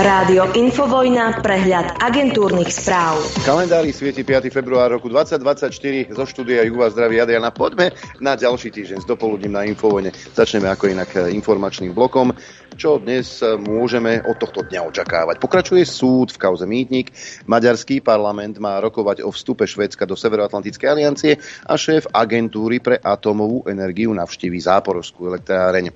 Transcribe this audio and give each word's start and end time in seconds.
Rádio 0.00 0.56
Infovojna, 0.56 1.44
prehľad 1.44 2.00
agentúrnych 2.00 2.72
správ. 2.72 3.20
Kalendári 3.44 3.92
svieti 3.92 4.24
5. 4.24 4.48
február 4.48 4.96
roku 4.96 5.12
2024 5.12 6.08
zo 6.16 6.24
štúdia 6.24 6.64
Juva 6.64 6.88
zdraví 6.88 7.20
Adriana. 7.20 7.52
Poďme 7.52 7.92
na 8.16 8.32
ďalší 8.32 8.72
týždeň 8.72 9.04
s 9.04 9.06
dopoludním 9.06 9.52
na 9.52 9.68
Infovojne. 9.68 10.08
Začneme 10.32 10.72
ako 10.72 10.88
inak 10.88 11.10
eh, 11.20 11.28
informačným 11.36 11.92
blokom. 11.92 12.32
Čo 12.80 12.96
dnes 12.96 13.44
eh, 13.44 13.60
môžeme 13.60 14.24
od 14.24 14.40
tohto 14.40 14.64
dňa 14.64 14.88
očakávať? 14.88 15.36
Pokračuje 15.36 15.84
súd 15.84 16.32
v 16.32 16.48
kauze 16.48 16.64
Mýtnik. 16.64 17.12
Maďarský 17.44 18.00
parlament 18.00 18.56
má 18.56 18.80
rokovať 18.80 19.20
o 19.20 19.28
vstupe 19.28 19.68
Švédska 19.68 20.08
do 20.08 20.16
Severoatlantickej 20.16 20.88
aliancie 20.88 21.36
a 21.68 21.76
šéf 21.76 22.08
agentúry 22.08 22.80
pre 22.80 22.96
atomovú 22.96 23.68
energiu 23.68 24.16
navštíví 24.16 24.64
záporovskú 24.64 25.28
elektráreň. 25.28 25.92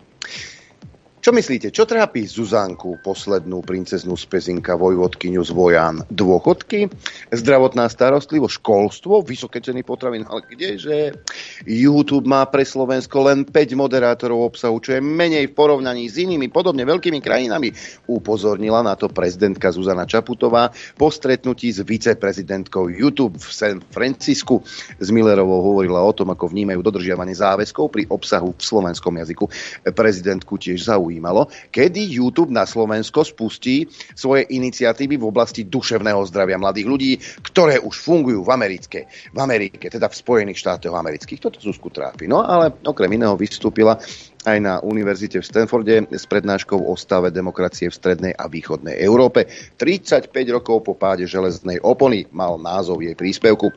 Čo 1.24 1.32
myslíte, 1.32 1.72
čo 1.72 1.88
trápi 1.88 2.28
Zuzánku, 2.28 3.00
poslednú 3.00 3.64
princeznú 3.64 4.12
z 4.12 4.28
Pezinka, 4.28 4.76
vojvodkyňu 4.76 5.40
z 5.40 5.50
Vojan? 5.56 6.04
Dôchodky? 6.12 6.92
Zdravotná 7.32 7.88
starostlivosť? 7.88 8.60
Školstvo? 8.60 9.24
Vysoké 9.24 9.64
ceny 9.64 9.88
potravín? 9.88 10.28
Ale 10.28 10.44
kdeže? 10.44 11.16
YouTube 11.64 12.28
má 12.28 12.44
pre 12.44 12.68
Slovensko 12.68 13.24
len 13.24 13.48
5 13.48 13.56
moderátorov 13.72 14.52
obsahu, 14.52 14.76
čo 14.84 14.92
je 14.92 15.00
menej 15.00 15.48
v 15.48 15.56
porovnaní 15.56 16.12
s 16.12 16.20
inými 16.20 16.52
podobne 16.52 16.84
veľkými 16.84 17.24
krajinami. 17.24 17.72
Upozornila 18.04 18.84
na 18.84 18.92
to 18.92 19.08
prezidentka 19.08 19.72
Zuzana 19.72 20.04
Čaputová 20.04 20.76
po 21.00 21.08
stretnutí 21.08 21.72
s 21.72 21.80
viceprezidentkou 21.80 22.92
YouTube 22.92 23.40
v 23.40 23.48
San 23.48 23.80
Francisku. 23.80 24.60
S 25.00 25.08
Millerovou 25.08 25.72
hovorila 25.72 26.04
o 26.04 26.12
tom, 26.12 26.36
ako 26.36 26.52
vnímajú 26.52 26.84
dodržiavanie 26.84 27.32
záväzkov 27.32 27.88
pri 27.88 28.04
obsahu 28.12 28.52
v 28.52 28.60
slovenskom 28.60 29.16
jazyku. 29.24 29.48
Prezidentku 29.88 30.60
tiež 30.60 30.84
zaujíma 30.84 31.13
zaujímalo, 31.14 31.46
kedy 31.70 32.18
YouTube 32.18 32.50
na 32.50 32.66
Slovensko 32.66 33.22
spustí 33.22 33.86
svoje 34.18 34.50
iniciatívy 34.50 35.14
v 35.14 35.30
oblasti 35.30 35.62
duševného 35.62 36.18
zdravia 36.26 36.58
mladých 36.58 36.86
ľudí, 36.90 37.12
ktoré 37.46 37.78
už 37.78 37.94
fungujú 37.94 38.42
v 38.42 38.50
Amerike, 38.50 39.06
v 39.30 39.38
Amerike, 39.38 39.86
teda 39.86 40.10
v 40.10 40.18
Spojených 40.18 40.58
štátoch 40.58 40.90
amerických. 40.90 41.38
Toto 41.38 41.62
Zuzku 41.62 41.94
trápi. 41.94 42.26
No 42.26 42.42
ale 42.42 42.74
okrem 42.82 43.14
iného 43.14 43.38
vystúpila 43.38 43.94
aj 44.44 44.58
na 44.58 44.82
univerzite 44.82 45.38
v 45.38 45.46
Stanforde 45.46 45.94
s 46.10 46.26
prednáškou 46.26 46.76
o 46.76 46.98
stave 46.98 47.30
demokracie 47.30 47.88
v 47.88 47.94
strednej 47.94 48.32
a 48.34 48.50
východnej 48.50 48.98
Európe. 48.98 49.46
35 49.78 50.28
rokov 50.50 50.82
po 50.82 50.98
páde 50.98 51.30
železnej 51.30 51.78
opony 51.80 52.26
mal 52.34 52.58
názov 52.58 53.00
jej 53.00 53.14
príspevku. 53.14 53.70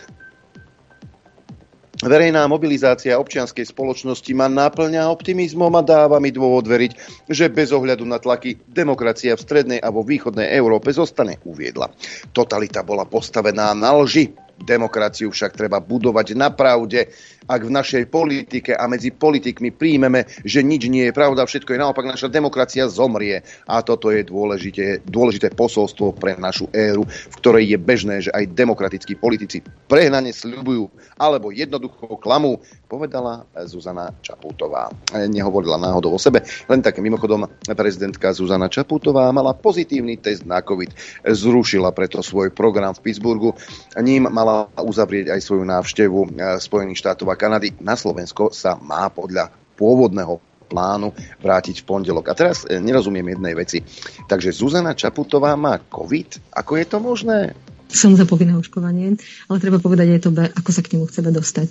Verejná 1.98 2.46
mobilizácia 2.46 3.18
občianskej 3.18 3.74
spoločnosti 3.74 4.30
ma 4.38 4.46
naplňa 4.46 5.10
optimizmom 5.10 5.74
a 5.74 5.82
dáva 5.82 6.22
mi 6.22 6.30
dôvod 6.30 6.70
veriť, 6.70 6.92
že 7.26 7.50
bez 7.50 7.74
ohľadu 7.74 8.06
na 8.06 8.22
tlaky 8.22 8.54
demokracia 8.70 9.34
v 9.34 9.42
strednej 9.42 9.80
a 9.82 9.90
vo 9.90 10.06
východnej 10.06 10.46
Európe 10.54 10.94
zostane, 10.94 11.42
uviedla. 11.42 11.90
Totalita 12.38 12.86
bola 12.86 13.10
postavená 13.10 13.74
na 13.74 13.98
lži, 13.98 14.30
Demokraciu 14.58 15.30
však 15.30 15.54
treba 15.54 15.78
budovať 15.78 16.34
na 16.34 16.50
pravde. 16.50 17.10
Ak 17.48 17.64
v 17.64 17.72
našej 17.72 18.12
politike 18.12 18.76
a 18.76 18.90
medzi 18.92 19.14
politikmi 19.14 19.72
príjmeme, 19.72 20.28
že 20.44 20.60
nič 20.60 20.92
nie 20.92 21.08
je 21.08 21.16
pravda, 21.16 21.48
všetko 21.48 21.72
je 21.72 21.80
naopak, 21.80 22.04
naša 22.04 22.28
demokracia 22.28 22.92
zomrie. 22.92 23.40
A 23.70 23.80
toto 23.80 24.12
je 24.12 24.28
dôležité, 24.28 25.00
dôležité 25.08 25.56
posolstvo 25.56 26.12
pre 26.18 26.36
našu 26.36 26.68
éru, 26.76 27.08
v 27.08 27.36
ktorej 27.40 27.72
je 27.72 27.78
bežné, 27.80 28.16
že 28.20 28.32
aj 28.36 28.52
demokratickí 28.52 29.16
politici 29.16 29.64
prehnane 29.88 30.36
sľubujú 30.36 30.92
alebo 31.16 31.56
jednoducho 31.56 32.20
klamú, 32.20 32.60
povedala 32.88 33.44
Zuzana 33.68 34.12
Čaputová. 34.24 34.92
Nehovorila 35.12 35.76
náhodou 35.80 36.16
o 36.16 36.20
sebe, 36.20 36.44
len 36.72 36.80
tak 36.80 37.00
mimochodom 37.04 37.48
prezidentka 37.64 38.32
Zuzana 38.32 38.72
Čaputová 38.72 39.32
mala 39.36 39.52
pozitívny 39.56 40.20
test 40.20 40.48
na 40.48 40.64
COVID. 40.64 40.92
Zrušila 41.28 41.92
preto 41.92 42.24
svoj 42.24 42.52
program 42.52 42.96
v 42.96 43.04
Pittsburghu. 43.08 43.52
Ním 44.00 44.32
mala 44.32 44.47
mala 44.48 44.72
uzavrieť 44.80 45.36
aj 45.36 45.44
svoju 45.44 45.64
návštevu 45.68 46.20
eh, 46.24 46.56
Spojených 46.64 47.04
štátov 47.04 47.28
a 47.28 47.36
Kanady. 47.36 47.76
Na 47.84 48.00
Slovensko 48.00 48.56
sa 48.56 48.80
má 48.80 49.12
podľa 49.12 49.52
pôvodného 49.76 50.40
plánu 50.68 51.16
vrátiť 51.40 51.84
v 51.84 51.88
pondelok. 51.88 52.32
A 52.32 52.38
teraz 52.38 52.64
eh, 52.64 52.80
nerozumiem 52.80 53.36
jednej 53.36 53.54
veci. 53.60 53.84
Takže 54.24 54.56
Zuzana 54.56 54.96
Čaputová 54.96 55.60
má 55.60 55.76
COVID? 55.84 56.56
Ako 56.56 56.80
je 56.80 56.86
to 56.88 56.98
možné? 57.04 57.40
som 57.88 58.20
za 58.20 58.28
povinné 58.28 58.52
očkovanie, 58.60 59.16
ale 59.48 59.64
treba 59.64 59.80
povedať 59.80 60.20
aj 60.20 60.22
to 60.28 60.30
ako 60.36 60.70
sa 60.76 60.84
k 60.84 60.92
nemu 60.96 61.08
chceme 61.08 61.32
dostať. 61.32 61.68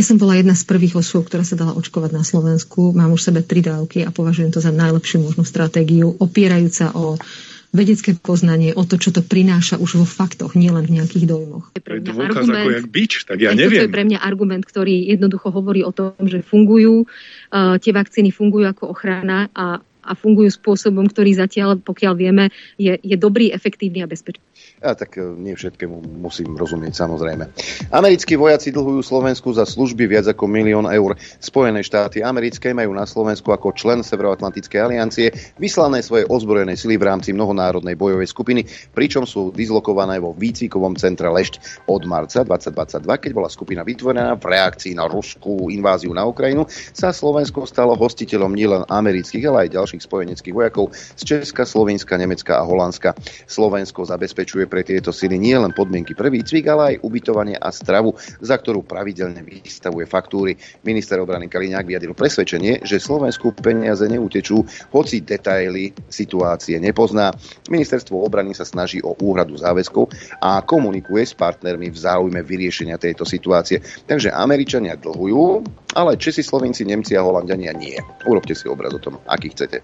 Ja 0.00 0.02
som 0.02 0.16
bola 0.16 0.40
jedna 0.40 0.56
z 0.56 0.64
prvých 0.64 0.96
osôb, 0.96 1.28
ktorá 1.28 1.44
sa 1.44 1.60
dala 1.60 1.76
očkovať 1.76 2.10
na 2.16 2.24
Slovensku. 2.24 2.96
Mám 2.96 3.12
už 3.12 3.28
sebe 3.28 3.44
tri 3.44 3.60
dávky 3.60 4.08
a 4.08 4.10
považujem 4.10 4.48
to 4.48 4.64
za 4.64 4.72
najlepšiu 4.72 5.20
možnú 5.20 5.44
stratégiu, 5.44 6.08
opierajúca 6.08 6.96
o 6.96 7.20
vedecké 7.68 8.16
poznanie, 8.16 8.72
o 8.72 8.82
to, 8.84 8.96
čo 8.96 9.12
to 9.12 9.20
prináša 9.20 9.76
už 9.76 10.00
vo 10.00 10.06
faktoch, 10.08 10.56
nielen 10.56 10.88
v 10.88 11.00
nejakých 11.00 11.28
dojmoch. 11.28 11.68
To 11.76 11.92
je 11.94 12.00
dôkaz 12.00 12.48
argument, 12.48 12.64
ako 12.64 12.70
jak 12.72 12.88
bič, 12.88 13.12
tak 13.28 13.38
ja 13.44 13.52
neviem. 13.52 13.84
To 13.84 13.86
je 13.88 13.96
pre 13.96 14.04
mňa 14.08 14.18
argument, 14.24 14.64
ktorý 14.64 15.12
jednoducho 15.12 15.52
hovorí 15.52 15.84
o 15.84 15.92
tom, 15.92 16.16
že 16.24 16.40
fungujú, 16.40 17.04
uh, 17.04 17.76
tie 17.76 17.92
vakcíny 17.92 18.32
fungujú 18.32 18.72
ako 18.72 18.96
ochrana 18.96 19.52
a 19.52 19.84
a 20.08 20.16
fungujú 20.16 20.48
spôsobom, 20.48 21.04
ktorý 21.04 21.36
zatiaľ, 21.36 21.76
pokiaľ 21.84 22.12
vieme, 22.16 22.48
je, 22.80 22.96
je 22.96 23.16
dobrý, 23.20 23.52
efektívny 23.52 24.00
a 24.00 24.08
bezpečný. 24.08 24.40
A 24.78 24.94
tak 24.94 25.18
e, 25.18 25.26
nie 25.26 25.58
všetkému 25.58 26.22
musím 26.22 26.54
rozumieť 26.54 26.94
samozrejme. 26.94 27.50
Americkí 27.90 28.38
vojaci 28.38 28.70
dlhujú 28.70 29.02
Slovensku 29.02 29.50
za 29.50 29.66
služby 29.66 30.06
viac 30.06 30.30
ako 30.30 30.46
milión 30.46 30.86
eur. 30.86 31.18
Spojené 31.42 31.82
štáty 31.82 32.22
americké 32.22 32.70
majú 32.70 32.94
na 32.94 33.02
Slovensku 33.02 33.50
ako 33.50 33.74
člen 33.74 34.06
Severoatlantickej 34.06 34.78
aliancie 34.78 35.34
vyslané 35.58 35.98
svoje 36.06 36.30
ozbrojené 36.30 36.78
sily 36.78 36.94
v 36.94 37.10
rámci 37.10 37.34
mnohonárodnej 37.34 37.98
bojovej 37.98 38.30
skupiny, 38.30 38.62
pričom 38.94 39.26
sú 39.26 39.50
dislokované 39.50 40.22
vo 40.22 40.30
výcvikovom 40.30 40.94
centre 40.94 41.26
Lešť 41.26 41.84
od 41.90 42.06
marca 42.06 42.46
2022, 42.46 43.02
keď 43.02 43.30
bola 43.34 43.50
skupina 43.50 43.82
vytvorená 43.82 44.38
v 44.38 44.46
reakcii 44.46 44.94
na 44.94 45.10
ruskú 45.10 45.74
inváziu 45.74 46.14
na 46.14 46.22
Ukrajinu, 46.22 46.70
sa 46.94 47.10
Slovensko 47.10 47.66
stalo 47.66 47.98
hostiteľom 47.98 48.54
nielen 48.54 48.86
amerických, 48.86 49.44
ale 49.50 49.66
aj 49.66 49.74
ďalších 49.74 50.06
spojeneckých 50.06 50.54
vojakov 50.54 50.94
z 51.18 51.22
Česka, 51.26 51.66
Slovenska, 51.66 52.14
Nemecka 52.14 52.62
a 52.62 52.62
Holandska. 52.62 53.18
Slovensko 53.50 54.06
zabezpečuje 54.06 54.67
pre 54.68 54.84
tieto 54.84 55.10
sily 55.10 55.40
nie 55.40 55.56
len 55.56 55.72
podmienky 55.72 56.12
pre 56.12 56.28
výcvik, 56.28 56.64
ale 56.68 56.82
aj 56.94 57.00
ubytovanie 57.02 57.56
a 57.56 57.72
stravu, 57.72 58.14
za 58.38 58.60
ktorú 58.60 58.84
pravidelne 58.84 59.40
vystavuje 59.42 60.04
faktúry. 60.04 60.60
Minister 60.84 61.18
obrany 61.18 61.48
Kaliňák 61.48 61.88
vyjadril 61.88 62.12
presvedčenie, 62.12 62.84
že 62.84 63.00
Slovensku 63.00 63.56
peniaze 63.56 64.04
neutečú, 64.04 64.62
hoci 64.92 65.24
detaily 65.24 65.96
situácie 66.12 66.76
nepozná. 66.76 67.32
Ministerstvo 67.72 68.20
obrany 68.20 68.52
sa 68.52 68.68
snaží 68.68 69.00
o 69.00 69.16
úhradu 69.16 69.56
záväzkov 69.56 70.12
a 70.44 70.60
komunikuje 70.60 71.24
s 71.24 71.32
partnermi 71.32 71.88
v 71.88 71.98
záujme 71.98 72.40
vyriešenia 72.44 73.00
tejto 73.00 73.24
situácie. 73.24 73.80
Takže 74.04 74.30
Američania 74.30 74.94
dlhujú, 75.00 75.64
ale 75.96 76.20
Česi, 76.20 76.44
Slovenci, 76.44 76.84
Nemci 76.84 77.16
a 77.16 77.24
Holandiania 77.24 77.72
nie. 77.72 77.96
Urobte 78.28 78.52
si 78.52 78.68
obraz 78.68 78.92
o 78.92 79.00
tom, 79.00 79.16
aký 79.24 79.50
chcete. 79.56 79.80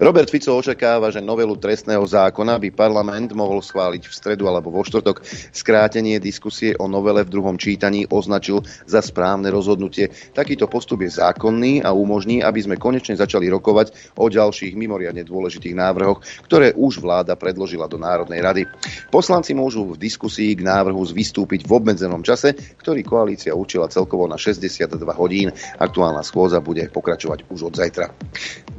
Robert 0.00 0.32
Fico 0.32 0.56
očakáva, 0.56 1.12
že 1.12 1.20
novelu 1.20 1.52
trestného 1.60 2.00
zákona 2.00 2.56
by 2.56 2.68
parlament 2.72 3.36
mohol 3.36 3.60
schváliť 3.60 4.08
v 4.08 4.16
stredu 4.16 4.48
alebo 4.48 4.72
vo 4.72 4.80
štvrtok. 4.80 5.20
Skrátenie 5.52 6.16
diskusie 6.16 6.72
o 6.80 6.88
novele 6.88 7.20
v 7.28 7.32
druhom 7.32 7.60
čítaní 7.60 8.08
označil 8.08 8.64
za 8.88 9.04
správne 9.04 9.52
rozhodnutie. 9.52 10.08
Takýto 10.32 10.64
postup 10.64 11.04
je 11.04 11.12
zákonný 11.12 11.84
a 11.84 11.92
umožní, 11.92 12.40
aby 12.40 12.64
sme 12.64 12.80
konečne 12.80 13.12
začali 13.20 13.52
rokovať 13.52 14.16
o 14.16 14.32
ďalších 14.32 14.72
mimoriadne 14.72 15.28
dôležitých 15.28 15.76
návrhoch, 15.76 16.24
ktoré 16.48 16.72
už 16.72 17.04
vláda 17.04 17.36
predložila 17.36 17.84
do 17.84 18.00
Národnej 18.00 18.40
rady. 18.40 18.62
Poslanci 19.12 19.52
môžu 19.52 19.84
v 19.92 20.00
diskusii 20.00 20.56
k 20.56 20.64
návrhu 20.64 21.04
vystúpiť 21.04 21.68
v 21.68 21.76
obmedzenom 21.76 22.24
čase, 22.24 22.56
ktorý 22.80 23.04
koalícia 23.04 23.52
určila 23.52 23.92
celkovo 23.92 24.24
na 24.24 24.40
62 24.40 24.96
hodín. 25.20 25.52
Aktuálna 25.76 26.24
schôza 26.24 26.64
bude 26.64 26.88
pokračovať 26.88 27.44
už 27.52 27.68
od 27.68 27.74
zajtra. 27.76 28.08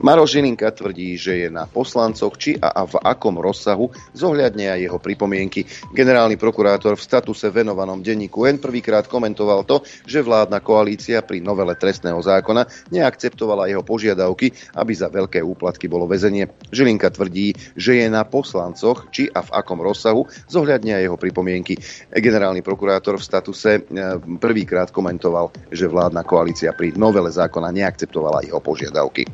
Maroš 0.01 0.33
Žilinka 0.33 0.70
tvrdí, 0.71 1.19
že 1.19 1.45
je 1.45 1.49
na 1.51 1.67
poslancoch, 1.67 2.35
či 2.39 2.57
a 2.57 2.83
v 2.87 2.95
akom 3.03 3.37
rozsahu 3.37 3.91
zohľadne 4.15 4.71
aj 4.71 4.79
jeho 4.87 4.99
pripomienky. 4.99 5.67
Generálny 5.91 6.39
prokurátor 6.39 6.95
v 6.95 7.03
statuse 7.03 7.51
venovanom 7.51 7.99
denníku 7.99 8.47
N 8.47 8.57
prvýkrát 8.57 9.05
komentoval 9.05 9.67
to, 9.67 9.83
že 10.07 10.23
vládna 10.23 10.63
koalícia 10.63 11.21
pri 11.21 11.43
novele 11.43 11.75
trestného 11.75 12.19
zákona 12.19 12.91
neakceptovala 12.91 13.67
jeho 13.67 13.83
požiadavky, 13.83 14.51
aby 14.79 14.93
za 14.95 15.11
veľké 15.11 15.43
úplatky 15.43 15.91
bolo 15.91 16.07
väzenie. 16.07 16.47
Žilinka 16.71 17.11
tvrdí, 17.11 17.53
že 17.75 18.01
je 18.01 18.07
na 18.07 18.23
poslancoch, 18.23 19.11
či 19.11 19.27
a 19.27 19.43
v 19.43 19.53
akom 19.53 19.83
rozsahu 19.83 20.25
zohľadne 20.47 20.95
aj 20.95 21.03
jeho 21.11 21.17
pripomienky. 21.19 21.75
Generálny 22.09 22.63
prokurátor 22.63 23.19
v 23.19 23.27
statuse 23.27 23.71
e, 23.77 23.81
prvýkrát 24.39 24.89
komentoval, 24.89 25.51
že 25.73 25.91
vládna 25.91 26.23
koalícia 26.23 26.71
pri 26.71 26.95
novele 26.95 27.33
zákona 27.33 27.73
neakceptovala 27.73 28.47
jeho 28.47 28.61
požiadavky. 28.63 29.27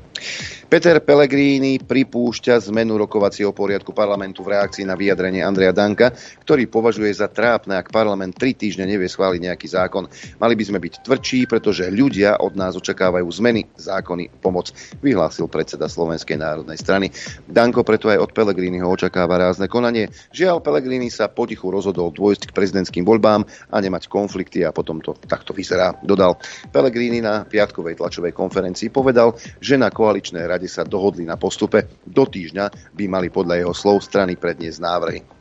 Peter 0.68 1.00
Pellegrini 1.00 1.80
pripúšťa 1.80 2.68
zmenu 2.68 3.00
rokovacieho 3.00 3.56
poriadku 3.56 3.96
parlamentu 3.96 4.44
v 4.44 4.52
reakcii 4.52 4.84
na 4.84 5.00
vyjadrenie 5.00 5.40
Andreja 5.40 5.72
Danka, 5.72 6.12
ktorý 6.44 6.68
považuje 6.68 7.08
za 7.16 7.32
trápne, 7.32 7.80
ak 7.80 7.88
parlament 7.88 8.36
tri 8.36 8.52
týždne 8.52 8.84
nevie 8.84 9.08
schváliť 9.08 9.48
nejaký 9.48 9.64
zákon. 9.64 10.12
Mali 10.36 10.60
by 10.60 10.64
sme 10.68 10.84
byť 10.84 11.08
tvrdší, 11.08 11.48
pretože 11.48 11.88
ľudia 11.88 12.44
od 12.44 12.60
nás 12.60 12.76
očakávajú 12.76 13.24
zmeny, 13.32 13.64
zákony, 13.80 14.28
pomoc, 14.44 14.76
vyhlásil 15.00 15.48
predseda 15.48 15.88
Slovenskej 15.88 16.36
národnej 16.36 16.76
strany. 16.76 17.16
Danko 17.48 17.88
preto 17.88 18.12
aj 18.12 18.28
od 18.28 18.36
Pellegriniho 18.36 18.92
očakáva 18.92 19.40
rázne 19.40 19.72
konanie. 19.72 20.12
Žiaľ, 20.36 20.60
Pellegrini 20.60 21.08
sa 21.08 21.32
potichu 21.32 21.72
rozhodol 21.72 22.12
dôjsť 22.12 22.52
k 22.52 22.56
prezidentským 22.60 23.08
voľbám 23.08 23.48
a 23.72 23.78
nemať 23.80 24.12
konflikty 24.12 24.68
a 24.68 24.76
potom 24.76 25.00
to 25.00 25.16
takto 25.16 25.56
vyzerá, 25.56 25.96
dodal. 26.04 26.36
Pellegrini 26.76 27.24
na 27.24 27.48
piatkovej 27.48 28.04
tlačovej 28.04 28.36
konferencii 28.36 28.92
povedal, 28.92 29.32
že 29.64 29.80
na 29.80 29.88
koaličnej 29.88 30.44
rade 30.44 30.57
rade 30.58 30.66
sa 30.66 30.82
dohodli 30.82 31.22
na 31.22 31.38
postupe. 31.38 31.86
Do 32.02 32.26
týždňa 32.26 32.98
by 32.98 33.06
mali 33.06 33.30
podľa 33.30 33.62
jeho 33.62 33.74
slov 33.78 34.02
strany 34.02 34.34
predniesť 34.34 34.82
návrhy. 34.82 35.37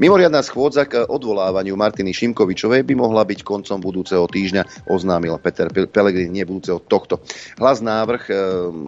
Mimoriadná 0.00 0.40
schôdza 0.40 0.88
k 0.88 1.04
odvolávaniu 1.04 1.76
Martiny 1.76 2.16
Šimkovičovej 2.16 2.80
by 2.88 2.94
mohla 2.96 3.28
byť 3.28 3.44
koncom 3.44 3.76
budúceho 3.76 4.24
týždňa, 4.24 4.88
oznámil 4.88 5.36
Peter 5.36 5.68
Pellegrini, 5.68 6.40
nie 6.40 6.48
budúceho 6.48 6.80
tohto. 6.80 7.20
Hlas 7.60 7.84
návrh 7.84 8.22
e, 8.26 8.32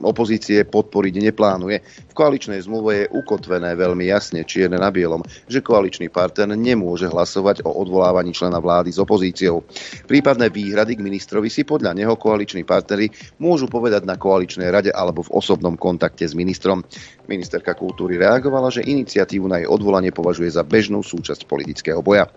opozície 0.00 0.64
podporiť 0.64 1.14
neplánuje. 1.28 1.76
V 2.08 2.14
koaličnej 2.16 2.64
zmluve 2.64 3.04
je 3.04 3.10
ukotvené 3.12 3.76
veľmi 3.76 4.08
jasne, 4.08 4.48
čierne 4.48 4.80
na 4.80 4.88
bielom, 4.88 5.20
že 5.44 5.60
koaličný 5.60 6.08
partner 6.08 6.56
nemôže 6.56 7.04
hlasovať 7.12 7.68
o 7.68 7.70
odvolávaní 7.84 8.32
člena 8.32 8.56
vlády 8.56 8.88
s 8.88 8.96
opozíciou. 8.96 9.60
Prípadné 10.08 10.48
výhrady 10.48 10.96
k 10.96 11.04
ministrovi 11.04 11.52
si 11.52 11.68
podľa 11.68 11.92
neho 11.92 12.16
koaliční 12.16 12.64
partnery 12.64 13.12
môžu 13.36 13.68
povedať 13.68 14.08
na 14.08 14.16
koaličnej 14.16 14.72
rade 14.72 14.88
alebo 14.88 15.20
v 15.20 15.34
osobnom 15.36 15.76
kontakte 15.76 16.24
s 16.24 16.32
ministrom. 16.32 16.80
Ministerka 17.28 17.76
kultúry 17.76 18.16
reagovala, 18.16 18.72
že 18.72 18.86
iniciatívu 18.86 19.44
na 19.50 19.60
jej 19.60 19.68
odvolanie 19.68 20.14
považuje 20.14 20.53
za 20.54 20.62
bežnú 20.62 21.02
súčasť 21.02 21.50
politického 21.50 21.98
boja. 21.98 22.30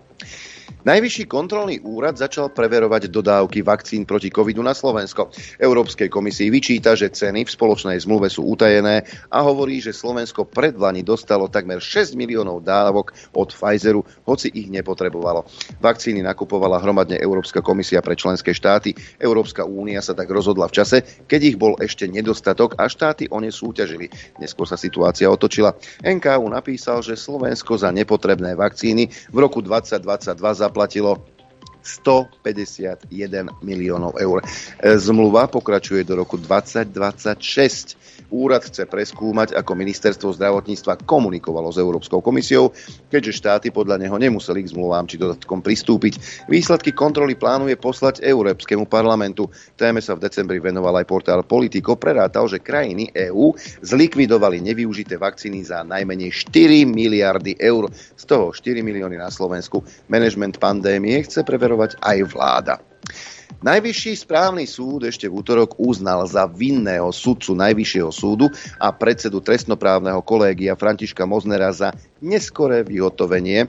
Najvyšší 0.88 1.28
kontrolný 1.28 1.80
úrad 1.84 2.16
začal 2.16 2.48
preverovať 2.48 3.12
dodávky 3.12 3.60
vakcín 3.60 4.08
proti 4.08 4.32
covidu 4.32 4.64
na 4.64 4.72
Slovensko. 4.72 5.28
Európskej 5.60 6.08
komisii 6.08 6.48
vyčíta, 6.48 6.96
že 6.96 7.12
ceny 7.12 7.44
v 7.44 7.50
spoločnej 7.50 7.96
zmluve 8.00 8.28
sú 8.28 8.44
utajené 8.44 9.04
a 9.32 9.38
hovorí, 9.44 9.80
že 9.80 9.96
Slovensko 9.96 10.48
predlani 10.48 11.04
dostalo 11.04 11.48
takmer 11.48 11.80
6 11.80 12.16
miliónov 12.16 12.64
dávok 12.64 13.16
od 13.32 13.48
Pfizeru, 13.52 14.04
hoci 14.28 14.52
ich 14.52 14.68
nepotrebovalo. 14.68 15.48
Vakcíny 15.80 16.20
nakupovala 16.20 16.80
hromadne 16.80 17.16
Európska 17.16 17.64
komisia 17.64 18.04
pre 18.04 18.16
členské 18.16 18.52
štáty. 18.52 18.92
Európska 19.20 19.64
únia 19.64 20.04
sa 20.04 20.12
tak 20.12 20.28
rozhodla 20.32 20.68
v 20.68 20.76
čase, 20.84 21.04
keď 21.28 21.40
ich 21.44 21.56
bol 21.56 21.76
ešte 21.80 22.08
nedostatok 22.08 22.76
a 22.76 22.88
štáty 22.88 23.28
o 23.28 23.40
ne 23.40 23.52
súťažili. 23.52 24.08
Neskôr 24.40 24.68
sa 24.68 24.76
situácia 24.76 25.28
otočila. 25.28 25.76
NKU 26.00 26.44
napísal, 26.48 27.00
že 27.00 27.16
Slovensko 27.16 27.76
za 27.76 27.92
nepotrebné 27.92 28.56
vakcíny 28.56 29.08
v 29.32 29.36
roku 29.36 29.64
2022 29.64 30.57
zaplatilo 30.58 31.22
151 31.82 33.62
miliónov 33.62 34.18
eur. 34.20 34.44
E, 34.82 34.98
zmluva 34.98 35.46
pokračuje 35.46 36.04
do 36.04 36.20
roku 36.20 36.36
2026. 36.36 37.96
Úrad 38.28 38.60
chce 38.60 38.84
preskúmať, 38.84 39.56
ako 39.56 39.72
ministerstvo 39.72 40.36
zdravotníctva 40.36 41.00
komunikovalo 41.08 41.72
s 41.72 41.80
Európskou 41.80 42.20
komisiou, 42.20 42.76
keďže 43.08 43.40
štáty 43.40 43.66
podľa 43.72 43.96
neho 43.96 44.20
nemuseli 44.20 44.60
k 44.68 44.76
zmluvám 44.76 45.08
či 45.08 45.16
dodatkom 45.16 45.64
pristúpiť. 45.64 46.44
Výsledky 46.44 46.92
kontroly 46.92 47.40
plánuje 47.40 47.80
poslať 47.80 48.20
Európskemu 48.20 48.84
parlamentu. 48.84 49.48
Téme 49.80 50.04
sa 50.04 50.12
v 50.12 50.28
decembri 50.28 50.60
venoval 50.60 51.00
aj 51.00 51.08
portál 51.08 51.40
Politico. 51.40 51.96
Prerátal, 51.96 52.44
že 52.52 52.60
krajiny 52.60 53.08
EÚ 53.16 53.56
zlikvidovali 53.80 54.60
nevyužité 54.60 55.16
vakcíny 55.16 55.64
za 55.64 55.80
najmenej 55.80 56.28
4 56.28 56.84
miliardy 56.84 57.56
eur. 57.56 57.88
Z 58.12 58.24
toho 58.28 58.52
4 58.52 58.84
milióny 58.84 59.16
na 59.16 59.32
Slovensku. 59.32 59.80
Management 60.12 60.60
pandémie 60.60 61.24
chce 61.24 61.40
preverovať 61.48 61.96
aj 62.04 62.18
vláda. 62.28 62.76
Najvyšší 63.58 64.22
správny 64.22 64.70
súd 64.70 65.10
ešte 65.10 65.26
v 65.26 65.42
útorok 65.42 65.82
uznal 65.82 66.22
za 66.30 66.46
vinného 66.46 67.10
sudcu 67.10 67.58
Najvyššieho 67.58 68.12
súdu 68.14 68.46
a 68.78 68.94
predsedu 68.94 69.42
trestnoprávneho 69.42 70.22
kolégia 70.22 70.78
Františka 70.78 71.26
Moznera 71.26 71.74
za 71.74 71.90
neskoré 72.22 72.86
vyhotovenie 72.86 73.66
e, 73.66 73.68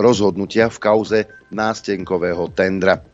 rozhodnutia 0.00 0.72
v 0.72 0.78
kauze 0.80 1.18
nástenkového 1.52 2.48
tendra. 2.56 3.04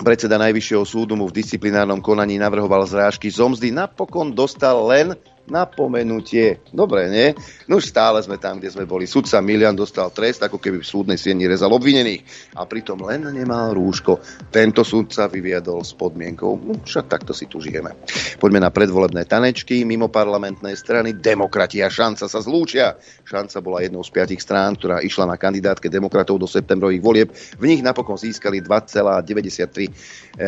Predseda 0.00 0.40
Najvyššieho 0.40 0.84
súdu 0.86 1.12
mu 1.18 1.28
v 1.28 1.36
disciplinárnom 1.42 2.00
konaní 2.00 2.40
navrhoval 2.40 2.86
zrážky 2.86 3.28
zomzdy. 3.28 3.74
Napokon 3.74 4.32
dostal 4.32 4.80
len 4.88 5.12
napomenutie. 5.48 6.60
Dobre, 6.70 7.08
nie? 7.08 7.32
No 7.66 7.80
už 7.80 7.88
stále 7.88 8.20
sme 8.22 8.36
tam, 8.36 8.60
kde 8.60 8.70
sme 8.70 8.84
boli. 8.84 9.08
Sudca 9.08 9.40
Milian 9.40 9.74
dostal 9.74 10.12
trest, 10.12 10.42
ako 10.44 10.60
keby 10.60 10.82
v 10.82 10.86
súdnej 10.86 11.18
sieni 11.18 11.48
rezal 11.48 11.72
obvinených. 11.72 12.52
A 12.58 12.66
pritom 12.68 13.00
len 13.06 13.24
nemal 13.30 13.72
rúško. 13.72 14.20
Tento 14.52 14.84
sudca 14.84 15.26
vyviedol 15.26 15.80
s 15.80 15.96
podmienkou. 15.96 16.52
No, 16.60 16.78
však 16.84 17.08
takto 17.08 17.32
si 17.32 17.48
tu 17.48 17.62
žijeme. 17.62 17.96
Poďme 18.36 18.60
na 18.62 18.70
predvolebné 18.70 19.24
tanečky. 19.24 19.82
Mimo 19.88 20.12
parlamentnej 20.12 20.76
strany 20.76 21.16
demokrati 21.16 21.80
a 21.80 21.88
šanca 21.88 22.28
sa 22.28 22.40
zlúčia. 22.44 23.00
Šanca 23.24 23.58
bola 23.64 23.80
jednou 23.80 24.04
z 24.04 24.10
piatich 24.10 24.42
strán, 24.42 24.76
ktorá 24.76 25.00
išla 25.00 25.24
na 25.30 25.36
kandidátke 25.40 25.88
demokratov 25.88 26.38
do 26.38 26.46
septembrových 26.50 27.02
volieb. 27.02 27.32
V 27.32 27.64
nich 27.64 27.82
napokon 27.82 28.18
získali 28.18 28.62
2,93% 28.62 30.40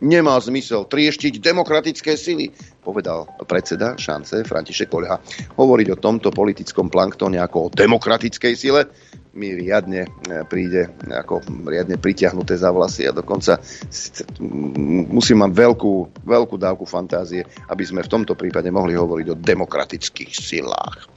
Nemá 0.00 0.34
zmysel 0.40 0.84
trieštiť 0.86 1.40
demokratické 1.42 2.14
sily, 2.14 2.50
povedal 2.82 3.26
predseda 3.42 3.98
šance 3.98 4.46
František 4.46 4.86
Koľha. 4.86 5.18
Hovoriť 5.58 5.88
o 5.90 6.00
tomto 6.00 6.30
politickom 6.30 6.86
planktone 6.86 7.42
ako 7.42 7.58
o 7.66 7.72
demokratickej 7.74 8.54
sile 8.54 8.86
mi 9.34 9.50
riadne 9.54 10.06
e, 10.06 10.08
príde 10.46 10.94
ako 11.10 11.42
riadne 11.66 11.98
pritiahnuté 11.98 12.54
za 12.54 12.70
vlasy 12.70 13.10
a 13.10 13.12
dokonca 13.12 13.58
musím 15.10 15.42
mať 15.42 15.52
veľkú, 15.52 15.94
veľkú 16.22 16.54
dávku 16.54 16.86
fantázie, 16.86 17.42
aby 17.66 17.82
sme 17.82 18.06
v 18.06 18.12
tomto 18.14 18.38
prípade 18.38 18.70
mohli 18.70 18.94
hovoriť 18.94 19.26
o 19.34 19.38
demokratických 19.38 20.30
silách. 20.30 21.10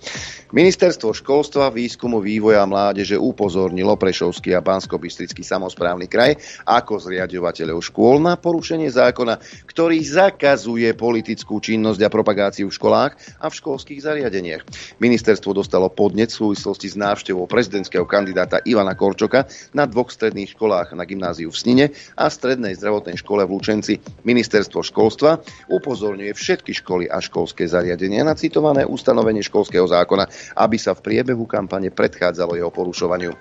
Ministerstvo 0.47 1.11
školstva, 1.11 1.75
výskumu, 1.75 2.23
vývoja 2.23 2.63
a 2.63 2.69
mládeže 2.69 3.19
upozornilo 3.19 3.99
Prešovský 3.99 4.55
a 4.55 4.63
bansko 4.63 4.95
samozprávny 5.43 6.07
kraj 6.07 6.39
ako 6.63 7.03
zriadovateľov 7.03 7.83
škôl 7.83 8.23
na 8.23 8.39
porušenie 8.39 8.87
zákona, 8.87 9.43
ktorý 9.67 9.99
zakazuje 9.99 10.87
politickú 10.95 11.59
činnosť 11.59 11.99
a 11.99 12.09
propagáciu 12.09 12.71
v 12.71 12.77
školách 12.79 13.11
a 13.43 13.45
v 13.51 13.57
školských 13.59 13.99
zariadeniach. 13.99 14.63
Ministerstvo 15.03 15.51
dostalo 15.51 15.91
podnet 15.91 16.31
v 16.31 16.47
súvislosti 16.47 16.87
s 16.87 16.95
návštevou 16.95 17.43
prezidentského 17.43 18.06
kandidáta 18.07 18.63
Ivana 18.63 18.95
Korčoka 18.95 19.45
na 19.75 19.83
dvoch 19.83 20.07
stredných 20.09 20.55
školách 20.55 20.95
na 20.95 21.03
gymnáziu 21.03 21.51
v 21.51 21.59
Snine 21.59 21.85
a 22.15 22.31
strednej 22.31 22.79
zdravotnej 22.79 23.19
škole 23.19 23.43
v 23.43 23.53
Lučenci. 23.59 23.99
Ministerstvo 24.23 24.79
školstva 24.79 25.43
upozorňuje 25.67 26.31
všetky 26.31 26.71
školy 26.79 27.11
a 27.11 27.19
školské 27.19 27.67
zariadenia 27.67 28.23
na 28.23 28.37
citované 28.37 28.87
ustanovenie 28.87 29.43
školského 29.43 29.83
zákona, 29.83 30.29
aby 30.55 30.77
sa 30.79 30.95
v 30.95 31.03
priebehu 31.03 31.43
kampane 31.43 31.91
predchádzalo 31.91 32.55
jeho 32.55 32.71
porušovaniu. 32.71 33.33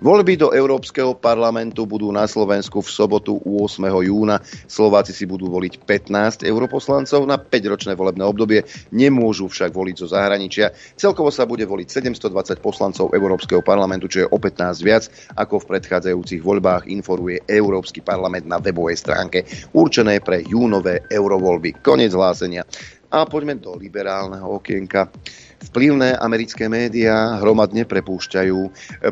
Voľby 0.00 0.40
do 0.40 0.54
Európskeho 0.54 1.18
parlamentu 1.18 1.84
budú 1.84 2.08
na 2.14 2.24
Slovensku 2.30 2.80
v 2.80 2.88
sobotu 2.88 3.36
8. 3.42 3.84
júna. 4.06 4.40
Slováci 4.70 5.12
si 5.12 5.26
budú 5.26 5.50
voliť 5.50 5.84
15 5.84 6.46
europoslancov 6.46 7.26
na 7.26 7.36
5-ročné 7.36 7.92
volebné 7.98 8.24
obdobie, 8.24 8.64
nemôžu 8.94 9.50
však 9.50 9.74
voliť 9.74 9.96
zo 10.00 10.06
zahraničia. 10.06 10.70
Celkovo 10.94 11.34
sa 11.34 11.44
bude 11.44 11.66
voliť 11.66 11.90
720 11.90 12.62
poslancov 12.62 13.10
Európskeho 13.10 13.60
parlamentu, 13.60 13.89
čo 13.98 14.22
je 14.22 14.26
o 14.30 14.38
15 14.38 14.86
viac 14.86 15.10
ako 15.34 15.64
v 15.64 15.68
predchádzajúcich 15.74 16.44
voľbách, 16.44 16.86
informuje 16.86 17.42
Európsky 17.48 18.04
parlament 18.04 18.46
na 18.46 18.62
webovej 18.62 19.00
stránke 19.00 19.42
určené 19.74 20.22
pre 20.22 20.46
júnové 20.46 21.02
eurovoľby. 21.10 21.82
Konec 21.82 22.14
hlásenia. 22.14 22.62
A 23.10 23.26
poďme 23.26 23.58
do 23.58 23.74
liberálneho 23.74 24.46
okienka. 24.62 25.10
Vplyvné 25.60 26.16
americké 26.16 26.72
médiá 26.72 27.36
hromadne 27.36 27.84
prepúšťajú. 27.84 28.58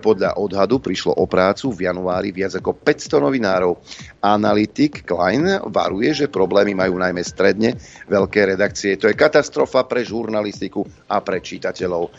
Podľa 0.00 0.40
odhadu 0.40 0.80
prišlo 0.80 1.12
o 1.12 1.28
prácu 1.28 1.68
v 1.76 1.92
januári 1.92 2.32
viac 2.32 2.56
ako 2.56 2.72
500 2.80 3.20
novinárov. 3.20 3.76
Analytik 4.24 5.04
Klein 5.04 5.60
varuje, 5.68 6.16
že 6.16 6.32
problémy 6.32 6.72
majú 6.72 6.96
najmä 6.96 7.20
stredne 7.20 7.76
veľké 8.08 8.56
redakcie. 8.56 8.96
To 8.96 9.12
je 9.12 9.14
katastrofa 9.14 9.84
pre 9.84 10.08
žurnalistiku 10.08 10.80
a 11.12 11.20
pre 11.20 11.44
čitateľov, 11.44 12.08
e, 12.08 12.10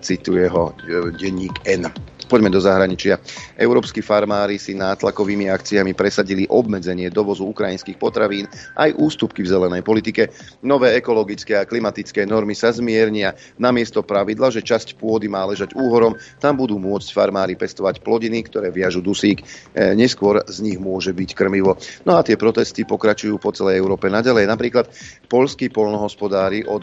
cituje 0.00 0.48
ho 0.48 0.72
e, 0.72 1.12
denník 1.12 1.68
N. 1.68 2.13
Poďme 2.24 2.48
do 2.48 2.60
zahraničia. 2.60 3.20
Európsky 3.60 4.00
farmári 4.00 4.56
si 4.56 4.72
nátlakovými 4.72 5.52
akciami 5.52 5.92
presadili 5.92 6.48
obmedzenie 6.48 7.12
dovozu 7.12 7.44
ukrajinských 7.52 8.00
potravín 8.00 8.48
aj 8.80 8.96
ústupky 8.96 9.44
v 9.44 9.52
zelenej 9.52 9.84
politike. 9.84 10.32
Nové 10.64 10.96
ekologické 10.96 11.60
a 11.60 11.68
klimatické 11.68 12.24
normy 12.24 12.56
sa 12.56 12.72
zmiernia. 12.72 13.36
Namiesto 13.60 14.00
pravidla, 14.00 14.48
že 14.48 14.64
časť 14.64 14.96
pôdy 14.96 15.28
má 15.28 15.44
ležať 15.44 15.76
úhorom, 15.76 16.16
tam 16.40 16.56
budú 16.56 16.80
môcť 16.80 17.12
farmári 17.12 17.54
pestovať 17.60 18.00
plodiny, 18.00 18.40
ktoré 18.48 18.72
viažu 18.72 19.04
dusík. 19.04 19.44
E, 19.76 19.92
neskôr 19.92 20.40
z 20.48 20.64
nich 20.64 20.80
môže 20.80 21.12
byť 21.12 21.30
krmivo. 21.36 21.76
No 22.08 22.16
a 22.16 22.24
tie 22.24 22.40
protesty 22.40 22.88
pokračujú 22.88 23.36
po 23.36 23.52
celej 23.52 23.78
Európe 23.78 24.08
naďalej. 24.08 24.48
Napríklad 24.48 24.88
polskí 25.28 25.68
polnohospodári 25.68 26.64
od 26.64 26.82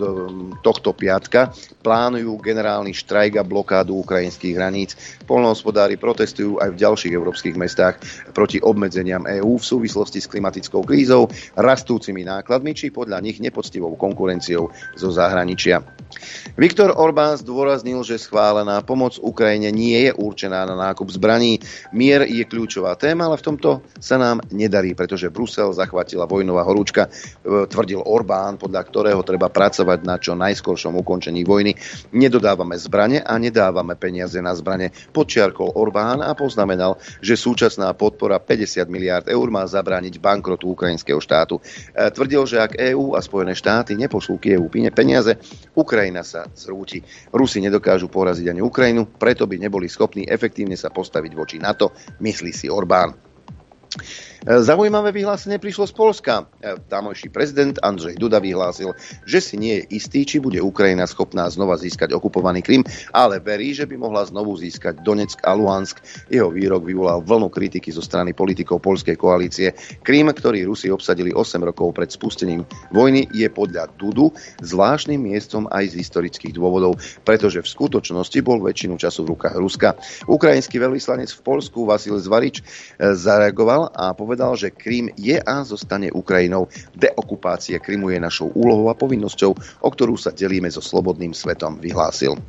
tohto 0.62 0.94
piatka 0.94 1.50
plánujú 1.82 2.38
generálny 2.38 2.94
štrajk 2.94 3.42
a 3.42 3.48
blokádu 3.48 3.98
ukrajinských 4.02 4.54
hraníc. 4.56 4.94
Polnohospodári 5.32 5.96
protestujú 5.96 6.60
aj 6.60 6.76
v 6.76 6.82
ďalších 6.84 7.16
európskych 7.16 7.56
mestách 7.56 8.04
proti 8.36 8.60
obmedzeniam 8.60 9.24
EÚ 9.24 9.64
v 9.64 9.64
súvislosti 9.64 10.20
s 10.20 10.28
klimatickou 10.28 10.84
krízou, 10.84 11.32
rastúcimi 11.56 12.28
nákladmi 12.28 12.76
či 12.76 12.92
podľa 12.92 13.24
nich 13.24 13.40
nepoctivou 13.40 13.96
konkurenciou 13.96 14.68
zo 15.00 15.08
zahraničia. 15.08 15.80
Viktor 16.60 16.92
Orbán 17.00 17.40
zdôraznil, 17.40 18.04
že 18.04 18.20
schválená 18.20 18.84
pomoc 18.84 19.16
Ukrajine 19.24 19.72
nie 19.72 19.96
je 20.04 20.12
určená 20.12 20.68
na 20.68 20.76
nákup 20.76 21.08
zbraní. 21.08 21.64
Mier 21.96 22.28
je 22.28 22.44
kľúčová 22.44 23.00
téma, 23.00 23.32
ale 23.32 23.40
v 23.40 23.46
tomto 23.48 23.88
sa 24.04 24.20
nám 24.20 24.44
nedarí, 24.52 24.92
pretože 24.92 25.32
Brusel 25.32 25.72
zachvatila 25.72 26.28
vojnová 26.28 26.68
horúčka, 26.68 27.08
e, 27.08 27.64
tvrdil 27.72 28.04
Orbán, 28.04 28.60
podľa 28.60 28.82
ktorého 28.84 29.22
treba 29.24 29.48
pracovať 29.48 30.00
na 30.04 30.20
čo 30.20 30.36
najskoršom 30.36 31.00
ukončení 31.00 31.48
vojny. 31.48 31.72
Nedodávame 32.12 32.76
zbrane 32.76 33.24
a 33.24 33.40
nedávame 33.40 33.96
peniaze 33.96 34.44
na 34.44 34.52
zbrane 34.52 34.92
podčiarkol 35.22 35.78
Orbán 35.78 36.26
a 36.26 36.34
poznamenal, 36.34 36.98
že 37.22 37.38
súčasná 37.38 37.94
podpora 37.94 38.42
50 38.42 38.90
miliárd 38.90 39.30
eur 39.30 39.54
má 39.54 39.62
zabrániť 39.62 40.18
bankrotu 40.18 40.74
ukrajinského 40.74 41.22
štátu. 41.22 41.62
E, 41.62 42.10
tvrdil, 42.10 42.42
že 42.50 42.58
ak 42.58 42.82
EÚ 42.82 43.14
a 43.14 43.22
Spojené 43.22 43.54
štáty 43.54 43.94
nepošlú 43.94 44.42
Kievu 44.42 44.66
peniaze, 44.90 45.38
Ukrajina 45.78 46.26
sa 46.26 46.50
zrúti. 46.58 47.06
Rusi 47.30 47.62
nedokážu 47.62 48.10
poraziť 48.10 48.50
ani 48.50 48.66
Ukrajinu, 48.66 49.06
preto 49.06 49.46
by 49.46 49.62
neboli 49.62 49.86
schopní 49.86 50.26
efektívne 50.26 50.74
sa 50.74 50.90
postaviť 50.90 51.32
voči 51.38 51.62
NATO, 51.62 51.94
myslí 52.18 52.50
si 52.50 52.66
Orbán. 52.66 53.14
E, 54.42 54.58
zaujímavé 54.66 55.14
vyhlásenie 55.14 55.62
prišlo 55.62 55.86
z 55.86 55.94
Polska. 55.94 56.50
E, 56.58 56.74
tamojší 56.90 57.30
prezident 57.30 57.78
Andrzej 57.78 58.18
Duda 58.18 58.42
vyhlásil, 58.42 58.98
že 59.22 59.38
si 59.38 59.54
nie 59.54 59.78
je 59.78 60.02
istý, 60.02 60.26
či 60.26 60.42
bude 60.42 60.58
Ukrajina 60.58 61.06
schopná 61.06 61.46
znova 61.46 61.78
získať 61.78 62.10
okupovaný 62.18 62.66
Krym, 62.66 62.82
ale 63.14 63.38
verí, 63.38 63.78
že 63.78 63.86
by 63.86 64.02
mohla 64.02 64.26
znovu 64.26 64.58
získať 64.58 65.06
Donetsk 65.06 65.46
a 65.46 65.54
Luhansk. 65.54 66.02
Jeho 66.34 66.50
výrok 66.50 66.82
vyvolal 66.82 67.22
vlnu 67.22 67.54
kritiky 67.54 67.94
zo 67.94 68.02
strany 68.02 68.34
politikov 68.34 68.82
polskej 68.82 69.14
koalície. 69.14 69.78
Krym, 70.02 70.34
ktorý 70.34 70.66
Rusi 70.66 70.90
obsadili 70.90 71.30
8 71.30 71.62
rokov 71.62 71.94
pred 71.94 72.10
spustením 72.10 72.66
vojny, 72.90 73.30
je 73.30 73.46
podľa 73.46 73.94
Dudu 73.94 74.34
zvláštnym 74.66 75.22
miestom 75.22 75.70
aj 75.70 75.94
z 75.94 76.02
historických 76.02 76.58
dôvodov, 76.58 76.98
pretože 77.22 77.62
v 77.62 77.70
skutočnosti 77.70 78.42
bol 78.42 78.58
väčšinu 78.58 78.98
času 78.98 79.22
v 79.22 79.38
rukách 79.38 79.56
Ruska. 79.62 79.94
Ukrajinský 80.26 80.82
veľvyslanec 80.82 81.30
v 81.30 81.42
Polsku 81.46 81.86
Vasil 81.86 82.18
Zvarič 82.18 82.66
e, 82.98 83.14
zareagoval 83.14 83.94
a 83.94 84.18
povedal, 84.18 84.31
povedal, 84.32 84.56
že 84.56 84.72
Krím 84.72 85.12
je 85.20 85.36
a 85.36 85.68
zostane 85.68 86.08
Ukrajinou. 86.08 86.72
Deokupácia 86.96 87.84
Krymu 87.84 88.16
je 88.16 88.24
našou 88.24 88.48
úlohou 88.56 88.88
a 88.88 88.96
povinnosťou, 88.96 89.52
o 89.84 89.90
ktorú 89.92 90.16
sa 90.16 90.32
delíme 90.32 90.72
so 90.72 90.80
slobodným 90.80 91.36
svetom, 91.36 91.84
vyhlásil. 91.84 92.40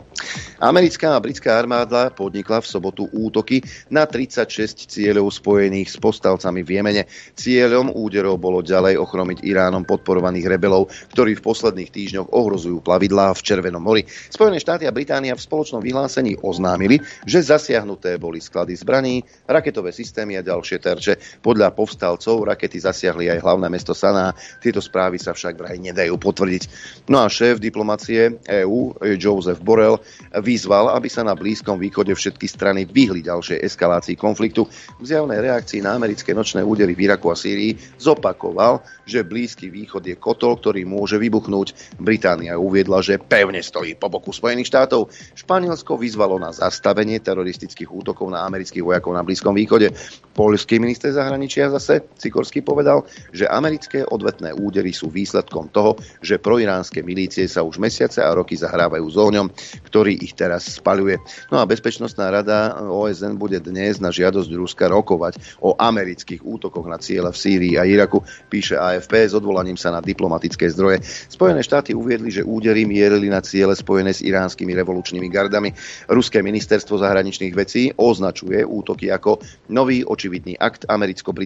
Americká 0.63 1.19
a 1.19 1.23
britská 1.23 1.59
armáda 1.59 2.15
podnikla 2.15 2.63
v 2.63 2.71
sobotu 2.71 3.11
útoky 3.11 3.67
na 3.91 4.07
36 4.07 4.87
cieľov 4.87 5.35
spojených 5.35 5.91
s 5.91 5.99
postavcami 5.99 6.63
v 6.63 6.71
Jemene. 6.79 7.03
Cieľom 7.35 7.91
úderov 7.91 8.39
bolo 8.39 8.63
ďalej 8.63 9.03
ochromiť 9.03 9.43
Iránom 9.43 9.83
podporovaných 9.83 10.47
rebelov, 10.47 10.87
ktorí 11.11 11.35
v 11.35 11.43
posledných 11.43 11.91
týždňoch 11.91 12.31
ohrozujú 12.31 12.79
plavidlá 12.79 13.35
v 13.35 13.43
Červenom 13.43 13.83
mori. 13.83 14.07
Spojené 14.31 14.63
štáty 14.63 14.87
a 14.87 14.95
Británia 14.95 15.35
v 15.35 15.43
spoločnom 15.43 15.83
vyhlásení 15.83 16.39
oznámili, 16.47 17.03
že 17.27 17.43
zasiahnuté 17.43 18.23
boli 18.23 18.39
sklady 18.39 18.79
zbraní, 18.79 19.27
raketové 19.51 19.91
systémy 19.91 20.39
a 20.39 20.47
ďalšie 20.47 20.79
terče. 20.79 21.43
Podľa 21.43 21.72
povstalcov 21.73 22.45
rakety 22.47 22.79
zasiahli 22.79 23.33
aj 23.33 23.43
hlavné 23.43 23.67
mesto 23.73 23.97
Saná. 23.97 24.37
Tieto 24.61 24.79
správy 24.79 25.17
sa 25.19 25.33
však 25.33 25.59
vraj 25.59 25.81
nedajú 25.81 26.15
potvrdiť. 26.21 26.63
No 27.09 27.25
a 27.25 27.33
šéf 27.33 27.59
diplomacie 27.59 28.39
EÚ 28.45 29.01
Joseph 29.19 29.65
Borrell 29.65 29.99
vyzval, 30.39 30.93
aby 30.93 31.09
sa 31.09 31.25
na 31.25 31.33
Blízkom 31.33 31.81
východe 31.81 32.13
všetky 32.13 32.47
strany 32.47 32.85
vyhli 32.85 33.25
ďalšej 33.25 33.65
eskalácii 33.65 34.17
konfliktu. 34.21 34.69
V 35.01 35.05
zjavnej 35.05 35.41
reakcii 35.41 35.81
na 35.81 35.97
americké 35.97 36.37
nočné 36.37 36.61
údery 36.61 36.93
v 36.93 37.11
Iraku 37.11 37.33
a 37.33 37.37
Sýrii 37.37 37.75
zopakoval, 37.97 38.85
že 39.09 39.25
Blízky 39.25 39.73
východ 39.73 40.05
je 40.05 40.17
kotol, 40.21 40.61
ktorý 40.61 40.85
môže 40.85 41.17
vybuchnúť. 41.17 41.99
Británia 41.99 42.61
uviedla, 42.61 43.01
že 43.01 43.17
pevne 43.19 43.65
stojí 43.65 43.97
po 43.97 44.13
boku 44.13 44.35
Spojených 44.35 44.69
štátov. 44.69 45.09
Španielsko 45.39 45.97
vyzvalo 45.97 46.37
na 46.37 46.51
zastavenie 46.51 47.23
teroristických 47.23 47.91
útokov 47.91 48.29
na 48.31 48.43
amerických 48.47 48.83
vojakov 48.83 49.15
na 49.15 49.23
Blízkom 49.23 49.55
východe. 49.55 49.95
Polský 50.33 50.81
minister 50.81 51.13
zahraničia 51.15 51.62
zase 51.71 52.03
Sikorský 52.19 52.65
povedal, 52.65 53.05
že 53.31 53.47
americké 53.47 54.03
odvetné 54.07 54.57
údery 54.57 54.91
sú 54.91 55.13
výsledkom 55.13 55.69
toho, 55.71 55.99
že 56.25 56.41
proiránske 56.41 57.05
milície 57.05 57.47
sa 57.47 57.63
už 57.63 57.79
mesiace 57.79 58.25
a 58.25 58.35
roky 58.35 58.57
zahrávajú 58.59 59.07
s 59.07 59.17
ohňom, 59.19 59.47
ktorý 59.87 60.19
ich 60.19 60.35
teraz 60.35 60.81
spaľuje. 60.81 61.21
No 61.53 61.61
a 61.61 61.69
Bezpečnostná 61.69 62.33
rada 62.33 62.79
OSN 62.83 63.37
bude 63.37 63.61
dnes 63.61 64.01
na 64.03 64.09
žiadosť 64.09 64.51
Ruska 64.55 64.89
rokovať 64.89 65.63
o 65.63 65.77
amerických 65.77 66.43
útokoch 66.43 66.87
na 66.89 66.99
ciele 66.99 67.31
v 67.31 67.39
Sýrii 67.39 67.75
a 67.79 67.87
Iraku, 67.87 68.25
píše 68.49 68.79
AFP 68.79 69.29
s 69.29 69.35
odvolaním 69.37 69.77
sa 69.77 69.93
na 69.93 70.01
diplomatické 70.01 70.71
zdroje. 70.73 71.03
Spojené 71.29 71.61
štáty 71.61 71.93
uviedli, 71.93 72.31
že 72.31 72.47
údery 72.47 72.87
mierili 72.87 73.29
na 73.29 73.43
ciele 73.43 73.77
spojené 73.77 74.15
s 74.15 74.25
iránskymi 74.25 74.73
revolučnými 74.79 75.29
gardami. 75.29 75.75
Ruské 76.09 76.41
ministerstvo 76.41 77.03
zahraničných 77.03 77.55
vecí 77.55 77.91
označuje 77.97 78.63
útoky 78.63 79.11
ako 79.11 79.43
nový 79.73 80.05
očividný 80.07 80.57
akt 80.61 80.87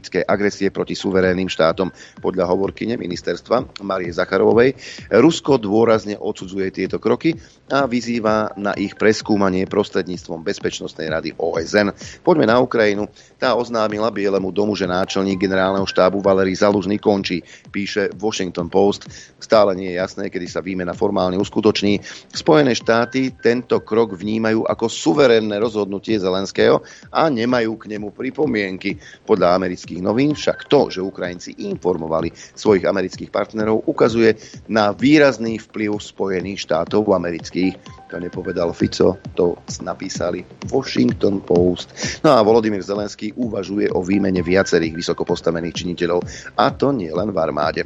americko-britskej 0.06 0.24
agresie 0.24 0.68
proti 0.70 0.94
suverénnym 0.94 1.50
štátom. 1.50 1.90
Podľa 2.22 2.44
hovorkyne 2.46 2.94
ministerstva 2.94 3.82
Marie 3.82 4.14
Zacharovej, 4.14 4.78
Rusko 5.10 5.58
dôrazne 5.58 6.14
odsudzuje 6.14 6.70
tieto 6.70 7.02
kroky 7.02 7.34
a 7.66 7.90
vyzýva 7.90 8.54
na 8.54 8.72
ich 8.78 8.94
preskúmanie 8.94 9.66
prostredníctvom 9.66 10.46
Bezpečnostnej 10.46 11.10
rady 11.10 11.34
OSN. 11.34 11.90
Poďme 12.22 12.46
na 12.46 12.62
Ukrajinu. 12.62 13.10
Tá 13.36 13.58
oznámila 13.58 14.14
Bielemu 14.14 14.54
domu, 14.54 14.78
že 14.78 14.86
náčelník 14.86 15.42
generálneho 15.42 15.84
štábu 15.84 16.22
Valery 16.22 16.54
Zalužný 16.54 17.02
končí, 17.02 17.42
píše 17.74 18.14
Washington 18.14 18.70
Post. 18.70 19.10
Stále 19.42 19.74
nie 19.74 19.90
je 19.92 19.98
jasné, 19.98 20.30
kedy 20.30 20.46
sa 20.46 20.62
výmena 20.62 20.94
formálne 20.94 21.34
uskutoční. 21.36 21.98
Spojené 22.30 22.78
štáty 22.78 23.34
tento 23.34 23.82
krok 23.82 24.14
vnímajú 24.14 24.62
ako 24.62 24.86
suverénne 24.86 25.58
rozhodnutie 25.58 26.22
Zelenského 26.22 26.86
a 27.10 27.26
nemajú 27.26 27.74
k 27.76 27.98
nemu 27.98 28.14
pripomienky. 28.14 28.96
Podľa 29.26 29.58
amerických 29.58 29.95
novín 30.00 30.34
však 30.34 30.70
to, 30.70 30.88
že 30.92 31.04
Ukrajinci 31.04 31.68
informovali 31.68 32.32
svojich 32.34 32.84
amerických 32.84 33.30
partnerov, 33.30 33.86
ukazuje 33.86 34.36
na 34.70 34.92
výrazný 34.92 35.58
vplyv 35.60 35.98
Spojených 35.98 36.64
štátov 36.66 37.12
amerických. 37.12 38.06
To 38.06 38.22
nepovedal 38.22 38.70
Fico, 38.70 39.18
to 39.34 39.58
napísali 39.82 40.46
Washington 40.70 41.42
Post. 41.42 41.90
No 42.22 42.38
a 42.38 42.42
Volodymyr 42.46 42.82
Zelenský 42.82 43.34
uvažuje 43.34 43.90
o 43.90 44.00
výmene 44.00 44.40
viacerých 44.46 44.94
vysoko 44.94 45.26
postavených 45.26 45.74
činiteľov, 45.82 46.22
a 46.54 46.70
to 46.70 46.94
nie 46.94 47.10
len 47.10 47.34
v 47.34 47.38
armáde. 47.42 47.82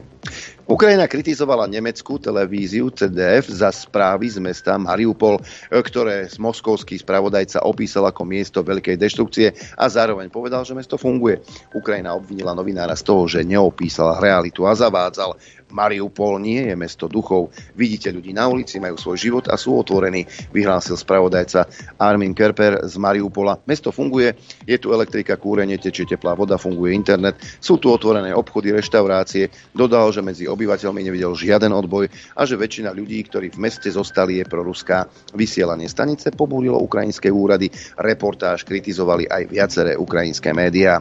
Ukrajina 0.70 1.10
kritizovala 1.10 1.66
nemeckú 1.66 2.22
televíziu 2.22 2.94
CDF 2.94 3.50
za 3.50 3.74
správy 3.74 4.30
z 4.30 4.38
mesta 4.38 4.78
Mariupol, 4.78 5.42
ktoré 5.66 6.30
moskovský 6.38 6.94
spravodajca 6.94 7.66
opísal 7.66 8.06
ako 8.06 8.22
miesto 8.22 8.62
veľkej 8.62 8.94
deštrukcie 8.94 9.50
a 9.74 9.90
zároveň 9.90 10.30
povedal, 10.30 10.62
že 10.62 10.78
mesto 10.78 10.94
funguje. 10.94 11.42
Ukrajina 11.74 12.14
obvinila 12.14 12.54
novinára 12.54 12.94
z 12.94 13.02
toho, 13.02 13.26
že 13.26 13.42
neopísal 13.42 14.22
realitu 14.22 14.62
a 14.62 14.78
zavádzal. 14.78 15.34
Mariupol 15.70 16.42
nie 16.42 16.66
je 16.70 16.74
mesto 16.74 17.06
duchov. 17.06 17.54
Vidíte 17.74 18.10
ľudí 18.10 18.34
na 18.34 18.46
ulici, 18.50 18.82
majú 18.82 18.98
svoj 18.98 19.18
život 19.18 19.44
a 19.48 19.56
sú 19.56 19.78
otvorení, 19.78 20.26
vyhlásil 20.50 20.98
spravodajca 20.98 21.66
Armin 21.98 22.34
Kerper 22.34 22.86
z 22.86 22.94
Mariupola. 22.98 23.58
Mesto 23.66 23.94
funguje, 23.94 24.34
je 24.66 24.76
tu 24.78 24.92
elektrika, 24.94 25.38
kúrenie, 25.40 25.78
tečie 25.78 26.06
teplá 26.06 26.34
voda, 26.34 26.60
funguje 26.60 26.94
internet, 26.94 27.40
sú 27.60 27.80
tu 27.80 27.90
otvorené 27.90 28.34
obchody, 28.34 28.74
reštaurácie. 28.74 29.50
Dodal, 29.72 30.10
že 30.10 30.24
medzi 30.24 30.44
obyvateľmi 30.50 31.00
nevidel 31.06 31.32
žiaden 31.32 31.70
odboj 31.70 32.10
a 32.36 32.42
že 32.44 32.58
väčšina 32.58 32.90
ľudí, 32.90 33.22
ktorí 33.26 33.54
v 33.54 33.62
meste 33.62 33.90
zostali, 33.90 34.42
je 34.42 34.44
proruská. 34.48 35.06
Vysielanie 35.36 35.86
stanice 35.86 36.34
pobúrilo 36.34 36.80
ukrajinské 36.82 37.30
úrady, 37.30 37.70
reportáž 37.96 38.66
kritizovali 38.66 39.30
aj 39.30 39.42
viaceré 39.46 39.92
ukrajinské 39.94 40.50
médiá. 40.56 40.98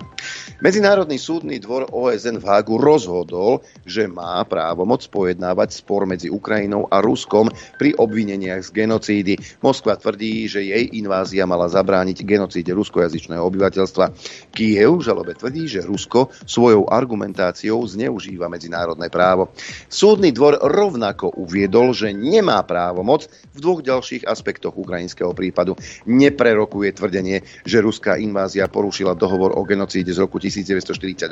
Medzinárodný 0.59 1.15
súdny 1.15 1.57
dvor 1.63 1.87
OSN 1.89 2.43
v 2.43 2.45
Hágu 2.45 2.75
rozhodol, 2.75 3.63
že 3.87 4.05
má 4.05 4.43
právo 4.43 4.58
moc 4.83 5.01
pojednávať 5.07 5.69
spor 5.79 6.05
medzi 6.09 6.27
Ukrajinou 6.31 6.87
a 6.89 6.99
Ruskom 6.99 7.51
pri 7.77 7.95
obvineniach 7.95 8.65
z 8.65 8.69
genocídy. 8.73 9.33
Moskva 9.63 9.95
tvrdí, 9.95 10.47
že 10.49 10.65
jej 10.65 10.85
invázia 10.97 11.45
mala 11.45 11.69
zabrániť 11.69 12.23
genocíde 12.25 12.71
ruskojazyčného 12.75 13.43
obyvateľstva. 13.43 14.05
Kiev 14.51 14.99
žalobe 15.03 15.35
tvrdí, 15.35 15.69
že 15.69 15.85
Rusko 15.85 16.33
svojou 16.43 16.89
argumentáciou 16.89 17.79
zneužíva 17.85 18.49
medzinárodné 18.49 19.07
právo. 19.07 19.51
Súdny 19.87 20.33
dvor 20.33 20.59
rovnako 20.59 21.35
uviedol, 21.37 21.95
že 21.95 22.11
nemá 22.11 22.61
právo 22.65 23.05
moc 23.05 23.27
v 23.55 23.59
dvoch 23.59 23.81
ďalších 23.83 24.25
aspektoch 24.25 24.75
ukrajinského 24.75 25.31
prípadu. 25.35 25.75
Neprerokuje 26.09 26.95
tvrdenie, 26.95 27.43
že 27.63 27.83
ruská 27.83 28.17
invázia 28.17 28.71
porušila 28.71 29.13
dohovor 29.15 29.55
o 29.55 29.61
genocíde 29.63 30.11
z 30.11 30.19
roku 30.23 30.41
1948 30.41 31.29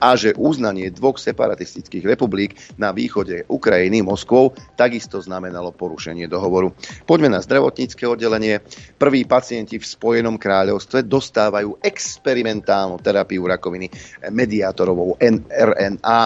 a 0.00 0.08
že 0.16 0.34
uznanie 0.36 0.90
dvoch 0.90 1.20
separatistických 1.20 2.04
republik 2.04 2.49
na 2.78 2.94
východe 2.94 3.44
Ukrajiny 3.48 4.02
Moskvou 4.04 4.54
takisto 4.78 5.20
znamenalo 5.20 5.74
porušenie 5.74 6.30
dohovoru. 6.30 6.72
Poďme 7.04 7.36
na 7.36 7.40
zdravotnícke 7.40 8.06
oddelenie. 8.06 8.62
Prví 9.00 9.24
pacienti 9.24 9.80
v 9.80 9.86
Spojenom 9.86 10.36
kráľovstve 10.36 11.04
dostávajú 11.04 11.80
experimentálnu 11.80 13.00
terapiu 13.00 13.44
rakoviny 13.48 13.90
mediátorovou 14.28 15.16
RNA. 15.50 16.22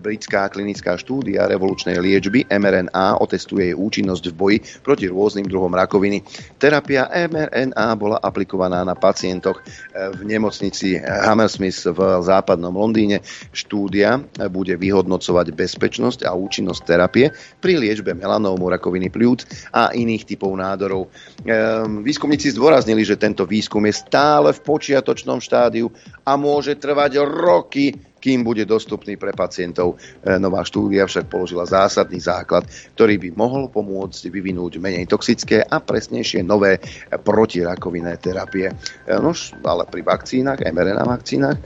Britská 0.00 0.48
klinická 0.48 0.96
štúdia 0.96 1.44
revolučnej 1.50 2.00
liečby 2.00 2.48
mRNA 2.48 3.20
otestuje 3.20 3.70
jej 3.70 3.76
účinnosť 3.76 4.24
v 4.32 4.34
boji 4.34 4.58
proti 4.80 5.06
rôznym 5.10 5.44
druhom 5.44 5.70
rakoviny. 5.70 6.24
Terapia 6.56 7.06
mRNA 7.10 7.86
bola 7.98 8.18
aplikovaná 8.22 8.82
na 8.86 8.96
pacientoch 8.96 9.60
v 9.92 10.20
nemocnici 10.24 10.96
Hammersmith 11.00 11.84
v 11.86 12.00
západnom 12.24 12.72
Londýne. 12.72 13.20
Štúdia 13.52 14.22
bude 14.48 14.74
vyhodnocovať 14.80 15.45
bezpečnosť 15.52 16.26
a 16.26 16.34
účinnosť 16.34 16.80
terapie 16.82 17.30
pri 17.60 17.78
liečbe 17.78 18.16
melanómu, 18.16 18.70
rakoviny 18.72 19.12
pľúc 19.12 19.70
a 19.76 19.92
iných 19.92 20.34
typov 20.34 20.56
nádorov. 20.56 21.12
Ehm, 21.44 22.02
výskumníci 22.02 22.56
zdôraznili, 22.56 23.04
že 23.04 23.20
tento 23.20 23.44
výskum 23.44 23.84
je 23.86 23.94
stále 23.94 24.50
v 24.50 24.62
počiatočnom 24.64 25.38
štádiu 25.38 25.92
a 26.26 26.34
môže 26.34 26.74
trvať 26.80 27.22
roky, 27.22 27.94
kým 28.26 28.42
bude 28.42 28.66
dostupný 28.66 29.14
pre 29.14 29.30
pacientov. 29.30 30.02
E, 30.26 30.34
nová 30.42 30.66
štúdia 30.66 31.06
však 31.06 31.30
položila 31.30 31.62
zásadný 31.62 32.18
základ, 32.18 32.66
ktorý 32.98 33.22
by 33.22 33.28
mohol 33.38 33.70
pomôcť 33.70 34.26
vyvinúť 34.26 34.82
menej 34.82 35.06
toxické 35.06 35.62
a 35.62 35.78
presnejšie 35.78 36.42
nové 36.42 36.82
protirakovinné 37.12 38.18
terapie. 38.18 38.72
E, 38.72 38.74
nož, 39.22 39.54
ale 39.62 39.86
pri 39.86 40.02
vakcínach, 40.02 40.58
mRNA 40.58 41.06
vakcínach, 41.06 41.58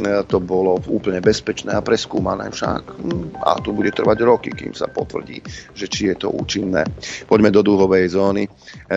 to 0.00 0.38
bolo 0.40 0.80
úplne 0.88 1.20
bezpečné 1.20 1.76
a 1.76 1.84
preskúmané 1.84 2.48
však. 2.48 2.82
Hm, 3.00 3.26
a 3.44 3.60
tu 3.60 3.76
bude 3.76 3.92
trvať 3.92 4.18
roky, 4.24 4.50
kým 4.52 4.72
sa 4.72 4.88
potvrdí, 4.88 5.44
že 5.76 5.86
či 5.88 6.08
je 6.12 6.16
to 6.16 6.28
účinné. 6.32 6.84
Poďme 7.28 7.52
do 7.52 7.60
dúhovej 7.60 8.12
zóny. 8.12 8.48
E, 8.48 8.50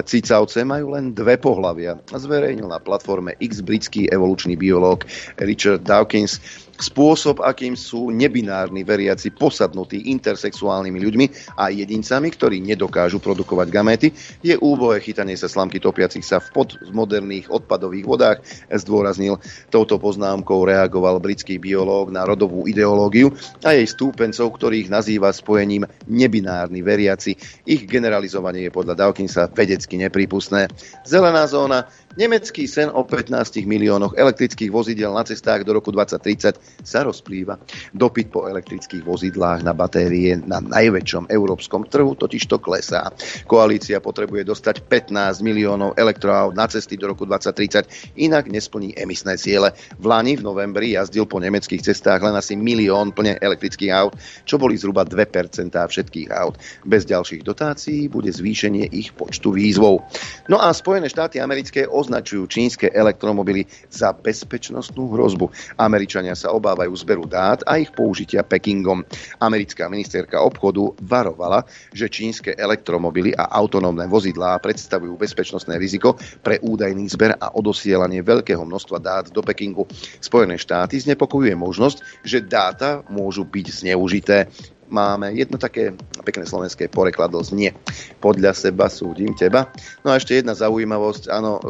cicavce 0.03 0.63
majú 0.63 0.95
len 0.95 1.11
dve 1.11 1.35
pohlavia. 1.39 1.99
Zverejnil 2.07 2.67
na 2.67 2.79
platforme 2.79 3.35
X 3.39 3.59
britský 3.63 4.07
evolučný 4.07 4.55
biológ 4.55 5.03
Richard 5.39 5.83
Dawkins 5.83 6.39
spôsob, 6.79 7.41
akým 7.45 7.77
sú 7.77 8.09
nebinárni 8.09 8.81
veriaci 8.81 9.33
posadnutí 9.33 10.09
intersexuálnymi 10.13 10.99
ľuďmi 10.99 11.25
a 11.59 11.69
jedincami, 11.69 12.27
ktorí 12.33 12.57
nedokážu 12.63 13.21
produkovať 13.21 13.67
gaméty, 13.69 14.07
je 14.41 14.57
úbohé 14.57 15.01
chytanie 15.03 15.37
sa 15.37 15.45
slamky 15.45 15.77
topiacich 15.77 16.25
sa 16.25 16.41
v 16.41 16.63
podmoderných 16.63 17.49
odpadových 17.53 18.05
vodách, 18.07 18.37
zdôraznil. 18.69 19.37
Touto 19.69 20.01
poznámkou 20.01 20.65
reagoval 20.65 21.21
britský 21.21 21.61
biológ 21.61 22.09
na 22.09 22.25
rodovú 22.25 22.65
ideológiu 22.65 23.33
a 23.61 23.75
jej 23.77 23.85
stúpencov, 23.85 24.57
ktorých 24.57 24.89
nazýva 24.89 25.29
spojením 25.33 25.85
nebinárni 26.09 26.81
veriaci. 26.81 27.37
Ich 27.69 27.85
generalizovanie 27.85 28.69
je 28.69 28.71
podľa 28.73 29.07
Dawkinsa 29.07 29.49
vedecky 29.53 29.97
nepripustné. 30.01 30.69
Zelená 31.05 31.45
zóna 31.45 31.85
Nemecký 32.13 32.69
sen 32.69 32.93
o 32.93 33.01
15 33.01 33.65
miliónoch 33.65 34.13
elektrických 34.13 34.69
vozidel 34.69 35.09
na 35.17 35.25
cestách 35.25 35.65
do 35.65 35.73
roku 35.73 35.89
2030 35.89 36.85
sa 36.85 37.01
rozplýva. 37.01 37.57
Dopyt 37.89 38.29
po 38.29 38.45
elektrických 38.45 39.01
vozidlách 39.01 39.65
na 39.65 39.73
batérie 39.73 40.37
na 40.37 40.61
najväčšom 40.61 41.33
európskom 41.33 41.89
trhu 41.89 42.13
totiž 42.13 42.45
to 42.45 42.61
klesá. 42.61 43.09
Koalícia 43.49 43.97
potrebuje 43.97 44.45
dostať 44.45 44.85
15 44.85 45.41
miliónov 45.41 45.97
elektroaut 45.97 46.53
na 46.53 46.69
cesty 46.69 47.01
do 47.01 47.09
roku 47.09 47.25
2030, 47.25 48.21
inak 48.21 48.45
nesplní 48.45 48.93
emisné 48.93 49.33
ciele. 49.41 49.73
V 49.97 50.05
Lani 50.05 50.37
v 50.37 50.45
novembri 50.45 50.93
jazdil 50.93 51.25
po 51.25 51.41
nemeckých 51.41 51.81
cestách 51.81 52.21
len 52.21 52.37
asi 52.37 52.53
milión 52.53 53.09
plne 53.09 53.41
elektrických 53.41 53.89
aut, 53.89 54.13
čo 54.45 54.61
boli 54.61 54.77
zhruba 54.77 55.01
2% 55.01 55.73
všetkých 55.73 56.29
aut. 56.29 56.61
Bez 56.85 57.09
ďalších 57.09 57.41
dotácií 57.41 58.05
bude 58.05 58.29
zvýšenie 58.29 58.93
ich 58.93 59.17
počtu 59.17 59.49
výzvov. 59.49 60.05
No 60.45 60.61
a 60.61 60.69
Spojené 60.77 61.09
štáty 61.09 61.41
americké 61.41 61.89
označujú 62.03 62.43
čínske 62.51 62.91
elektromobily 62.91 63.63
za 63.87 64.11
bezpečnostnú 64.11 65.15
hrozbu. 65.15 65.47
Američania 65.79 66.35
sa 66.35 66.51
obávajú 66.51 66.91
zberu 66.99 67.23
dát 67.23 67.63
a 67.63 67.79
ich 67.79 67.95
použitia 67.95 68.43
Pekingom. 68.43 69.07
Americká 69.39 69.87
ministerka 69.87 70.43
obchodu 70.43 70.91
varovala, 70.99 71.63
že 71.95 72.11
čínske 72.11 72.51
elektromobily 72.51 73.31
a 73.31 73.47
autonómne 73.55 74.03
vozidlá 74.11 74.59
predstavujú 74.59 75.15
bezpečnostné 75.15 75.79
riziko 75.79 76.19
pre 76.43 76.59
údajný 76.59 77.07
zber 77.07 77.39
a 77.39 77.55
odosielanie 77.55 78.19
veľkého 78.19 78.67
množstva 78.67 78.97
dát 78.99 79.25
do 79.31 79.39
Pekingu. 79.39 79.87
Spojené 80.19 80.59
štáty 80.59 80.99
znepokojuje 80.99 81.55
možnosť, 81.55 82.27
že 82.27 82.43
dáta 82.43 83.01
môžu 83.07 83.47
byť 83.47 83.65
zneužité 83.71 84.51
máme 84.93 85.33
jedno 85.33 85.57
také 85.57 85.97
pekné 86.21 86.45
slovenské 86.45 86.85
porekladlo 86.87 87.41
znie. 87.41 87.73
Podľa 88.21 88.53
seba 88.53 88.85
súdim 88.87 89.33
teba. 89.33 89.73
No 90.05 90.13
a 90.13 90.21
ešte 90.21 90.37
jedna 90.37 90.53
zaujímavosť. 90.53 91.33
Áno, 91.33 91.57
e, 91.57 91.61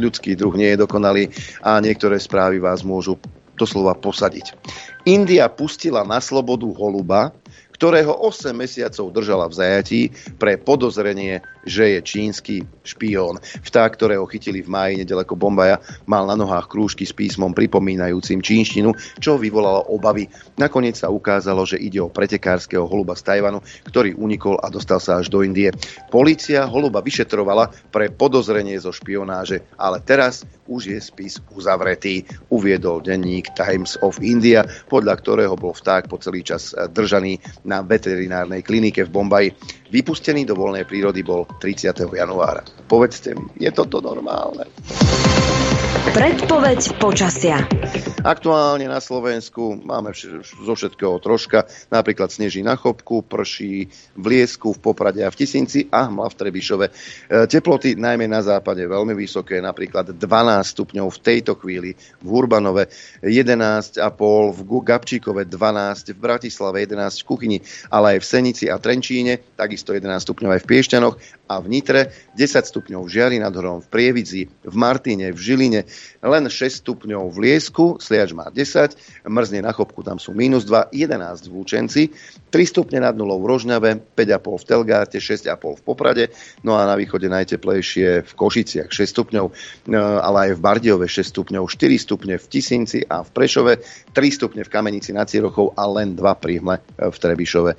ľudský 0.00 0.32
druh 0.32 0.56
nie 0.56 0.72
je 0.72 0.80
dokonalý 0.80 1.28
a 1.60 1.76
niektoré 1.84 2.16
správy 2.16 2.56
vás 2.56 2.80
môžu 2.80 3.20
doslova 3.60 3.92
posadiť. 3.92 4.56
India 5.04 5.44
pustila 5.52 6.00
na 6.00 6.16
slobodu 6.24 6.64
holuba, 6.72 7.36
ktorého 7.76 8.12
8 8.12 8.52
mesiacov 8.52 9.08
držala 9.12 9.48
v 9.48 9.56
zajatí 9.56 10.00
pre 10.36 10.56
podozrenie, 10.60 11.40
že 11.64 11.96
je 11.96 12.00
čínsky 12.00 12.64
špión. 12.84 13.38
Vták, 13.40 13.96
ktorého 13.96 14.24
chytili 14.28 14.64
v 14.64 14.72
máji 14.72 14.94
nedaleko 15.04 15.36
Bombaja, 15.36 15.80
mal 16.08 16.24
na 16.24 16.36
nohách 16.36 16.68
krúžky 16.70 17.04
s 17.04 17.12
písmom 17.12 17.52
pripomínajúcim 17.52 18.40
čínštinu, 18.40 18.94
čo 19.20 19.36
vyvolalo 19.36 19.92
obavy. 19.92 20.28
Nakoniec 20.56 20.96
sa 20.96 21.12
ukázalo, 21.12 21.64
že 21.68 21.80
ide 21.80 22.00
o 22.00 22.12
pretekárskeho 22.12 22.84
holuba 22.88 23.16
z 23.16 23.26
Tajvanu, 23.26 23.60
ktorý 23.88 24.16
unikol 24.16 24.56
a 24.60 24.72
dostal 24.72 25.02
sa 25.02 25.20
až 25.20 25.28
do 25.28 25.44
Indie. 25.44 25.72
Polícia 26.08 26.64
holuba 26.64 27.04
vyšetrovala 27.04 27.72
pre 27.92 28.08
podozrenie 28.08 28.76
zo 28.80 28.92
špionáže, 28.94 29.64
ale 29.76 30.00
teraz 30.04 30.44
už 30.70 30.94
je 30.94 31.00
spis 31.02 31.42
uzavretý, 31.50 32.22
uviedol 32.54 33.02
denník 33.02 33.50
Times 33.58 33.98
of 34.06 34.22
India, 34.22 34.62
podľa 34.86 35.18
ktorého 35.18 35.58
bol 35.58 35.74
vták 35.74 36.06
po 36.06 36.22
celý 36.22 36.46
čas 36.46 36.70
držaný 36.94 37.42
na 37.66 37.82
veterinárnej 37.82 38.62
klinike 38.62 39.02
v 39.02 39.10
Bombaji. 39.10 39.50
Vypustený 39.90 40.46
do 40.46 40.54
voľnej 40.54 40.86
prírody 40.86 41.26
bol 41.26 41.49
30. 41.58 42.06
januára. 42.14 42.62
Povedzte 42.86 43.34
mi, 43.34 43.44
je 43.58 43.70
toto 43.74 43.98
normálne? 43.98 44.68
Predpoveď 46.10 46.96
počasia. 46.98 47.60
Aktuálne 48.24 48.88
na 48.88 48.98
Slovensku 48.98 49.78
máme 49.80 50.10
zo 50.42 50.74
všetkého 50.74 51.20
troška. 51.20 51.68
Napríklad 51.92 52.32
sneží 52.32 52.64
na 52.64 52.74
Chopku, 52.74 53.20
prší 53.20 53.86
v 54.16 54.24
Liesku, 54.24 54.74
v 54.74 54.80
Poprade 54.80 55.20
a 55.22 55.30
v 55.30 55.38
Tisinci 55.38 55.86
a 55.92 56.08
hmla 56.08 56.28
v 56.28 56.38
Trebišove. 56.40 56.86
E, 56.88 56.92
teploty 57.46 58.00
najmä 58.00 58.26
na 58.26 58.40
západe 58.40 58.80
veľmi 58.80 59.12
vysoké, 59.12 59.60
napríklad 59.60 60.16
12 60.16 60.20
stupňov 60.72 61.06
v 61.14 61.18
tejto 61.20 61.52
chvíli 61.60 61.96
v 62.24 62.28
Urbanove, 62.28 62.88
11,5 63.20 64.00
v 64.56 64.60
Gabčíkove, 64.66 65.46
12 65.46 66.16
v 66.16 66.18
Bratislave, 66.18 66.76
11 66.90 67.22
v 67.22 67.24
Kuchyni, 67.24 67.58
ale 67.92 68.16
aj 68.16 68.18
v 68.24 68.26
Senici 68.26 68.64
a 68.72 68.80
Trenčíne, 68.80 69.40
takisto 69.54 69.92
11 69.92 70.26
stupňov 70.26 70.58
aj 70.58 70.60
v 70.64 70.68
Piešťanoch 70.68 71.14
a 71.50 71.58
v 71.58 71.66
Nitre, 71.66 72.14
10 72.38 72.62
stupňov 72.62 73.02
v 73.02 73.10
Žiari 73.10 73.36
nad 73.42 73.50
Horom, 73.50 73.82
v 73.82 73.90
Prievidzi, 73.90 74.46
v 74.46 74.76
Martine, 74.78 75.34
v 75.34 75.40
Žiline, 75.42 75.82
len 76.22 76.44
6 76.46 76.86
stupňov 76.86 77.26
v 77.26 77.38
Liesku, 77.42 77.98
Sliač 77.98 78.30
má 78.30 78.46
10, 78.54 79.26
mrzne 79.26 79.66
na 79.66 79.74
Chopku, 79.74 80.06
tam 80.06 80.22
sú 80.22 80.30
minus 80.30 80.62
2, 80.62 80.94
11 80.94 81.50
v 81.50 81.52
Lučenci, 81.58 82.02
3 82.54 82.54
stupne 82.70 83.02
nad 83.02 83.18
nulou 83.18 83.42
v 83.42 83.50
Rožňave, 83.50 84.14
5,5 84.14 84.62
v 84.62 84.64
Telgáte, 84.70 85.18
6,5 85.18 85.80
v 85.80 85.82
Poprade, 85.82 86.24
no 86.62 86.78
a 86.78 86.86
na 86.86 86.94
východe 86.94 87.26
najteplejšie 87.26 88.22
v 88.22 88.32
Košiciach 88.38 88.94
6 88.94 89.10
stupňov, 89.10 89.46
e, 89.50 89.52
ale 89.98 90.38
aj 90.46 90.50
v 90.54 90.60
Bardiove 90.62 91.06
6 91.10 91.34
stupňov, 91.34 91.66
4 91.66 91.98
stupne 91.98 92.34
v 92.38 92.46
Tisinci 92.46 93.02
a 93.02 93.26
v 93.26 93.30
Prešove, 93.34 93.82
3 94.14 94.38
stupne 94.38 94.62
v 94.62 94.70
Kamenici 94.70 95.10
nad 95.10 95.26
Cirochou 95.26 95.74
a 95.74 95.82
len 95.90 96.14
2 96.14 96.22
príhme 96.38 96.78
v 96.94 97.16
Trebišove. 97.18 97.72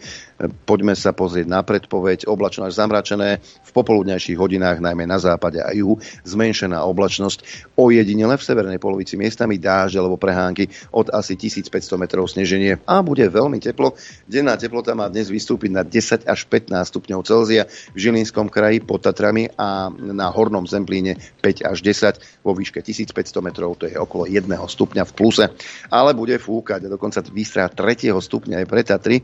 Poďme 0.66 0.98
sa 0.98 1.14
pozrieť 1.14 1.46
na 1.46 1.62
predpoveď. 1.62 2.26
Oblačno 2.26 2.66
až 2.66 2.74
zamračené, 2.74 3.38
v 3.62 3.71
popoludnejších 3.71 4.36
hodinách, 4.36 4.84
najmä 4.84 5.08
na 5.08 5.21
západe 5.21 5.62
a 5.63 5.71
juhu, 5.71 6.02
zmenšená 6.28 6.84
oblačnosť. 6.84 7.69
Ojedinele 7.80 8.36
v 8.36 8.43
severnej 8.43 8.80
polovici 8.82 9.15
miestami 9.15 9.56
dáže 9.56 9.95
alebo 9.95 10.19
prehánky 10.19 10.67
od 10.91 11.08
asi 11.13 11.39
1500 11.39 11.71
metrov 11.95 12.28
sneženie 12.28 12.84
a 12.84 13.00
bude 13.00 13.24
veľmi 13.30 13.63
teplo. 13.63 13.95
Denná 14.28 14.60
teplota 14.60 14.91
má 14.91 15.08
dnes 15.08 15.32
vystúpiť 15.32 15.71
na 15.71 15.84
10 15.88 16.28
až 16.28 16.39
15 16.50 16.74
stupňov 16.84 17.19
Celzia 17.24 17.63
v 17.95 17.97
Žilinskom 17.97 18.52
kraji 18.52 18.84
pod 18.84 19.08
Tatrami 19.08 19.47
a 19.56 19.88
na 19.93 20.28
Hornom 20.28 20.67
Zemplíne 20.67 21.15
5 21.39 21.71
až 21.71 21.78
10 21.80 22.43
vo 22.43 22.52
výške 22.52 22.84
1500 22.84 23.15
metrov, 23.39 23.80
to 23.80 23.88
je 23.88 23.95
okolo 23.95 24.28
1 24.28 24.45
stupňa 24.52 25.04
v 25.08 25.13
pluse. 25.15 25.45
Ale 25.88 26.12
bude 26.17 26.36
fúkať, 26.41 26.91
dokonca 26.91 27.24
výstrá 27.32 27.69
3. 27.71 28.12
stupňa 28.12 28.62
aj 28.62 28.67
pre 28.67 28.82
Tatry. 28.84 29.17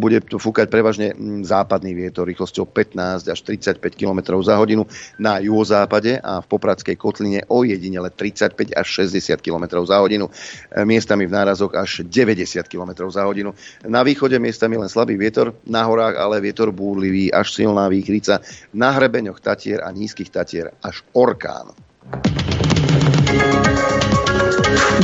Bude 0.00 0.24
tu 0.24 0.40
fúkať 0.40 0.66
prevažne 0.72 1.12
mm, 1.12 1.46
západný 1.46 1.92
vietor 1.92 2.26
rýchlosťou 2.26 2.66
15 2.66 3.28
až 3.28 3.38
35 3.74 3.98
km 3.98 4.38
za 4.46 4.54
hodinu 4.54 4.86
na 5.18 5.42
juhozápade 5.42 6.22
a 6.22 6.38
v 6.38 6.46
Popradskej 6.46 6.94
kotline 6.94 7.42
o 7.50 7.66
jedinele 7.66 8.10
35 8.14 8.78
až 8.78 8.86
60 8.86 9.42
km 9.42 9.82
za 9.82 9.98
hodinu. 9.98 10.30
E, 10.70 10.84
miestami 10.86 11.26
v 11.26 11.34
nárazoch 11.34 11.74
až 11.74 12.06
90 12.06 12.62
km 12.70 13.10
za 13.10 13.26
hodinu. 13.26 13.50
Na 13.82 14.06
východe 14.06 14.38
miestami 14.38 14.78
len 14.78 14.86
slabý 14.86 15.18
vietor, 15.18 15.58
na 15.66 15.82
horách 15.82 16.14
ale 16.14 16.38
vietor 16.38 16.70
búrlivý 16.70 17.34
až 17.34 17.50
silná 17.58 17.90
výchrica. 17.90 18.38
Na 18.70 18.94
hrebeňoch 18.94 19.42
Tatier 19.42 19.82
a 19.82 19.90
nízkych 19.90 20.30
Tatier 20.30 20.70
až 20.78 21.02
orkán. 21.10 21.74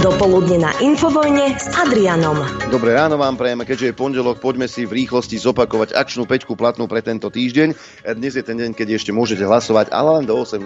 Dopoludne 0.02 0.58
na 0.58 0.74
Infovojne 0.82 1.54
s 1.56 1.70
Adrianom. 1.72 2.36
Dobré 2.68 2.92
ráno 2.92 3.16
vám 3.16 3.40
prejeme, 3.40 3.64
keďže 3.64 3.86
je 3.88 3.94
pondelok, 3.96 4.36
poďme 4.42 4.68
si 4.68 4.84
v 4.84 4.92
rýchlosti 5.04 5.38
zopakovať 5.40 5.96
akčnú 5.96 6.26
peťku 6.28 6.56
platnú 6.58 6.88
pre 6.90 7.00
tento 7.00 7.30
týždeň. 7.32 7.72
Dnes 8.18 8.36
je 8.36 8.42
ten 8.44 8.58
deň, 8.58 8.74
keď 8.76 8.90
ešte 8.98 9.12
môžete 9.14 9.44
hlasovať, 9.46 9.88
ale 9.94 10.10
len 10.20 10.26
do 10.28 10.36
18. 10.36 10.60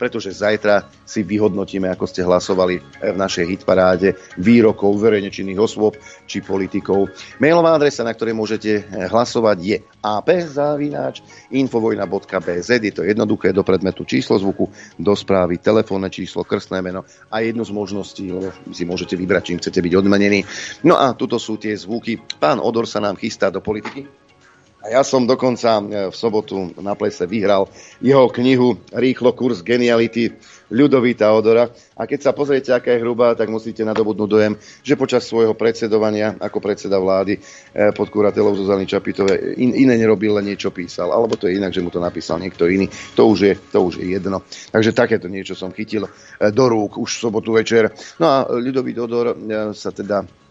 pretože 0.00 0.32
zajtra 0.34 0.82
si 1.06 1.22
vyhodnotíme, 1.22 1.90
ako 1.94 2.06
ste 2.08 2.24
hlasovali 2.26 2.80
v 3.02 3.16
našej 3.18 3.46
hitparáde 3.54 4.14
výrokov 4.40 4.98
verejne 4.98 5.30
osôb 5.60 5.96
či 6.26 6.40
politikov. 6.42 7.08
Mailová 7.38 7.74
adresa, 7.78 8.04
na 8.08 8.14
ktorej 8.16 8.34
môžete 8.34 8.84
hlasovať 9.12 9.58
je 9.62 9.82
apzavináč.infovojna.bz 10.00 12.70
Je 12.82 12.92
to 12.94 13.02
jednoduché 13.04 13.52
do 13.52 13.62
predmetu 13.62 14.04
číslo 14.08 14.38
zvuku, 14.40 14.70
do 14.98 15.12
správy, 15.12 15.58
telefónne 15.60 16.08
číslo, 16.08 16.42
krstné 16.42 16.82
meno 16.82 17.04
a 17.28 17.40
jednu 17.44 17.62
z 17.62 17.70
možností, 17.70 17.91
lebo 17.92 18.50
si 18.72 18.82
môžete 18.88 19.14
vybrať, 19.14 19.42
čím 19.52 19.58
chcete 19.60 19.78
byť 19.84 19.92
odmenení. 20.00 20.40
No 20.82 20.96
a 20.96 21.12
tuto 21.12 21.36
sú 21.36 21.60
tie 21.60 21.76
zvuky. 21.76 22.16
Pán 22.40 22.58
Odor 22.58 22.88
sa 22.88 23.04
nám 23.04 23.20
chystá 23.20 23.52
do 23.52 23.60
politiky. 23.60 24.08
A 24.82 24.90
ja 24.90 25.06
som 25.06 25.22
dokonca 25.22 25.78
e, 25.78 25.82
v 26.10 26.14
sobotu 26.14 26.74
na 26.82 26.98
plese 26.98 27.22
vyhral 27.22 27.70
jeho 28.02 28.26
knihu 28.34 28.82
Rýchlo 28.90 29.30
kurz 29.30 29.62
geniality 29.62 30.34
Ľudovita 30.74 31.30
Odora. 31.30 31.70
A 31.94 32.02
keď 32.08 32.20
sa 32.26 32.32
pozriete, 32.34 32.74
aká 32.74 32.96
je 32.96 33.04
hrubá, 33.04 33.38
tak 33.38 33.46
musíte 33.46 33.86
nadobudnúť 33.86 34.26
dojem, 34.26 34.58
že 34.82 34.98
počas 34.98 35.22
svojho 35.28 35.54
predsedovania 35.54 36.34
ako 36.34 36.58
predseda 36.58 36.98
vlády 36.98 37.38
e, 37.38 37.40
pod 37.94 38.10
kuratelou 38.10 38.58
Zuzany 38.58 38.82
Čapitové 38.82 39.54
in, 39.54 39.70
iné 39.70 39.94
nerobil, 39.94 40.34
len 40.34 40.50
niečo 40.50 40.74
písal. 40.74 41.14
Alebo 41.14 41.38
to 41.38 41.46
je 41.46 41.62
inak, 41.62 41.70
že 41.70 41.84
mu 41.84 41.94
to 41.94 42.02
napísal 42.02 42.42
niekto 42.42 42.66
iný. 42.66 42.90
To 43.14 43.30
už 43.30 43.38
je, 43.38 43.54
to 43.70 43.78
už 43.86 44.02
je 44.02 44.18
jedno. 44.18 44.42
Takže 44.74 44.90
takéto 44.90 45.30
niečo 45.30 45.54
som 45.54 45.70
chytil 45.70 46.10
e, 46.10 46.10
do 46.50 46.64
rúk 46.66 46.98
už 46.98 47.06
v 47.06 47.22
sobotu 47.22 47.54
večer. 47.54 47.94
No 48.18 48.26
a 48.26 48.36
Ľudovít 48.50 48.98
Odor 48.98 49.38
sa 49.78 49.94
teda 49.94 50.41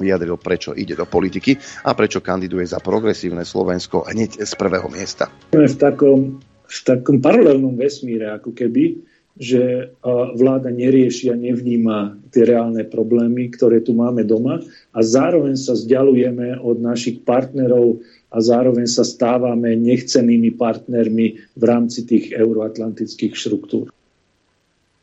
vyjadril, 0.00 0.40
prečo 0.40 0.72
ide 0.72 0.96
do 0.96 1.04
politiky 1.04 1.60
a 1.84 1.92
prečo 1.92 2.24
kandiduje 2.24 2.64
za 2.64 2.80
progresívne 2.80 3.44
Slovensko 3.44 4.08
hneď 4.08 4.42
z 4.42 4.52
prvého 4.56 4.88
miesta. 4.88 5.28
V 5.52 5.76
takom, 5.76 6.40
v 6.64 6.78
takom 6.80 7.20
paralelnom 7.20 7.76
vesmíre, 7.76 8.32
ako 8.32 8.56
keby, 8.56 9.04
že 9.40 9.94
vláda 10.36 10.68
nerieši 10.68 11.32
a 11.32 11.36
nevníma 11.38 12.18
tie 12.28 12.44
reálne 12.44 12.84
problémy, 12.84 13.48
ktoré 13.54 13.80
tu 13.80 13.96
máme 13.96 14.20
doma 14.26 14.60
a 14.92 14.98
zároveň 15.00 15.56
sa 15.56 15.72
vzdialujeme 15.72 16.60
od 16.60 16.76
našich 16.82 17.24
partnerov 17.24 18.04
a 18.28 18.36
zároveň 18.42 18.84
sa 18.84 19.00
stávame 19.00 19.80
nechcenými 19.80 20.54
partnermi 20.60 21.26
v 21.56 21.62
rámci 21.64 22.04
tých 22.04 22.36
euroatlantických 22.36 23.32
štruktúr. 23.32 23.88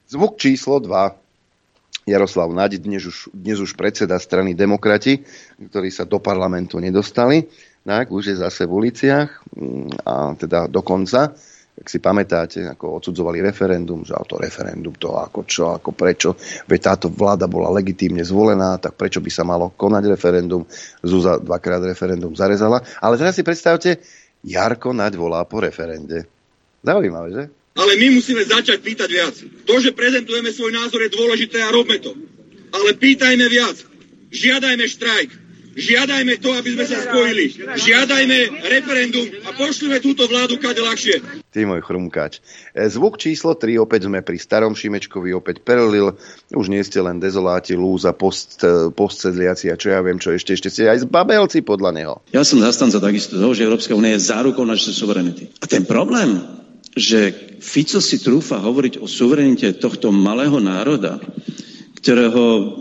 Zvuk 0.07 0.37
číslo 0.37 0.79
2. 0.79 1.26
Jaroslav 2.07 2.47
Naď, 2.55 2.79
dnes 2.79 3.03
už, 3.03 3.35
dnes 3.35 3.59
už 3.59 3.75
predseda 3.75 4.15
strany 4.15 4.55
Demokrati, 4.55 5.19
ktorí 5.59 5.91
sa 5.91 6.07
do 6.07 6.23
parlamentu 6.23 6.79
nedostali, 6.79 7.43
tak 7.83 8.07
už 8.07 8.31
je 8.31 8.35
zase 8.39 8.63
v 8.63 8.71
uliciach 8.71 9.29
mm, 9.51 10.07
a 10.07 10.31
teda 10.39 10.71
dokonca, 10.71 11.35
ak 11.77 11.87
si 11.87 11.99
pamätáte, 11.99 12.63
ako 12.63 13.03
odsudzovali 13.03 13.43
referendum, 13.43 14.07
že 14.07 14.15
to 14.23 14.39
referendum, 14.39 14.95
to 14.95 15.19
ako 15.19 15.43
čo, 15.43 15.75
ako 15.75 15.91
prečo, 15.91 16.39
veď 16.63 16.79
táto 16.95 17.07
vláda 17.11 17.51
bola 17.51 17.67
legitímne 17.75 18.23
zvolená, 18.23 18.79
tak 18.79 18.95
prečo 18.95 19.19
by 19.19 19.31
sa 19.31 19.43
malo 19.43 19.75
konať 19.75 20.03
referendum, 20.07 20.63
Zúza 21.03 21.43
dvakrát 21.43 21.83
referendum 21.83 22.31
zarezala. 22.31 22.87
Ale 23.03 23.19
teraz 23.19 23.35
si 23.35 23.43
predstavte, 23.43 23.99
Jarko 24.47 24.95
Naď 24.95 25.19
volá 25.19 25.43
po 25.43 25.59
referende. 25.59 26.23
Zaujímavé, 26.87 27.29
že? 27.35 27.43
Ale 27.77 27.93
my 28.01 28.17
musíme 28.17 28.41
začať 28.41 28.81
pýtať 28.81 29.09
viac. 29.13 29.35
To, 29.69 29.75
že 29.77 29.93
prezentujeme 29.93 30.49
svoj 30.49 30.73
názor, 30.73 31.05
je 31.05 31.13
dôležité 31.13 31.61
a 31.61 31.69
robme 31.69 32.01
to. 32.01 32.17
Ale 32.73 32.97
pýtajme 32.97 33.45
viac. 33.47 33.77
Žiadajme 34.33 34.85
štrajk. 34.89 35.47
Žiadajme 35.77 36.41
to, 36.41 36.49
aby 36.57 36.69
sme 36.73 36.85
sa 36.89 36.97
spojili. 37.05 37.53
Žiadajme 37.53 38.65
referendum 38.65 39.29
a 39.45 39.53
pošlime 39.53 40.01
túto 40.01 40.25
vládu 40.25 40.57
kade 40.57 40.81
ľahšie. 40.81 41.45
Ty 41.53 41.69
môj 41.69 41.85
chrumkáč. 41.85 42.41
E, 42.73 42.89
zvuk 42.89 43.21
číslo 43.21 43.53
3, 43.53 43.77
opäť 43.77 44.09
sme 44.09 44.25
pri 44.25 44.41
starom 44.41 44.73
Šimečkovi, 44.73 45.37
opäť 45.37 45.61
perlil. 45.61 46.17
Už 46.49 46.73
nie 46.73 46.81
ste 46.81 46.97
len 47.05 47.21
dezoláti, 47.21 47.77
lúza, 47.77 48.09
post, 48.17 48.57
e, 48.65 48.89
postsedliaci 48.89 49.69
a 49.69 49.77
čo 49.77 49.93
ja 49.93 50.01
viem, 50.01 50.17
čo 50.17 50.33
ešte, 50.33 50.57
ešte 50.57 50.73
ste 50.73 50.89
aj 50.89 51.05
zbabelci 51.05 51.61
podľa 51.61 51.91
neho. 51.93 52.15
Ja 52.33 52.41
som 52.41 52.57
zastanca 52.57 52.97
takisto 52.97 53.37
toho, 53.37 53.53
že 53.53 53.69
Európska 53.69 53.93
únia 53.93 54.17
je 54.17 54.25
zárukou 54.33 54.65
našej 54.65 54.97
suverenity. 54.97 55.53
A 55.61 55.69
ten 55.69 55.85
problém, 55.85 56.41
že 56.97 57.33
Fico 57.61 58.01
si 58.01 58.17
trúfa 58.17 58.57
hovoriť 58.57 58.97
o 59.01 59.05
suverenite 59.05 59.77
tohto 59.77 60.09
malého 60.09 60.57
národa, 60.57 61.21
ktorého 62.01 62.73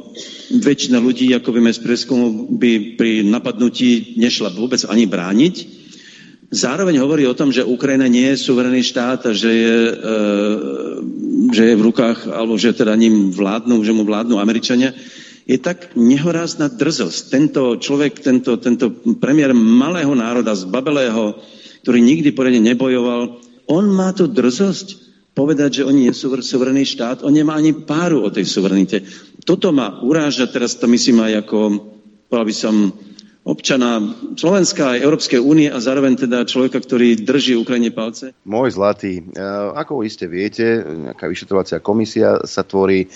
väčšina 0.56 0.96
ľudí, 1.02 1.32
ako 1.36 1.48
vieme 1.52 1.72
z 1.72 1.84
preskumu, 1.84 2.56
by 2.56 2.96
pri 2.96 3.26
napadnutí 3.26 4.16
nešla 4.16 4.54
vôbec 4.56 4.80
ani 4.88 5.04
brániť. 5.04 5.54
Zároveň 6.46 7.02
hovorí 7.02 7.26
o 7.26 7.34
tom, 7.34 7.50
že 7.50 7.66
Ukrajina 7.66 8.06
nie 8.06 8.30
je 8.32 8.38
suverený 8.38 8.86
štát 8.86 9.26
a 9.26 9.32
že 9.34 9.50
je, 9.50 9.76
e, 9.90 9.94
že 11.50 11.62
je 11.74 11.74
v 11.74 11.86
rukách, 11.90 12.30
alebo 12.30 12.54
že 12.54 12.70
teda 12.70 12.94
ním 12.94 13.34
vládnu, 13.34 13.82
že 13.82 13.90
mu 13.90 14.06
vládnu 14.06 14.38
Američania. 14.38 14.94
Je 15.46 15.58
tak 15.58 15.98
nehorázna 15.98 16.70
drzosť. 16.70 17.20
Tento 17.30 17.62
človek, 17.82 18.22
tento, 18.22 18.58
tento 18.62 18.94
premiér 19.18 19.54
malého 19.54 20.14
národa, 20.14 20.54
zbabelého, 20.54 21.34
ktorý 21.82 21.98
nikdy 21.98 22.30
poriadne 22.30 22.62
nebojoval, 22.62 23.45
on 23.66 23.84
má 23.90 24.14
tu 24.14 24.26
drzosť 24.30 25.06
povedať, 25.36 25.82
že 25.82 25.86
oni 25.86 26.08
nie 26.08 26.14
sú 26.16 26.32
suverený 26.32 26.88
štát, 26.88 27.20
on 27.20 27.34
nemá 27.36 27.60
ani 27.60 27.76
páru 27.76 28.24
o 28.24 28.32
tej 28.32 28.48
suverenite. 28.48 29.04
Toto 29.44 29.68
ma 29.68 30.00
uráža, 30.00 30.48
teraz 30.48 30.80
to 30.80 30.88
myslím 30.88 31.20
aj 31.28 31.44
ako, 31.44 31.58
povedal 32.32 32.46
by 32.48 32.54
som, 32.56 32.74
občana 33.46 34.02
Slovenska 34.34 34.98
aj 34.98 35.06
Európskej 35.06 35.38
únie 35.38 35.70
a 35.70 35.78
zároveň 35.78 36.26
teda 36.26 36.42
človeka, 36.42 36.82
ktorý 36.82 37.22
drží 37.22 37.54
Ukrajine 37.54 37.94
palce? 37.94 38.34
Môj 38.42 38.74
zlatý, 38.74 39.22
e, 39.22 39.38
ako 39.78 40.02
iste 40.02 40.26
viete, 40.26 40.82
nejaká 40.82 41.30
vyšetrovacia 41.30 41.78
komisia 41.78 42.42
sa 42.42 42.66
tvorí, 42.66 43.06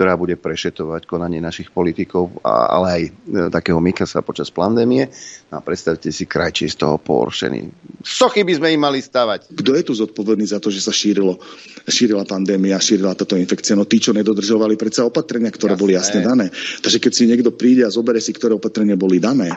ktorá 0.00 0.16
bude 0.16 0.40
prešetovať 0.40 1.04
konanie 1.04 1.44
našich 1.44 1.68
politikov, 1.68 2.40
ale 2.40 2.86
aj 2.88 3.02
e, 3.04 3.10
takého 3.52 3.76
Mikasa 3.84 4.24
počas 4.24 4.48
pandémie. 4.48 5.12
No 5.52 5.60
a 5.60 5.60
predstavte 5.60 6.08
si 6.08 6.24
krajčí 6.24 6.72
z 6.72 6.80
toho 6.80 6.96
poršený. 6.96 7.68
Sochy 8.00 8.48
by 8.48 8.56
sme 8.56 8.68
im 8.72 8.80
mali 8.80 9.04
stavať. 9.04 9.52
Kto 9.52 9.76
je 9.76 9.84
tu 9.84 9.92
zodpovedný 9.92 10.48
za 10.48 10.56
to, 10.56 10.72
že 10.72 10.80
sa 10.80 10.88
šírilo, 10.88 11.36
šírila 11.84 12.24
pandémia, 12.24 12.80
šírila 12.80 13.12
táto 13.12 13.36
infekcia? 13.36 13.76
No 13.76 13.84
tí, 13.84 14.00
čo 14.00 14.16
nedodržovali 14.16 14.80
predsa 14.80 15.04
opatrenia, 15.04 15.52
ktoré 15.52 15.76
jasné. 15.76 15.84
boli 15.84 15.92
jasne 15.92 16.20
dané. 16.24 16.46
Takže 16.80 16.96
keď 16.96 17.12
si 17.12 17.28
niekto 17.28 17.52
príde 17.52 17.84
a 17.84 17.92
zobere 17.92 18.24
si, 18.24 18.32
ktoré 18.32 18.56
opatrenia 18.56 18.96
boli 18.96 19.20
dané, 19.20 19.52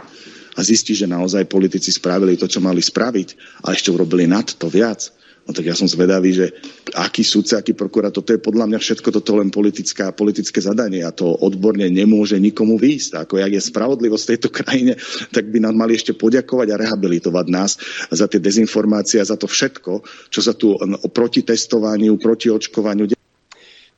a 0.53 0.61
zistí, 0.61 0.93
že 0.93 1.09
naozaj 1.09 1.49
politici 1.49 1.89
spravili 1.89 2.37
to, 2.37 2.45
čo 2.45 2.61
mali 2.61 2.83
spraviť 2.83 3.29
a 3.65 3.73
ešte 3.73 3.89
urobili 3.89 4.29
nad 4.29 4.45
to 4.45 4.69
viac, 4.69 5.22
No 5.43 5.51
tak 5.51 5.67
ja 5.67 5.75
som 5.75 5.91
zvedavý, 5.91 6.31
že 6.31 6.55
aký 6.95 7.19
súdce, 7.19 7.59
aký 7.59 7.75
prokurátor, 7.75 8.23
to 8.23 8.31
je 8.31 8.39
podľa 8.39 8.63
mňa 8.63 8.79
všetko 8.79 9.11
toto 9.11 9.35
len 9.35 9.51
politická, 9.51 10.15
politické 10.15 10.63
zadanie 10.63 11.03
a 11.03 11.11
to 11.11 11.27
odborne 11.27 11.83
nemôže 11.91 12.39
nikomu 12.39 12.79
výjsť. 12.79 13.27
Ako 13.27 13.43
jak 13.43 13.51
je 13.51 13.67
spravodlivosť 13.67 14.23
v 14.23 14.31
tejto 14.31 14.49
krajine, 14.55 14.93
tak 15.35 15.51
by 15.51 15.59
nám 15.59 15.75
mali 15.75 15.99
ešte 15.99 16.15
poďakovať 16.15 16.67
a 16.71 16.79
rehabilitovať 16.87 17.45
nás 17.51 17.75
za 18.07 18.25
tie 18.31 18.39
dezinformácie 18.39 19.19
a 19.19 19.27
za 19.27 19.35
to 19.35 19.51
všetko, 19.51 20.07
čo 20.31 20.39
sa 20.39 20.55
tu 20.55 20.79
proti 21.11 21.43
testovaniu, 21.43 22.15
proti 22.15 22.47
očkovaniu 22.47 23.22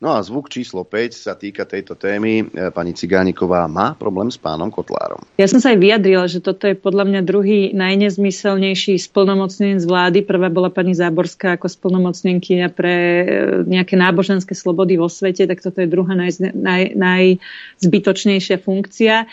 No 0.03 0.11
a 0.11 0.19
zvuk 0.19 0.51
číslo 0.51 0.83
5 0.83 1.15
sa 1.15 1.33
týka 1.39 1.63
tejto 1.63 1.95
témy. 1.95 2.51
E, 2.51 2.69
pani 2.75 2.91
Cigániková 2.91 3.63
má 3.71 3.95
problém 3.95 4.27
s 4.27 4.35
pánom 4.35 4.67
Kotlárom. 4.67 5.23
Ja 5.39 5.47
som 5.47 5.63
sa 5.63 5.71
aj 5.71 5.79
vyjadrila, 5.79 6.27
že 6.27 6.43
toto 6.43 6.67
je 6.67 6.75
podľa 6.75 7.07
mňa 7.07 7.21
druhý 7.23 7.71
najnezmyselnejší 7.71 8.99
splnomocnenec 8.99 9.87
vlády. 9.87 10.27
Prvá 10.27 10.51
bola 10.51 10.67
pani 10.67 10.91
Záborská 10.91 11.55
ako 11.55 11.71
splnomocnenkyňa 11.71 12.67
pre 12.75 12.95
e, 12.95 13.25
nejaké 13.63 13.95
náboženské 13.95 14.51
slobody 14.51 14.99
vo 14.99 15.07
svete, 15.07 15.47
tak 15.47 15.63
toto 15.63 15.79
je 15.79 15.87
druhá 15.87 16.11
naj, 16.11 16.43
naj, 16.51 16.83
najzbytočnejšia 16.99 18.59
funkcia. 18.59 19.31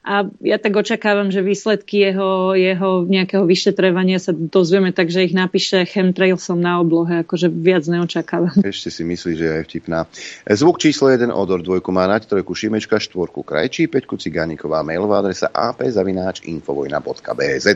A 0.00 0.24
ja 0.40 0.56
tak 0.56 0.72
očakávam, 0.72 1.28
že 1.28 1.44
výsledky 1.44 2.00
jeho, 2.00 2.56
jeho 2.56 3.04
nejakého 3.04 3.44
vyšetrovania 3.44 4.16
sa 4.16 4.32
dozvieme 4.32 4.96
tak, 4.96 5.12
že 5.12 5.28
ich 5.28 5.36
napíše 5.36 5.84
chemtrailsom 5.84 6.56
na 6.56 6.80
oblohe, 6.80 7.20
akože 7.20 7.52
viac 7.52 7.84
neočakávam. 7.84 8.64
Ešte 8.64 8.88
si 8.88 9.04
myslí, 9.04 9.32
že 9.36 9.44
je 9.44 9.52
aj 9.60 9.64
vtipná. 9.68 10.08
Zvuk 10.48 10.80
číslo 10.80 11.12
1 11.12 11.28
Odor, 11.28 11.60
dvojku 11.60 11.92
má 11.92 12.08
nať, 12.08 12.32
trojku 12.32 12.56
Šimečka, 12.56 12.96
štvorku 12.96 13.44
Krajčí, 13.44 13.92
peťku 13.92 14.16
Cigániková, 14.16 14.80
mailová 14.80 15.20
adresa 15.20 15.52
ap.infovojna.bz. 15.52 17.66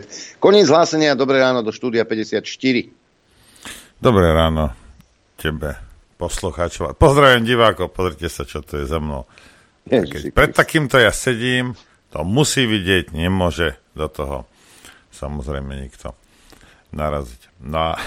Koniec 0.40 0.66
hlásenia, 0.72 1.12
dobré 1.12 1.44
ráno 1.44 1.60
do 1.60 1.76
štúdia 1.76 2.08
54. 2.08 2.40
Dobré 4.00 4.32
ráno 4.32 4.72
tebe, 5.36 5.76
poslucháčov. 6.16 6.96
Pozdravujem 6.96 7.44
divákov, 7.44 7.92
pozrite 7.92 8.32
sa, 8.32 8.48
čo 8.48 8.64
to 8.64 8.80
je 8.80 8.88
za 8.88 8.96
mnou. 8.96 9.28
Ježiši, 9.84 10.32
pred 10.32 10.56
takýmto 10.56 10.96
ja 10.96 11.12
sedím, 11.12 11.76
to 12.14 12.22
musí 12.22 12.62
vidieť, 12.62 13.10
nemôže 13.10 13.74
do 13.98 14.06
toho 14.06 14.46
samozrejme 15.10 15.74
nikto 15.82 16.14
naraziť. 16.94 17.58
No 17.66 17.98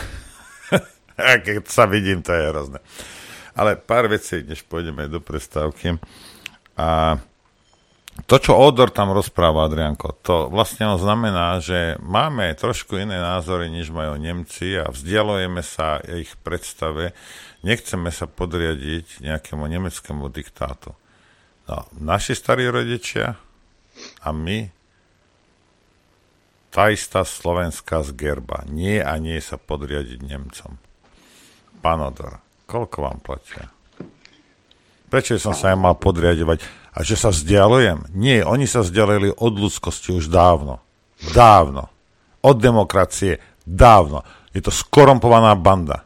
a 1.20 1.32
keď 1.44 1.68
sa 1.68 1.84
vidím, 1.92 2.24
to 2.24 2.32
je 2.32 2.48
hrozné. 2.48 2.80
Ale 3.52 3.76
pár 3.76 4.08
vecí, 4.08 4.48
než 4.48 4.64
pôjdeme 4.64 5.12
do 5.12 5.20
prestávky. 5.20 6.00
A 6.80 7.20
to, 8.26 8.36
čo 8.40 8.56
Odor 8.56 8.96
tam 8.96 9.12
rozpráva, 9.12 9.68
Adrianko, 9.68 10.16
to 10.24 10.48
vlastne 10.48 10.88
znamená, 10.96 11.60
že 11.60 12.00
máme 12.00 12.54
trošku 12.56 12.96
iné 12.96 13.20
názory, 13.20 13.68
než 13.68 13.92
majú 13.92 14.16
Nemci 14.16 14.80
a 14.80 14.88
vzdialujeme 14.88 15.60
sa 15.62 16.00
ich 16.02 16.32
predstave, 16.42 17.12
nechceme 17.62 18.08
sa 18.10 18.26
podriadiť 18.26 19.20
nejakému 19.20 19.68
nemeckému 19.68 20.32
diktátu. 20.32 20.96
No, 21.68 21.84
naši 22.00 22.34
starí 22.34 22.66
rodičia, 22.72 23.36
a 24.22 24.30
my 24.36 24.70
tá 26.78 26.94
istá 26.94 27.26
slovenská 27.26 28.06
zgerba. 28.06 28.62
Nie 28.70 29.02
a 29.02 29.18
nie 29.18 29.42
sa 29.42 29.58
podriadiť 29.58 30.22
Nemcom. 30.22 30.78
Pán 31.82 32.00
Odor, 32.06 32.38
koľko 32.70 32.98
vám 33.02 33.20
platia? 33.24 33.74
Prečo 35.08 35.40
som 35.40 35.56
sa 35.56 35.74
aj 35.74 35.78
mal 35.80 35.96
podriadovať? 35.98 36.62
A 36.94 37.02
že 37.02 37.18
sa 37.18 37.34
vzdialujem? 37.34 38.12
Nie, 38.14 38.44
oni 38.44 38.70
sa 38.70 38.86
vzdialili 38.86 39.34
od 39.34 39.54
ľudskosti 39.58 40.14
už 40.14 40.28
dávno. 40.28 40.84
Dávno. 41.34 41.90
Od 42.44 42.58
demokracie 42.62 43.42
dávno. 43.64 44.22
Je 44.54 44.62
to 44.62 44.70
skorumpovaná 44.70 45.58
banda. 45.58 46.06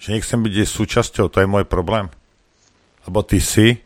Že 0.00 0.16
nechcem 0.16 0.40
byť 0.40 0.52
jej 0.56 0.68
súčasťou, 0.68 1.28
to 1.28 1.44
je 1.44 1.48
môj 1.48 1.68
problém. 1.68 2.08
Lebo 3.04 3.20
ty 3.20 3.44
si 3.44 3.76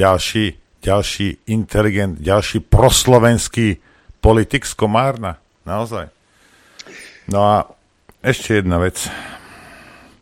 ďalší 0.00 0.63
ďalší 0.84 1.48
inteligent, 1.48 2.20
ďalší 2.20 2.60
proslovenský 2.60 3.80
politik 4.20 4.68
z 4.68 4.76
Komárna. 4.76 5.40
Naozaj. 5.64 6.12
No 7.32 7.40
a 7.40 7.56
ešte 8.20 8.60
jedna 8.60 8.76
vec. 8.76 9.08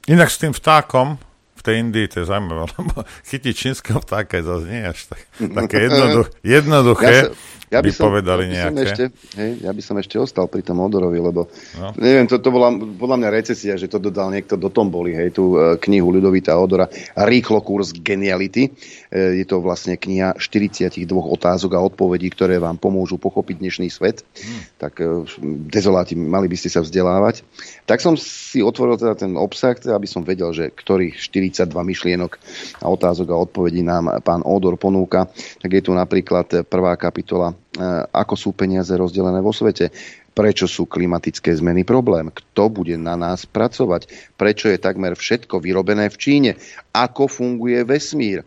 Inak 0.07 0.31
s 0.31 0.39
tým 0.39 0.55
vtákom 0.55 1.19
v 1.63 1.71
tej 1.71 1.79
Indii 1.79 2.11
to 2.11 2.17
je 2.21 2.27
zaujímavé, 2.27 2.67
lebo 2.83 3.07
chytiť 3.07 3.55
čínskeho 3.55 4.03
vtáka 4.03 4.43
je 4.43 4.45
zase 4.51 4.65
nie 4.67 4.83
až 4.83 5.01
tak, 5.07 5.21
také 5.39 5.87
jednoduch, 5.87 6.29
jednoduché. 6.43 7.07
Ja 7.07 7.23
sa, 7.31 7.61
ja 7.73 7.81
by, 7.81 7.89
by 7.89 7.93
som, 7.97 8.05
povedali 8.05 8.45
by 8.45 8.53
nejaké. 8.53 8.85
ešte, 8.85 9.05
hej, 9.41 9.51
ja 9.65 9.73
by 9.73 9.81
som 9.81 9.97
ešte 9.97 10.21
ostal 10.21 10.45
pri 10.45 10.61
tom 10.61 10.85
Odorovi, 10.85 11.17
lebo 11.17 11.49
no. 11.81 11.97
neviem, 11.97 12.29
to, 12.29 12.37
to 12.37 12.53
bola 12.53 12.69
podľa 12.77 13.17
mňa 13.17 13.29
recesia, 13.33 13.81
že 13.81 13.89
to 13.89 13.97
dodal 13.97 14.29
niekto 14.29 14.61
do 14.61 14.69
Tomboli, 14.69 15.17
hej, 15.17 15.33
tú 15.33 15.57
e, 15.57 15.81
knihu 15.89 16.13
Ľudovita 16.13 16.53
Odora, 16.53 16.85
Rýchlo 17.17 17.65
kurz 17.65 17.97
geniality. 17.97 18.69
E, 19.09 19.41
je 19.41 19.45
to 19.49 19.65
vlastne 19.65 19.97
kniha 19.97 20.37
42 20.37 21.01
otázok 21.09 21.73
a 21.73 21.81
odpovedí, 21.81 22.29
ktoré 22.29 22.61
vám 22.61 22.77
pomôžu 22.77 23.17
pochopiť 23.17 23.65
dnešný 23.65 23.89
svet. 23.89 24.21
Hmm. 24.37 24.69
Tak 24.77 24.93
e, 25.01 25.25
dezoláti, 25.73 26.13
mali 26.13 26.53
by 26.53 26.57
ste 26.61 26.69
sa 26.69 26.85
vzdelávať. 26.85 27.41
Tak 27.89 28.05
som 28.05 28.21
si 28.21 28.61
otvoril 28.61 29.01
teda 29.01 29.17
ten 29.17 29.33
obsah, 29.33 29.73
teda, 29.81 29.97
aby 29.97 30.05
som 30.05 30.29
vedel, 30.29 30.53
že 30.53 30.69
ktorých 30.69 31.17
42 31.53 31.69
myšlienok 31.77 32.33
a 32.81 32.87
otázok 32.89 33.29
a 33.31 33.37
odpovedí 33.37 33.85
nám 33.85 34.25
pán 34.25 34.41
Odor 34.43 34.81
ponúka. 34.81 35.29
Tak 35.61 35.71
je 35.71 35.83
tu 35.85 35.93
napríklad 35.93 36.67
prvá 36.67 36.97
kapitola 36.97 37.53
E, 37.73 37.85
ako 38.13 38.37
sú 38.37 38.51
peniaze 38.53 38.93
rozdelené 38.93 39.41
vo 39.41 39.49
svete, 39.49 39.89
prečo 40.37 40.69
sú 40.69 40.85
klimatické 40.85 41.57
zmeny 41.57 41.89
problém, 41.89 42.29
kto 42.29 42.69
bude 42.69 43.01
na 43.01 43.17
nás 43.17 43.49
pracovať, 43.49 44.13
prečo 44.37 44.69
je 44.69 44.77
takmer 44.77 45.17
všetko 45.17 45.57
vyrobené 45.57 46.13
v 46.13 46.21
Číne, 46.21 46.51
ako 46.93 47.33
funguje 47.33 47.81
vesmír, 47.89 48.45
e, 48.45 48.47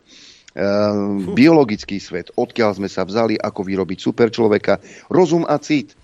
biologický 1.34 1.98
svet, 1.98 2.30
odkiaľ 2.38 2.78
sme 2.78 2.86
sa 2.86 3.02
vzali, 3.02 3.34
ako 3.34 3.66
vyrobiť 3.66 3.98
super 3.98 4.30
človeka, 4.30 4.78
rozum 5.10 5.42
a 5.42 5.58
cit, 5.58 5.98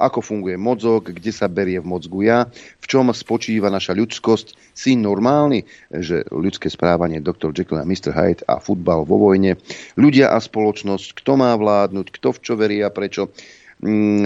ako 0.00 0.24
funguje 0.24 0.56
mozog, 0.56 1.12
kde 1.12 1.28
sa 1.28 1.44
berie 1.44 1.76
v 1.76 1.84
mozgu 1.84 2.24
ja, 2.24 2.48
v 2.80 2.86
čom 2.88 3.12
spočíva 3.12 3.68
naša 3.68 3.92
ľudskosť, 3.92 4.56
si 4.72 4.96
normálny, 4.96 5.68
že 5.92 6.24
ľudské 6.32 6.72
správanie 6.72 7.20
Dr. 7.20 7.52
Jekyll 7.52 7.84
a 7.84 7.88
Mr. 7.88 8.16
Hyde 8.16 8.40
a 8.48 8.56
futbal 8.56 9.04
vo 9.04 9.20
vojne, 9.20 9.60
ľudia 10.00 10.32
a 10.32 10.40
spoločnosť, 10.40 11.12
kto 11.20 11.36
má 11.36 11.52
vládnuť, 11.52 12.06
kto 12.16 12.28
v 12.32 12.38
čo 12.40 12.52
verí 12.56 12.80
a 12.80 12.88
prečo, 12.88 13.28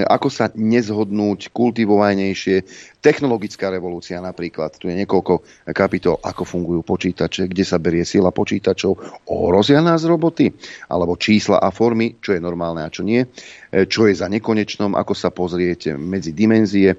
ako 0.05 0.29
sa 0.29 0.53
nezhodnúť 0.53 1.49
kultivovanejšie. 1.49 2.69
Technologická 3.01 3.73
revolúcia 3.73 4.21
napríklad, 4.21 4.77
tu 4.77 4.92
je 4.92 4.99
niekoľko 5.01 5.40
kapitol, 5.73 6.21
ako 6.21 6.45
fungujú 6.45 6.85
počítače, 6.85 7.49
kde 7.49 7.64
sa 7.64 7.81
berie 7.81 8.05
sila 8.05 8.37
počítačov, 8.37 9.25
ohrozia 9.33 9.81
nás 9.81 10.05
roboty, 10.05 10.53
alebo 10.92 11.16
čísla 11.16 11.57
a 11.57 11.73
formy, 11.73 12.21
čo 12.21 12.37
je 12.37 12.45
normálne 12.45 12.85
a 12.85 12.92
čo 12.92 13.01
nie, 13.01 13.25
e, 13.25 13.88
čo 13.88 14.05
je 14.05 14.21
za 14.21 14.29
nekonečnom, 14.29 14.92
ako 14.92 15.16
sa 15.16 15.33
pozriete 15.33 15.97
medzi 15.97 16.37
dimenzie. 16.37 16.92
E, 16.92 16.97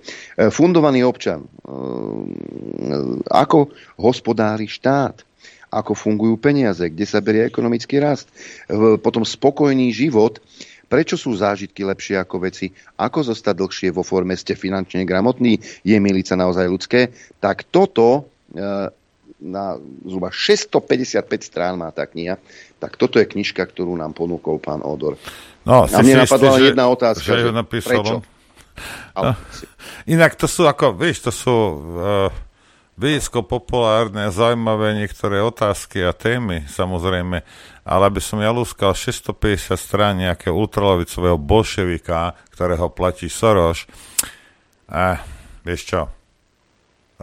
fundovaný 0.50 1.06
občan, 1.06 1.46
e, 1.46 1.50
ako 3.30 3.70
hospodári 4.02 4.66
štát, 4.66 5.22
ako 5.70 5.94
fungujú 5.94 6.42
peniaze, 6.42 6.90
kde 6.90 7.06
sa 7.06 7.20
berie 7.20 7.44
ekonomický 7.44 8.00
rast, 8.00 8.32
potom 9.04 9.28
spokojný 9.28 9.92
život, 9.92 10.40
Prečo 10.88 11.20
sú 11.20 11.36
zážitky 11.36 11.84
lepšie 11.84 12.16
ako 12.16 12.48
veci? 12.48 12.72
Ako 12.96 13.20
zostať 13.28 13.56
dlhšie 13.60 13.90
vo 13.92 14.08
forme? 14.08 14.40
Ste 14.40 14.56
finančne 14.56 15.04
gramotní? 15.04 15.60
Je 15.84 16.00
milica 16.00 16.40
naozaj 16.40 16.66
ľudské? 16.68 17.12
Tak 17.44 17.68
toto 17.68 18.32
e, 18.56 18.88
na 19.44 19.78
zhruba 20.08 20.32
655 20.32 21.28
strán 21.44 21.76
má 21.76 21.92
tá 21.92 22.08
kniha. 22.08 22.40
Tak 22.80 22.96
toto 22.96 23.20
je 23.20 23.28
knižka, 23.28 23.68
ktorú 23.68 24.00
nám 24.00 24.16
ponúkol 24.16 24.64
pán 24.64 24.80
Odor. 24.80 25.20
No, 25.68 25.84
a 25.84 25.98
mne 26.00 26.24
napadla 26.24 26.56
že, 26.56 26.72
jedna 26.72 26.86
otázka. 26.88 27.28
Že, 27.28 27.52
že 27.52 27.82
prečo? 27.84 28.16
No, 29.18 29.34
inak 30.06 30.38
to 30.40 30.46
sú 30.46 30.70
ako, 30.70 30.94
vieš, 30.96 31.28
to 31.28 31.32
sú 31.34 31.52
uh, 31.52 32.30
vedecko-populárne, 32.98 34.34
zaujímavé 34.34 34.98
niektoré 34.98 35.40
otázky 35.46 36.02
a 36.02 36.18
témy, 36.18 36.66
samozrejme 36.66 37.46
ale 37.88 38.04
aby 38.12 38.20
som 38.20 38.44
ja 38.44 38.52
lúskal 38.52 38.92
650 38.92 39.80
strán 39.80 40.20
nejakého 40.20 40.52
ultralovicového 40.52 41.40
bolševika, 41.40 42.36
ktorého 42.52 42.92
platí 42.92 43.32
Soros, 43.32 43.88
eh, 44.92 45.16
vieš 45.64 45.82
čo, 45.88 46.00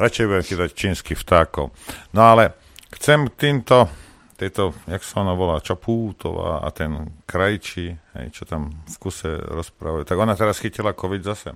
radšej 0.00 0.24
budem 0.24 0.48
chytať 0.48 0.70
čínskych 0.72 1.20
vtákov. 1.20 1.68
No 2.16 2.20
ale 2.24 2.56
chcem 2.96 3.28
týmto, 3.36 3.92
tejto, 4.40 4.72
jak 4.88 5.04
sa 5.04 5.20
ona 5.20 5.36
volá, 5.36 5.60
Čapútová 5.60 6.64
a 6.64 6.68
ten 6.72 7.12
krajčí, 7.28 7.92
hej, 8.16 8.26
čo 8.32 8.48
tam 8.48 8.72
v 8.88 8.96
kuse 8.96 9.36
rozprávajú, 9.36 10.08
tak 10.08 10.16
ona 10.16 10.32
teraz 10.32 10.64
chytila 10.64 10.96
COVID 10.96 11.22
zase. 11.28 11.52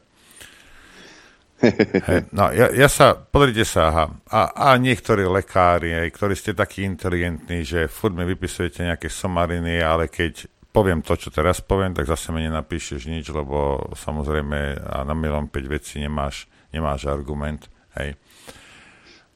No, 2.38 2.54
ja, 2.54 2.70
ja 2.70 2.86
sa, 2.86 3.18
pozrite 3.18 3.66
sa, 3.66 3.90
aha, 3.90 4.04
a, 4.30 4.40
a 4.54 4.68
niektorí 4.78 5.26
lekári, 5.26 5.90
aj, 5.90 6.08
ktorí 6.14 6.34
ste 6.38 6.54
takí 6.54 6.86
inteligentní, 6.86 7.66
že 7.66 7.90
furt 7.90 8.14
mi 8.14 8.22
vypisujete 8.22 8.86
nejaké 8.86 9.10
somariny, 9.10 9.82
ale 9.82 10.06
keď 10.06 10.46
poviem 10.70 11.02
to, 11.02 11.18
čo 11.18 11.34
teraz 11.34 11.58
poviem, 11.58 11.96
tak 11.96 12.06
zase 12.06 12.30
mi 12.30 12.44
nenapíšeš 12.46 13.10
nič, 13.10 13.26
lebo 13.34 13.90
samozrejme 13.98 14.78
a 14.78 15.02
na 15.02 15.14
milom 15.16 15.50
5 15.50 15.74
vecí 15.74 15.98
nemáš, 15.98 16.46
nemáš 16.70 17.10
argument. 17.10 17.66
Hej. 17.98 18.14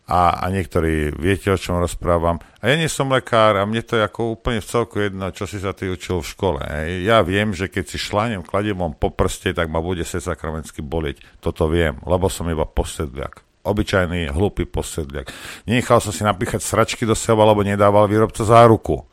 A, 0.03 0.43
a 0.43 0.51
niektorí 0.51 1.15
viete, 1.15 1.47
o 1.47 1.57
čom 1.57 1.79
rozprávam. 1.79 2.43
A 2.59 2.69
ja 2.69 2.75
nie 2.75 2.91
som 2.91 3.07
lekár 3.07 3.55
a 3.55 3.63
mne 3.63 3.87
to 3.87 3.95
je 3.95 4.03
ako 4.03 4.35
úplne 4.35 4.59
v 4.59 4.67
celku 4.67 4.99
jedno, 4.99 5.31
čo 5.31 5.47
si 5.47 5.63
sa 5.63 5.71
ty 5.71 5.87
učil 5.87 6.21
v 6.21 6.31
škole. 6.31 6.61
Ja 7.07 7.23
viem, 7.23 7.55
že 7.55 7.71
keď 7.71 7.85
si 7.87 8.03
šlánem 8.03 8.43
kladivom 8.43 8.99
po 8.99 9.15
prste, 9.15 9.55
tak 9.55 9.71
ma 9.71 9.79
bude 9.79 10.03
sa 10.03 10.19
sakramensky 10.19 10.83
bolieť. 10.83 11.23
Toto 11.39 11.71
viem, 11.71 12.03
lebo 12.03 12.27
som 12.27 12.51
iba 12.51 12.67
posedliak. 12.67 13.47
Obyčajný, 13.63 14.35
hlupý 14.35 14.67
posedliak. 14.67 15.31
Nenechal 15.71 16.03
som 16.03 16.11
si 16.11 16.27
napíchať 16.27 16.67
sračky 16.67 17.07
do 17.07 17.15
seba, 17.15 17.47
lebo 17.47 17.63
nedával 17.63 18.11
výrobca 18.11 18.43
záruku. 18.43 19.07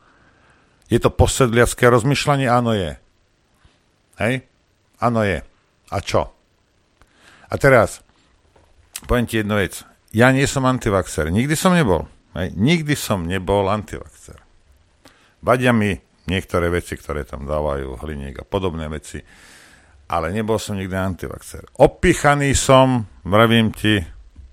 Je 0.90 0.98
to 0.98 1.14
posedliacké 1.14 1.86
rozmýšľanie? 1.86 2.50
Áno 2.50 2.74
je. 2.74 2.98
Hej? 4.18 4.42
Áno 4.98 5.22
je. 5.22 5.46
A 5.94 5.98
čo? 6.02 6.34
A 7.46 7.54
teraz, 7.62 8.02
poviem 9.06 9.30
ti 9.30 9.38
jednu 9.38 9.54
vec. 9.62 9.86
Ja 10.10 10.34
nie 10.34 10.50
som 10.50 10.66
antivaxer. 10.66 11.30
Nikdy 11.30 11.54
som 11.54 11.78
nebol. 11.78 12.10
Hej? 12.34 12.58
Nikdy 12.58 12.98
som 12.98 13.30
nebol 13.30 13.70
antivaxer. 13.70 14.42
Vadia 15.40 15.70
mi 15.70 15.94
niektoré 16.26 16.70
veci, 16.70 16.98
ktoré 16.98 17.26
tam 17.26 17.46
dávajú, 17.46 17.98
hliniek 18.02 18.42
a 18.42 18.46
podobné 18.46 18.86
veci, 18.90 19.22
ale 20.10 20.34
nebol 20.34 20.58
som 20.58 20.78
nikdy 20.78 20.94
antivaxer. 20.94 21.66
Opichaný 21.78 22.54
som, 22.58 23.06
vravím 23.26 23.70
ti, 23.74 24.02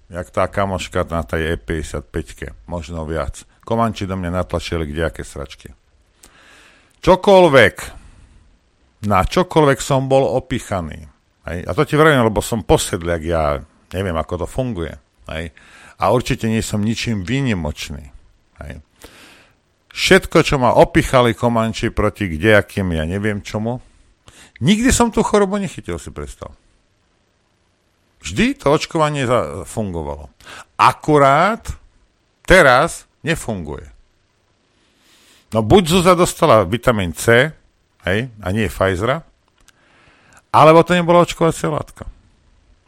jak 0.08 0.28
tá 0.30 0.48
kamoška 0.48 1.08
na 1.08 1.24
tej 1.24 1.56
E55, 1.56 2.68
možno 2.68 3.04
viac. 3.08 3.44
Komanči 3.66 4.06
do 4.06 4.14
mňa 4.14 4.30
natlačili 4.30 4.86
kdejaké 4.86 5.26
sračky. 5.26 5.74
Čokoľvek, 7.02 7.76
na 9.10 9.20
čokoľvek 9.26 9.78
som 9.82 10.06
bol 10.06 10.24
opichaný. 10.38 11.00
Hej. 11.46 11.58
A 11.66 11.70
to 11.74 11.82
ti 11.82 11.98
vravím, 11.98 12.26
lebo 12.26 12.42
som 12.42 12.62
posedliak, 12.62 13.22
ja 13.22 13.58
neviem, 13.90 14.16
ako 14.16 14.44
to 14.44 14.46
funguje. 14.46 15.05
Hej. 15.30 15.54
A 15.96 16.12
určite 16.12 16.46
nie 16.46 16.62
som 16.62 16.84
ničím 16.84 17.26
výnimočný. 17.26 18.12
Hej. 18.62 18.84
Všetko, 19.96 20.44
čo 20.44 20.60
ma 20.60 20.76
opichali 20.76 21.32
komanči 21.32 21.88
proti 21.88 22.28
kdejakým, 22.28 22.92
ja 22.92 23.08
neviem 23.08 23.40
čomu, 23.40 23.80
nikdy 24.60 24.92
som 24.92 25.08
tú 25.08 25.24
chorobu 25.24 25.56
nechytil, 25.56 25.96
si 25.96 26.12
predstav. 26.12 26.52
Vždy 28.20 28.60
to 28.60 28.76
očkovanie 28.76 29.24
fungovalo. 29.64 30.28
Akurát 30.76 31.64
teraz 32.44 33.08
nefunguje. 33.24 33.88
No 35.56 35.64
buď 35.64 35.82
Zuza 35.88 36.12
dostala 36.12 36.68
vitamín 36.68 37.16
C, 37.16 37.54
hej, 38.04 38.28
a 38.44 38.46
nie 38.52 38.68
Pfizera, 38.68 39.24
alebo 40.52 40.84
to 40.84 40.92
nebola 40.92 41.24
očkovacia 41.24 41.72
látka. 41.72 42.04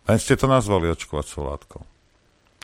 Len 0.05 0.21
ste 0.21 0.37
to 0.37 0.45
nazvali 0.45 0.93
očkovacou 0.93 1.49
látkou. 1.49 1.81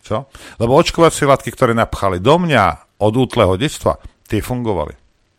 Čo? 0.05 0.29
Lebo 0.61 0.77
očkovacie 0.77 1.25
látky, 1.25 1.49
ktoré 1.49 1.73
napchali 1.73 2.21
do 2.21 2.37
mňa 2.37 2.97
od 3.01 3.15
útleho 3.17 3.57
detstva, 3.57 3.97
tie 4.29 4.45
fungovali. 4.45 4.93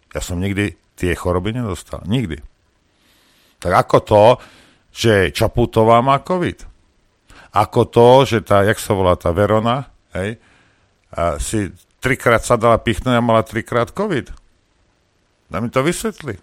Ja 0.10 0.25
som 0.25 0.41
nikdy 0.41 0.73
tie 0.97 1.13
choroby 1.13 1.54
nedostal. 1.54 2.01
Nikdy. 2.10 2.41
Tak 3.62 3.73
ako 3.86 3.97
to, 4.01 4.23
že 4.89 5.30
Čaputová 5.30 6.01
má 6.01 6.17
COVID? 6.25 6.65
Ako 7.56 7.88
to, 7.88 8.25
že 8.25 8.41
tá, 8.41 8.65
jak 8.65 8.82
sa 8.82 8.97
volá 8.97 9.13
tá 9.15 9.32
Verona, 9.32 9.88
hej, 10.17 10.41
a 11.15 11.39
si 11.39 11.71
trikrát 12.04 12.43
sa 12.43 12.60
dala 12.60 12.75
pichnúť 12.75 13.15
a 13.15 13.23
mala 13.23 13.45
trikrát 13.45 13.93
COVID? 13.95 14.34
Dá 15.47 15.58
mi 15.63 15.71
to 15.71 15.80
vysvetli. 15.86 16.36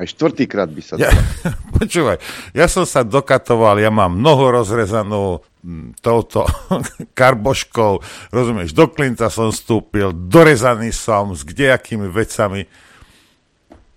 Aj 0.00 0.08
štvrtýkrát 0.08 0.72
by 0.72 0.80
sa 0.80 0.96
ja, 0.96 1.12
Počúvaj, 1.76 2.16
ja 2.56 2.64
som 2.72 2.88
sa 2.88 3.04
dokatoval, 3.04 3.84
ja 3.84 3.92
mám 3.92 4.16
nohu 4.16 4.48
rozrezanú 4.48 5.44
mm, 5.60 6.00
touto 6.00 6.48
karboškou, 7.20 8.00
rozumieš, 8.32 8.72
do 8.72 8.88
klinca 8.88 9.28
som 9.28 9.52
vstúpil, 9.52 10.16
dorezaný 10.16 10.88
som 10.96 11.36
s 11.36 11.44
kdejakými 11.44 12.08
vecami. 12.08 12.64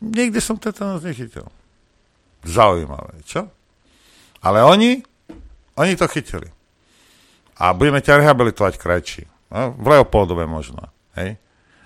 Niekde 0.04 0.44
som 0.44 0.60
tetanus 0.60 1.08
nechytil. 1.08 1.48
Zaujímavé, 2.44 3.24
čo? 3.24 3.48
Ale 4.44 4.60
oni, 4.60 5.00
oni 5.80 5.96
to 5.96 6.12
chytili. 6.12 6.52
A 7.56 7.72
budeme 7.72 8.04
ťa 8.04 8.20
rehabilitovať 8.20 8.76
krajší. 8.76 9.24
No, 9.48 9.72
v 9.72 9.86
Leopoldove 9.88 10.44
možno. 10.44 10.92
Hej? 11.16 11.40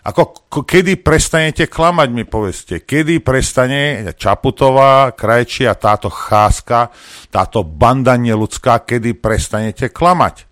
Ako, 0.08 0.48
kedy 0.64 1.04
prestanete 1.04 1.68
klamať, 1.68 2.10
mi 2.16 2.24
povedzte. 2.24 2.88
Kedy 2.88 3.20
prestane 3.20 4.08
Čaputová, 4.16 5.12
Krajči 5.12 5.68
a 5.68 5.76
táto 5.76 6.08
cháska, 6.08 6.96
táto 7.28 7.68
banda 7.68 8.16
neludská, 8.16 8.88
kedy 8.88 9.20
prestanete 9.20 9.92
klamať? 9.92 10.48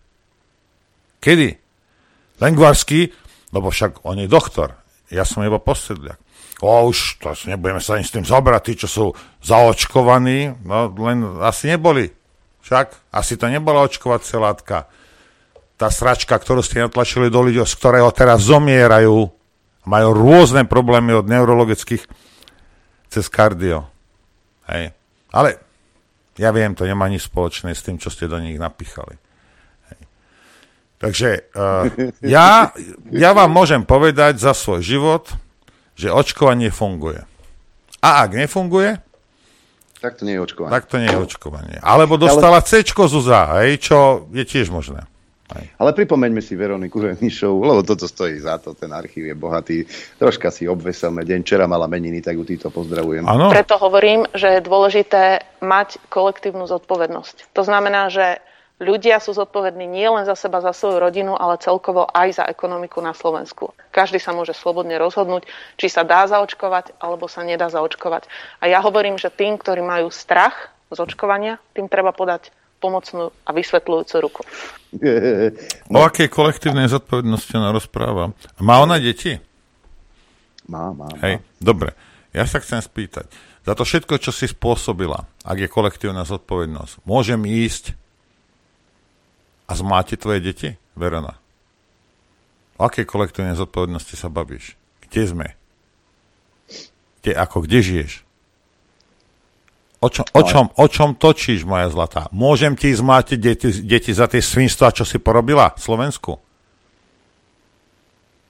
Kedy? 1.23 1.55
Lengvarský, 2.43 3.15
lebo 3.55 3.71
však 3.71 4.03
on 4.03 4.19
je 4.19 4.27
doktor. 4.27 4.75
Ja 5.07 5.23
som 5.23 5.47
iba 5.47 5.63
posedliak. 5.63 6.19
O, 6.59 6.91
už 6.91 7.23
to 7.23 7.31
nebudeme 7.47 7.79
sa 7.79 7.95
ani 7.95 8.03
s 8.03 8.11
tým 8.11 8.27
zobrať, 8.27 8.61
tí, 8.67 8.73
čo 8.75 8.87
sú 8.91 9.05
zaočkovaní, 9.39 10.67
no 10.67 10.91
len 10.99 11.39
asi 11.39 11.71
neboli. 11.71 12.11
Však 12.59 13.07
asi 13.07 13.39
to 13.39 13.47
nebola 13.47 13.87
očkovacia 13.87 14.35
látka. 14.35 14.91
Tá 15.79 15.87
sračka, 15.87 16.35
ktorú 16.35 16.59
ste 16.59 16.83
natlačili 16.83 17.31
do 17.31 17.39
ľudí, 17.39 17.63
z 17.63 17.75
ktorého 17.79 18.11
teraz 18.11 18.47
zomierajú, 18.47 19.31
majú 19.85 20.13
rôzne 20.13 20.65
problémy 20.65 21.13
od 21.13 21.29
neurologických 21.29 22.03
cez 23.09 23.25
kardio. 23.29 23.87
Hej. 24.69 24.91
Ale 25.31 25.49
ja 26.35 26.49
viem, 26.51 26.73
to 26.73 26.83
nemá 26.83 27.07
nič 27.07 27.29
spoločné 27.29 27.71
s 27.71 27.85
tým, 27.85 28.01
čo 28.01 28.11
ste 28.11 28.27
do 28.27 28.41
nich 28.41 28.57
napíchali. 28.59 29.15
Hej. 29.89 29.99
Takže 30.99 31.29
uh, 31.53 31.85
ja, 32.25 32.75
ja 33.13 33.31
vám 33.31 33.49
môžem 33.53 33.85
povedať 33.85 34.41
za 34.41 34.51
svoj 34.51 34.81
život, 34.83 35.31
že 35.95 36.11
očkovanie 36.11 36.73
funguje. 36.73 37.23
A 38.03 38.27
ak 38.27 38.35
nefunguje, 38.35 38.99
tak 40.05 40.21
to 40.21 40.27
nie 40.27 40.37
je 40.37 40.41
očkovanie. 40.45 40.73
Tak 40.75 40.85
to 40.85 40.95
nie 41.01 41.09
je 41.09 41.17
očkovanie. 41.17 41.77
Alebo 41.81 42.21
dostala 42.21 42.61
Ale... 42.61 42.67
C 42.67 42.85
Zuza, 42.85 43.57
hej, 43.57 43.81
čo 43.81 44.29
je 44.29 44.45
tiež 44.45 44.69
možné. 44.69 45.09
Aj. 45.53 45.61
Ale 45.77 45.93
pripomeňme 45.93 46.41
si 46.41 46.57
Veroniku 46.57 47.05
Renišovu, 47.05 47.61
lebo 47.61 47.85
toto 47.85 48.09
stojí 48.09 48.41
za 48.41 48.57
to, 48.57 48.73
ten 48.73 48.89
archív 48.89 49.29
je 49.29 49.35
bohatý. 49.37 49.77
Troška 50.17 50.49
si 50.49 50.65
obveselme 50.65 51.21
deň, 51.21 51.45
včera 51.45 51.69
mala 51.69 51.85
meniny, 51.85 52.17
tak 52.25 52.41
ju 52.41 52.45
týto 52.49 52.73
pozdravujem. 52.73 53.29
Ano. 53.29 53.53
Preto 53.53 53.77
hovorím, 53.77 54.25
že 54.33 54.57
je 54.57 54.65
dôležité 54.65 55.45
mať 55.61 56.01
kolektívnu 56.09 56.65
zodpovednosť. 56.65 57.53
To 57.53 57.61
znamená, 57.61 58.09
že 58.09 58.41
ľudia 58.81 59.21
sú 59.21 59.37
zodpovední 59.37 59.85
nie 59.85 60.09
len 60.09 60.25
za 60.25 60.33
seba, 60.33 60.65
za 60.65 60.73
svoju 60.73 60.97
rodinu, 60.97 61.37
ale 61.37 61.61
celkovo 61.61 62.09
aj 62.09 62.41
za 62.41 62.45
ekonomiku 62.49 63.05
na 63.05 63.13
Slovensku. 63.13 63.69
Každý 63.93 64.17
sa 64.17 64.33
môže 64.33 64.57
slobodne 64.57 64.97
rozhodnúť, 64.97 65.45
či 65.77 65.93
sa 65.93 66.01
dá 66.01 66.25
zaočkovať, 66.25 66.97
alebo 66.97 67.29
sa 67.29 67.45
nedá 67.45 67.69
zaočkovať. 67.69 68.25
A 68.65 68.67
ja 68.67 68.81
hovorím, 68.81 69.21
že 69.21 69.29
tým, 69.29 69.61
ktorí 69.61 69.85
majú 69.85 70.09
strach 70.09 70.73
z 70.89 70.97
očkovania, 70.97 71.61
tým 71.77 71.85
treba 71.85 72.09
podať 72.09 72.49
pomocnú 72.85 73.33
a 73.33 73.49
vysvetľujúcu 73.49 74.15
ruku. 74.21 74.41
O 75.95 75.99
akej 76.05 76.31
kolektívnej 76.31 76.87
zodpovednosti 76.87 77.51
ona 77.57 77.75
rozpráva? 77.75 78.31
Má 78.61 78.79
ona 78.79 79.01
deti? 79.01 79.35
Má, 80.69 80.93
má. 80.93 81.09
Hej, 81.19 81.41
má. 81.41 81.45
dobre. 81.59 81.91
Ja 82.31 82.45
sa 82.47 82.61
chcem 82.63 82.79
spýtať. 82.79 83.27
Za 83.65 83.73
to 83.73 83.83
všetko, 83.83 84.21
čo 84.21 84.29
si 84.29 84.45
spôsobila, 84.45 85.25
ak 85.41 85.57
je 85.57 85.67
kolektívna 85.71 86.21
zodpovednosť, 86.23 87.01
môžem 87.03 87.41
ísť 87.43 87.97
a 89.65 89.73
zmáti 89.73 90.15
tvoje 90.15 90.39
deti, 90.45 90.69
Verona? 90.93 91.41
O 92.77 92.85
akej 92.85 93.07
kolektívnej 93.07 93.57
zodpovednosti 93.57 94.13
sa 94.19 94.29
bavíš? 94.29 94.77
Kde 95.07 95.21
sme? 95.25 95.47
Kde, 97.23 97.31
ako, 97.33 97.65
kde 97.65 97.79
žiješ? 97.81 98.24
O, 100.05 100.07
čo, 100.13 100.21
o, 100.21 100.41
čom, 100.45 100.69
o 100.69 100.85
čom 100.85 101.17
točíš, 101.17 101.65
moja 101.65 101.89
zlatá? 101.89 102.29
Môžem 102.29 102.77
ti 102.77 102.93
zmátiť 102.93 103.39
deti, 103.41 103.69
deti 103.81 104.13
za 104.13 104.29
tie 104.29 104.37
svinstva, 104.37 104.93
čo 104.93 105.01
si 105.01 105.17
porobila 105.17 105.73
v 105.73 105.81
Slovensku? 105.81 106.37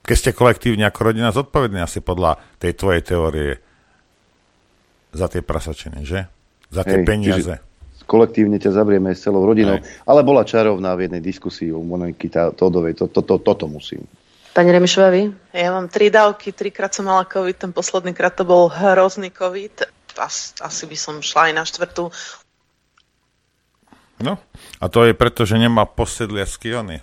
Keď 0.04 0.16
ste 0.20 0.30
kolektívne 0.36 0.84
ako 0.84 1.00
rodina 1.00 1.32
zodpovední 1.32 1.80
asi 1.80 2.04
podľa 2.04 2.36
tej 2.60 2.76
tvojej 2.76 3.02
teórie 3.02 3.50
za 5.16 5.32
tie 5.32 5.40
prasačiny, 5.40 6.04
že? 6.04 6.28
Za 6.68 6.84
tie 6.84 7.00
Hej, 7.00 7.08
peniaze. 7.08 7.54
Kolektívne 8.04 8.60
ťa 8.60 8.76
zavrieme 8.76 9.16
s 9.16 9.24
celou 9.24 9.48
rodinou. 9.48 9.80
Hej. 9.80 9.88
Ale 10.04 10.20
bola 10.28 10.44
čarovná 10.44 10.92
v 10.92 11.08
jednej 11.08 11.24
diskusii 11.24 11.72
o 11.72 11.80
Moniky 11.80 12.28
Todovej. 12.52 13.00
To, 13.00 13.08
to, 13.08 13.24
to, 13.24 13.40
toto 13.40 13.64
musím. 13.64 14.04
Pani 14.52 14.76
Remišová, 14.76 15.08
vy? 15.08 15.32
Ja 15.56 15.72
mám 15.72 15.88
tri 15.88 16.12
dávky, 16.12 16.52
trikrát 16.52 16.92
som 16.92 17.08
mala 17.08 17.24
COVID, 17.24 17.56
ten 17.56 17.72
posledný 17.72 18.12
krát 18.12 18.36
to 18.36 18.44
bol 18.44 18.68
hrozný 18.68 19.32
COVID 19.32 19.95
as, 20.18 20.56
asi 20.60 20.84
by 20.88 20.96
som 20.96 21.14
šla 21.20 21.50
aj 21.50 21.52
na 21.52 21.64
štvrtú. 21.64 22.04
No, 24.16 24.40
a 24.80 24.84
to 24.88 25.04
je 25.04 25.12
preto, 25.12 25.44
že 25.44 25.60
nemá 25.60 25.84
posedliacký 25.84 26.72
ony 26.72 26.98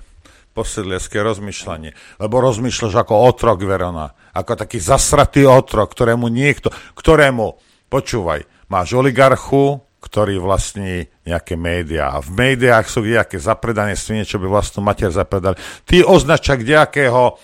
posedliacké 0.54 1.17
rozmýšľanie. 1.19 2.21
Lebo 2.21 2.38
rozmýšľaš 2.39 2.93
ako 2.93 3.13
otrok, 3.26 3.65
Verona. 3.65 4.13
Ako 4.38 4.54
taký 4.54 4.78
zasratý 4.78 5.49
otrok, 5.49 5.91
ktorému 5.91 6.30
niekto, 6.30 6.69
ktorému, 6.93 7.58
počúvaj, 7.89 8.69
máš 8.69 8.93
oligarchu, 8.93 9.82
ktorý 9.97 10.38
vlastní 10.38 11.10
nejaké 11.26 11.58
médiá. 11.58 12.13
A 12.13 12.21
v 12.21 12.30
médiách 12.38 12.86
sú 12.86 13.02
nejaké 13.02 13.41
zapredané 13.41 13.97
svine, 13.97 14.28
čo 14.28 14.38
by 14.38 14.45
vlastnú 14.45 14.86
mater 14.86 15.10
zapredali. 15.10 15.58
Ty 15.89 16.06
označak 16.06 16.62
nejakého 16.62 17.39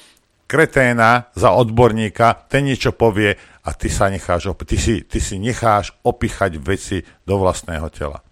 kreténa 0.50 1.30
za 1.38 1.54
odborníka, 1.54 2.50
ten 2.50 2.66
niečo 2.66 2.90
povie 2.90 3.38
a 3.62 3.70
ty 3.78 3.86
sa 3.86 4.10
necháš, 4.10 4.50
ty 4.66 4.82
si, 4.82 5.06
ty 5.06 5.22
si 5.22 5.38
necháš 5.38 5.94
opichať 6.02 6.58
veci 6.58 7.06
do 7.30 7.38
vlastného 7.38 7.86
tela. 7.94 8.26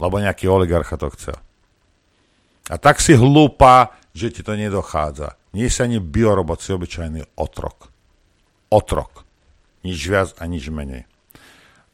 Lebo 0.00 0.16
nejaký 0.16 0.48
oligarcha 0.48 0.96
to 0.96 1.12
chcel. 1.12 1.36
A 2.72 2.80
tak 2.80 3.04
si 3.04 3.12
hlúpa, 3.12 3.92
že 4.16 4.32
ti 4.32 4.40
to 4.40 4.56
nedochádza. 4.56 5.36
Nie 5.52 5.68
si 5.68 5.84
ani 5.84 6.00
biorobot, 6.00 6.64
si 6.64 6.72
obyčajný 6.72 7.36
otrok. 7.36 7.92
Otrok. 8.72 9.28
Nič 9.84 10.00
viac 10.08 10.32
a 10.40 10.48
nič 10.48 10.72
menej. 10.72 11.04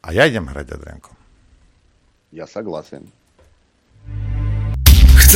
A 0.05 0.15
ja 0.15 0.23
idem 0.23 0.47
hrať, 0.47 0.77
Adrianko. 0.77 1.11
Ja 2.31 2.47
sa 2.47 2.63
glasím. 2.63 3.11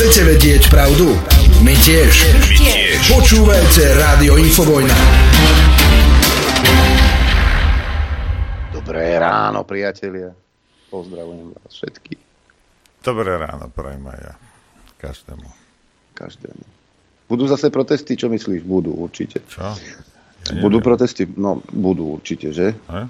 Chcete 0.02 0.34
vedieť 0.34 0.62
pravdu? 0.66 1.14
My 1.62 1.78
tiež. 1.78 2.34
My 2.34 2.58
tiež. 2.58 3.06
Počúvajte 3.06 3.86
Rádio 4.02 4.34
Infovojna. 4.34 4.98
Dobré 8.74 9.14
ráno, 9.14 9.62
priatelia. 9.62 10.34
Pozdravujem 10.90 11.54
vás 11.54 11.70
všetkých. 11.78 12.18
Dobré 12.98 13.38
ráno, 13.38 13.70
prajem 13.70 14.02
aj 14.10 14.18
ja. 14.26 14.34
Každému. 14.98 15.46
Každému. 16.18 16.64
Budú 17.30 17.46
zase 17.46 17.70
protesty, 17.70 18.18
čo 18.18 18.26
myslíš? 18.26 18.66
Budú, 18.66 18.98
určite. 19.06 19.38
Čo? 19.46 19.70
Ja 19.70 20.58
budú 20.58 20.82
protesty? 20.82 21.30
No, 21.30 21.62
budú 21.70 22.18
určite, 22.18 22.50
že? 22.50 22.74
A? 22.90 23.06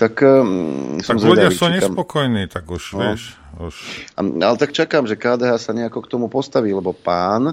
Tak, 0.00 0.16
um, 0.24 0.96
tak 0.96 1.20
ľudia 1.20 1.52
sú 1.52 1.68
nespokojní, 1.68 2.48
tak 2.48 2.64
už 2.64 2.96
no. 2.96 3.12
vieš. 3.12 3.36
Už... 3.60 4.08
Ale 4.16 4.56
tak 4.56 4.72
čakám, 4.72 5.04
že 5.04 5.20
KDH 5.20 5.60
sa 5.60 5.76
nejako 5.76 6.08
k 6.08 6.10
tomu 6.16 6.32
postaví, 6.32 6.72
lebo 6.72 6.96
pán 6.96 7.52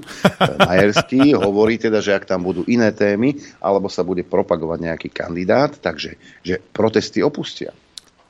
Majerský 0.63 1.35
hovorí 1.43 1.75
teda, 1.75 1.99
že 1.99 2.15
ak 2.15 2.23
tam 2.23 2.47
budú 2.47 2.63
iné 2.71 2.95
témy, 2.95 3.35
alebo 3.59 3.91
sa 3.91 4.07
bude 4.07 4.23
propagovať 4.23 4.79
nejaký 4.79 5.09
kandidát, 5.11 5.75
takže 5.75 6.15
že 6.39 6.63
protesty 6.71 7.19
opustia. 7.19 7.75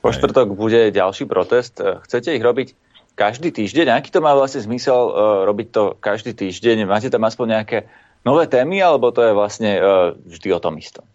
Po 0.02 0.10
štvrtok 0.10 0.50
bude 0.50 0.90
ďalší 0.90 1.30
protest. 1.30 1.78
Chcete 1.78 2.34
ich 2.34 2.42
robiť 2.42 2.74
každý 3.14 3.54
týždeň? 3.54 3.94
Aký 3.94 4.10
to 4.10 4.18
má 4.18 4.34
vlastne 4.34 4.66
zmysel 4.66 4.98
uh, 4.98 5.12
robiť 5.46 5.68
to 5.70 5.82
každý 6.02 6.34
týždeň? 6.34 6.90
Máte 6.90 7.06
tam 7.06 7.22
aspoň 7.22 7.46
nejaké 7.62 7.78
nové 8.26 8.50
témy, 8.50 8.82
alebo 8.82 9.14
to 9.14 9.22
je 9.22 9.30
vlastne 9.30 9.78
uh, 9.78 10.10
vždy 10.26 10.50
o 10.50 10.58
tom 10.58 10.74
istom? 10.74 11.06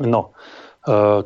No, 0.00 0.32
Uh, 0.32 0.55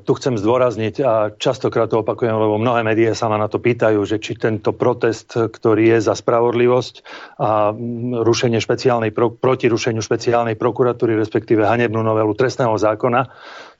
tu 0.00 0.12
chcem 0.16 0.40
zdôrazniť 0.40 0.94
a 1.04 1.12
častokrát 1.36 1.92
to 1.92 2.00
opakujem, 2.00 2.32
lebo 2.32 2.56
mnohé 2.56 2.80
médiá 2.80 3.12
sa 3.12 3.28
ma 3.28 3.36
na 3.36 3.44
to 3.44 3.60
pýtajú, 3.60 4.00
že 4.08 4.16
či 4.16 4.32
tento 4.40 4.72
protest, 4.72 5.36
ktorý 5.36 5.96
je 5.96 5.98
za 6.00 6.16
spravodlivosť 6.16 6.94
a 7.36 7.68
rušenie 8.24 8.56
špeciálnej, 8.56 9.12
pro, 9.12 9.28
proti 9.28 9.68
rušeniu 9.68 10.00
špeciálnej 10.00 10.56
prokuratúry, 10.56 11.12
respektíve 11.12 11.68
hanebnú 11.68 12.00
novelu 12.00 12.32
trestného 12.32 12.72
zákona, 12.72 13.28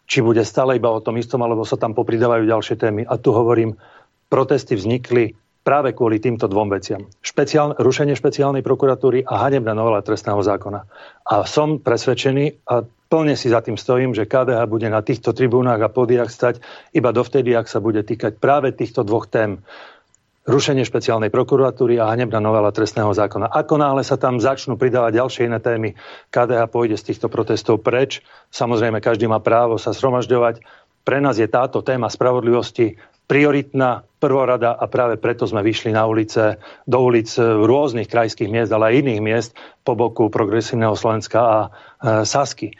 či 0.05 0.21
bude 0.21 0.45
stále 0.45 0.77
iba 0.77 0.93
o 0.93 1.01
tom 1.01 1.17
istom, 1.17 1.41
alebo 1.41 1.65
sa 1.65 1.81
tam 1.81 1.97
popridávajú 1.97 2.45
ďalšie 2.45 2.77
témy. 2.77 3.09
A 3.09 3.17
tu 3.17 3.33
hovorím, 3.33 3.81
protesty 4.29 4.77
vznikli 4.77 5.33
práve 5.61 5.93
kvôli 5.93 6.19
týmto 6.19 6.49
dvom 6.49 6.73
veciam. 6.73 7.05
Špeciál, 7.21 7.77
rušenie 7.77 8.17
špeciálnej 8.17 8.65
prokuratúry 8.65 9.29
a 9.29 9.45
hanebná 9.45 9.77
novela 9.77 10.01
trestného 10.01 10.41
zákona. 10.41 10.89
A 11.29 11.45
som 11.45 11.79
presvedčený, 11.79 12.65
a 12.65 12.83
plne 12.85 13.35
si 13.37 13.53
za 13.53 13.61
tým 13.61 13.77
stojím, 13.77 14.17
že 14.17 14.25
KDH 14.25 14.61
bude 14.71 14.89
na 14.89 15.05
týchto 15.05 15.37
tribúnach 15.37 15.83
a 15.85 15.93
podiach 15.93 16.33
stať 16.33 16.65
iba 16.97 17.13
dovtedy, 17.13 17.53
ak 17.53 17.69
sa 17.69 17.79
bude 17.83 18.01
týkať 18.01 18.41
práve 18.41 18.73
týchto 18.73 19.05
dvoch 19.05 19.29
tém. 19.29 19.61
Rušenie 20.49 20.89
špeciálnej 20.89 21.29
prokuratúry 21.29 22.01
a 22.01 22.09
hanebná 22.09 22.41
novela 22.41 22.73
trestného 22.73 23.13
zákona. 23.13 23.53
Ako 23.53 23.77
náhle 23.77 24.01
sa 24.01 24.17
tam 24.17 24.41
začnú 24.41 24.81
pridávať 24.81 25.21
ďalšie 25.21 25.43
iné 25.47 25.61
témy, 25.61 25.93
KDH 26.33 26.73
pôjde 26.73 26.97
z 26.97 27.13
týchto 27.13 27.29
protestov 27.29 27.85
preč. 27.85 28.25
Samozrejme, 28.49 29.05
každý 29.05 29.29
má 29.29 29.37
právo 29.39 29.77
sa 29.77 29.93
zhromažďovať. 29.93 30.65
Pre 31.05 31.19
nás 31.21 31.37
je 31.37 31.49
táto 31.49 31.85
téma 31.85 32.09
spravodlivosti 32.09 32.97
prioritná 33.31 34.03
prvorada 34.19 34.75
a 34.75 34.91
práve 34.91 35.15
preto 35.23 35.47
sme 35.47 35.63
vyšli 35.63 35.95
na 35.95 36.03
ulice, 36.03 36.59
do 36.83 36.99
ulic 36.99 37.31
rôznych 37.39 38.11
krajských 38.11 38.51
miest, 38.51 38.75
ale 38.75 38.91
aj 38.91 39.07
iných 39.07 39.21
miest 39.23 39.51
po 39.87 39.95
boku 39.95 40.27
Progresívneho 40.27 40.99
Slovenska 40.99 41.39
a 41.39 41.59
e, 41.63 41.69
Sasky. 42.27 42.75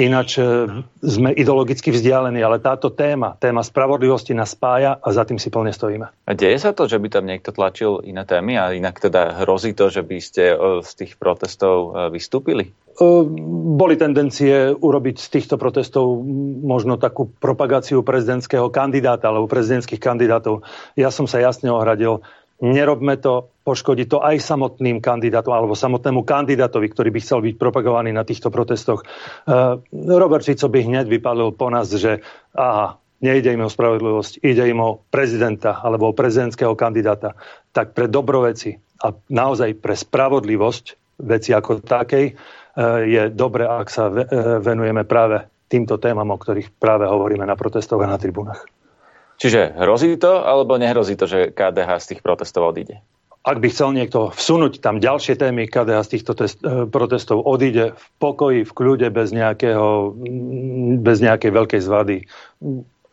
Ináč 0.00 0.40
e, 0.40 0.66
sme 1.04 1.36
ideologicky 1.36 1.92
vzdialení, 1.92 2.40
ale 2.40 2.64
táto 2.64 2.88
téma, 2.88 3.36
téma 3.36 3.60
spravodlivosti 3.60 4.32
nás 4.32 4.56
spája 4.56 4.96
a 4.96 5.08
za 5.12 5.28
tým 5.28 5.36
si 5.36 5.52
plne 5.52 5.70
stojíme. 5.70 6.08
A 6.08 6.32
deje 6.32 6.56
sa 6.56 6.72
to, 6.72 6.88
že 6.88 6.96
by 6.96 7.12
tam 7.12 7.28
niekto 7.28 7.52
tlačil 7.52 8.00
iné 8.02 8.24
témy 8.24 8.56
a 8.56 8.72
inak 8.72 8.98
teda 8.98 9.44
hrozí 9.44 9.76
to, 9.76 9.92
že 9.92 10.00
by 10.00 10.16
ste 10.18 10.56
z 10.80 10.90
tých 10.96 11.20
protestov 11.20 12.08
vystúpili? 12.08 12.72
Boli 13.00 13.96
tendencie 13.96 14.76
urobiť 14.76 15.16
z 15.16 15.28
týchto 15.32 15.56
protestov 15.56 16.20
možno 16.60 17.00
takú 17.00 17.32
propagáciu 17.32 18.04
prezidentského 18.04 18.68
kandidáta 18.68 19.32
alebo 19.32 19.48
prezidentských 19.48 19.96
kandidátov. 19.96 20.68
Ja 21.00 21.08
som 21.08 21.24
sa 21.24 21.40
jasne 21.40 21.72
ohradil. 21.72 22.20
Nerobme 22.60 23.16
to, 23.16 23.56
poškodí 23.64 24.04
to 24.04 24.20
aj 24.20 24.44
samotným 24.44 25.00
kandidátom 25.00 25.48
alebo 25.48 25.72
samotnému 25.72 26.28
kandidátovi, 26.28 26.92
ktorý 26.92 27.08
by 27.08 27.20
chcel 27.24 27.40
byť 27.40 27.56
propagovaný 27.56 28.12
na 28.12 28.20
týchto 28.20 28.52
protestoch. 28.52 29.00
Robert 29.96 30.44
Fico 30.44 30.68
by 30.68 30.80
hneď 30.84 31.08
vypálil 31.08 31.56
po 31.56 31.72
nás, 31.72 31.88
že 31.88 32.20
aha, 32.52 33.00
nejde 33.24 33.56
im 33.56 33.64
o 33.64 33.72
spravodlivosť, 33.72 34.44
ide 34.44 34.68
im 34.68 34.80
o 34.84 35.00
prezidenta 35.08 35.80
alebo 35.80 36.12
o 36.12 36.16
prezidentského 36.16 36.76
kandidáta. 36.76 37.32
Tak 37.72 37.96
pre 37.96 38.12
dobroveci 38.12 38.76
a 39.00 39.16
naozaj 39.32 39.80
pre 39.80 39.96
spravodlivosť 39.96 41.16
veci 41.24 41.56
ako 41.56 41.80
takej 41.80 42.36
je 42.78 43.22
dobre, 43.32 43.66
ak 43.66 43.88
sa 43.90 44.08
eh, 44.10 44.24
venujeme 44.62 45.02
práve 45.02 45.46
týmto 45.70 45.98
témam, 45.98 46.28
o 46.30 46.38
ktorých 46.38 46.74
práve 46.78 47.06
hovoríme 47.06 47.46
na 47.46 47.54
protestoch 47.54 48.02
a 48.02 48.10
na 48.10 48.18
tribúnach. 48.18 48.66
Čiže 49.40 49.72
hrozí 49.80 50.20
to, 50.20 50.44
alebo 50.44 50.76
nehrozí 50.76 51.16
to, 51.16 51.24
že 51.24 51.54
KDH 51.56 51.90
z 52.02 52.08
tých 52.14 52.20
protestov 52.20 52.76
odíde? 52.76 53.00
Ak 53.40 53.56
by 53.56 53.72
chcel 53.72 53.96
niekto 53.96 54.36
vsunúť 54.36 54.84
tam 54.84 55.00
ďalšie 55.00 55.32
témy, 55.40 55.64
KDH 55.64 55.98
z 56.04 56.10
týchto 56.18 56.32
test, 56.36 56.60
eh, 56.60 56.84
protestov 56.86 57.42
odíde 57.42 57.96
v 57.96 58.04
pokoji, 58.20 58.60
v 58.68 58.72
kľude, 58.72 59.08
bez, 59.08 59.32
nejakého, 59.32 60.12
bez 61.00 61.18
nejakej 61.24 61.50
veľkej 61.50 61.80
zvady 61.80 62.16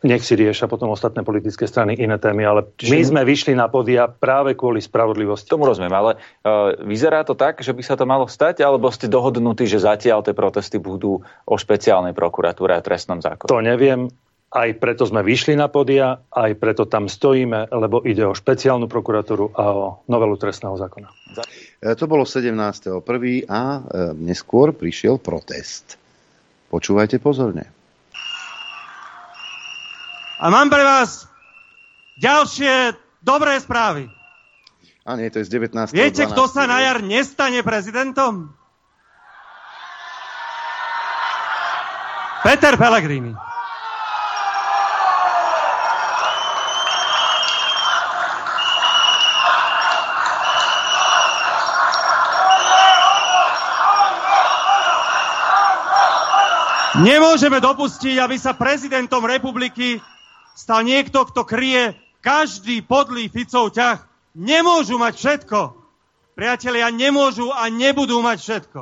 nech 0.06 0.22
si 0.22 0.38
riešia 0.38 0.70
potom 0.70 0.94
ostatné 0.94 1.26
politické 1.26 1.66
strany 1.66 1.98
iné 1.98 2.22
témy, 2.22 2.46
ale 2.46 2.60
Čiže... 2.78 2.94
my 2.94 3.02
sme 3.02 3.22
vyšli 3.26 3.52
na 3.58 3.66
podia 3.66 4.06
práve 4.06 4.54
kvôli 4.54 4.78
spravodlivosti. 4.78 5.50
Tomu 5.50 5.66
rozumiem, 5.66 5.90
ale 5.90 6.10
uh, 6.18 6.78
vyzerá 6.86 7.26
to 7.26 7.34
tak, 7.34 7.58
že 7.58 7.74
by 7.74 7.82
sa 7.82 7.98
to 7.98 8.06
malo 8.06 8.30
stať, 8.30 8.62
alebo 8.62 8.86
ste 8.94 9.10
dohodnutí, 9.10 9.66
že 9.66 9.82
zatiaľ 9.82 10.22
tie 10.22 10.38
protesty 10.38 10.78
budú 10.78 11.26
o 11.26 11.54
špeciálnej 11.58 12.14
prokuratúre 12.14 12.78
a 12.78 12.84
trestnom 12.84 13.18
zákone? 13.18 13.50
To 13.50 13.58
neviem, 13.58 14.06
aj 14.48 14.80
preto 14.80 15.04
sme 15.04 15.20
vyšli 15.20 15.58
na 15.58 15.68
podia, 15.68 16.24
aj 16.32 16.56
preto 16.56 16.88
tam 16.88 17.10
stojíme, 17.10 17.68
lebo 17.68 18.00
ide 18.06 18.24
o 18.24 18.32
špeciálnu 18.32 18.88
prokuratúru 18.88 19.52
a 19.52 19.64
o 19.74 19.86
novelu 20.08 20.40
trestného 20.40 20.78
zákona. 20.78 21.08
E, 21.84 21.92
to 21.92 22.08
bolo 22.08 22.24
17.1. 22.24 23.04
a 23.44 23.62
e, 23.76 23.80
neskôr 24.16 24.72
prišiel 24.72 25.20
protest. 25.20 26.00
Počúvajte 26.72 27.20
pozorne. 27.20 27.77
A 30.38 30.54
mám 30.54 30.70
pre 30.70 30.86
vás 30.86 31.26
ďalšie 32.22 32.94
dobré 33.26 33.58
správy. 33.58 34.06
A 35.02 35.18
nie, 35.18 35.26
to 35.34 35.42
je 35.42 35.50
z 35.50 35.58
19. 35.58 35.90
Viete, 35.90 36.30
12. 36.30 36.30
kto 36.30 36.44
sa 36.46 36.70
na 36.70 36.78
jar 36.78 37.02
nestane 37.02 37.58
prezidentom? 37.66 38.54
Peter 42.46 42.78
Pellegrini. 42.78 43.34
Nemôžeme 56.98 57.58
dopustiť, 57.58 58.22
aby 58.22 58.38
sa 58.38 58.54
prezidentom 58.54 59.22
republiky 59.26 59.98
stal 60.58 60.82
niekto, 60.82 61.22
kto 61.22 61.46
kryje 61.46 61.94
každý 62.18 62.82
podlý 62.82 63.30
Ficov 63.30 63.70
ťah. 63.70 64.02
Nemôžu 64.34 64.98
mať 64.98 65.14
všetko. 65.14 65.78
Priatelia, 66.34 66.90
nemôžu 66.90 67.54
a 67.54 67.70
nebudú 67.70 68.18
mať 68.18 68.38
všetko. 68.42 68.80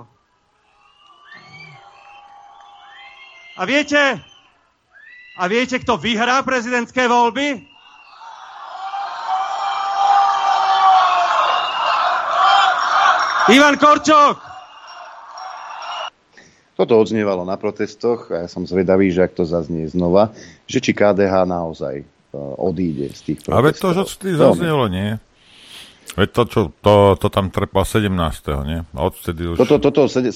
A 3.56 3.62
viete, 3.64 4.20
a 5.36 5.44
viete, 5.48 5.80
kto 5.80 5.96
vyhrá 5.96 6.44
prezidentské 6.44 7.08
voľby? 7.08 7.64
Ivan 13.52 13.76
Korčok. 13.80 14.55
Toto 16.76 17.00
odznievalo 17.00 17.48
na 17.48 17.56
protestoch 17.56 18.28
a 18.28 18.44
ja 18.44 18.48
som 18.52 18.68
zvedavý, 18.68 19.08
že 19.08 19.24
ak 19.24 19.32
to 19.32 19.48
zaznie 19.48 19.88
znova, 19.88 20.36
že 20.68 20.84
či 20.84 20.92
KDH 20.92 21.48
naozaj 21.48 22.04
odíde 22.36 23.08
z 23.16 23.20
tých 23.32 23.38
protestov. 23.40 23.96
Ale 23.96 24.04
to, 24.04 24.12
že 24.20 24.36
zaznelo, 24.36 24.84
nie? 24.92 25.16
Veď 26.16 26.28
to, 26.32 26.42
čo, 26.48 26.60
to, 26.80 26.94
to 27.20 27.28
tam 27.28 27.52
trpá 27.52 27.84
17. 27.84 28.08
nie? 28.64 28.80
A 28.96 28.98
odvtedy 29.04 29.52
už... 29.52 29.60
Toto, 29.60 29.76
toto 29.76 30.08
17. 30.08 30.32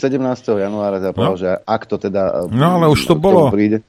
januára 0.60 1.00
ja 1.00 1.16
povedal, 1.16 1.36
no? 1.36 1.40
že 1.40 1.50
ak 1.56 1.88
to 1.88 1.96
teda... 1.96 2.52
No 2.52 2.76
ale 2.76 2.92
už 2.92 3.00
to 3.08 3.16
bolo. 3.16 3.48
Príde, 3.48 3.80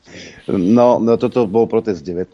no, 0.48 1.04
no 1.04 1.20
toto 1.20 1.44
bol 1.52 1.68
protest 1.68 2.08
19. 2.08 2.32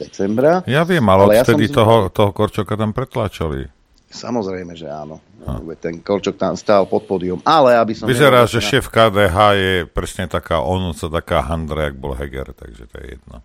decembra. 0.00 0.64
Ja 0.64 0.88
viem, 0.88 1.04
ale, 1.04 1.28
ale 1.28 1.44
odvtedy 1.44 1.68
ja 1.68 1.84
toho, 1.84 1.96
toho 2.08 2.30
Korčoka 2.32 2.80
tam 2.80 2.96
pretlačali. 2.96 3.68
Samozrejme, 4.14 4.78
že 4.78 4.86
áno. 4.86 5.18
No. 5.42 5.58
Ten 5.74 5.98
Korčok 5.98 6.38
tam 6.38 6.54
stál 6.54 6.86
pod 6.86 7.10
pódium. 7.10 7.42
Ale 7.42 7.74
aby 7.74 7.98
som... 7.98 8.06
Vyzerá, 8.06 8.46
že 8.46 8.62
na... 8.62 8.66
šéf 8.70 8.86
KDH 8.86 9.36
je 9.58 9.74
presne 9.90 10.30
taká 10.30 10.62
onúca, 10.62 11.10
taká 11.10 11.42
handra, 11.42 11.90
jak 11.90 11.98
bol 11.98 12.14
Heger, 12.14 12.54
takže 12.54 12.86
to 12.86 12.94
je 13.02 13.18
jedno. 13.18 13.42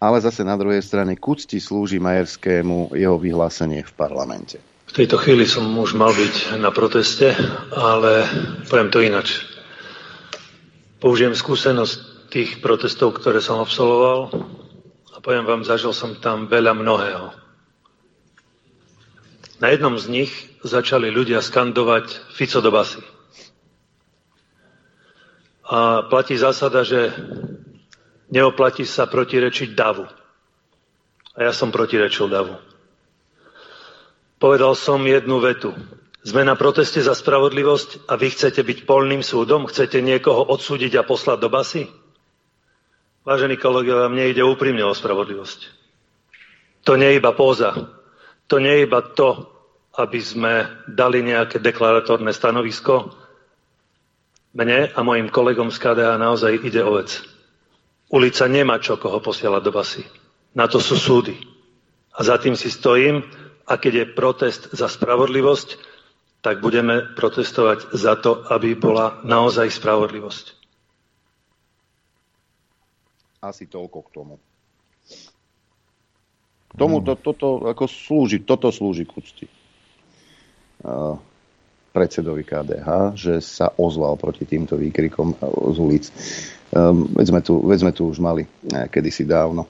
Ale 0.00 0.16
zase 0.24 0.40
na 0.40 0.56
druhej 0.56 0.80
strane 0.80 1.20
kucti 1.20 1.60
slúži 1.60 2.00
Majerskému 2.00 2.96
jeho 2.96 3.20
vyhlásenie 3.20 3.84
v 3.84 3.92
parlamente. 3.92 4.56
V 4.88 4.96
tejto 4.96 5.20
chvíli 5.20 5.44
som 5.44 5.68
už 5.76 5.92
mal 5.94 6.10
byť 6.16 6.56
na 6.56 6.72
proteste, 6.72 7.36
ale 7.76 8.24
poviem 8.66 8.88
to 8.88 9.04
inač. 9.04 9.44
Použijem 10.96 11.36
skúsenosť 11.36 12.32
tých 12.32 12.64
protestov, 12.64 13.20
ktoré 13.20 13.44
som 13.44 13.60
absolvoval 13.60 14.32
a 15.12 15.16
poviem 15.20 15.44
vám, 15.44 15.62
zažil 15.68 15.92
som 15.92 16.16
tam 16.16 16.48
veľa 16.48 16.72
mnohého. 16.72 17.49
Na 19.60 19.68
jednom 19.68 19.92
z 20.00 20.08
nich 20.08 20.32
začali 20.64 21.12
ľudia 21.12 21.44
skandovať 21.44 22.32
Fico 22.32 22.64
do 22.64 22.72
basy. 22.72 23.04
A 25.68 26.02
platí 26.08 26.32
zásada, 26.40 26.80
že 26.80 27.12
neoplatí 28.32 28.88
sa 28.88 29.04
protirečiť 29.04 29.76
davu. 29.76 30.08
A 31.36 31.38
ja 31.44 31.52
som 31.52 31.68
protirečil 31.68 32.26
davu. 32.32 32.56
Povedal 34.40 34.72
som 34.72 35.04
jednu 35.04 35.36
vetu. 35.44 35.76
Sme 36.24 36.40
na 36.44 36.56
proteste 36.56 37.04
za 37.04 37.12
spravodlivosť 37.12 38.08
a 38.08 38.16
vy 38.16 38.32
chcete 38.32 38.64
byť 38.64 38.78
polným 38.88 39.20
súdom? 39.20 39.68
Chcete 39.68 40.00
niekoho 40.00 40.40
odsúdiť 40.48 40.96
a 40.96 41.04
poslať 41.04 41.36
do 41.36 41.48
basy? 41.52 41.84
Vážení 43.28 43.60
kolegovia, 43.60 44.08
mne 44.08 44.32
ide 44.32 44.40
úprimne 44.40 44.80
o 44.88 44.96
spravodlivosť. 44.96 45.60
To 46.88 46.96
nie 46.96 47.12
je 47.12 47.20
iba 47.20 47.36
póza. 47.36 47.99
To 48.50 48.58
nie 48.58 48.82
je 48.82 48.86
iba 48.90 48.98
to, 49.14 49.46
aby 49.94 50.18
sme 50.18 50.66
dali 50.90 51.22
nejaké 51.22 51.62
deklaratórne 51.62 52.34
stanovisko. 52.34 53.14
Mne 54.58 54.90
a 54.90 54.98
mojim 55.06 55.30
kolegom 55.30 55.70
z 55.70 55.78
KDH 55.78 56.18
naozaj 56.18 56.58
ide 56.66 56.82
o 56.82 56.98
vec. 56.98 57.22
Ulica 58.10 58.50
nemá 58.50 58.82
čo 58.82 58.98
koho 58.98 59.22
posielať 59.22 59.62
do 59.62 59.70
basy. 59.70 60.02
Na 60.58 60.66
to 60.66 60.82
sú 60.82 60.98
súdy. 60.98 61.38
A 62.18 62.26
za 62.26 62.42
tým 62.42 62.58
si 62.58 62.66
stojím 62.66 63.22
a 63.70 63.78
keď 63.78 63.92
je 64.02 64.14
protest 64.18 64.62
za 64.74 64.90
spravodlivosť, 64.90 65.78
tak 66.42 66.58
budeme 66.58 67.14
protestovať 67.14 67.94
za 67.94 68.18
to, 68.18 68.42
aby 68.50 68.74
bola 68.74 69.22
naozaj 69.22 69.70
spravodlivosť. 69.70 70.58
Asi 73.46 73.70
toľko 73.70 73.98
k 74.02 74.10
tomu. 74.10 74.34
Tomu 76.70 77.02
to, 77.02 77.18
toto 77.18 77.66
ako 77.66 77.84
slúži, 77.90 78.46
toto 78.46 78.70
slúži 78.70 79.02
k 79.02 79.14
úcti. 79.18 79.46
Predsedovi 81.90 82.46
KDH, 82.46 83.18
že 83.18 83.34
sa 83.42 83.74
ozval 83.74 84.14
proti 84.14 84.46
týmto 84.46 84.78
výkrikom 84.78 85.34
z 85.74 85.76
ulic. 85.82 86.04
Um, 86.70 87.10
veď, 87.18 87.26
sme 87.34 87.40
tu, 87.42 87.58
veď 87.66 87.78
sme 87.82 87.92
tu 87.92 88.06
už 88.06 88.22
mali 88.22 88.46
eh, 88.46 88.86
kedysi 88.86 89.26
dávno 89.26 89.66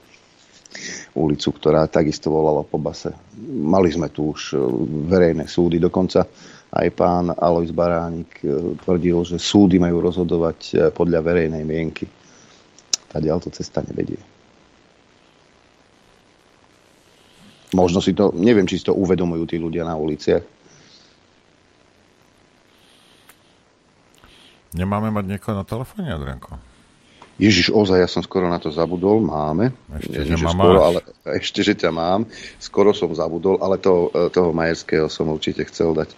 ulicu, 1.15 1.51
ktorá 1.51 1.87
takisto 1.91 2.31
volala 2.31 2.63
po 2.63 2.79
base. 2.79 3.11
Mali 3.51 3.91
sme 3.91 4.09
tu 4.11 4.31
už 4.31 4.55
e, 4.55 4.57
verejné 5.11 5.51
súdy, 5.51 5.83
dokonca 5.83 6.27
aj 6.71 6.87
pán 6.95 7.35
Alois 7.35 7.75
Baránik 7.75 8.39
e, 8.43 8.79
tvrdil, 8.79 9.27
že 9.27 9.37
súdy 9.43 9.83
majú 9.83 9.99
rozhodovať 9.99 10.59
e, 10.71 10.75
podľa 10.95 11.21
verejnej 11.27 11.65
mienky. 11.67 12.07
Tá 13.11 13.19
to 13.19 13.51
cesta 13.51 13.83
nevedie. 13.83 14.23
Možno 17.71 18.03
si 18.03 18.17
to, 18.17 18.35
neviem, 18.35 18.67
či 18.67 18.83
si 18.83 18.85
to 18.87 18.95
uvedomujú 18.97 19.45
tí 19.47 19.57
ľudia 19.59 19.87
na 19.87 19.95
uliciach. 19.95 20.43
Nemáme 24.71 25.11
mať 25.11 25.25
niekoho 25.27 25.55
na 25.59 25.67
telefóne, 25.67 26.15
Adrianko? 26.15 26.71
Ježiš, 27.41 27.73
ozaj, 27.73 28.05
ja 28.05 28.09
som 28.11 28.21
skoro 28.21 28.53
na 28.53 28.61
to 28.61 28.69
zabudol, 28.69 29.17
máme. 29.25 29.73
Ešte, 29.97 30.29
že, 30.29 30.37
že 30.37 30.45
skoro, 30.45 30.79
ale, 30.85 31.01
ešte, 31.41 31.61
že 31.65 31.73
ťa 31.73 31.91
mám. 31.91 32.29
Skoro 32.61 32.93
som 32.93 33.09
zabudol, 33.17 33.57
ale 33.65 33.81
to, 33.81 34.13
e, 34.13 34.29
toho 34.29 34.53
Majerského 34.53 35.09
som 35.09 35.33
určite 35.33 35.65
chcel 35.73 35.97
dať 35.97 36.13
e, 36.13 36.17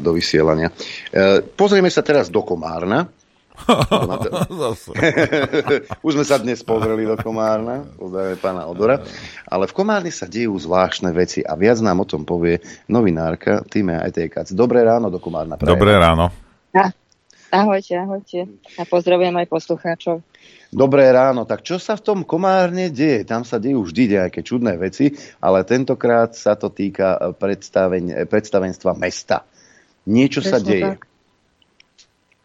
do 0.00 0.10
vysielania. 0.16 0.72
E, 1.12 1.44
pozrieme 1.44 1.92
sa 1.92 2.00
teraz 2.00 2.32
do 2.32 2.40
Komárna. 2.40 3.12
Už 6.06 6.12
sme 6.14 6.26
sa 6.28 6.38
dnes 6.38 6.62
pozreli 6.62 7.08
do 7.08 7.16
Komárna, 7.18 7.82
pozdravíme 7.96 8.38
pána 8.38 8.68
Odora, 8.68 9.00
ale 9.48 9.66
v 9.66 9.74
Komárne 9.74 10.12
sa 10.12 10.28
dejú 10.28 10.54
zvláštne 10.60 11.10
veci 11.16 11.40
a 11.40 11.56
viac 11.56 11.80
nám 11.80 12.04
o 12.04 12.06
tom 12.06 12.28
povie 12.28 12.60
novinárka 12.86 13.64
Týme 13.66 13.98
Ajtejkac. 13.98 14.52
Dobré 14.52 14.84
ráno 14.84 15.08
do 15.08 15.18
Komárna. 15.18 15.58
Prajem. 15.58 15.74
Dobré 15.74 15.96
ráno. 15.96 16.46
Ahojte, 17.56 17.94
ahojte. 17.94 18.38
A 18.74 18.82
pozdravujem 18.84 19.32
aj 19.38 19.46
poslucháčov. 19.46 20.18
Dobré 20.74 21.06
ráno. 21.14 21.46
Tak 21.46 21.62
čo 21.62 21.78
sa 21.78 21.94
v 21.94 22.02
tom 22.02 22.20
Komárne 22.26 22.90
deje? 22.90 23.22
Tam 23.22 23.46
sa 23.46 23.62
dejú 23.62 23.86
vždy 23.86 24.18
nejaké 24.18 24.42
čudné 24.42 24.74
veci, 24.74 25.14
ale 25.38 25.62
tentokrát 25.62 26.34
sa 26.34 26.58
to 26.58 26.74
týka 26.74 27.38
predstaven- 27.38 28.26
predstavenstva 28.26 28.98
mesta. 28.98 29.46
Niečo 30.10 30.42
Prečo 30.42 30.52
sa 30.52 30.58
deje. 30.58 30.84
Tak. 30.84 31.00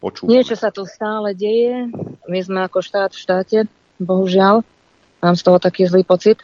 Počúvame. 0.02 0.34
Niečo 0.34 0.58
sa 0.58 0.74
tu 0.74 0.82
stále 0.90 1.38
deje. 1.38 1.88
My 2.26 2.40
sme 2.42 2.66
ako 2.66 2.82
štát 2.82 3.14
v 3.14 3.22
štáte, 3.22 3.58
bohužiaľ. 4.02 4.66
Mám 5.22 5.36
z 5.38 5.44
toho 5.46 5.62
taký 5.62 5.86
zlý 5.86 6.02
pocit. 6.02 6.42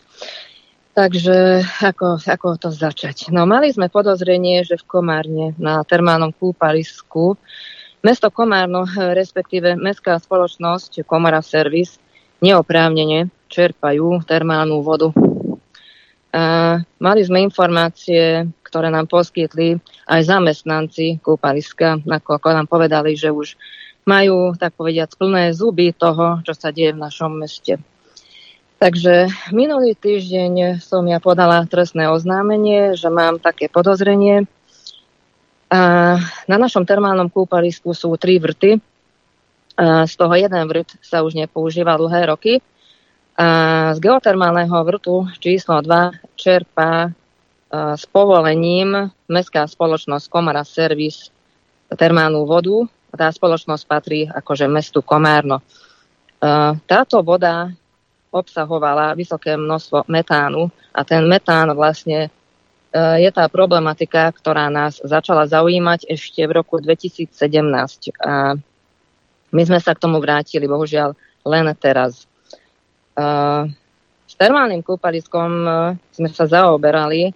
Takže 0.93 1.65
ako, 1.81 2.21
ako 2.21 2.47
to 2.57 2.69
začať? 2.69 3.33
No 3.33 3.49
mali 3.49 3.69
sme 3.73 3.89
podozrenie, 3.89 4.61
že 4.61 4.77
v 4.77 4.85
Komárne 4.85 5.57
na 5.57 5.81
termálnom 5.81 6.33
kúpalisku 6.33 7.37
Mesto 8.05 8.29
Komárno, 8.29 8.85
respektíve 8.95 9.73
mestská 9.73 10.21
spoločnosť 10.21 11.01
Komara 11.05 11.41
Service, 11.41 11.97
neoprávnene 12.45 13.33
čerpajú 13.49 14.21
termálnu 14.21 14.85
vodu. 14.85 15.09
A 16.29 16.77
mali 17.01 17.21
sme 17.25 17.41
informácie, 17.41 18.45
ktoré 18.67 18.91
nám 18.91 19.07
poskytli 19.07 19.79
aj 20.11 20.27
zamestnanci 20.27 21.23
kúpaliska, 21.23 22.03
ako, 22.03 22.47
nám 22.51 22.67
povedali, 22.67 23.15
že 23.15 23.31
už 23.31 23.55
majú, 24.03 24.55
tak 24.59 24.75
povediať, 24.75 25.15
plné 25.15 25.55
zuby 25.55 25.95
toho, 25.95 26.43
čo 26.43 26.51
sa 26.51 26.75
deje 26.75 26.91
v 26.91 27.01
našom 27.01 27.31
meste. 27.39 27.79
Takže 28.77 29.31
minulý 29.55 29.97
týždeň 29.97 30.83
som 30.83 31.01
ja 31.09 31.17
podala 31.17 31.65
trestné 31.65 32.11
oznámenie, 32.11 32.93
že 32.93 33.09
mám 33.09 33.41
také 33.41 33.71
podozrenie, 33.71 34.45
a 35.67 36.15
na 36.47 36.57
našom 36.57 36.87
termálnom 36.87 37.27
kúpalisku 37.27 37.91
sú 37.91 38.15
tri 38.15 38.39
vrty. 38.39 38.79
A 39.77 40.07
z 40.07 40.13
toho 40.15 40.33
jeden 40.33 40.63
vrt 40.63 40.95
sa 41.03 41.21
už 41.21 41.35
nepoužíva 41.35 41.99
dlhé 41.99 42.31
roky. 42.31 42.63
A 43.37 43.47
z 43.93 43.99
geotermálneho 43.99 44.73
vrtu 44.73 45.27
číslo 45.37 45.83
2 45.83 46.39
čerpá 46.39 47.11
s 47.71 48.03
povolením 48.07 49.11
Mestská 49.27 49.67
spoločnosť 49.67 50.31
Komara 50.31 50.63
Service 50.63 51.29
termálnu 51.91 52.47
vodu. 52.47 52.87
Tá 53.11 53.27
spoločnosť 53.27 53.83
patrí 53.83 54.23
akože 54.27 54.71
mestu 54.71 55.03
Komárno. 55.03 55.59
Táto 56.87 57.17
voda 57.25 57.67
obsahovala 58.31 59.17
vysoké 59.17 59.59
množstvo 59.59 60.07
metánu 60.07 60.71
a 60.95 61.01
ten 61.03 61.27
metán 61.27 61.71
vlastne 61.75 62.31
E, 62.97 63.21
je 63.27 63.29
tá 63.29 63.45
problematika, 63.51 64.31
ktorá 64.31 64.71
nás 64.71 65.03
začala 65.03 65.45
zaujímať 65.45 66.07
ešte 66.07 66.41
v 66.47 66.55
roku 66.63 66.79
2017. 66.79 67.29
A 68.23 68.55
my 69.51 69.61
sme 69.63 69.79
sa 69.83 69.91
k 69.93 70.01
tomu 70.01 70.23
vrátili, 70.23 70.65
bohužiaľ, 70.65 71.13
len 71.43 71.67
teraz. 71.75 72.23
E, 73.13 73.25
s 74.27 74.35
termálnym 74.39 74.81
kúpaliskom 74.81 75.51
e, 75.63 75.69
sme 76.15 76.29
sa 76.31 76.47
zaoberali 76.47 77.35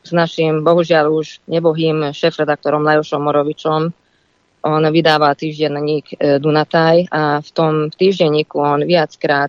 s 0.00 0.10
našim, 0.16 0.64
bohužiaľ 0.64 1.12
už 1.12 1.44
nebohým 1.44 2.12
šéf-redaktorom 2.16 2.84
Lajošom 2.84 3.20
Morovičom. 3.20 3.80
On 4.60 4.82
vydáva 4.92 5.32
týždenník 5.32 6.20
Dunataj 6.20 7.08
a 7.08 7.40
v 7.40 7.50
tom 7.52 7.72
týždenníku 7.88 8.60
on 8.60 8.84
viackrát 8.84 9.48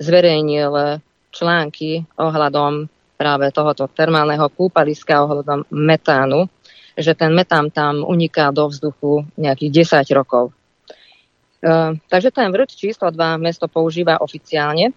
zverejnil 0.00 1.00
články 1.34 2.06
ohľadom 2.16 2.88
práve 3.14 3.50
tohoto 3.54 3.86
termálneho 3.90 4.46
kúpaliska 4.50 5.22
ohľadom 5.22 5.66
metánu, 5.70 6.46
že 6.94 7.14
ten 7.14 7.34
metán 7.34 7.70
tam 7.70 8.06
uniká 8.06 8.54
do 8.54 8.70
vzduchu 8.70 9.26
nejakých 9.38 10.04
10 10.06 10.18
rokov. 10.18 10.50
E, 11.62 11.98
takže 11.98 12.30
ten 12.30 12.50
vrt 12.50 12.74
číslo 12.74 13.10
2 13.10 13.40
mesto 13.42 13.66
používa 13.66 14.18
oficiálne. 14.22 14.94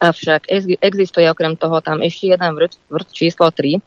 Avšak 0.00 0.48
existuje 0.80 1.28
okrem 1.28 1.60
toho 1.60 1.84
tam 1.84 2.00
ešte 2.00 2.32
jeden 2.32 2.56
vrt, 2.56 2.80
vrt 2.88 3.08
číslo 3.12 3.52
3, 3.52 3.84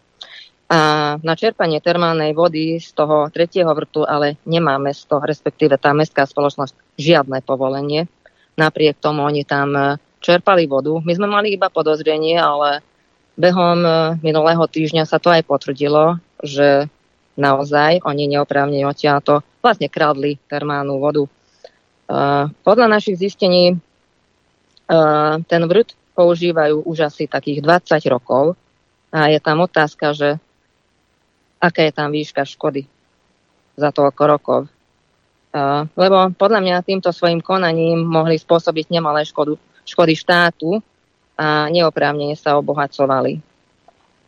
a 0.74 0.80
na 1.22 1.34
čerpanie 1.38 1.84
termálnej 1.84 2.34
vody 2.34 2.82
z 2.82 2.98
toho 2.98 3.30
tretieho 3.30 3.70
vrtu 3.76 4.08
ale 4.10 4.42
nemá 4.48 4.82
mesto, 4.82 5.22
respektíve 5.22 5.78
tá 5.78 5.94
mestská 5.94 6.26
spoločnosť, 6.26 6.98
žiadne 6.98 7.46
povolenie. 7.46 8.10
Napriek 8.58 8.98
tomu 8.98 9.22
oni 9.22 9.46
tam 9.46 9.70
e, 9.78 10.02
čerpali 10.18 10.66
vodu. 10.66 10.98
My 10.98 11.14
sme 11.14 11.30
mali 11.30 11.54
iba 11.54 11.70
podozrenie, 11.70 12.42
ale 12.42 12.82
behom 13.38 13.86
e, 13.86 13.92
minulého 14.26 14.66
týždňa 14.66 15.06
sa 15.06 15.22
to 15.22 15.30
aj 15.30 15.46
potvrdilo, 15.46 16.18
že 16.42 16.90
naozaj 17.38 18.02
oni 18.02 18.34
neoprávne 18.34 18.82
odtiaľto 18.90 19.46
vlastne 19.62 19.94
kradli 19.94 20.42
termálnu 20.50 20.98
vodu. 20.98 21.24
E, 21.26 21.30
podľa 22.50 22.88
našich 22.88 23.22
zistení 23.22 23.78
ten 25.48 25.64
vrt 25.64 25.96
používajú 26.14 26.86
už 26.86 27.10
asi 27.10 27.26
takých 27.26 27.62
20 27.62 28.14
rokov 28.14 28.54
a 29.14 29.30
je 29.30 29.40
tam 29.42 29.66
otázka, 29.66 30.14
že 30.14 30.30
aká 31.62 31.86
je 31.86 31.94
tam 31.94 32.10
výška 32.10 32.46
škody 32.46 32.86
za 33.78 33.90
toľko 33.90 34.24
rokov. 34.26 34.62
Lebo 35.94 36.34
podľa 36.34 36.60
mňa 36.66 36.86
týmto 36.86 37.14
svojim 37.14 37.42
konaním 37.42 38.02
mohli 38.02 38.42
spôsobiť 38.42 38.90
nemalé 38.90 39.22
škodu, 39.22 39.54
škody 39.86 40.18
štátu 40.18 40.82
a 41.38 41.70
neoprávnene 41.70 42.34
sa 42.34 42.58
obohacovali. 42.58 43.38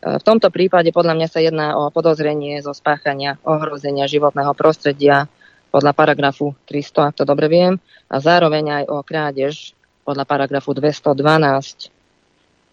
V 0.06 0.22
tomto 0.22 0.54
prípade 0.54 0.94
podľa 0.94 1.18
mňa 1.18 1.28
sa 1.30 1.42
jedná 1.42 1.74
o 1.74 1.90
podozrenie 1.90 2.62
zo 2.62 2.70
spáchania 2.70 3.42
ohrozenia 3.42 4.06
životného 4.06 4.54
prostredia 4.54 5.26
podľa 5.74 5.92
paragrafu 5.98 6.54
300, 6.70 7.10
ak 7.10 7.14
to 7.18 7.24
dobre 7.26 7.50
viem, 7.50 7.74
a 8.06 8.22
zároveň 8.22 8.64
aj 8.82 8.84
o 8.86 9.02
krádež 9.02 9.74
podľa 10.06 10.22
paragrafu 10.22 10.70
212. 10.70 11.90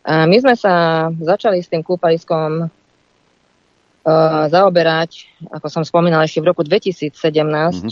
A 0.06 0.30
my 0.30 0.38
sme 0.38 0.54
sa 0.54 1.10
začali 1.10 1.66
s 1.66 1.72
tým 1.74 1.82
kúpaliskom 1.82 2.70
uh, 2.70 4.46
zaoberať, 4.54 5.26
ako 5.50 5.68
som 5.72 5.82
spomínala, 5.82 6.30
ešte 6.30 6.46
v 6.46 6.54
roku 6.54 6.62
2017 6.62 7.10
mm-hmm. 7.18 7.90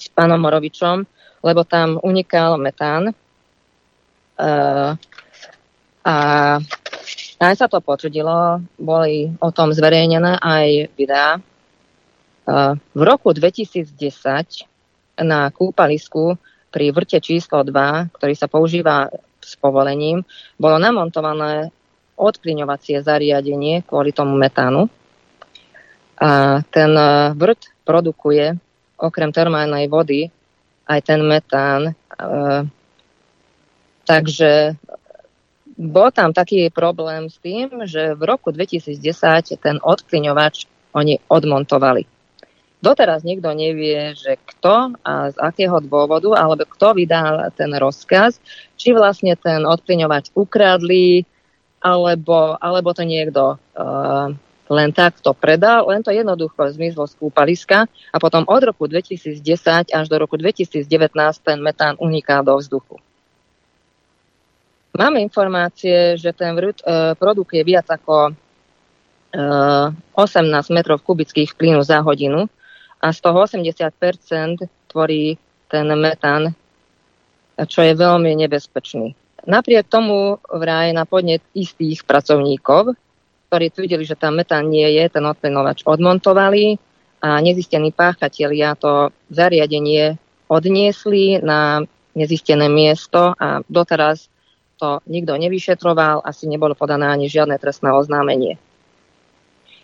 s 0.00 0.06
pánom 0.16 0.40
Morovičom, 0.40 1.04
lebo 1.44 1.68
tam 1.68 2.00
unikal 2.00 2.56
metán. 2.56 3.12
Uh, 4.38 4.96
a 6.06 6.14
aj 7.38 7.54
sa 7.58 7.66
to 7.68 7.82
potvrdilo, 7.84 8.62
boli 8.78 9.28
o 9.42 9.50
tom 9.52 9.74
zverejnené 9.74 10.40
aj 10.40 10.66
videá. 10.96 11.42
Uh, 12.48 12.78
v 12.96 13.02
roku 13.04 13.34
2010 13.36 13.92
na 15.20 15.50
kúpalisku 15.50 16.38
pri 16.68 16.92
vrte 16.92 17.18
číslo 17.20 17.64
2, 17.64 18.12
ktorý 18.16 18.34
sa 18.36 18.46
používa 18.46 19.08
s 19.40 19.56
povolením, 19.56 20.22
bolo 20.60 20.76
namontované 20.76 21.72
odkliňovacie 22.18 23.00
zariadenie 23.00 23.86
kvôli 23.86 24.10
tomu 24.10 24.34
metánu. 24.34 24.90
A 26.18 26.60
ten 26.74 26.90
e, 26.98 27.30
vrt 27.38 27.70
produkuje 27.86 28.58
okrem 28.98 29.30
termálnej 29.30 29.86
vody 29.86 30.26
aj 30.90 31.00
ten 31.06 31.22
metán. 31.22 31.82
E, 31.86 31.92
takže 34.02 34.74
bol 35.78 36.10
tam 36.10 36.34
taký 36.34 36.74
problém 36.74 37.30
s 37.30 37.38
tým, 37.38 37.86
že 37.86 38.18
v 38.18 38.22
roku 38.26 38.50
2010 38.50 38.98
ten 39.62 39.78
odkliňovač 39.78 40.66
oni 40.98 41.22
odmontovali. 41.30 42.17
Doteraz 42.78 43.26
nikto 43.26 43.50
nevie, 43.58 44.14
že 44.14 44.38
kto 44.38 44.94
a 45.02 45.34
z 45.34 45.36
akého 45.42 45.82
dôvodu, 45.82 46.30
alebo 46.38 46.62
kto 46.62 46.94
vydal 46.94 47.50
ten 47.58 47.74
rozkaz, 47.74 48.38
či 48.78 48.94
vlastne 48.94 49.34
ten 49.34 49.66
odplyňovač 49.66 50.30
ukradli, 50.38 51.26
alebo, 51.82 52.54
alebo 52.58 52.94
to 52.94 53.02
niekto 53.02 53.58
uh, 53.58 54.30
len 54.68 54.90
takto 54.92 55.32
predal, 55.32 55.88
len 55.88 56.04
to 56.04 56.12
jednoducho 56.12 56.70
zmizlo 56.70 57.08
z 57.08 57.16
kúpaliska 57.16 57.88
a 57.88 58.16
potom 58.20 58.44
od 58.46 58.62
roku 58.62 58.84
2010 58.84 59.40
až 59.90 60.06
do 60.06 60.16
roku 60.20 60.36
2019 60.36 60.84
ten 61.40 61.58
metán 61.58 61.96
uniká 61.98 62.44
do 62.44 62.54
vzduchu. 62.60 63.00
Máme 64.98 65.22
informácie, 65.22 66.18
že 66.18 66.34
ten 66.34 66.58
vrut 66.58 66.82
e, 66.82 67.14
produkuje 67.14 67.62
viac 67.62 67.86
ako 67.86 68.34
e, 68.34 69.42
18 70.10 70.74
metrov 70.74 71.00
kubických 71.06 71.54
plynu 71.54 71.86
za 71.86 72.02
hodinu 72.02 72.50
a 72.98 73.06
z 73.12 73.18
toho 73.22 73.46
80% 73.46 74.66
tvorí 74.90 75.38
ten 75.68 75.86
metán, 75.98 76.54
čo 77.58 77.80
je 77.82 77.94
veľmi 77.94 78.34
nebezpečný. 78.46 79.14
Napriek 79.48 79.86
tomu 79.86 80.38
vraj 80.50 80.90
na 80.92 81.06
podnet 81.08 81.42
istých 81.54 82.04
pracovníkov 82.04 82.98
ktorí 83.48 83.72
tvrdili, 83.72 84.04
že 84.04 84.20
tam 84.20 84.36
metán 84.36 84.68
nie 84.68 84.84
je, 85.00 85.08
ten 85.08 85.24
odplynovač 85.24 85.80
odmontovali 85.88 86.76
a 87.24 87.40
nezistení 87.40 87.90
páchatelia 87.96 88.76
to 88.76 89.08
zariadenie 89.32 90.20
odniesli 90.52 91.40
na 91.40 91.82
nezistené 92.12 92.68
miesto 92.68 93.32
a 93.40 93.64
doteraz 93.66 94.28
to 94.78 95.02
nikto 95.10 95.34
nevyšetroval, 95.34 96.22
asi 96.22 96.46
nebolo 96.46 96.76
podané 96.76 97.08
ani 97.08 97.26
žiadne 97.26 97.58
trestné 97.58 97.90
oznámenie. 97.90 98.60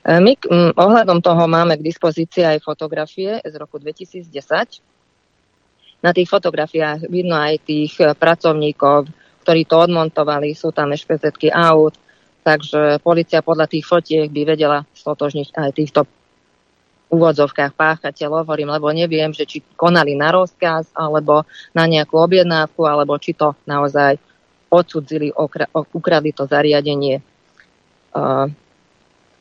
E, 0.05 0.21
my 0.21 0.33
ohľadom 0.77 1.25
toho 1.25 1.49
máme 1.49 1.81
k 1.81 1.87
dispozícii 1.87 2.45
aj 2.45 2.61
fotografie 2.61 3.41
z 3.41 3.55
roku 3.57 3.81
2010. 3.81 4.29
Na 6.05 6.13
tých 6.13 6.29
fotografiách 6.29 7.09
vidno 7.09 7.35
aj 7.41 7.65
tých 7.65 7.97
pracovníkov, 7.97 9.09
ktorí 9.41 9.65
to 9.65 9.89
odmontovali, 9.89 10.53
sú 10.53 10.69
tam 10.69 10.93
ešpezetky 10.93 11.49
aut, 11.49 11.97
Takže 12.45 13.01
policia 13.01 13.41
podľa 13.41 13.73
tých 13.73 13.89
fotiek 13.89 14.29
by 14.29 14.43
vedela 14.45 14.85
stotožniť 14.93 15.49
aj 15.57 15.71
týchto 15.73 16.05
úvodzovkách 17.09 17.73
páchateľov, 17.73 18.45
hovorím, 18.45 18.69
lebo 18.69 18.93
neviem, 18.93 19.33
že 19.33 19.49
či 19.49 19.65
konali 19.81 20.13
na 20.13 20.29
rozkaz, 20.29 20.93
alebo 20.93 21.49
na 21.73 21.89
nejakú 21.89 22.21
objednávku, 22.21 22.85
alebo 22.85 23.17
či 23.17 23.33
to 23.33 23.57
naozaj 23.65 24.21
odsudzili, 24.69 25.33
ukradli 25.97 26.37
to 26.37 26.45
zariadenie. 26.45 27.25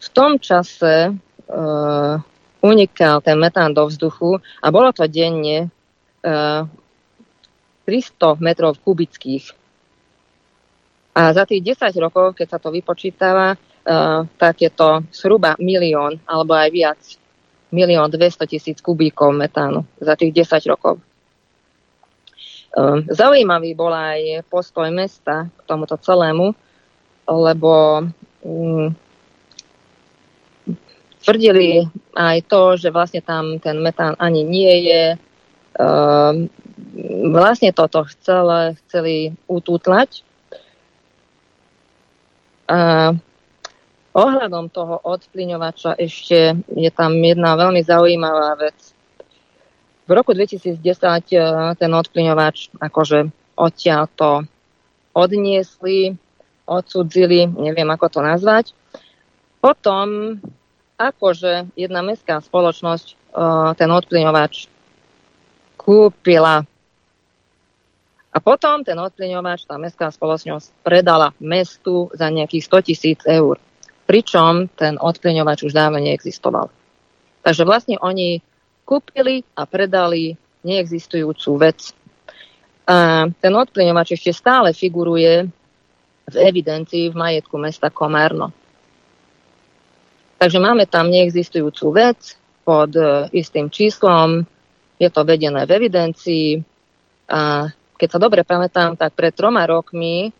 V 0.03 0.07
tom 0.11 0.35
čase 0.35 1.15
unikal 2.59 3.23
ten 3.23 3.37
metán 3.39 3.71
do 3.71 3.87
vzduchu 3.87 4.35
a 4.59 4.67
bolo 4.67 4.91
to 4.91 5.07
denne 5.07 5.71
300 6.19 6.59
metrov 8.39 8.79
kubických 8.83 9.63
a 11.13 11.29
za 11.29 11.45
tých 11.45 11.77
10 11.77 11.93
rokov, 12.01 12.33
keď 12.33 12.57
sa 12.57 12.59
to 12.59 12.73
vypočítava, 12.73 13.53
uh, 13.53 14.25
tak 14.41 14.65
je 14.65 14.73
to 14.73 15.05
zhruba 15.13 15.53
milión 15.61 16.17
alebo 16.25 16.57
aj 16.57 16.69
viac. 16.73 17.01
Milión 17.73 18.09
200 18.09 18.49
tisíc 18.49 18.77
kubíkov 18.81 19.33
metánu 19.33 19.85
za 19.97 20.13
tých 20.13 20.45
10 20.45 20.61
rokov. 20.69 21.01
Zaujímavý 23.09 23.77
bol 23.77 23.93
aj 23.93 24.45
postoj 24.49 24.89
mesta 24.89 25.49
k 25.49 25.61
tomuto 25.65 25.93
celému, 25.97 26.53
lebo 27.29 27.73
um, 28.41 28.89
tvrdili 31.23 31.87
aj 32.13 32.37
to, 32.51 32.75
že 32.75 32.91
vlastne 32.91 33.23
tam 33.23 33.57
ten 33.63 33.79
metán 33.79 34.19
ani 34.19 34.43
nie 34.43 34.73
je. 34.91 35.03
Uh, 35.73 36.45
vlastne 37.33 37.73
toto 37.73 38.05
chceli, 38.05 38.77
chceli 38.85 39.15
utútlať 39.49 40.21
a 42.67 43.11
ohľadom 44.13 44.71
toho 44.71 45.01
odplyňovača 45.03 45.99
ešte 45.99 46.57
je 46.73 46.89
tam 46.93 47.17
jedna 47.19 47.57
veľmi 47.59 47.81
zaujímavá 47.83 48.55
vec. 48.61 48.77
V 50.07 50.11
roku 50.11 50.35
2010 50.35 50.79
e, 50.79 51.39
ten 51.79 51.91
odplyňovač 51.91 52.75
akože 52.77 53.31
odtiaľ 53.55 54.03
to 54.15 54.31
odniesli, 55.13 56.15
odsudzili, 56.65 57.45
neviem 57.45 57.87
ako 57.93 58.05
to 58.09 58.19
nazvať. 58.23 58.65
Potom 59.61 60.39
akože 60.97 61.73
jedna 61.77 62.01
mestská 62.05 62.41
spoločnosť 62.41 63.07
e, 63.09 63.15
ten 63.77 63.89
odplyňovač 63.89 64.67
kúpila 65.77 66.63
a 68.33 68.37
potom 68.41 68.81
ten 68.81 68.97
odplyňovač, 68.97 69.69
tá 69.69 69.77
mestská 69.77 70.09
spoločnosť 70.09 70.81
predala 70.81 71.37
mestu 71.37 72.09
za 72.17 72.33
nejakých 72.33 72.65
100 72.65 72.87
tisíc 72.89 73.19
eur. 73.29 73.61
Pričom 74.09 74.73
ten 74.73 74.97
odplyňovač 74.97 75.69
už 75.69 75.77
dávno 75.77 76.01
neexistoval. 76.01 76.73
Takže 77.45 77.63
vlastne 77.63 78.01
oni 78.01 78.41
kúpili 78.89 79.45
a 79.53 79.69
predali 79.69 80.33
neexistujúcu 80.65 81.49
vec. 81.61 81.93
A 82.89 83.29
ten 83.29 83.53
odplyňovač 83.53 84.17
ešte 84.17 84.33
stále 84.33 84.73
figuruje 84.73 85.45
v 86.23 86.35
evidencii 86.35 87.13
v 87.13 87.15
majetku 87.15 87.55
mesta 87.61 87.93
Komárno. 87.93 88.49
Takže 90.37 90.59
máme 90.59 90.85
tam 90.89 91.07
neexistujúcu 91.07 91.85
vec 91.95 92.19
pod 92.63 92.91
e, 92.95 93.29
istým 93.35 93.67
číslom, 93.67 94.43
je 94.99 95.09
to 95.11 95.21
vedené 95.27 95.67
v 95.67 95.71
evidencii. 95.75 96.63
A 97.31 97.67
keď 97.99 98.09
sa 98.09 98.19
dobre 98.19 98.47
pamätám, 98.47 98.95
tak 98.95 99.15
pred 99.15 99.35
troma 99.35 99.67
rokmi 99.67 100.31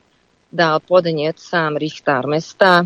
dal 0.53 0.79
podnet 0.79 1.41
sám 1.41 1.75
Richtár 1.81 2.29
mesta, 2.29 2.85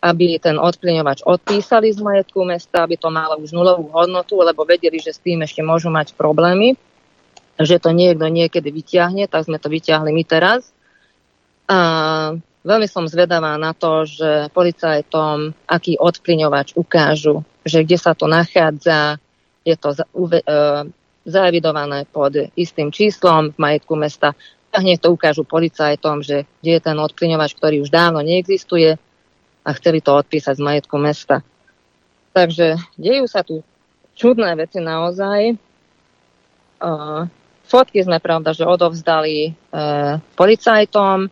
aby 0.00 0.38
ten 0.40 0.56
odplyňovač 0.56 1.26
odpísali 1.26 1.92
z 1.92 2.00
majetku 2.00 2.46
mesta, 2.46 2.86
aby 2.86 2.96
to 2.96 3.12
malo 3.12 3.36
už 3.36 3.52
nulovú 3.52 3.92
hodnotu, 3.92 4.40
lebo 4.40 4.64
vedeli, 4.64 4.96
že 5.02 5.12
s 5.12 5.20
tým 5.20 5.44
ešte 5.44 5.60
môžu 5.60 5.92
mať 5.92 6.16
problémy, 6.16 6.78
že 7.60 7.80
to 7.80 7.92
niekto 7.92 8.28
niekedy 8.28 8.68
vyťahne, 8.68 9.28
tak 9.28 9.48
sme 9.48 9.60
to 9.60 9.68
vyťahli 9.68 10.12
my 10.12 10.24
teraz. 10.24 10.70
A 11.66 11.78
veľmi 12.66 12.90
som 12.90 13.06
zvedavá 13.06 13.54
na 13.54 13.70
to, 13.70 14.02
že 14.02 14.50
policajtom, 14.50 15.54
aký 15.70 15.94
odplyňovač 16.02 16.74
ukážu, 16.74 17.46
že 17.62 17.86
kde 17.86 17.96
sa 17.96 18.12
to 18.18 18.26
nachádza, 18.26 19.22
je 19.62 19.74
to 19.78 19.94
e, 19.94 20.42
zaevidované 21.26 22.10
pod 22.10 22.34
istým 22.58 22.90
číslom 22.90 23.54
v 23.54 23.58
majetku 23.58 23.94
mesta, 23.94 24.34
a 24.74 24.82
hneď 24.82 25.08
to 25.08 25.14
ukážu 25.14 25.46
policajtom, 25.46 26.20
že 26.20 26.44
kde 26.60 26.70
je 26.76 26.80
ten 26.84 26.98
odplyňovač, 27.00 27.56
ktorý 27.56 27.80
už 27.86 27.88
dávno 27.88 28.20
neexistuje, 28.20 29.00
a 29.66 29.70
chceli 29.74 29.98
to 29.98 30.14
odpísať 30.14 30.62
z 30.62 30.62
majetku 30.62 30.94
mesta. 31.00 31.42
Takže 32.30 32.78
dejú 32.94 33.26
sa 33.26 33.42
tu 33.42 33.66
čudné 34.14 34.54
veci 34.54 34.78
naozaj. 34.78 35.58
Uh, 36.78 37.26
fotky 37.66 38.04
sme 38.04 38.22
pravda, 38.22 38.54
že 38.54 38.62
odovzdali 38.62 39.50
uh, 39.50 40.22
policajtom, 40.38 41.26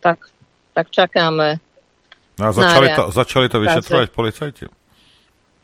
tak, 0.00 0.30
tak 0.72 0.90
čakáme. 0.90 1.60
No 2.38 2.42
a 2.48 2.50
začali 2.54 2.88
to, 2.94 3.04
začali 3.10 3.46
to 3.50 3.58
vyšetrovať 3.58 4.08
policajti? 4.14 4.64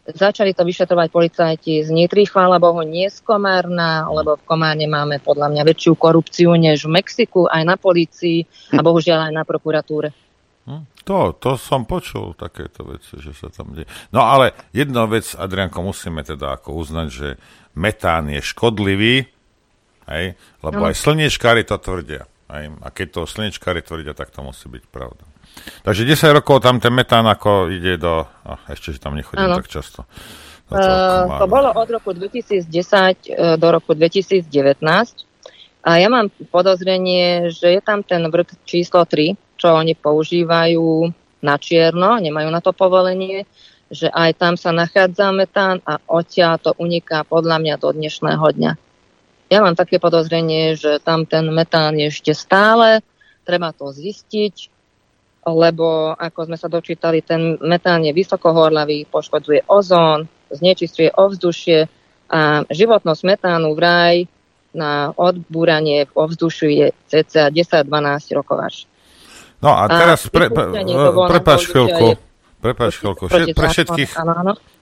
Začali 0.04 0.52
to 0.52 0.68
vyšetrovať 0.68 1.08
policajti 1.08 1.80
z 1.80 1.88
Nitry, 1.88 2.28
chvála 2.28 2.60
Bohu, 2.60 2.84
nie 2.84 3.08
z 3.08 3.24
Komárna, 3.24 4.04
lebo 4.12 4.36
v 4.36 4.44
Komárne 4.44 4.84
máme 4.84 5.16
podľa 5.16 5.48
mňa 5.48 5.62
väčšiu 5.64 5.96
korupciu 5.96 6.52
než 6.60 6.84
v 6.84 7.00
Mexiku, 7.00 7.48
aj 7.48 7.62
na 7.64 7.80
polícii 7.80 8.44
a 8.76 8.84
bohužiaľ 8.84 9.30
aj 9.30 9.32
na 9.32 9.44
prokuratúre. 9.48 10.12
Hm? 10.68 10.84
To, 11.04 11.36
to 11.36 11.60
som 11.60 11.88
počul, 11.88 12.32
takéto 12.36 12.84
veci, 12.84 13.16
že 13.20 13.36
sa 13.36 13.48
tam 13.48 13.76
deje. 13.76 13.88
No 14.12 14.24
ale 14.24 14.56
jedna 14.76 15.08
vec, 15.08 15.36
Adrianko, 15.36 15.80
musíme 15.80 16.24
teda 16.24 16.56
ako 16.56 16.80
uznať, 16.80 17.08
že 17.08 17.28
metán 17.76 18.28
je 18.28 18.40
škodlivý, 18.40 19.28
hej, 20.08 20.26
lebo 20.64 20.80
no. 20.80 20.88
aj 20.88 20.96
slniečkári 20.96 21.64
to 21.64 21.76
tvrdia. 21.76 22.28
Hej, 22.44 22.76
a 22.84 22.88
keď 22.92 23.06
to 23.08 23.20
slniečkári 23.24 23.80
tvrdia, 23.80 24.12
tak 24.12 24.28
to 24.28 24.44
musí 24.44 24.68
byť 24.68 24.84
pravda. 24.92 25.24
Takže 25.86 26.02
10 26.04 26.36
rokov 26.36 26.60
tam 26.60 26.76
ten 26.82 26.92
metán 26.92 27.24
ako 27.24 27.72
ide 27.72 27.96
do... 27.96 28.26
Oh, 28.44 28.60
ešte, 28.68 28.92
že 28.92 29.00
tam 29.00 29.16
nechodím 29.16 29.48
ano. 29.48 29.56
tak 29.56 29.70
často. 29.70 30.04
Uh, 30.68 31.28
to 31.40 31.46
bolo 31.46 31.72
od 31.76 31.88
roku 31.92 32.16
2010 32.16 32.64
uh, 32.66 33.60
do 33.60 33.68
roku 33.68 33.92
2019 33.92 34.48
a 35.84 35.90
ja 36.00 36.08
mám 36.08 36.32
podozrenie, 36.48 37.52
že 37.52 37.76
je 37.76 37.80
tam 37.84 38.00
ten 38.00 38.24
vrch 38.24 38.56
číslo 38.64 39.04
3, 39.04 39.36
čo 39.60 39.76
oni 39.76 39.92
používajú 39.92 41.12
na 41.44 41.60
čierno, 41.60 42.16
nemajú 42.16 42.48
na 42.48 42.64
to 42.64 42.72
povolenie, 42.72 43.44
že 43.92 44.08
aj 44.08 44.40
tam 44.40 44.56
sa 44.56 44.72
nachádza 44.72 45.28
metán 45.36 45.84
a 45.84 46.00
odtiaľ 46.08 46.56
to 46.56 46.72
uniká 46.80 47.28
podľa 47.28 47.60
mňa 47.60 47.74
do 47.76 47.92
dnešného 47.92 48.46
dňa. 48.56 48.72
Ja 49.54 49.62
mám 49.62 49.78
také 49.78 50.02
podozrenie, 50.02 50.74
že 50.74 50.98
tam 50.98 51.30
ten 51.30 51.46
metán 51.54 51.94
je 51.94 52.10
ešte 52.10 52.34
stále, 52.34 53.06
treba 53.46 53.70
to 53.70 53.94
zistiť, 53.94 54.66
lebo 55.46 56.10
ako 56.10 56.50
sme 56.50 56.58
sa 56.58 56.66
dočítali, 56.66 57.22
ten 57.22 57.54
metán 57.62 58.02
je 58.02 58.10
vysokohorlavý, 58.10 59.06
poškodzuje 59.06 59.70
ozón, 59.70 60.26
znečistuje 60.50 61.14
ovzdušie 61.14 61.86
a 62.34 62.66
životnosť 62.66 63.22
metánu 63.22 63.78
v 63.78 63.80
raj 63.80 64.16
na 64.74 65.14
odbúranie 65.14 66.10
v 66.10 66.12
ovzdušiu 66.18 66.68
je 66.74 66.86
cca 67.06 67.46
10-12 67.54 67.86
rokov 68.34 68.58
až. 68.58 68.76
No 69.62 69.70
a 69.70 69.86
teraz, 69.86 70.26
pre, 70.26 70.50
pre, 70.50 70.82
prepáč 71.30 71.70
chvíľku, 71.70 72.18
prepáč 72.64 72.96
chvíľku, 72.96 73.28
pre 73.28 73.68
všetkých, 73.68 74.12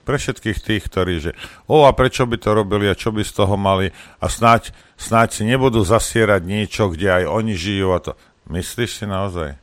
pre 0.07 0.15
všetkých 0.15 0.57
tých, 0.63 0.83
ktorí, 0.87 1.13
že 1.19 1.31
o 1.67 1.83
a 1.83 1.91
prečo 1.91 2.23
by 2.23 2.39
to 2.39 2.55
robili 2.55 2.87
a 2.87 2.95
čo 2.95 3.11
by 3.11 3.19
z 3.27 3.43
toho 3.43 3.59
mali 3.59 3.91
a 4.23 4.31
snáď, 4.31 4.71
snáď 4.95 5.35
si 5.35 5.43
nebudú 5.43 5.83
zasierať 5.83 6.47
niečo, 6.47 6.87
kde 6.87 7.11
aj 7.11 7.23
oni 7.27 7.53
žijú 7.59 7.91
a 7.91 7.99
to. 7.99 8.15
Myslíš 8.47 9.03
si 9.03 9.05
naozaj? 9.07 9.59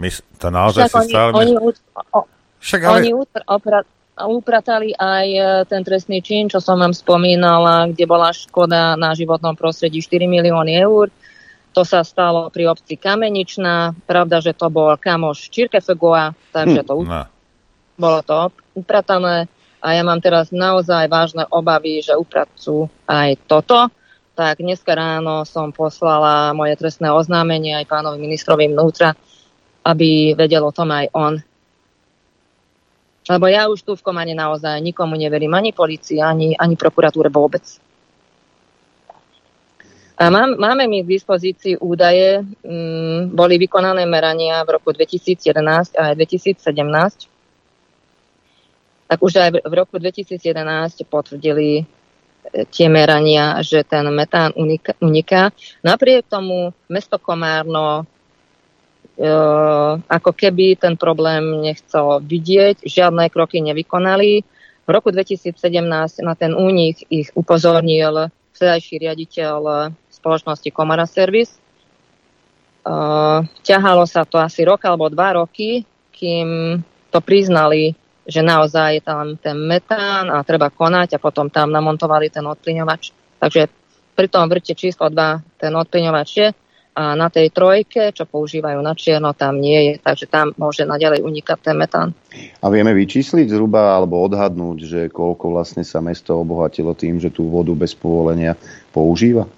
Mys- 0.00 0.24
to 0.40 0.48
naozaj 0.48 0.88
Však 0.88 0.92
si 0.92 0.96
oni, 0.96 1.12
stále... 1.12 1.30
Oni, 1.36 1.52
o, 1.60 2.20
Však 2.64 2.80
ale... 2.80 2.96
oni 2.96 3.10
upra- 3.12 3.86
upratali 4.16 4.96
aj 4.96 5.26
e, 5.28 5.42
ten 5.68 5.84
trestný 5.84 6.24
čin, 6.24 6.48
čo 6.48 6.60
som 6.60 6.80
vám 6.80 6.96
spomínala, 6.96 7.92
kde 7.92 8.04
bola 8.08 8.32
škoda 8.32 8.96
na 8.96 9.12
životnom 9.12 9.56
prostredí 9.56 10.00
4 10.00 10.24
milióny 10.28 10.80
eur 10.80 11.12
to 11.72 11.82
sa 11.88 12.04
stalo 12.04 12.52
pri 12.52 12.68
obci 12.68 13.00
Kameničná. 13.00 13.96
Pravda, 14.04 14.44
že 14.44 14.52
to 14.52 14.68
bol 14.68 14.92
kamoš 15.00 15.48
Čirkefegoa, 15.48 16.36
takže 16.52 16.84
hm, 16.84 16.86
to 16.86 16.94
no. 17.02 17.24
bolo 17.96 18.20
to 18.20 18.38
upratané. 18.76 19.48
A 19.82 19.98
ja 19.98 20.06
mám 20.06 20.22
teraz 20.22 20.54
naozaj 20.54 21.10
vážne 21.10 21.42
obavy, 21.50 22.04
že 22.04 22.14
upracujú 22.14 22.86
aj 23.10 23.34
toto. 23.50 23.90
Tak 24.38 24.62
dneska 24.62 24.94
ráno 24.94 25.42
som 25.42 25.74
poslala 25.74 26.54
moje 26.54 26.78
trestné 26.78 27.10
oznámenie 27.10 27.74
aj 27.76 27.90
pánovi 27.90 28.22
ministrovi 28.22 28.70
vnútra, 28.70 29.18
aby 29.82 30.38
vedel 30.38 30.62
o 30.62 30.70
tom 30.70 30.88
aj 30.94 31.10
on. 31.12 31.34
Lebo 33.26 33.46
ja 33.50 33.66
už 33.70 33.82
tu 33.86 33.92
v 33.94 34.04
Komane 34.06 34.34
naozaj 34.34 34.82
nikomu 34.82 35.14
neverím, 35.14 35.54
ani 35.54 35.70
policii, 35.70 36.18
ani, 36.22 36.54
ani 36.58 36.74
prokuratúre 36.74 37.30
vôbec. 37.30 37.62
A 40.22 40.30
mám, 40.30 40.54
máme 40.54 40.86
mi 40.86 41.02
k 41.02 41.18
dispozícii 41.18 41.82
údaje, 41.82 42.38
m, 42.38 42.46
mm, 42.62 43.34
boli 43.34 43.58
vykonané 43.58 44.06
merania 44.06 44.62
v 44.62 44.78
roku 44.78 44.94
2011 44.94 45.98
a 45.98 46.14
aj 46.14 46.14
2017. 46.14 47.26
Tak 49.10 49.18
už 49.18 49.32
aj 49.42 49.50
v 49.66 49.74
roku 49.74 49.98
2011 49.98 51.02
potvrdili 51.10 51.82
e, 51.82 51.84
tie 52.70 52.86
merania, 52.86 53.58
že 53.66 53.82
ten 53.82 54.06
metán 54.14 54.54
uniká. 54.54 54.94
uniká. 55.02 55.50
Napriek 55.82 56.30
tomu 56.30 56.70
mesto 56.86 57.18
Komárno 57.18 58.06
e, 59.18 59.34
ako 60.06 60.30
keby 60.38 60.78
ten 60.78 60.94
problém 60.94 61.66
nechcel 61.66 62.22
vidieť, 62.22 62.86
žiadne 62.86 63.26
kroky 63.26 63.58
nevykonali. 63.58 64.46
V 64.86 64.88
roku 64.88 65.10
2017 65.10 65.58
na 66.22 66.38
ten 66.38 66.54
únik 66.54 67.10
ich 67.10 67.34
upozornil 67.34 68.30
vtedajší 68.54 69.02
riaditeľ 69.02 69.58
spoločnosti 70.22 70.70
Komara 70.70 71.10
Service. 71.10 71.58
Uh, 72.82 73.42
ťahalo 73.66 74.06
sa 74.06 74.22
to 74.22 74.38
asi 74.38 74.62
rok 74.62 74.82
alebo 74.86 75.10
dva 75.10 75.42
roky, 75.42 75.82
kým 76.14 76.78
to 77.10 77.18
priznali, 77.18 77.94
že 78.22 78.42
naozaj 78.42 78.98
je 78.98 79.02
tam 79.02 79.34
ten 79.38 79.58
metán 79.58 80.30
a 80.30 80.46
treba 80.46 80.70
konať 80.70 81.18
a 81.18 81.22
potom 81.22 81.50
tam 81.50 81.74
namontovali 81.74 82.30
ten 82.30 82.46
odplyňovač. 82.46 83.10
Takže 83.42 83.66
pri 84.14 84.26
tom 84.30 84.46
vrte 84.46 84.78
číslo 84.78 85.10
2 85.10 85.58
ten 85.58 85.74
odplyňovač 85.74 86.30
je 86.38 86.48
a 86.92 87.16
na 87.16 87.32
tej 87.32 87.48
trojke, 87.48 88.12
čo 88.12 88.28
používajú 88.28 88.84
na 88.84 88.92
čierno, 88.92 89.32
tam 89.32 89.56
nie 89.56 89.80
je, 89.80 89.92
takže 89.96 90.28
tam 90.28 90.52
môže 90.60 90.84
naďalej 90.84 91.24
unikať 91.24 91.58
ten 91.64 91.76
metán. 91.80 92.12
A 92.60 92.68
vieme 92.68 92.92
vyčísliť 92.92 93.48
zhruba 93.48 93.96
alebo 93.96 94.20
odhadnúť, 94.20 94.78
že 94.84 95.00
koľko 95.08 95.56
vlastne 95.56 95.88
sa 95.88 96.04
mesto 96.04 96.36
obohatilo 96.36 96.92
tým, 96.92 97.16
že 97.16 97.32
tú 97.32 97.48
vodu 97.48 97.72
bez 97.72 97.96
povolenia 97.96 98.60
používa? 98.92 99.48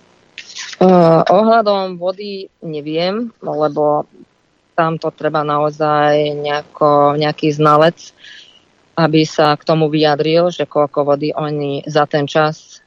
Uh, 0.84 1.24
ohľadom 1.32 1.96
vody 1.96 2.52
neviem, 2.60 3.32
lebo 3.40 4.04
tam 4.76 5.00
to 5.00 5.08
treba 5.14 5.40
naozaj 5.40 6.34
nejako, 6.36 7.16
nejaký 7.16 7.56
znalec, 7.56 8.12
aby 8.92 9.24
sa 9.24 9.56
k 9.56 9.64
tomu 9.64 9.88
vyjadril, 9.88 10.52
že 10.52 10.68
koľko 10.68 11.08
vody 11.08 11.32
oni 11.32 11.88
za 11.88 12.04
ten 12.04 12.28
čas 12.28 12.84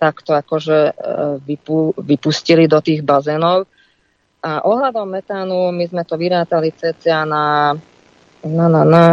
takto 0.00 0.32
akože 0.32 0.78
e, 0.88 0.92
vypu, 1.44 1.92
vypustili 2.00 2.64
do 2.64 2.80
tých 2.80 3.04
bazénov. 3.04 3.68
A 4.40 4.64
ohľadom 4.64 5.04
metánu 5.04 5.68
my 5.76 5.84
sme 5.84 6.08
to 6.08 6.16
vyrátali 6.16 6.72
cca 6.72 7.28
na, 7.28 7.76
na, 8.40 8.66
na, 8.72 8.82
na 8.88 9.04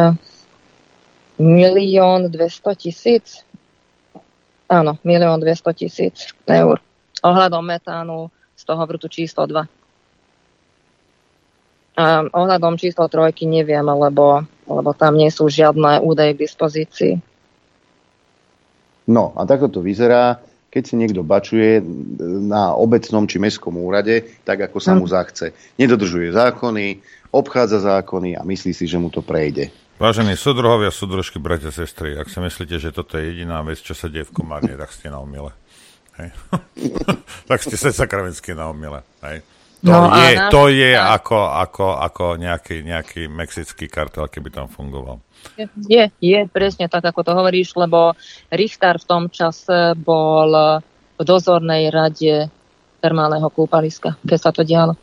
milión 1.35 2.31
dvesto 2.31 2.71
tisíc. 2.71 3.43
Áno, 4.71 4.95
milión 5.03 5.43
dvesto 5.43 5.75
tisíc 5.75 6.31
eur. 6.47 6.79
Ohľadom 7.23 7.63
metánu 7.63 8.29
z 8.57 8.63
toho 8.65 8.83
vrtu 8.85 9.07
číslo 9.09 9.45
2. 9.45 9.65
A 11.97 12.05
ohľadom 12.29 12.77
číslo 12.77 13.09
trojky 13.09 13.49
neviem, 13.49 13.85
lebo, 13.85 14.45
lebo 14.69 14.91
tam 14.93 15.17
nie 15.17 15.33
sú 15.33 15.49
žiadne 15.49 15.97
údaje 16.01 16.37
k 16.37 16.43
dispozícii. 16.45 17.13
No 19.09 19.33
a 19.33 19.47
takto 19.49 19.79
to 19.79 19.79
vyzerá 19.81 20.37
keď 20.67 20.83
si 20.83 20.95
niekto 20.99 21.25
bačuje 21.25 21.81
na 22.45 22.75
obecnom 22.77 23.25
či 23.25 23.41
mestskom 23.41 23.79
úrade, 23.81 24.43
tak 24.45 24.69
ako 24.69 24.77
sa 24.77 24.93
mu 24.93 25.07
hm. 25.07 25.11
zachce. 25.15 25.45
Nedodržuje 25.79 26.35
zákony, 26.35 27.01
obchádza 27.33 27.81
zákony 27.81 28.37
a 28.37 28.45
myslí 28.45 28.77
si, 28.77 28.85
že 28.85 29.01
mu 29.01 29.09
to 29.09 29.25
prejde. 29.25 29.73
Vážení 29.97 30.37
súdruhovia, 30.37 30.93
súdružky, 30.93 31.41
bratia, 31.41 31.73
sestry, 31.73 32.13
ak 32.13 32.29
si 32.29 32.37
myslíte, 32.37 32.77
že 32.77 32.93
toto 32.93 33.17
je 33.17 33.33
jediná 33.33 33.65
vec, 33.65 33.81
čo 33.81 33.97
sa 33.97 34.05
deje 34.05 34.29
v 34.29 34.35
Komárne, 34.37 34.77
tak 34.77 34.93
ste 34.93 35.09
na 35.09 35.17
umile. 35.17 35.49
Hej. 36.17 36.29
tak 37.49 37.59
ste 37.61 37.75
sa 37.77 37.93
sakravenský 37.93 38.57
na 38.57 38.69
umile. 38.73 39.05
Hej. 39.21 39.45
To 39.85 39.93
no 39.93 40.09
je, 40.09 40.33
náš... 40.33 40.49
to 40.49 40.61
je 40.73 40.91
ako, 40.97 41.37
ako, 41.53 41.85
ako 42.01 42.25
nejaký, 42.41 42.81
nejaký 42.81 43.29
mexický 43.29 43.85
kartel, 43.85 44.25
keby 44.25 44.49
tam 44.49 44.65
fungoval. 44.65 45.21
Je, 45.85 46.09
je, 46.17 46.39
presne 46.49 46.89
tak, 46.89 47.05
ako 47.05 47.21
to 47.21 47.31
hovoríš, 47.37 47.77
lebo 47.77 48.17
Richter 48.49 48.97
v 48.97 49.05
tom 49.05 49.23
čase 49.29 49.93
bol 49.93 50.81
v 51.17 51.21
dozornej 51.21 51.93
rade 51.93 52.49
termálneho 52.97 53.45
kúpaliska, 53.53 54.17
keď 54.25 54.39
sa 54.41 54.49
to 54.49 54.65
dialo. 54.65 54.97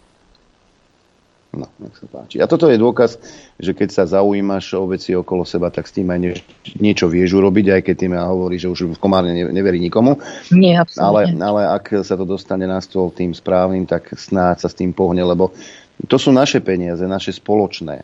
No, 1.54 1.70
nech 1.78 1.94
sa 1.94 2.06
páči. 2.10 2.42
A 2.42 2.50
toto 2.50 2.66
je 2.66 2.74
dôkaz, 2.74 3.16
že 3.56 3.72
keď 3.72 3.88
sa 3.94 4.04
zaujímaš 4.10 4.74
o 4.74 4.90
veci 4.90 5.14
okolo 5.14 5.46
seba, 5.46 5.70
tak 5.70 5.86
s 5.86 5.94
tým 5.94 6.10
aj 6.10 6.18
nie, 6.18 6.34
niečo 6.82 7.06
vieš 7.06 7.38
urobiť, 7.38 7.78
aj 7.78 7.82
keď 7.86 7.94
tým 7.94 8.12
ja 8.18 8.26
hovorí, 8.26 8.58
že 8.58 8.66
už 8.66 8.98
v 8.98 9.00
komárne 9.00 9.32
neverí 9.32 9.78
nikomu. 9.78 10.18
Nie, 10.50 10.82
ale, 10.98 11.30
ale 11.38 11.62
ak 11.70 12.02
sa 12.02 12.18
to 12.18 12.26
dostane 12.26 12.66
na 12.66 12.82
stôl 12.82 13.14
tým 13.14 13.30
správnym, 13.30 13.86
tak 13.86 14.10
snáď 14.18 14.66
sa 14.66 14.68
s 14.68 14.74
tým 14.74 14.90
pohne, 14.90 15.22
lebo 15.22 15.54
to 16.10 16.18
sú 16.18 16.34
naše 16.34 16.58
peniaze, 16.58 17.06
naše 17.06 17.30
spoločné. 17.30 18.02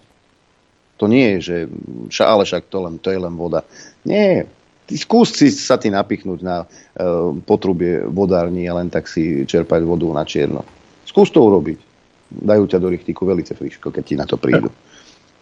To 1.03 1.11
nie 1.11 1.41
je, 1.41 1.67
že 2.13 2.23
ale 2.23 2.47
však 2.47 2.71
to, 2.71 2.79
len, 2.87 2.95
to 3.03 3.11
je 3.11 3.19
len 3.19 3.35
voda. 3.35 3.67
Nie, 4.07 4.47
skús 4.87 5.35
si 5.35 5.51
sa 5.51 5.81
ty 5.81 5.91
napichnúť 5.91 6.41
na 6.45 6.63
uh, 6.63 7.35
potrubie 7.43 8.05
vodárni 8.07 8.71
a 8.71 8.79
len 8.79 8.93
tak 8.93 9.11
si 9.11 9.43
čerpať 9.43 9.83
vodu 9.83 10.07
na 10.13 10.23
čierno. 10.23 10.63
Skús 11.09 11.35
to 11.35 11.43
urobiť 11.43 11.90
dajú 12.31 12.65
ťa 12.71 12.79
do 12.79 12.89
richtíku 12.89 13.27
velice 13.27 13.53
friško, 13.59 13.91
keď 13.91 14.03
ti 14.07 14.15
na 14.15 14.25
to 14.25 14.39
prídu. 14.39 14.71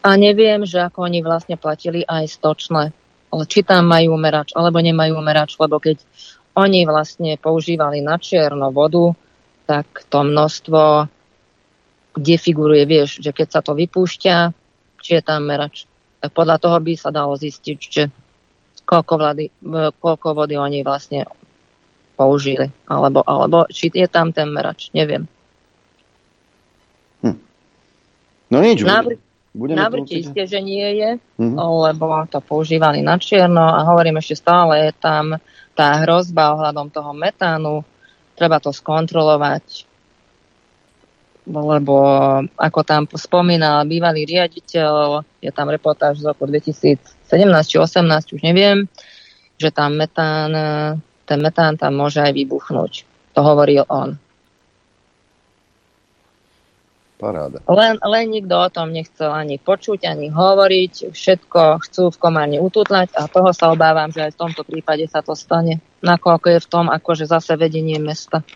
A 0.02 0.16
neviem, 0.16 0.64
že 0.64 0.80
ako 0.80 1.04
oni 1.04 1.20
vlastne 1.20 1.60
platili 1.60 2.02
aj 2.08 2.24
stočné. 2.40 2.90
Či 3.28 3.60
tam 3.60 3.92
majú 3.92 4.16
merač, 4.16 4.56
alebo 4.56 4.80
nemajú 4.80 5.20
merač, 5.20 5.60
lebo 5.60 5.76
keď 5.76 6.00
oni 6.56 6.88
vlastne 6.88 7.36
používali 7.36 8.00
na 8.00 8.16
čierno 8.16 8.72
vodu, 8.72 9.12
tak 9.68 10.08
to 10.08 10.24
množstvo, 10.24 11.06
kde 12.16 12.34
figuruje, 12.40 12.82
vieš, 12.88 13.20
že 13.20 13.36
keď 13.36 13.48
sa 13.52 13.60
to 13.60 13.76
vypúšťa, 13.76 14.36
či 15.04 15.10
je 15.20 15.22
tam 15.22 15.44
merač. 15.44 15.84
Tak 16.18 16.32
podľa 16.32 16.56
toho 16.56 16.80
by 16.80 16.92
sa 16.96 17.12
dalo 17.12 17.36
zistiť, 17.36 17.78
že 17.78 18.08
koľko, 18.88 19.14
vlady, 19.20 19.44
koľko 20.00 20.28
vody 20.32 20.56
oni 20.56 20.80
vlastne 20.80 21.28
použili. 22.16 22.72
Alebo, 22.88 23.22
alebo 23.28 23.68
či 23.68 23.92
je 23.92 24.08
tam 24.08 24.32
ten 24.32 24.48
merač, 24.48 24.88
neviem. 24.96 25.28
No 28.48 28.64
nič. 28.64 28.80
Návr- 28.80 29.20
budeme 29.58 29.80
Návrte 29.82 30.14
isté, 30.14 30.46
že 30.46 30.60
nie 30.62 30.86
je, 31.02 31.10
uh-huh. 31.18 31.90
lebo 31.90 32.24
to 32.30 32.38
používali 32.38 33.02
na 33.02 33.18
čierno 33.18 33.64
a 33.64 33.82
hovorím 33.88 34.22
ešte 34.22 34.38
stále, 34.38 34.88
je 34.88 34.92
tam 34.96 35.36
tá 35.74 36.02
hrozba 36.06 36.54
ohľadom 36.54 36.90
toho 36.94 37.10
metánu, 37.10 37.82
treba 38.38 38.62
to 38.62 38.70
skontrolovať, 38.70 39.88
lebo 41.48 41.96
ako 42.54 42.80
tam 42.84 43.02
spomínal 43.08 43.88
bývalý 43.88 44.28
riaditeľ, 44.28 45.26
je 45.40 45.50
tam 45.50 45.72
reportáž 45.72 46.20
z 46.22 46.28
roku 46.28 46.44
2017 46.46 46.98
či 47.66 47.76
2018, 47.80 48.36
už 48.36 48.40
neviem, 48.44 48.86
že 49.58 49.74
tam 49.74 49.98
metán, 49.98 50.50
ten 51.26 51.38
metán 51.40 51.74
tam 51.74 51.98
môže 51.98 52.22
aj 52.22 52.30
vybuchnúť. 52.30 52.92
To 53.34 53.40
hovoril 53.42 53.82
on. 53.90 54.18
Paráda. 57.18 57.58
Len, 57.66 57.98
len 57.98 58.24
nikto 58.30 58.54
o 58.54 58.70
tom 58.70 58.94
nechcel 58.94 59.34
ani 59.34 59.58
počuť, 59.58 60.06
ani 60.06 60.30
hovoriť. 60.30 61.10
Všetko 61.10 61.82
chcú 61.82 62.14
v 62.14 62.20
komárne 62.22 62.62
ututlať 62.62 63.10
a 63.18 63.26
toho 63.26 63.50
sa 63.50 63.74
obávam, 63.74 64.14
že 64.14 64.30
aj 64.30 64.38
v 64.38 64.40
tomto 64.46 64.62
prípade 64.62 65.02
sa 65.10 65.18
to 65.18 65.34
stane. 65.34 65.82
Nakoľko 65.98 66.46
je 66.54 66.58
v 66.62 66.70
tom 66.70 66.86
akože 66.86 67.26
zase 67.26 67.58
vedenie 67.58 67.98
mesta. 67.98 68.46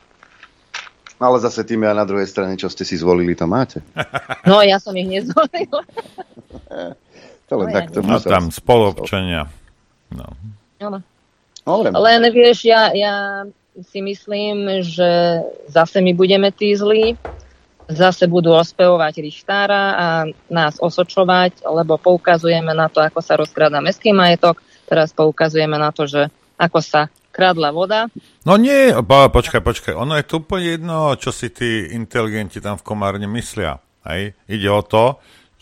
Ale 1.19 1.43
zase 1.43 1.67
tým 1.67 1.83
a 1.87 1.95
na 1.95 2.07
druhej 2.07 2.31
strane, 2.31 2.55
čo 2.55 2.71
ste 2.71 2.87
si 2.87 2.95
zvolili, 2.95 3.35
to 3.35 3.51
máte. 3.51 3.83
No, 4.47 4.63
ja 4.63 4.79
som 4.79 4.95
ich 4.95 5.11
nezvolila. 5.11 5.83
to 7.51 7.53
len 7.59 7.67
no, 7.67 7.75
takto 7.75 7.99
ja 7.99 8.15
a 8.15 8.19
tam 8.23 8.55
spoluobčania. 8.55 9.43
No. 10.15 10.39
no. 10.79 11.03
Len 11.99 12.23
vieš, 12.31 12.67
ja, 12.67 12.91
ja 12.95 13.43
si 13.87 14.03
myslím, 14.03 14.83
že 14.87 15.43
zase 15.71 16.03
my 16.03 16.15
budeme 16.15 16.51
tí 16.51 16.75
zlí, 16.75 17.15
zase 17.91 18.31
budú 18.31 18.55
ospevovať 18.55 19.15
Richtára 19.23 19.85
a 19.95 20.07
nás 20.51 20.79
osočovať, 20.79 21.67
lebo 21.67 21.99
poukazujeme 21.99 22.75
na 22.75 22.87
to, 22.87 23.03
ako 23.03 23.21
sa 23.23 23.35
rozkráda 23.39 23.83
mestský 23.83 24.15
majetok, 24.15 24.63
teraz 24.87 25.11
poukazujeme 25.17 25.79
na 25.79 25.91
to, 25.91 26.07
že 26.07 26.29
ako 26.59 26.79
sa 26.79 27.11
kradla 27.33 27.73
voda. 27.73 28.13
No 28.45 28.61
nie, 28.61 28.93
ba, 29.03 29.33
počkaj, 29.33 29.65
počkaj, 29.65 29.95
ono 29.97 30.15
je 30.21 30.29
tu 30.29 30.45
úplne 30.45 30.77
jedno, 30.77 31.17
čo 31.17 31.33
si 31.33 31.49
tí 31.49 31.91
inteligenti 31.97 32.61
tam 32.61 32.77
v 32.77 32.87
Komárne 32.87 33.27
myslia. 33.27 33.81
Hej? 34.05 34.37
Ide 34.47 34.69
o 34.69 34.83
to, 34.85 35.05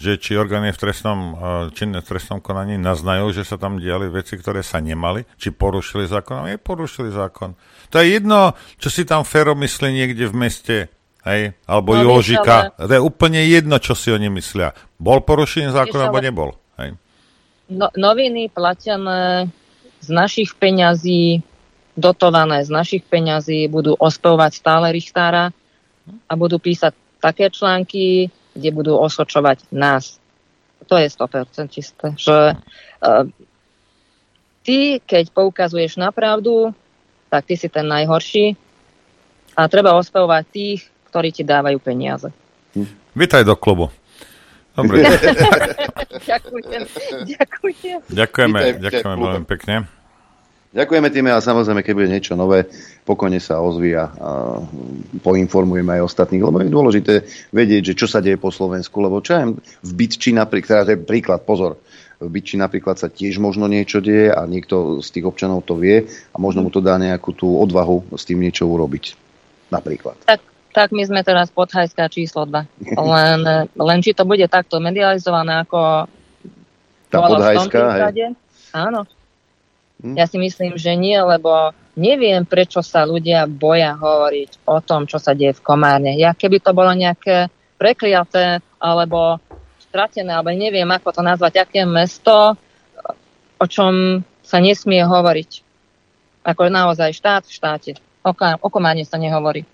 že 0.01 0.17
či 0.17 0.33
orgány 0.33 0.73
v 0.73 0.81
trestnom, 0.81 1.19
eh, 1.21 1.37
činné 1.77 2.01
v 2.01 2.09
trestnom 2.09 2.41
konaní 2.41 2.81
naznajú, 2.81 3.37
že 3.37 3.45
sa 3.45 3.61
tam 3.61 3.77
diali 3.77 4.09
veci, 4.09 4.41
ktoré 4.41 4.65
sa 4.65 4.81
nemali, 4.81 5.29
či 5.37 5.53
porušili 5.53 6.09
zákon, 6.09 6.41
a 6.41 6.57
porušili 6.57 7.13
zákon. 7.13 7.53
To 7.93 8.01
je 8.01 8.17
jedno, 8.17 8.57
čo 8.81 8.89
si 8.89 9.05
tam 9.05 9.29
Fero 9.29 9.53
myslí 9.53 9.93
niekde 9.93 10.25
v 10.25 10.35
meste, 10.35 10.77
Hej, 11.21 11.53
alebo 11.69 11.93
no, 11.93 12.17
Jožika. 12.17 12.73
Ale... 12.77 12.89
To 12.89 12.93
je 12.97 13.03
úplne 13.03 13.41
jedno, 13.45 13.77
čo 13.77 13.93
si 13.93 14.09
oni 14.09 14.33
myslia. 14.33 14.73
Bol 14.97 15.21
porušený 15.21 15.73
zákon, 15.73 16.01
alebo 16.01 16.21
nebol. 16.21 16.51
Hej. 16.81 16.97
No, 17.69 17.93
noviny 17.93 18.49
platené 18.49 19.53
z 20.01 20.09
našich 20.09 20.57
peňazí, 20.57 21.45
dotované 21.93 22.65
z 22.65 22.73
našich 22.73 23.05
peňazí, 23.05 23.69
budú 23.69 23.93
ospevovať 24.01 24.53
stále 24.57 24.87
Richtára 24.97 25.53
a 26.27 26.33
budú 26.35 26.57
písať 26.57 26.97
také 27.21 27.53
články, 27.53 28.33
kde 28.57 28.71
budú 28.73 28.97
osočovať 28.97 29.69
nás. 29.71 30.17
To 30.89 30.97
je 30.97 31.07
100% 31.07 31.69
čisté. 31.69 32.17
Že 32.17 32.57
uh, 32.57 33.29
ty, 34.65 34.99
keď 35.05 35.31
poukazuješ 35.31 36.01
na 36.01 36.11
pravdu, 36.11 36.73
tak 37.29 37.47
ty 37.47 37.55
si 37.55 37.69
ten 37.69 37.87
najhorší 37.87 38.57
a 39.55 39.69
treba 39.69 39.95
ospevovať 39.95 40.45
tých, 40.51 40.81
ktorí 41.11 41.35
ti 41.35 41.43
dávajú 41.43 41.83
peniaze. 41.83 42.31
Vítaj 43.19 43.43
do 43.43 43.59
klubu. 43.59 43.91
Dobre. 44.79 45.03
ďakujem. 46.23 46.83
ďakujem. 47.35 47.99
Ďakujeme, 48.07 48.61
ďakujeme 48.79 49.17
veľmi 49.19 49.49
pekne. 49.51 49.91
Ďakujeme 50.71 51.11
tým 51.11 51.27
a 51.35 51.43
samozrejme, 51.43 51.83
keď 51.83 51.95
bude 51.99 52.15
niečo 52.15 52.39
nové, 52.39 52.63
pokojne 53.03 53.43
sa 53.43 53.59
ozví 53.59 53.91
a, 53.99 54.07
a 54.07 54.31
poinformujeme 55.19 55.99
aj 55.99 56.07
ostatných, 56.07 56.47
lebo 56.47 56.63
je 56.63 56.71
dôležité 56.71 57.15
vedieť, 57.51 57.91
že 57.91 57.99
čo 57.99 58.07
sa 58.07 58.23
deje 58.23 58.39
po 58.39 58.55
Slovensku, 58.55 59.03
lebo 59.03 59.19
čo 59.19 59.35
aj 59.35 59.59
v 59.59 59.91
Bytči 59.99 60.31
napríklad, 60.31 60.87
teda 60.87 60.87
to 60.87 60.95
je 60.95 61.03
príklad, 61.03 61.43
pozor, 61.43 61.83
v 62.23 62.31
Bytči 62.31 62.55
napríklad 62.55 63.03
sa 63.03 63.11
tiež 63.11 63.43
možno 63.43 63.67
niečo 63.67 63.99
deje 63.99 64.31
a 64.31 64.47
niekto 64.47 65.03
z 65.03 65.11
tých 65.11 65.27
občanov 65.27 65.67
to 65.67 65.75
vie 65.75 66.07
a 66.07 66.37
možno 66.39 66.63
mu 66.63 66.71
to 66.71 66.79
dá 66.79 66.95
nejakú 67.03 67.35
tú 67.35 67.59
odvahu 67.59 68.07
s 68.15 68.23
tým 68.23 68.39
niečo 68.39 68.71
urobiť. 68.71 69.19
Napríklad. 69.75 70.23
Tak 70.23 70.50
tak 70.71 70.95
my 70.95 71.03
sme 71.03 71.21
teraz 71.27 71.51
podhajská 71.51 72.07
číslo 72.07 72.47
2. 72.47 72.95
Len, 72.95 73.41
len 73.67 73.99
či 74.03 74.15
to 74.15 74.23
bude 74.23 74.47
takto 74.47 74.79
medializované 74.79 75.67
ako 75.67 76.07
tá 77.11 77.19
podhajská, 77.27 77.83
hej. 77.99 78.35
Áno. 78.71 79.03
Hm? 80.01 80.15
Ja 80.17 80.25
si 80.31 80.39
myslím, 80.39 80.79
že 80.79 80.95
nie, 80.95 81.19
lebo 81.19 81.75
neviem, 81.99 82.47
prečo 82.47 82.81
sa 82.81 83.03
ľudia 83.05 83.51
boja 83.51 83.99
hovoriť 83.99 84.65
o 84.65 84.79
tom, 84.81 85.05
čo 85.11 85.19
sa 85.19 85.35
deje 85.35 85.59
v 85.59 85.65
Komárne. 85.65 86.15
Ja 86.17 86.33
keby 86.33 86.63
to 86.63 86.73
bolo 86.73 86.95
nejaké 86.95 87.51
prekliaté, 87.77 88.63
alebo 88.79 89.43
stratené, 89.91 90.31
alebo 90.33 90.55
neviem, 90.55 90.87
ako 90.87 91.21
to 91.21 91.23
nazvať, 91.27 91.67
aké 91.67 91.83
mesto, 91.83 92.55
o 93.59 93.67
čom 93.67 94.23
sa 94.41 94.63
nesmie 94.63 95.03
hovoriť. 95.03 95.51
Ako 96.47 96.73
naozaj 96.73 97.13
štát 97.13 97.45
v 97.45 97.53
štáte. 97.53 97.93
O, 98.25 98.33
o 98.37 98.69
Komárne 98.73 99.05
sa 99.05 99.21
nehovorí. 99.21 99.67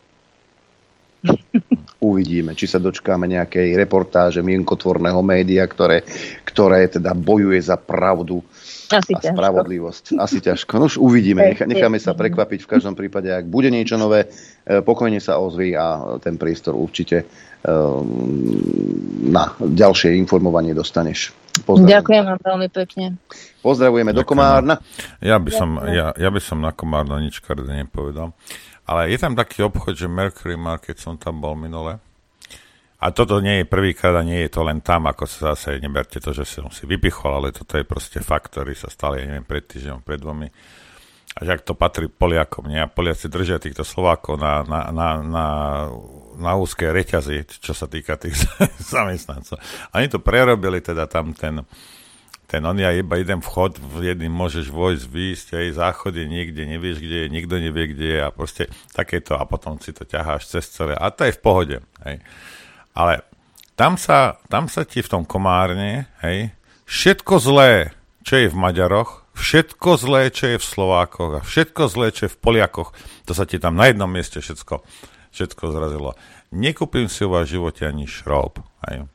Uvidíme, 1.96 2.52
či 2.52 2.68
sa 2.68 2.76
dočkáme 2.76 3.24
nejakej 3.24 3.72
reportáže 3.72 4.44
mienkotvorného 4.44 5.18
média, 5.24 5.64
ktoré, 5.64 6.04
ktoré 6.44 6.92
teda 6.92 7.16
bojuje 7.16 7.56
za 7.56 7.80
pravdu 7.80 8.44
Asi 8.92 9.16
a 9.16 9.18
ťažko. 9.18 9.34
spravodlivosť. 9.34 10.04
Asi 10.20 10.38
ťažko. 10.44 10.72
No 10.76 10.86
už 10.86 11.00
uvidíme, 11.00 11.56
Nech, 11.56 11.64
necháme 11.64 11.96
sa 11.98 12.12
prekvapiť 12.12 12.62
v 12.62 12.70
každom 12.70 12.94
prípade, 12.94 13.32
ak 13.32 13.48
bude 13.48 13.72
niečo 13.72 13.96
nové, 13.96 14.28
e, 14.62 14.84
pokojne 14.84 15.18
sa 15.18 15.40
ozví 15.40 15.72
a 15.74 16.20
ten 16.20 16.36
priestor 16.36 16.76
určite 16.76 17.24
e, 17.24 17.24
na 19.26 19.56
ďalšie 19.58 20.14
informovanie 20.20 20.76
dostaneš. 20.76 21.32
Pozdravujem. 21.64 21.96
Ďakujem 21.96 22.24
vám 22.28 22.40
veľmi 22.44 22.68
pekne. 22.68 23.04
Pozdravujeme 23.64 24.12
Ďakujem. 24.12 24.20
do 24.20 24.28
Komárna. 24.28 24.74
Ja 25.24 25.40
by, 25.40 25.50
som, 25.50 25.80
ja, 25.88 26.12
ja 26.12 26.28
by 26.28 26.40
som 26.44 26.60
na 26.60 26.76
Komárna 26.76 27.16
nič 27.18 27.40
kardé 27.40 27.72
nepovedal. 27.72 28.36
Ale 28.86 29.10
je 29.10 29.18
tam 29.18 29.34
taký 29.34 29.66
obchod, 29.66 29.98
že 29.98 30.06
Mercury 30.06 30.54
Market 30.54 31.02
som 31.02 31.18
tam 31.18 31.42
bol 31.42 31.58
minule. 31.58 31.98
A 32.96 33.12
toto 33.12 33.44
nie 33.44 33.60
je 33.60 33.68
prvýkrát 33.68 34.16
a 34.16 34.24
nie 34.24 34.46
je 34.46 34.50
to 34.56 34.64
len 34.64 34.80
tam, 34.80 35.04
ako 35.04 35.28
sa 35.28 35.52
zase, 35.52 35.76
neberte 35.82 36.16
to, 36.16 36.32
že 36.32 36.48
som 36.48 36.72
si 36.72 36.88
vypichol, 36.88 37.28
ale 37.28 37.52
toto 37.52 37.76
je 37.76 37.84
proste 37.84 38.24
fakt, 38.24 38.56
ktorý 38.56 38.72
sa 38.72 38.88
stal, 38.88 39.20
ja 39.20 39.28
neviem, 39.28 39.44
pred 39.44 39.68
týždňom, 39.68 40.00
pred 40.00 40.16
dvomi. 40.16 40.48
A 41.36 41.38
že 41.44 41.60
ak 41.60 41.68
to 41.68 41.76
patrí 41.76 42.08
Poliakom, 42.08 42.64
nie? 42.64 42.80
A 42.80 42.88
Poliaci 42.88 43.28
držia 43.28 43.60
týchto 43.60 43.84
Slovákov 43.84 44.40
na, 44.40 44.64
na, 44.64 44.80
na, 44.88 45.08
na 45.20 45.46
na 46.36 46.52
úzké 46.54 46.92
reťazy, 46.92 47.48
čo 47.58 47.72
sa 47.72 47.88
týka 47.88 48.20
tých 48.20 48.36
zamestnancov. 48.92 49.56
Oni 49.96 50.06
to 50.06 50.20
prerobili 50.20 50.84
teda 50.84 51.08
tam 51.08 51.32
ten, 51.32 51.64
ten 52.46 52.62
on 52.62 52.78
je 52.78 52.86
iba 52.86 53.14
jeden 53.18 53.42
vchod, 53.42 53.82
v 53.82 54.14
jedným 54.14 54.30
môžeš 54.30 54.70
vojsť, 54.70 55.04
výjsť, 55.10 55.46
aj 55.58 55.76
záchod 55.82 56.14
je 56.14 56.26
niekde, 56.30 56.62
nevieš, 56.62 57.02
kde 57.02 57.26
je, 57.26 57.28
nikto 57.28 57.58
nevie, 57.58 57.90
kde 57.90 58.06
je 58.06 58.20
a 58.22 58.30
proste 58.30 58.70
takéto 58.94 59.34
a 59.34 59.42
potom 59.42 59.82
si 59.82 59.90
to 59.90 60.06
ťaháš 60.06 60.46
cez 60.46 60.70
celé 60.70 60.94
a 60.94 61.10
to 61.10 61.26
je 61.26 61.34
v 61.34 61.42
pohode. 61.42 61.76
Hej. 62.06 62.22
Ale 62.94 63.26
tam 63.74 63.98
sa, 63.98 64.38
tam 64.46 64.70
sa 64.70 64.86
ti 64.86 65.02
v 65.02 65.10
tom 65.10 65.22
komárne, 65.26 66.06
hej, 66.22 66.54
všetko 66.86 67.34
zlé, 67.42 67.90
čo 68.22 68.38
je 68.38 68.46
v 68.46 68.56
Maďaroch, 68.56 69.26
všetko 69.34 69.90
zlé, 69.98 70.30
čo 70.30 70.54
je 70.54 70.58
v 70.62 70.64
Slovákoch 70.64 71.32
a 71.36 71.40
všetko 71.42 71.82
zlé, 71.90 72.14
čo 72.14 72.30
je 72.30 72.32
v 72.32 72.40
Poliakoch, 72.40 72.94
to 73.26 73.34
sa 73.34 73.42
ti 73.42 73.58
tam 73.58 73.74
na 73.74 73.90
jednom 73.90 74.08
mieste 74.08 74.38
všetko, 74.38 74.86
všetko 75.34 75.62
zrazilo. 75.74 76.14
Nekúpim 76.54 77.10
si 77.10 77.26
u 77.26 77.34
vás 77.34 77.50
v 77.50 77.58
živote 77.58 77.82
ani 77.84 78.06
šrob. 78.06 78.62
Hej. 78.86 79.10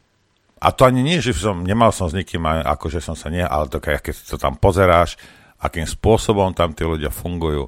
A 0.61 0.69
to 0.69 0.85
ani 0.85 1.01
nie, 1.01 1.17
že 1.17 1.33
som, 1.33 1.65
nemal 1.65 1.89
som 1.89 2.05
s 2.05 2.13
nikým, 2.13 2.45
akože 2.45 3.01
som 3.01 3.17
sa 3.17 3.33
nie, 3.33 3.41
ale 3.41 3.65
to, 3.65 3.81
keď 3.81 4.13
to 4.13 4.37
tam 4.37 4.53
pozeráš, 4.61 5.17
akým 5.57 5.89
spôsobom 5.89 6.53
tam 6.53 6.77
tí 6.77 6.85
ľudia 6.85 7.09
fungujú, 7.09 7.65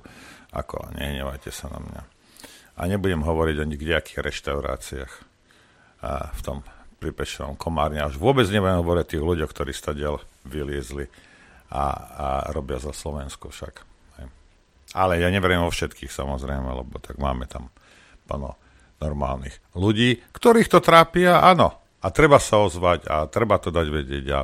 ako 0.54 0.94
nehnevajte 0.94 1.50
sa 1.50 1.74
na 1.74 1.82
mňa. 1.82 2.02
A 2.78 2.82
nebudem 2.86 3.26
hovoriť 3.26 3.56
o 3.62 3.70
nikdejakých 3.70 4.22
reštauráciách 4.22 5.14
a 6.06 6.30
v 6.34 6.42
tom 6.46 6.58
pripečenom 7.02 7.58
komárne. 7.58 8.02
Až 8.02 8.22
vôbec 8.22 8.46
nebudem 8.50 8.82
hovoriť 8.82 9.02
o 9.02 9.12
tých 9.12 9.24
ľuďoch, 9.26 9.50
ktorí 9.50 9.72
stadiaľ 9.74 10.22
vyliezli 10.46 11.10
a, 11.74 11.86
a 11.90 12.28
robia 12.54 12.78
za 12.78 12.94
Slovensko 12.94 13.50
však. 13.50 13.90
Ale 14.94 15.18
ja 15.18 15.34
neverím 15.34 15.66
vo 15.66 15.74
všetkých 15.74 16.14
samozrejme, 16.14 16.70
lebo 16.70 17.02
tak 17.02 17.18
máme 17.18 17.50
tam 17.50 17.74
plno 18.30 18.54
normálnych 19.02 19.58
ľudí, 19.74 20.22
ktorých 20.32 20.70
to 20.70 20.80
trápia, 20.80 21.42
áno. 21.42 21.83
A 22.04 22.12
treba 22.12 22.38
sa 22.38 22.60
ozvať 22.60 23.08
a 23.08 23.26
treba 23.32 23.56
to 23.58 23.72
dať 23.72 23.88
vedieť 23.88 24.26
a 24.36 24.40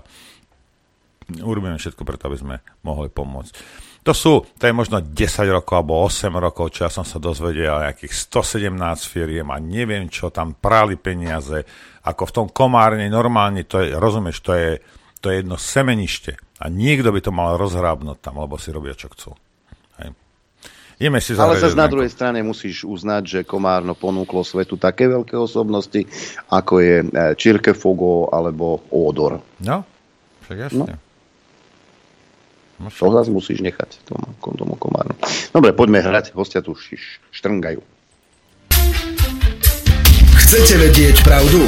urobíme 1.44 1.76
všetko 1.76 2.08
preto, 2.08 2.32
aby 2.32 2.38
sme 2.40 2.56
mohli 2.82 3.12
pomôcť. 3.12 3.54
To 4.08 4.16
sú, 4.16 4.48
to 4.56 4.64
je 4.64 4.74
možno 4.74 5.04
10 5.04 5.12
rokov 5.52 5.76
alebo 5.76 6.08
8 6.08 6.32
rokov, 6.40 6.72
čo 6.72 6.88
ja 6.88 6.92
som 6.92 7.04
sa 7.04 7.20
dozvedel 7.20 7.84
nejakých 7.84 8.16
117 8.32 8.72
firiem 9.04 9.52
a 9.52 9.60
neviem 9.60 10.08
čo, 10.08 10.32
tam 10.32 10.56
prali 10.56 10.96
peniaze, 10.96 11.68
ako 12.08 12.24
v 12.32 12.34
tom 12.34 12.48
komárne 12.48 13.12
normálne, 13.12 13.68
to 13.68 13.84
je, 13.84 13.92
rozumieš, 14.00 14.40
to 14.40 14.56
je, 14.56 14.80
to 15.20 15.30
je 15.30 15.44
jedno 15.44 15.60
semenište 15.60 16.40
a 16.64 16.72
niekto 16.72 17.12
by 17.12 17.20
to 17.20 17.36
mal 17.36 17.60
rozhrábnuť 17.60 18.18
tam, 18.24 18.40
lebo 18.40 18.56
si 18.56 18.72
robia, 18.72 18.96
čo 18.96 19.12
chcú. 19.12 19.36
Ideme 21.00 21.24
si 21.24 21.32
Ale 21.32 21.56
zase 21.56 21.80
na 21.80 21.88
druhej 21.88 22.12
strane 22.12 22.44
musíš 22.44 22.84
uznať, 22.84 23.24
že 23.24 23.40
Komárno 23.48 23.96
ponúklo 23.96 24.44
svetu 24.44 24.76
také 24.76 25.08
veľké 25.08 25.32
osobnosti, 25.40 26.04
ako 26.52 26.74
je 26.84 26.96
e, 27.08 27.72
Fogo 27.72 28.28
alebo 28.28 28.84
Ódor. 28.92 29.40
No, 29.64 29.88
však 30.44 30.58
jasne. 30.60 31.00
No. 32.84 32.92
To 32.92 33.08
zase 33.16 33.32
musíš 33.32 33.64
nechať 33.64 34.04
tomu, 34.04 34.28
tomu 34.44 34.76
Komárnu. 34.76 35.16
Dobre, 35.56 35.72
poďme 35.72 36.04
hrať. 36.04 36.36
Hostia 36.36 36.60
tu 36.60 36.76
štrngajú. 37.32 37.80
Chcete 40.36 40.76
vedieť 40.84 41.24
pravdu? 41.24 41.64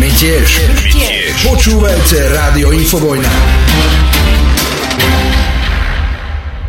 My 0.00 0.08
tiež. 0.08 0.48
My 0.72 0.88
tiež. 0.88 1.32
Počúvajte 1.52 2.16
Rádio 2.32 2.72
Infovojna. 2.72 3.32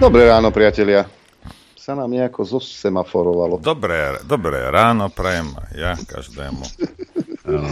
Dobré 0.03 0.27
ráno, 0.27 0.51
priatelia. 0.51 1.20
Sa 1.81 1.97
nám 1.97 2.13
nejako 2.13 2.45
zosemaforovalo. 2.45 3.57
Dobré, 3.57 4.21
dobré 4.21 4.69
ráno, 4.69 5.09
prajem 5.09 5.49
ja 5.73 5.97
každému. 5.97 6.61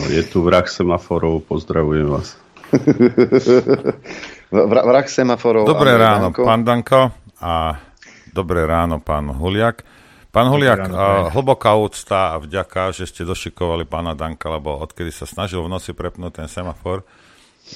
Je 0.09 0.25
tu 0.25 0.41
vrah 0.41 0.65
semaforov, 0.65 1.45
pozdravujem 1.45 2.09
vás. 2.09 2.33
vrah 4.89 5.05
semaforov. 5.05 5.69
Dobré 5.69 5.93
ráno, 5.93 6.33
Danko. 6.33 6.41
pán 6.41 6.61
Danko. 6.65 7.13
A 7.37 7.77
dobré 8.33 8.65
ráno, 8.65 8.97
pán 8.97 9.29
Huliak. 9.29 9.85
Pán 10.33 10.49
Huliak, 10.49 10.89
ráno, 10.89 11.29
hlboká 11.29 11.77
úcta 11.77 12.33
a 12.33 12.41
vďaka, 12.41 12.89
že 12.89 13.05
ste 13.05 13.29
došikovali 13.29 13.85
pána 13.85 14.17
Danka, 14.17 14.49
lebo 14.49 14.73
odkedy 14.81 15.13
sa 15.13 15.29
snažil 15.29 15.61
v 15.61 15.69
noci 15.69 15.93
prepnúť 15.93 16.33
ten 16.33 16.47
semafor, 16.49 17.05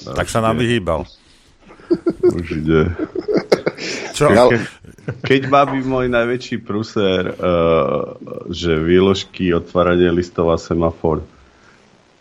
tak 0.02 0.26
sa 0.26 0.42
nám 0.42 0.58
vyhýbal. 0.58 1.06
Už 2.26 2.58
ide. 2.58 2.90
Čo? 4.14 4.30
Ke, 4.30 4.58
keď 5.28 5.40
má 5.52 5.62
byť 5.68 5.84
môj 5.84 6.06
najväčší 6.08 6.56
pruser, 6.64 7.34
uh, 7.34 8.16
že 8.48 8.76
výložky, 8.76 9.52
otváranie 9.52 10.08
listov 10.12 10.52
a 10.52 10.58
semafor, 10.58 11.24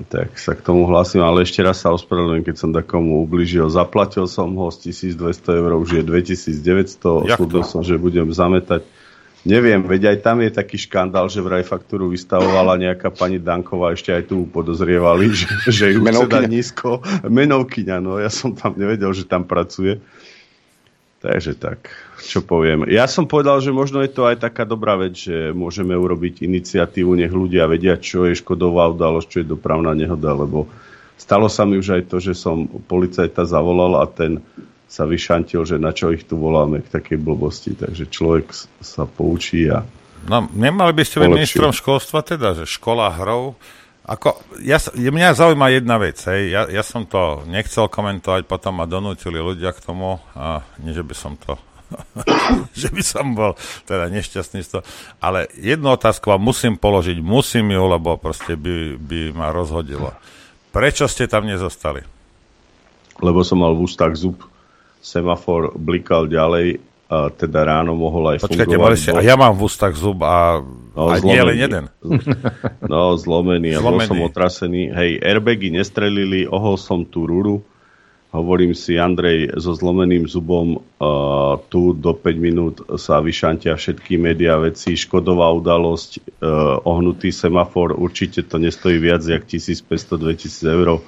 tak 0.10 0.36
sa 0.36 0.58
k 0.58 0.62
tomu 0.66 0.90
hlasím, 0.90 1.24
ale 1.24 1.46
ešte 1.46 1.64
raz 1.64 1.80
sa 1.80 1.94
ospravedlňujem, 1.96 2.44
keď 2.44 2.56
som 2.58 2.76
takomu 2.76 3.24
ubližil. 3.24 3.70
Zaplatil 3.72 4.28
som 4.28 4.52
ho 4.58 4.68
z 4.74 4.92
1200 4.92 5.60
eur, 5.60 5.72
už 5.80 5.90
je 6.00 6.04
2900, 6.04 7.38
slúbil 7.38 7.64
som, 7.64 7.86
že 7.86 7.96
budem 7.96 8.28
zametať. 8.28 8.84
Neviem, 9.44 9.84
veď 9.84 10.16
aj 10.16 10.18
tam 10.24 10.40
je 10.40 10.56
taký 10.56 10.80
škandál, 10.80 11.28
že 11.28 11.44
vraj 11.44 11.68
faktúru 11.68 12.08
vystavovala 12.08 12.80
nejaká 12.80 13.12
pani 13.12 13.44
Danková, 13.44 13.92
ešte 13.92 14.16
aj 14.16 14.32
tu 14.32 14.48
podozrievali, 14.48 15.36
že, 15.36 15.52
že 15.68 15.86
ju 15.92 16.00
chce 16.00 16.32
dať 16.32 16.48
nízko. 16.48 17.04
Menovkyňa, 17.28 18.00
no 18.00 18.24
ja 18.24 18.32
som 18.32 18.56
tam 18.56 18.80
nevedel, 18.80 19.12
že 19.12 19.28
tam 19.28 19.44
pracuje. 19.44 20.00
Takže 21.20 21.60
tak, 21.60 21.92
čo 22.22 22.46
poviem. 22.46 22.86
Ja 22.92 23.10
som 23.10 23.26
povedal, 23.26 23.58
že 23.64 23.74
možno 23.74 24.04
je 24.06 24.12
to 24.12 24.30
aj 24.30 24.44
taká 24.44 24.68
dobrá 24.68 24.94
vec, 25.00 25.18
že 25.18 25.56
môžeme 25.56 25.98
urobiť 25.98 26.46
iniciatívu, 26.46 27.18
nech 27.18 27.34
ľudia 27.34 27.66
vedia, 27.66 27.98
čo 27.98 28.30
je 28.30 28.38
škodová 28.38 28.92
udalosť, 28.94 29.28
čo 29.28 29.38
je 29.42 29.52
dopravná 29.58 29.98
nehoda, 29.98 30.36
lebo 30.36 30.70
stalo 31.18 31.50
sa 31.50 31.66
mi 31.66 31.82
už 31.82 31.98
aj 31.98 32.04
to, 32.12 32.18
že 32.22 32.38
som 32.38 32.68
policajta 32.68 33.48
zavolal 33.48 33.98
a 34.02 34.06
ten 34.06 34.44
sa 34.86 35.10
vyšantil, 35.10 35.66
že 35.66 35.82
na 35.82 35.90
čo 35.90 36.14
ich 36.14 36.30
tu 36.30 36.38
voláme 36.38 36.86
k 36.86 36.94
takej 36.94 37.18
blbosti. 37.18 37.74
Takže 37.74 38.14
človek 38.14 38.54
sa 38.78 39.10
poučí 39.10 39.66
a... 39.66 39.82
No, 40.30 40.46
nemali 40.54 40.94
by 40.94 41.04
ste 41.04 41.26
byť 41.26 41.34
ministrom 41.34 41.74
školstva 41.74 42.22
teda, 42.22 42.54
že 42.62 42.70
škola 42.70 43.10
hrou 43.18 43.58
ako, 44.04 44.36
ja, 44.60 44.84
mňa 45.00 45.32
zaujíma 45.32 45.80
jedna 45.80 45.96
vec, 45.96 46.20
hej. 46.28 46.52
Ja, 46.52 46.68
ja 46.68 46.84
som 46.84 47.08
to 47.08 47.48
nechcel 47.48 47.88
komentovať, 47.88 48.44
potom 48.44 48.76
ma 48.76 48.84
donútili 48.84 49.40
ľudia 49.40 49.72
k 49.72 49.80
tomu, 49.80 50.20
a 50.36 50.60
nie, 50.84 50.92
že 50.92 51.08
by 51.08 51.16
som 51.16 51.40
to 51.40 51.56
že 52.80 52.90
by 52.90 53.04
som 53.04 53.34
bol 53.34 53.54
teda 53.86 54.10
nešťastný 54.10 54.62
z 54.66 54.70
toho. 54.78 54.84
Ale 55.24 55.50
jednu 55.56 55.94
otázku 55.94 56.30
vám 56.34 56.44
musím 56.44 56.76
položiť, 56.78 57.18
musím 57.22 57.72
ju, 57.74 57.84
lebo 57.88 58.18
proste 58.18 58.58
by, 58.58 58.98
by 58.98 59.20
ma 59.34 59.50
rozhodilo. 59.54 60.12
Prečo 60.74 61.06
ste 61.06 61.30
tam 61.30 61.46
nezostali? 61.46 62.02
Lebo 63.22 63.46
som 63.46 63.62
mal 63.62 63.78
v 63.78 63.86
ústach 63.86 64.18
zub, 64.18 64.42
semafor 65.04 65.76
blikal 65.78 66.26
ďalej 66.26 66.82
a 67.14 67.30
teda 67.30 67.62
ráno 67.62 67.94
mohol 67.94 68.34
aj 68.34 68.48
Počkajte, 68.48 68.74
fungovať. 68.74 68.90
Počkajte, 68.98 69.20
a 69.20 69.22
ja 69.22 69.36
mám 69.38 69.54
v 69.54 69.62
ústach 69.62 69.94
zub 69.94 70.18
a, 70.26 70.66
no, 70.98 71.14
a 71.14 71.22
nie 71.22 71.38
len 71.38 71.58
jeden. 71.60 71.84
No, 72.90 73.14
zlomený 73.14 73.78
a 73.78 73.80
bol 73.86 74.02
som 74.02 74.18
otrasený. 74.24 74.90
Hej, 74.90 75.22
airbagy 75.22 75.70
nestrelili, 75.70 76.50
ohol 76.50 76.80
som 76.80 77.06
tú 77.06 77.30
rúru. 77.30 77.62
Hovorím 78.34 78.74
si, 78.74 78.98
Andrej, 78.98 79.62
so 79.62 79.78
zlomeným 79.78 80.26
zubom 80.26 80.82
uh, 80.82 81.62
tu 81.70 81.94
do 81.94 82.18
5 82.18 82.34
minút 82.42 82.76
sa 82.98 83.22
vyšantia 83.22 83.78
všetky 83.78 84.18
médiá 84.18 84.58
veci, 84.58 84.98
škodová 84.98 85.54
udalosť, 85.54 86.42
uh, 86.42 86.82
ohnutý 86.82 87.30
semafor, 87.30 87.94
určite 87.94 88.42
to 88.42 88.58
nestojí 88.58 88.98
viac 88.98 89.22
jak 89.22 89.46
1500-2000 89.46 90.50
eur. 90.66 91.06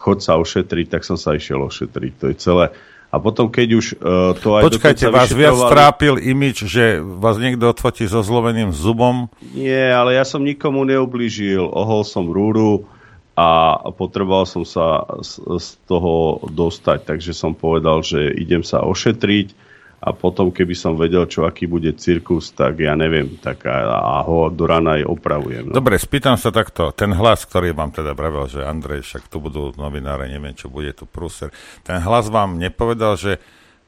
Chod 0.00 0.24
sa 0.24 0.40
ošetriť, 0.40 0.96
tak 0.96 1.04
som 1.04 1.20
sa 1.20 1.36
išiel 1.36 1.60
ošetriť. 1.60 2.12
To 2.24 2.24
je 2.32 2.36
celé. 2.40 2.72
A 3.12 3.20
potom, 3.20 3.52
keď 3.52 3.68
už 3.76 3.86
uh, 4.00 4.32
to 4.40 4.56
aj... 4.56 4.72
Počkajte, 4.72 5.12
vás 5.12 5.36
viac 5.36 5.60
trápil 5.60 6.16
imič, 6.16 6.64
že 6.64 7.04
vás 7.04 7.36
niekto 7.36 7.68
odfotí 7.68 8.08
so 8.08 8.24
zloveným 8.24 8.72
zubom? 8.72 9.28
Nie, 9.52 9.92
ale 9.92 10.16
ja 10.16 10.24
som 10.24 10.40
nikomu 10.40 10.88
neublížil. 10.88 11.68
Ohol 11.68 12.00
som 12.08 12.32
rúru 12.32 12.88
a 13.36 13.76
potreboval 13.92 14.48
som 14.48 14.64
sa 14.64 15.04
z, 15.20 15.44
z 15.60 15.76
toho 15.84 16.40
dostať. 16.48 17.04
Takže 17.04 17.36
som 17.36 17.52
povedal, 17.52 18.00
že 18.00 18.32
idem 18.32 18.64
sa 18.64 18.80
ošetriť 18.80 19.52
a 20.00 20.12
potom, 20.16 20.48
keby 20.48 20.72
som 20.76 20.96
vedel, 20.96 21.28
čo 21.28 21.44
aký 21.44 21.68
bude 21.68 21.92
cirkus, 22.00 22.52
tak 22.52 22.80
ja 22.80 22.96
neviem, 22.96 23.36
tak 23.40 23.64
a, 23.68 23.92
a 23.92 24.14
ho 24.24 24.48
do 24.48 24.64
rana 24.64 25.00
aj 25.00 25.08
opravujem. 25.08 25.68
No. 25.68 25.76
Dobre, 25.76 26.00
spýtam 26.00 26.40
sa 26.40 26.48
takto. 26.48 26.96
Ten 26.96 27.12
hlas, 27.12 27.44
ktorý 27.44 27.76
vám 27.76 27.92
teda 27.92 28.16
pravil, 28.16 28.48
že 28.48 28.64
Andrej, 28.64 29.04
však 29.04 29.28
tu 29.28 29.40
budú 29.40 29.72
novináre, 29.76 30.32
neviem, 30.32 30.56
čo 30.56 30.72
bude 30.72 30.92
tu 30.96 31.04
prúser. 31.04 31.52
Ten 31.84 32.00
hlas 32.00 32.32
vám 32.32 32.56
nepovedal, 32.56 33.20
že, 33.20 33.40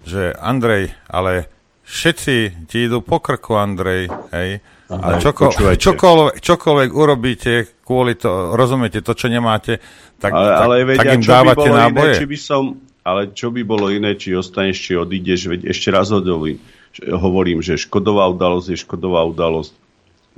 že 0.04 0.36
Andrej, 0.36 0.92
ale 1.08 1.48
všetci 1.88 2.68
ti 2.68 2.88
idú 2.88 3.00
po 3.00 3.20
krku, 3.20 3.56
Andrej, 3.56 4.12
hej, 4.32 4.60
a 4.88 5.20
čoko, 5.20 5.52
čokoľvek, 5.52 6.40
čokoľvek 6.40 6.90
urobíte 6.96 7.52
kvôli 7.84 8.16
to, 8.16 8.56
rozumiete, 8.56 9.04
to, 9.04 9.12
čo 9.12 9.28
nemáte, 9.28 9.84
tak, 10.16 10.32
ale, 10.32 10.48
ale 10.56 10.74
tak, 10.80 10.88
vedia, 10.88 11.00
tak 11.00 11.06
im 11.12 11.22
dávate 11.24 11.68
náboje. 11.68 12.12
Iné, 12.16 12.20
či 12.20 12.26
by 12.28 12.38
som, 12.40 12.62
ale 13.04 13.20
čo 13.36 13.48
by 13.52 13.62
bolo 13.68 13.92
iné, 13.92 14.16
či 14.16 14.32
ostaneš, 14.32 14.76
či 14.80 14.92
odídeš, 14.96 15.40
veď 15.52 15.60
ešte 15.72 15.88
raz 15.92 16.08
hovorím, 16.08 16.56
hovorím, 17.04 17.60
že 17.60 17.76
škodová 17.76 18.28
udalosť 18.32 18.66
je 18.72 18.78
škodová 18.80 19.28
udalosť. 19.28 19.72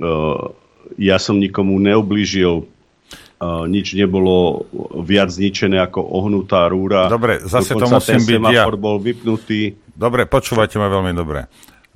Uh, 0.03 0.51
ja 0.99 1.15
som 1.15 1.39
nikomu 1.39 1.79
neublížil, 1.79 2.67
uh, 2.67 3.63
nič 3.71 3.95
nebolo 3.95 4.67
viac 4.99 5.31
zničené 5.31 5.79
ako 5.79 6.03
ohnutá 6.03 6.67
rúra. 6.67 7.07
Dobre, 7.07 7.39
zase 7.39 7.71
to 7.71 7.87
musím 7.87 8.19
byť 8.19 8.51
ja. 8.51 8.67
bol 8.67 8.99
vypnutý. 8.99 9.79
Dobre, 9.95 10.27
počúvajte 10.27 10.75
ma 10.75 10.91
veľmi 10.91 11.15
dobre. 11.15 11.47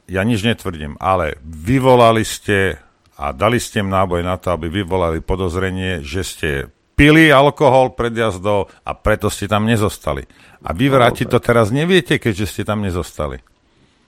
Ja 0.06 0.22
nič 0.22 0.46
netvrdím, 0.46 1.02
ale 1.02 1.42
vyvolali 1.42 2.22
ste 2.22 2.78
a 3.18 3.34
dali 3.34 3.58
ste 3.58 3.82
im 3.82 3.90
náboj 3.90 4.22
na 4.22 4.38
to, 4.38 4.54
aby 4.54 4.70
vyvolali 4.70 5.24
podozrenie, 5.24 6.06
že 6.06 6.22
ste 6.22 6.50
pili 6.94 7.34
alkohol 7.34 7.98
pred 7.98 8.14
jazdou 8.14 8.70
a 8.86 8.92
preto 8.94 9.34
ste 9.34 9.50
tam 9.50 9.66
nezostali. 9.66 10.30
A 10.62 10.78
vyvrátiť 10.78 11.28
to 11.28 11.40
teraz 11.42 11.74
neviete, 11.74 12.22
keďže 12.22 12.46
ste 12.46 12.62
tam 12.62 12.86
nezostali. 12.86 13.42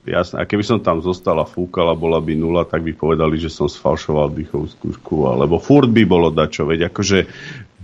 Jasné, 0.07 0.39
a 0.39 0.47
keby 0.47 0.63
som 0.63 0.79
tam 0.79 1.03
zostal 1.03 1.35
a 1.35 1.43
fúkal 1.43 1.91
a 1.91 1.97
bola 1.97 2.23
by 2.23 2.31
nula, 2.31 2.63
tak 2.63 2.79
by 2.79 2.95
povedali, 2.95 3.35
že 3.35 3.51
som 3.51 3.67
sfalšoval 3.67 4.31
dýchovú 4.31 4.63
skúšku, 4.71 5.27
alebo 5.27 5.59
furt 5.59 5.91
by 5.91 6.07
bolo 6.07 6.31
dačo, 6.31 6.63
veď 6.63 6.87
akože 6.87 7.27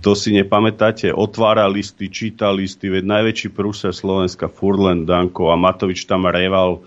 to 0.00 0.16
si 0.16 0.32
nepamätáte, 0.32 1.12
otvára 1.12 1.68
listy, 1.68 2.08
číta 2.08 2.48
listy, 2.48 2.88
veď 2.88 3.04
najväčší 3.04 3.48
prúser 3.52 3.92
Slovenska, 3.92 4.48
Furlen, 4.48 5.04
Danko 5.04 5.52
a 5.52 5.56
Matovič 5.60 6.08
tam 6.08 6.24
reval, 6.24 6.80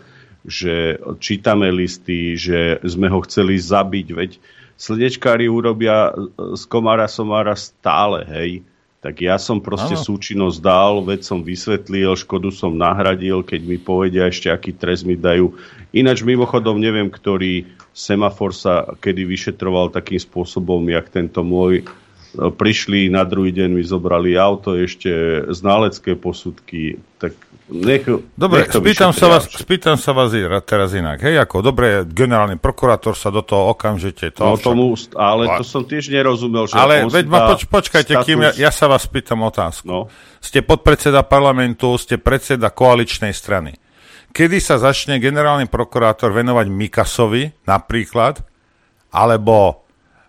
že 0.47 0.97
čítame 1.19 1.69
listy, 1.69 2.39
že 2.39 2.79
sme 2.87 3.11
ho 3.11 3.19
chceli 3.27 3.59
zabiť, 3.59 4.07
veď 4.15 4.31
slnečkári 4.79 5.51
urobia 5.51 6.15
z 6.55 6.63
komára 6.71 7.11
somára 7.11 7.53
stále, 7.53 8.23
hej 8.23 8.51
tak 8.97 9.21
ja 9.21 9.37
som 9.37 9.61
proste 9.61 9.93
ano. 9.93 10.03
súčinnosť 10.03 10.59
dal, 10.59 11.05
veď 11.05 11.21
som 11.21 11.45
vysvetlil, 11.45 12.17
škodu 12.17 12.49
som 12.49 12.73
nahradil, 12.73 13.45
keď 13.45 13.61
mi 13.63 13.77
povedia 13.77 14.25
ešte, 14.25 14.49
aký 14.49 14.73
trest 14.73 15.05
mi 15.05 15.13
dajú. 15.13 15.53
Ináč 15.93 16.25
mimochodom 16.25 16.81
neviem, 16.81 17.07
ktorý 17.07 17.69
semafor 17.93 18.51
sa 18.51 18.97
kedy 18.97 19.23
vyšetroval 19.23 19.93
takým 19.93 20.19
spôsobom, 20.19 20.81
jak 20.89 21.07
tento 21.13 21.45
môj. 21.45 21.85
Prišli 22.35 23.07
na 23.07 23.23
druhý 23.23 23.55
deň, 23.55 23.79
mi 23.79 23.83
zobrali 23.85 24.35
auto, 24.35 24.75
ešte 24.75 25.09
znalecké 25.55 26.19
posudky, 26.19 26.99
tak 27.21 27.37
nech, 27.67 28.07
dobre, 28.39 28.63
nech 28.63 28.71
spýtam, 28.71 29.11
sa 29.11 29.27
vás, 29.27 29.43
spýtam 29.51 29.99
sa 29.99 30.15
vás 30.15 30.31
teraz 30.63 30.95
inak. 30.95 31.19
Hej, 31.19 31.43
ako 31.43 31.59
dobre, 31.59 32.07
generálny 32.07 32.55
prokurátor 32.55 33.13
sa 33.13 33.27
do 33.27 33.43
toho 33.43 33.75
okamžite... 33.75 34.31
To 34.39 34.55
no 34.55 34.55
tomu, 34.55 34.95
ale 35.19 35.59
to 35.59 35.63
som 35.67 35.83
tiež 35.83 36.07
nerozumel, 36.07 36.67
že... 36.67 36.79
Ale 36.79 37.07
veď 37.07 37.25
ma 37.27 37.51
poč, 37.51 37.67
počkajte, 37.67 38.15
status... 38.15 38.27
kým 38.27 38.39
ja, 38.47 38.51
ja 38.55 38.71
sa 38.71 38.87
vás 38.87 39.03
pýtam 39.05 39.43
otázku. 39.43 39.83
No. 39.83 39.99
Ste 40.39 40.63
podpredseda 40.63 41.27
parlamentu, 41.27 41.91
ste 41.99 42.15
predseda 42.15 42.71
koaličnej 42.71 43.35
strany. 43.35 43.75
Kedy 44.31 44.57
sa 44.59 44.79
začne 44.79 45.19
generálny 45.19 45.67
prokurátor 45.67 46.31
venovať 46.31 46.67
Mikasovi 46.71 47.51
napríklad, 47.67 48.43
alebo 49.11 49.87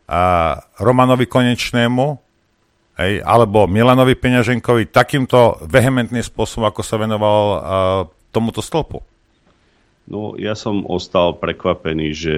uh, 0.08 0.58
Romanovi 0.80 1.26
Konečnému, 1.26 2.27
hej, 2.98 3.22
alebo 3.22 3.70
Milanovi 3.70 4.18
Peňaženkovi 4.18 4.90
takýmto 4.90 5.62
vehementným 5.64 6.22
spôsobom, 6.22 6.66
ako 6.66 6.82
sa 6.82 6.98
venoval 6.98 7.42
uh, 7.46 7.58
tomuto 8.34 8.60
stĺpu? 8.60 9.00
No, 10.08 10.34
ja 10.40 10.56
som 10.58 10.88
ostal 10.88 11.36
prekvapený, 11.36 12.08
že 12.16 12.36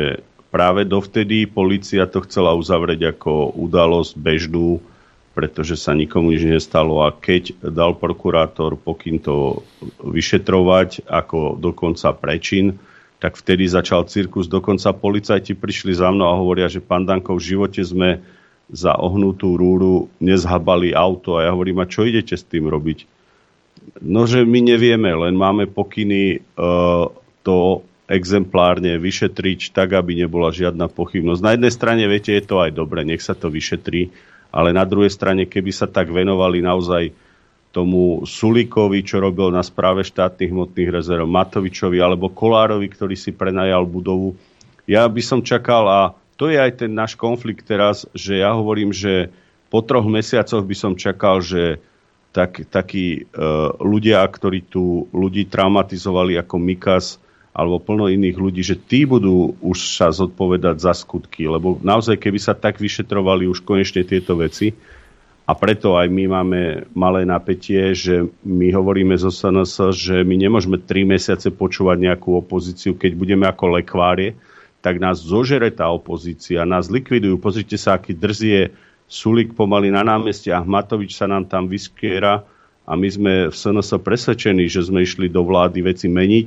práve 0.50 0.82
dovtedy 0.82 1.46
policia 1.46 2.04
to 2.10 2.20
chcela 2.26 2.52
uzavrieť 2.58 3.16
ako 3.16 3.54
udalosť 3.54 4.12
bežnú, 4.18 4.82
pretože 5.30 5.78
sa 5.78 5.94
nikomu 5.94 6.34
nič 6.34 6.42
nestalo 6.42 7.06
a 7.06 7.14
keď 7.14 7.54
dal 7.70 7.94
prokurátor 7.94 8.74
pokyn 8.74 9.22
to 9.22 9.62
vyšetrovať 10.02 11.06
ako 11.06 11.54
dokonca 11.56 12.10
prečin, 12.18 12.82
tak 13.22 13.38
vtedy 13.38 13.70
začal 13.70 14.10
cirkus. 14.10 14.50
Dokonca 14.50 14.90
policajti 14.90 15.54
prišli 15.54 15.94
za 15.94 16.10
mnou 16.10 16.26
a 16.26 16.40
hovoria, 16.40 16.66
že 16.66 16.82
pán 16.82 17.06
Danko, 17.06 17.38
v 17.38 17.46
živote 17.54 17.78
sme 17.86 18.18
za 18.70 18.94
ohnutú 18.94 19.58
rúru 19.58 20.06
nezhabali 20.22 20.94
auto 20.94 21.38
a 21.38 21.46
ja 21.46 21.50
hovorím, 21.50 21.82
a 21.82 21.90
čo 21.90 22.06
idete 22.06 22.38
s 22.38 22.46
tým 22.46 22.70
robiť? 22.70 23.06
No, 24.04 24.24
že 24.28 24.46
my 24.46 24.60
nevieme, 24.62 25.10
len 25.10 25.34
máme 25.34 25.66
pokyny 25.66 26.38
uh, 26.38 27.10
to 27.42 27.82
exemplárne 28.10 28.98
vyšetriť 28.98 29.70
tak, 29.70 29.94
aby 29.94 30.18
nebola 30.18 30.50
žiadna 30.50 30.90
pochybnosť. 30.90 31.40
Na 31.42 31.54
jednej 31.54 31.72
strane, 31.72 32.02
viete, 32.10 32.34
je 32.34 32.42
to 32.42 32.58
aj 32.58 32.74
dobre, 32.74 33.06
nech 33.06 33.22
sa 33.22 33.38
to 33.38 33.46
vyšetrí, 33.50 34.10
ale 34.50 34.74
na 34.74 34.82
druhej 34.82 35.10
strane, 35.14 35.46
keby 35.46 35.70
sa 35.70 35.86
tak 35.86 36.10
venovali 36.10 36.58
naozaj 36.58 37.14
tomu 37.70 38.26
Sulíkovi, 38.26 39.06
čo 39.06 39.22
robil 39.22 39.54
na 39.54 39.62
správe 39.62 40.02
štátnych 40.02 40.50
hmotných 40.50 40.90
rezerv, 40.90 41.22
Matovičovi 41.30 42.02
alebo 42.02 42.26
Kolárovi, 42.34 42.90
ktorý 42.90 43.14
si 43.14 43.30
prenajal 43.30 43.86
budovu, 43.86 44.34
ja 44.90 45.06
by 45.06 45.22
som 45.22 45.38
čakal 45.38 45.86
a 45.86 46.00
to 46.40 46.48
je 46.48 46.56
aj 46.56 46.80
ten 46.80 46.96
náš 46.96 47.20
konflikt 47.20 47.68
teraz, 47.68 48.08
že 48.16 48.40
ja 48.40 48.56
hovorím, 48.56 48.96
že 48.96 49.28
po 49.68 49.84
troch 49.84 50.08
mesiacoch 50.08 50.64
by 50.64 50.72
som 50.72 50.96
čakal, 50.96 51.44
že 51.44 51.84
tak, 52.32 52.64
takí 52.72 53.28
uh, 53.28 53.76
ľudia, 53.76 54.24
ktorí 54.24 54.64
tu 54.64 55.04
ľudí 55.12 55.52
traumatizovali 55.52 56.40
ako 56.40 56.56
Mikas 56.56 57.20
alebo 57.52 57.82
plno 57.82 58.08
iných 58.08 58.40
ľudí, 58.40 58.64
že 58.64 58.80
tí 58.80 59.04
budú 59.04 59.52
už 59.60 60.00
sa 60.00 60.08
zodpovedať 60.08 60.80
za 60.80 60.96
skutky, 60.96 61.44
lebo 61.44 61.76
naozaj, 61.84 62.16
keby 62.16 62.40
sa 62.40 62.56
tak 62.56 62.80
vyšetrovali 62.80 63.44
už 63.44 63.60
konečne 63.60 64.06
tieto 64.06 64.38
veci, 64.38 64.72
a 65.50 65.52
preto 65.58 65.98
aj 65.98 66.06
my 66.06 66.30
máme 66.30 66.60
malé 66.94 67.26
napätie, 67.26 67.90
že 67.90 68.22
my 68.46 68.70
hovoríme 68.70 69.18
zo 69.18 69.34
SNS, 69.34 69.98
že 69.98 70.22
my 70.22 70.38
nemôžeme 70.38 70.78
tri 70.78 71.02
mesiace 71.02 71.50
počúvať 71.50 72.06
nejakú 72.06 72.38
opozíciu, 72.38 72.94
keď 72.94 73.18
budeme 73.18 73.50
ako 73.50 73.82
lekvárie, 73.82 74.38
tak 74.80 74.96
nás 75.00 75.20
zožere 75.20 75.68
tá 75.68 75.88
opozícia, 75.92 76.64
nás 76.64 76.88
likvidujú. 76.88 77.36
Pozrite 77.36 77.76
sa, 77.76 77.96
aký 77.96 78.16
drzie 78.16 78.72
Sulik 79.10 79.58
pomaly 79.58 79.90
na 79.90 80.06
námestiach, 80.06 80.62
Matovič 80.62 81.18
sa 81.18 81.26
nám 81.26 81.50
tam 81.50 81.66
vyskiera 81.66 82.46
a 82.86 82.94
my 82.94 83.08
sme 83.10 83.32
v 83.50 83.54
SNS 83.54 83.98
presvedčení, 84.00 84.70
že 84.70 84.86
sme 84.86 85.02
išli 85.02 85.26
do 85.26 85.42
vlády 85.42 85.82
veci 85.82 86.06
meniť, 86.06 86.46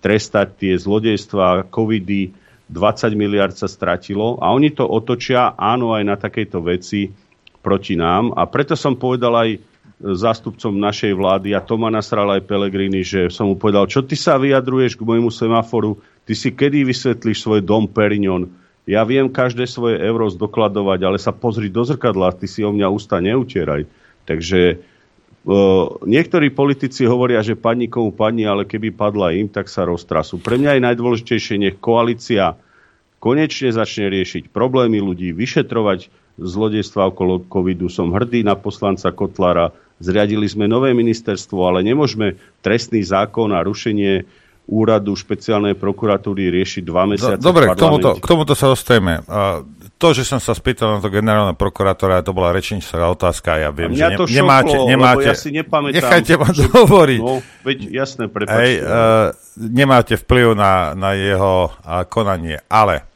trestať 0.00 0.48
tie 0.56 0.72
zlodejstva, 0.72 1.68
covidy, 1.68 2.32
20 2.68 3.12
miliard 3.16 3.56
sa 3.56 3.68
stratilo 3.68 4.36
a 4.40 4.52
oni 4.52 4.72
to 4.72 4.84
otočia, 4.84 5.56
áno, 5.56 5.96
aj 5.96 6.04
na 6.04 6.16
takejto 6.20 6.58
veci 6.64 7.08
proti 7.64 7.96
nám 7.96 8.32
a 8.36 8.44
preto 8.44 8.76
som 8.76 8.96
povedal 8.96 9.32
aj 9.36 9.50
zástupcom 9.98 10.78
našej 10.78 11.12
vlády 11.16 11.52
a 11.52 11.64
to 11.64 11.74
ma 11.74 11.90
nasral 11.90 12.30
aj 12.30 12.46
Pelegrini, 12.46 13.02
že 13.02 13.32
som 13.34 13.50
mu 13.50 13.58
povedal, 13.58 13.90
čo 13.90 14.04
ty 14.04 14.14
sa 14.14 14.38
vyjadruješ 14.38 14.94
k 14.94 15.02
môjmu 15.02 15.32
semaforu, 15.32 15.98
Ty 16.28 16.36
si 16.36 16.52
kedy 16.52 16.84
vysvetlíš 16.84 17.40
svoj 17.40 17.64
dom 17.64 17.88
Perignon? 17.88 18.52
Ja 18.84 19.00
viem 19.08 19.32
každé 19.32 19.64
svoje 19.64 19.96
euro 19.96 20.28
zdokladovať, 20.28 21.00
ale 21.00 21.16
sa 21.16 21.32
pozri 21.32 21.72
do 21.72 21.80
zrkadla, 21.88 22.36
ty 22.36 22.44
si 22.44 22.60
o 22.60 22.68
mňa 22.68 22.88
ústa 22.92 23.16
neutieraj. 23.16 23.88
Takže 24.28 24.76
uh, 24.76 25.96
niektorí 26.04 26.52
politici 26.52 27.08
hovoria, 27.08 27.40
že 27.40 27.56
padni 27.56 27.88
komu 27.88 28.12
padni, 28.12 28.44
ale 28.44 28.68
keby 28.68 28.92
padla 28.92 29.32
im, 29.32 29.48
tak 29.48 29.72
sa 29.72 29.88
roztrasú. 29.88 30.36
Pre 30.36 30.60
mňa 30.60 30.76
je 30.76 30.84
najdôležitejšie, 30.84 31.56
nech 31.56 31.76
koalícia 31.80 32.60
konečne 33.24 33.72
začne 33.72 34.12
riešiť 34.12 34.52
problémy 34.52 35.00
ľudí, 35.00 35.32
vyšetrovať 35.32 36.12
zlodejstva 36.36 37.08
okolo 37.08 37.48
covidu. 37.48 37.88
Som 37.88 38.12
hrdý 38.12 38.44
na 38.44 38.52
poslanca 38.52 39.10
Kotlara. 39.16 39.72
Zriadili 39.98 40.46
sme 40.46 40.70
nové 40.70 40.92
ministerstvo, 40.92 41.72
ale 41.72 41.82
nemôžeme 41.82 42.38
trestný 42.62 43.02
zákon 43.02 43.50
a 43.50 43.64
rušenie 43.64 44.28
úradu 44.68 45.16
špeciálnej 45.16 45.72
prokuratúry 45.72 46.52
riešiť 46.52 46.82
dva 46.84 47.08
mesiace 47.08 47.40
Dobre, 47.40 47.72
k 47.72 47.76
tomuto, 47.80 48.20
k 48.20 48.26
tomuto 48.28 48.52
sa 48.52 48.68
dostaneme. 48.68 49.24
To, 49.98 50.14
že 50.14 50.22
som 50.22 50.38
sa 50.38 50.54
spýtal 50.54 50.94
na 50.94 50.98
to 51.02 51.10
generálneho 51.10 51.58
prokurátora, 51.58 52.22
to 52.22 52.30
bola 52.30 52.54
rečníčka 52.54 53.02
otázka, 53.02 53.58
ja 53.58 53.74
viem, 53.74 53.98
že 53.98 54.06
ne, 54.06 54.14
nemáte, 54.30 54.76
šoklo, 54.78 54.86
nemáte, 54.86 55.26
ja 55.26 55.34
si 55.34 55.50
nepamätám. 55.50 55.98
Nechajte 55.98 56.32
ma 56.38 56.48
že, 56.54 56.64
hovoriť. 56.70 57.18
No, 57.18 57.42
veď 57.66 57.78
jasné, 57.90 58.30
prepáčte. 58.30 58.62
Hej, 58.62 58.72
uh, 58.78 59.34
nemáte 59.58 60.14
vplyv 60.14 60.54
na, 60.54 60.94
na 60.94 61.18
jeho 61.18 61.74
uh, 61.74 62.06
konanie, 62.06 62.62
ale 62.70 63.10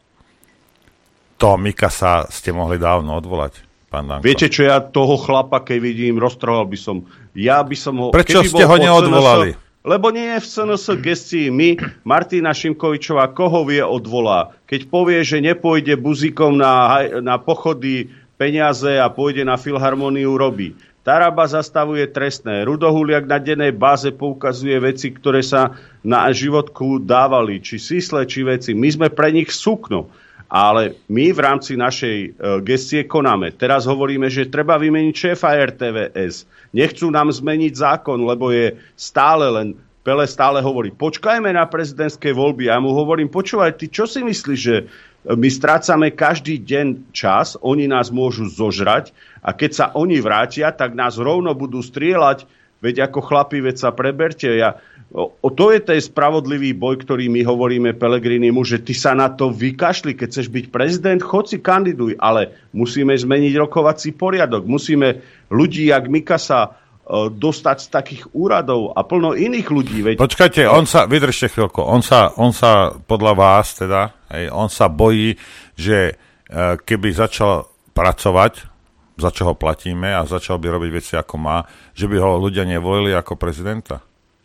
to 1.38 1.54
Mikasa 1.54 2.26
ste 2.34 2.50
mohli 2.50 2.82
dávno 2.82 3.14
odvolať. 3.14 3.62
Pán 3.86 4.08
Danko. 4.08 4.26
Viete 4.26 4.50
čo, 4.50 4.66
ja 4.66 4.82
toho 4.82 5.20
chlapa, 5.20 5.62
keď 5.62 5.78
vidím, 5.78 6.18
roztrhal 6.18 6.66
by 6.66 6.78
som. 6.80 7.06
Ja 7.36 7.62
by 7.62 7.76
som 7.78 7.94
ho... 8.00 8.06
Prečo 8.08 8.42
ste 8.42 8.64
ho 8.64 8.76
neodvolali? 8.80 9.54
Lebo 9.82 10.14
nie 10.14 10.38
je 10.38 10.38
v 10.38 10.46
SNS 10.46 10.84
gestii 11.02 11.50
my, 11.50 11.74
Martina 12.06 12.54
Šimkovičová, 12.54 13.34
koho 13.34 13.66
vie 13.66 13.82
odvolá. 13.82 14.54
Keď 14.70 14.86
povie, 14.86 15.26
že 15.26 15.42
nepôjde 15.42 15.98
buzíkom 15.98 16.54
na, 16.54 17.02
na 17.18 17.34
pochody 17.42 18.06
peniaze 18.38 18.94
a 18.94 19.10
pôjde 19.10 19.42
na 19.42 19.58
filharmoniu, 19.58 20.38
robí. 20.38 20.78
Taraba 21.02 21.50
zastavuje 21.50 22.06
trestné. 22.06 22.62
Rudohuliak 22.62 23.26
na 23.26 23.42
dennej 23.42 23.74
báze 23.74 24.14
poukazuje 24.14 24.78
veci, 24.78 25.10
ktoré 25.10 25.42
sa 25.42 25.74
na 26.06 26.30
životku 26.30 27.02
dávali. 27.02 27.58
Či 27.58 27.82
sísle, 27.82 28.22
či 28.22 28.46
veci. 28.46 28.70
My 28.78 28.86
sme 28.86 29.08
pre 29.10 29.34
nich 29.34 29.50
súkno. 29.50 30.14
Ale 30.52 31.00
my 31.08 31.32
v 31.32 31.40
rámci 31.40 31.80
našej 31.80 32.16
e, 32.20 32.28
gestie 32.60 33.08
konáme. 33.08 33.56
Teraz 33.56 33.88
hovoríme, 33.88 34.28
že 34.28 34.52
treba 34.52 34.76
vymeniť 34.76 35.14
šéfa 35.16 35.48
RTVS. 35.72 36.44
Nechcú 36.76 37.08
nám 37.08 37.32
zmeniť 37.32 37.72
zákon, 37.72 38.20
lebo 38.20 38.52
je 38.52 38.76
stále 38.92 39.48
len 39.48 39.72
Pele 40.02 40.26
stále 40.26 40.58
hovorí, 40.58 40.90
počkajme 40.90 41.54
na 41.54 41.62
prezidentské 41.62 42.34
voľby. 42.34 42.66
Ja 42.66 42.82
mu 42.82 42.90
hovorím, 42.90 43.30
počúvaj, 43.30 43.78
ty 43.78 43.86
čo 43.86 44.02
si 44.02 44.26
myslíš, 44.26 44.58
že 44.58 44.90
my 45.22 45.46
strácame 45.46 46.10
každý 46.10 46.58
deň 46.58 47.14
čas, 47.14 47.54
oni 47.62 47.86
nás 47.86 48.10
môžu 48.10 48.50
zožrať 48.50 49.14
a 49.38 49.54
keď 49.54 49.70
sa 49.70 49.86
oni 49.94 50.18
vrátia, 50.18 50.74
tak 50.74 50.98
nás 50.98 51.22
rovno 51.22 51.54
budú 51.54 51.78
strieľať, 51.78 52.50
veď 52.82 53.06
ako 53.06 53.22
chlapi, 53.22 53.62
veď 53.62 53.76
sa 53.78 53.90
preberte. 53.94 54.50
Ja, 54.50 54.82
o, 55.12 55.48
to 55.52 55.70
je 55.70 55.80
ten 55.84 56.00
spravodlivý 56.00 56.72
boj, 56.72 57.04
ktorý 57.04 57.28
my 57.28 57.44
hovoríme 57.44 57.96
Pelegrinimu, 57.96 58.64
že 58.64 58.80
ty 58.80 58.96
sa 58.96 59.12
na 59.12 59.28
to 59.28 59.52
vykašli, 59.52 60.16
keď 60.16 60.28
chceš 60.32 60.48
byť 60.48 60.64
prezident, 60.72 61.20
chod 61.20 61.52
si 61.52 61.60
kandiduj, 61.60 62.16
ale 62.16 62.72
musíme 62.72 63.12
zmeniť 63.12 63.54
rokovací 63.60 64.16
poriadok, 64.16 64.64
musíme 64.64 65.20
ľudí, 65.52 65.92
jak 65.92 66.08
Mikasa, 66.08 66.82
dostať 67.12 67.76
z 67.82 67.88
takých 67.90 68.22
úradov 68.30 68.94
a 68.94 69.02
plno 69.02 69.34
iných 69.34 69.68
ľudí. 69.68 69.98
Veď... 70.00 70.14
Počkajte, 70.22 70.64
on 70.70 70.86
sa, 70.86 71.04
vydržte 71.10 71.50
chvíľku, 71.50 71.82
on 71.82 72.00
sa, 72.00 72.30
on 72.38 72.54
sa 72.54 72.94
podľa 72.94 73.32
vás 73.34 73.74
teda, 73.74 74.14
hej, 74.30 74.48
on 74.54 74.70
sa 74.70 74.86
bojí, 74.86 75.34
že 75.74 75.98
e, 76.08 76.14
keby 76.78 77.10
začal 77.10 77.66
pracovať, 77.90 78.70
za 79.18 79.28
čo 79.34 79.50
ho 79.50 79.54
platíme 79.58 80.14
a 80.14 80.24
začal 80.24 80.62
by 80.62 80.78
robiť 80.78 80.90
veci 80.94 81.14
ako 81.18 81.34
má, 81.36 81.66
že 81.92 82.06
by 82.06 82.16
ho 82.22 82.38
ľudia 82.38 82.64
nevolili 82.64 83.12
ako 83.12 83.34
prezidenta? 83.34 84.00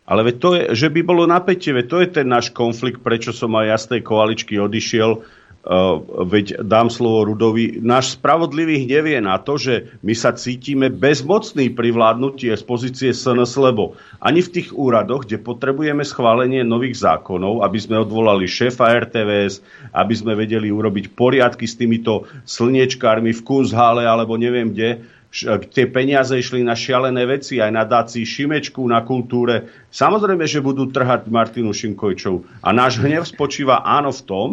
Ale 0.08 0.24
veď 0.24 0.36
to 0.40 0.48
je, 0.56 0.62
že 0.72 0.88
by 0.88 1.00
bolo 1.04 1.28
napätie, 1.28 1.76
veď 1.76 1.86
to 1.86 1.96
je 2.00 2.08
ten 2.08 2.26
náš 2.26 2.48
konflikt, 2.48 3.04
prečo 3.04 3.28
som 3.36 3.52
aj 3.60 3.66
ja 3.68 3.76
z 3.76 3.86
tej 3.92 4.00
koaličky 4.08 4.56
odišiel, 4.56 5.20
Uh, 5.68 6.00
veď 6.24 6.64
dám 6.64 6.88
slovo 6.88 7.28
Rudovi, 7.28 7.82
náš 7.82 8.16
spravodlivý 8.16 8.88
hnev 8.88 9.04
je 9.10 9.20
na 9.20 9.36
to, 9.36 9.60
že 9.60 9.90
my 10.00 10.14
sa 10.16 10.32
cítime 10.32 10.88
bezmocní 10.88 11.74
pri 11.74 11.92
vládnutí 11.92 12.48
z 12.48 12.64
pozície 12.64 13.10
SNS, 13.12 13.58
lebo 13.60 13.92
ani 14.16 14.40
v 14.40 14.48
tých 14.48 14.72
úradoch, 14.72 15.28
kde 15.28 15.42
potrebujeme 15.42 16.06
schválenie 16.08 16.64
nových 16.64 17.02
zákonov, 17.02 17.66
aby 17.66 17.78
sme 17.84 18.00
odvolali 18.00 18.48
šéfa 18.48 18.86
RTVS, 19.02 19.60
aby 19.92 20.14
sme 20.16 20.38
vedeli 20.38 20.72
urobiť 20.72 21.12
poriadky 21.12 21.68
s 21.68 21.76
týmito 21.76 22.24
slniečkármi 22.48 23.36
v 23.36 23.44
Kunzhále 23.44 24.08
alebo 24.08 24.40
neviem 24.40 24.72
kde, 24.72 25.04
tie 25.68 25.84
peniaze 25.86 26.32
išli 26.32 26.64
na 26.64 26.72
šialené 26.72 27.28
veci, 27.28 27.60
aj 27.60 27.72
na 27.72 27.84
dácii 27.84 28.24
Šimečku, 28.24 28.80
na 28.88 29.04
kultúre. 29.04 29.68
Samozrejme, 29.92 30.48
že 30.48 30.64
budú 30.64 30.88
trhať 30.88 31.28
Martinu 31.28 31.70
Šimkojčov. 31.76 32.64
A 32.64 32.72
náš 32.72 32.96
hnev 32.98 33.28
spočíva 33.28 33.84
áno 33.84 34.08
v 34.08 34.22
tom, 34.24 34.48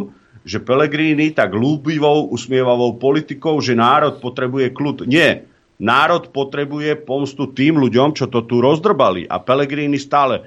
že 0.46 0.62
Pelegrini 0.62 1.34
tak 1.34 1.56
ľúbivou, 1.58 2.30
usmievavou 2.30 3.02
politikou, 3.02 3.58
že 3.64 3.74
národ 3.74 4.22
potrebuje 4.22 4.76
kľud. 4.76 5.10
Nie. 5.10 5.48
Národ 5.82 6.32
potrebuje 6.32 7.04
pomstu 7.04 7.52
tým 7.52 7.82
ľuďom, 7.82 8.16
čo 8.16 8.32
to 8.32 8.46
tu 8.46 8.62
rozdrbali. 8.64 9.28
A 9.28 9.42
Pelegrini 9.42 10.00
stále 10.00 10.46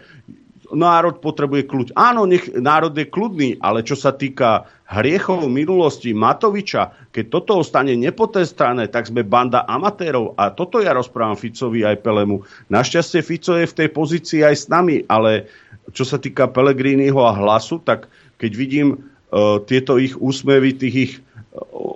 národ 0.73 1.21
potrebuje 1.23 1.65
kľud. 1.69 1.89
Áno, 1.97 2.29
nech 2.29 2.49
národ 2.53 2.93
je 2.93 3.09
kľudný, 3.09 3.61
ale 3.61 3.85
čo 3.85 3.97
sa 3.97 4.13
týka 4.13 4.69
hriechov 4.89 5.49
minulosti 5.49 6.17
Matoviča, 6.17 7.13
keď 7.13 7.25
toto 7.29 7.61
ostane 7.61 7.97
nepotestané, 7.97 8.89
tak 8.89 9.09
sme 9.09 9.25
banda 9.25 9.65
amatérov. 9.69 10.37
A 10.37 10.53
toto 10.53 10.81
ja 10.81 10.93
rozprávam 10.97 11.37
Ficovi 11.37 11.85
aj 11.85 12.01
Pelemu. 12.01 12.45
Našťastie 12.73 13.21
Fico 13.25 13.57
je 13.57 13.69
v 13.69 13.77
tej 13.77 13.89
pozícii 13.93 14.41
aj 14.45 14.55
s 14.57 14.65
nami, 14.73 15.05
ale 15.09 15.49
čo 15.93 16.05
sa 16.05 16.21
týka 16.21 16.49
Pelegriniho 16.49 17.21
a 17.21 17.37
hlasu, 17.37 17.81
tak 17.81 18.09
keď 18.37 18.53
vidím 18.57 18.89
E, 19.29 19.61
tieto 19.69 20.01
ich 20.01 20.17
úsmevy, 20.17 20.73
tých 20.73 20.97
ich 20.97 21.13
e, 21.17 21.21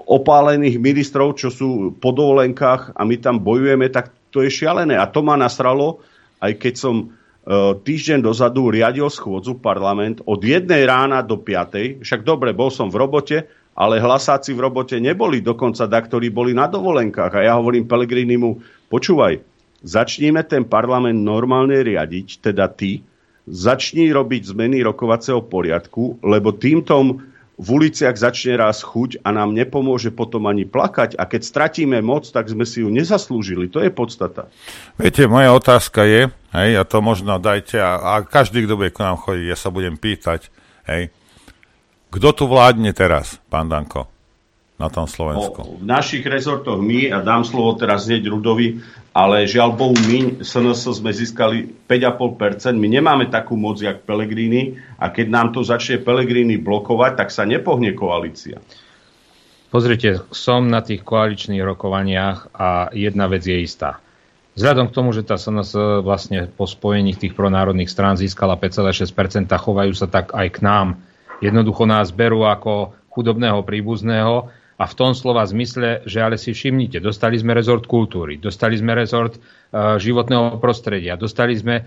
opálených 0.05 0.77
ministrov, 0.77 1.41
čo 1.41 1.49
sú 1.49 1.97
po 1.97 2.13
dovolenkách 2.13 2.93
a 2.93 3.03
my 3.09 3.17
tam 3.17 3.41
bojujeme, 3.41 3.89
tak 3.89 4.13
to 4.29 4.45
je 4.45 4.53
šialené. 4.53 5.01
A 5.01 5.09
to 5.09 5.25
ma 5.25 5.41
nasralo, 5.41 6.05
aj 6.45 6.61
keď 6.61 6.75
som 6.77 6.95
týždeň 7.83 8.23
dozadu 8.23 8.71
riadil 8.71 9.11
schôdzu 9.11 9.59
parlament 9.59 10.23
od 10.23 10.39
jednej 10.39 10.87
rána 10.87 11.27
do 11.27 11.35
piatej. 11.35 11.99
Však 12.03 12.23
dobre, 12.23 12.55
bol 12.55 12.71
som 12.71 12.87
v 12.87 13.03
robote, 13.03 13.37
ale 13.75 13.99
hlasáci 13.99 14.55
v 14.55 14.63
robote 14.63 15.01
neboli, 15.03 15.43
dokonca 15.43 15.89
da, 15.91 15.99
ktorí 15.99 16.31
boli 16.31 16.55
na 16.55 16.71
dovolenkách. 16.71 17.33
A 17.35 17.41
ja 17.43 17.53
hovorím 17.59 17.89
Pelegrinimu, 17.89 18.63
počúvaj, 18.87 19.43
začníme 19.83 20.47
ten 20.47 20.63
parlament 20.63 21.19
normálne 21.19 21.83
riadiť, 21.83 22.53
teda 22.53 22.71
ty, 22.71 23.03
začni 23.49 24.15
robiť 24.15 24.55
zmeny 24.55 24.87
rokovacieho 24.87 25.43
poriadku, 25.43 26.23
lebo 26.23 26.55
týmto 26.55 26.95
v 27.63 27.69
uliciach 27.79 28.19
začne 28.19 28.59
raz 28.59 28.83
chuť 28.83 29.23
a 29.23 29.31
nám 29.31 29.55
nepomôže 29.55 30.11
potom 30.11 30.51
ani 30.51 30.67
plakať. 30.67 31.15
A 31.15 31.31
keď 31.31 31.47
stratíme 31.47 32.03
moc, 32.03 32.27
tak 32.27 32.51
sme 32.51 32.67
si 32.67 32.83
ju 32.83 32.91
nezaslúžili. 32.91 33.71
To 33.71 33.79
je 33.79 33.95
podstata. 33.95 34.51
Viete, 34.99 35.31
moja 35.31 35.55
otázka 35.55 36.03
je, 36.03 36.27
hej, 36.59 36.71
a 36.75 36.83
to 36.83 36.99
možno 36.99 37.39
dajte, 37.39 37.79
a, 37.79 38.03
a 38.03 38.13
každý, 38.27 38.67
kto 38.67 38.75
bude 38.75 38.91
k 38.91 39.07
nám 39.07 39.23
chodiť, 39.23 39.47
ja 39.47 39.55
sa 39.55 39.71
budem 39.71 39.95
pýtať, 39.95 40.51
hej, 40.91 41.15
kto 42.11 42.29
tu 42.35 42.45
vládne 42.51 42.91
teraz, 42.93 43.39
pán 43.47 43.71
Danko, 43.71 44.11
na 44.77 44.91
tom 44.91 45.07
Slovensku? 45.07 45.63
O, 45.63 45.79
v 45.79 45.87
našich 45.87 46.27
rezortoch 46.27 46.83
my, 46.83 47.15
a 47.15 47.23
dám 47.23 47.47
slovo 47.47 47.79
teraz 47.79 48.11
hneď 48.11 48.27
Rudovi, 48.27 48.83
ale 49.13 49.45
žiaľ 49.45 49.77
Bohu, 49.77 49.93
my 49.93 50.41
SNS 50.41 50.89
sme 50.89 51.13
získali 51.13 51.69
5,5%. 51.85 52.73
My 52.81 52.89
nemáme 52.89 53.29
takú 53.29 53.61
moc, 53.61 53.77
jak 53.77 54.09
Pelegrini 54.09 54.81
a 54.97 55.13
keď 55.13 55.27
nám 55.29 55.49
to 55.53 55.61
začne 55.61 56.01
Pelegrini 56.01 56.57
blokovať, 56.57 57.21
tak 57.21 57.29
sa 57.29 57.45
nepohne 57.45 57.93
koalícia. 57.93 58.57
Pozrite, 59.69 60.25
som 60.33 60.69
na 60.69 60.85
tých 60.85 61.05
koaličných 61.05 61.65
rokovaniach 61.65 62.53
a 62.57 62.93
jedna 62.93 63.29
vec 63.29 63.45
je 63.45 63.57
istá. 63.61 64.01
Vzhľadom 64.53 64.93
k 64.93 64.97
tomu, 64.97 65.17
že 65.17 65.25
tá 65.25 65.41
SNS 65.41 66.05
vlastne 66.05 66.45
po 66.45 66.69
spojení 66.69 67.17
tých 67.17 67.33
pronárodných 67.33 67.89
strán 67.89 68.21
získala 68.21 68.61
5,6%, 68.61 69.49
chovajú 69.49 69.93
sa 69.97 70.09
tak 70.09 70.37
aj 70.37 70.49
k 70.53 70.59
nám. 70.61 71.01
Jednoducho 71.41 71.89
nás 71.89 72.13
berú 72.13 72.45
ako 72.45 72.93
chudobného 73.09 73.65
príbuzného 73.65 74.53
a 74.83 74.85
v 74.91 74.99
tom 74.99 75.15
slova 75.15 75.47
zmysle, 75.47 76.03
že 76.11 76.19
ale 76.19 76.35
si 76.35 76.51
všimnite, 76.51 76.99
dostali 76.99 77.39
sme 77.39 77.55
rezort 77.55 77.87
kultúry, 77.87 78.43
dostali 78.43 78.75
sme 78.75 78.99
rezort 78.99 79.39
uh, 79.39 79.95
životného 79.95 80.59
prostredia, 80.59 81.15
dostali 81.15 81.55
sme 81.55 81.87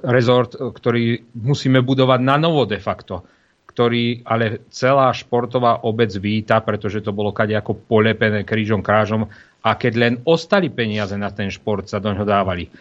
rezort, 0.00 0.56
ktorý 0.56 1.36
musíme 1.36 1.84
budovať 1.84 2.20
na 2.24 2.40
novo 2.40 2.64
de 2.64 2.80
facto, 2.80 3.20
ktorý 3.68 4.24
ale 4.24 4.64
celá 4.72 5.12
športová 5.12 5.84
obec 5.84 6.08
víta, 6.16 6.64
pretože 6.64 7.04
to 7.04 7.12
bolo 7.12 7.36
kade 7.36 7.52
ako 7.52 7.84
polepené 7.84 8.48
krížom 8.48 8.80
krážom 8.80 9.28
a 9.60 9.76
keď 9.76 9.92
len 10.00 10.14
ostali 10.24 10.72
peniaze 10.72 11.12
na 11.20 11.28
ten 11.28 11.52
šport, 11.52 11.84
sa 11.84 12.00
do 12.00 12.16
ňoho 12.16 12.24
dávali. 12.24 12.72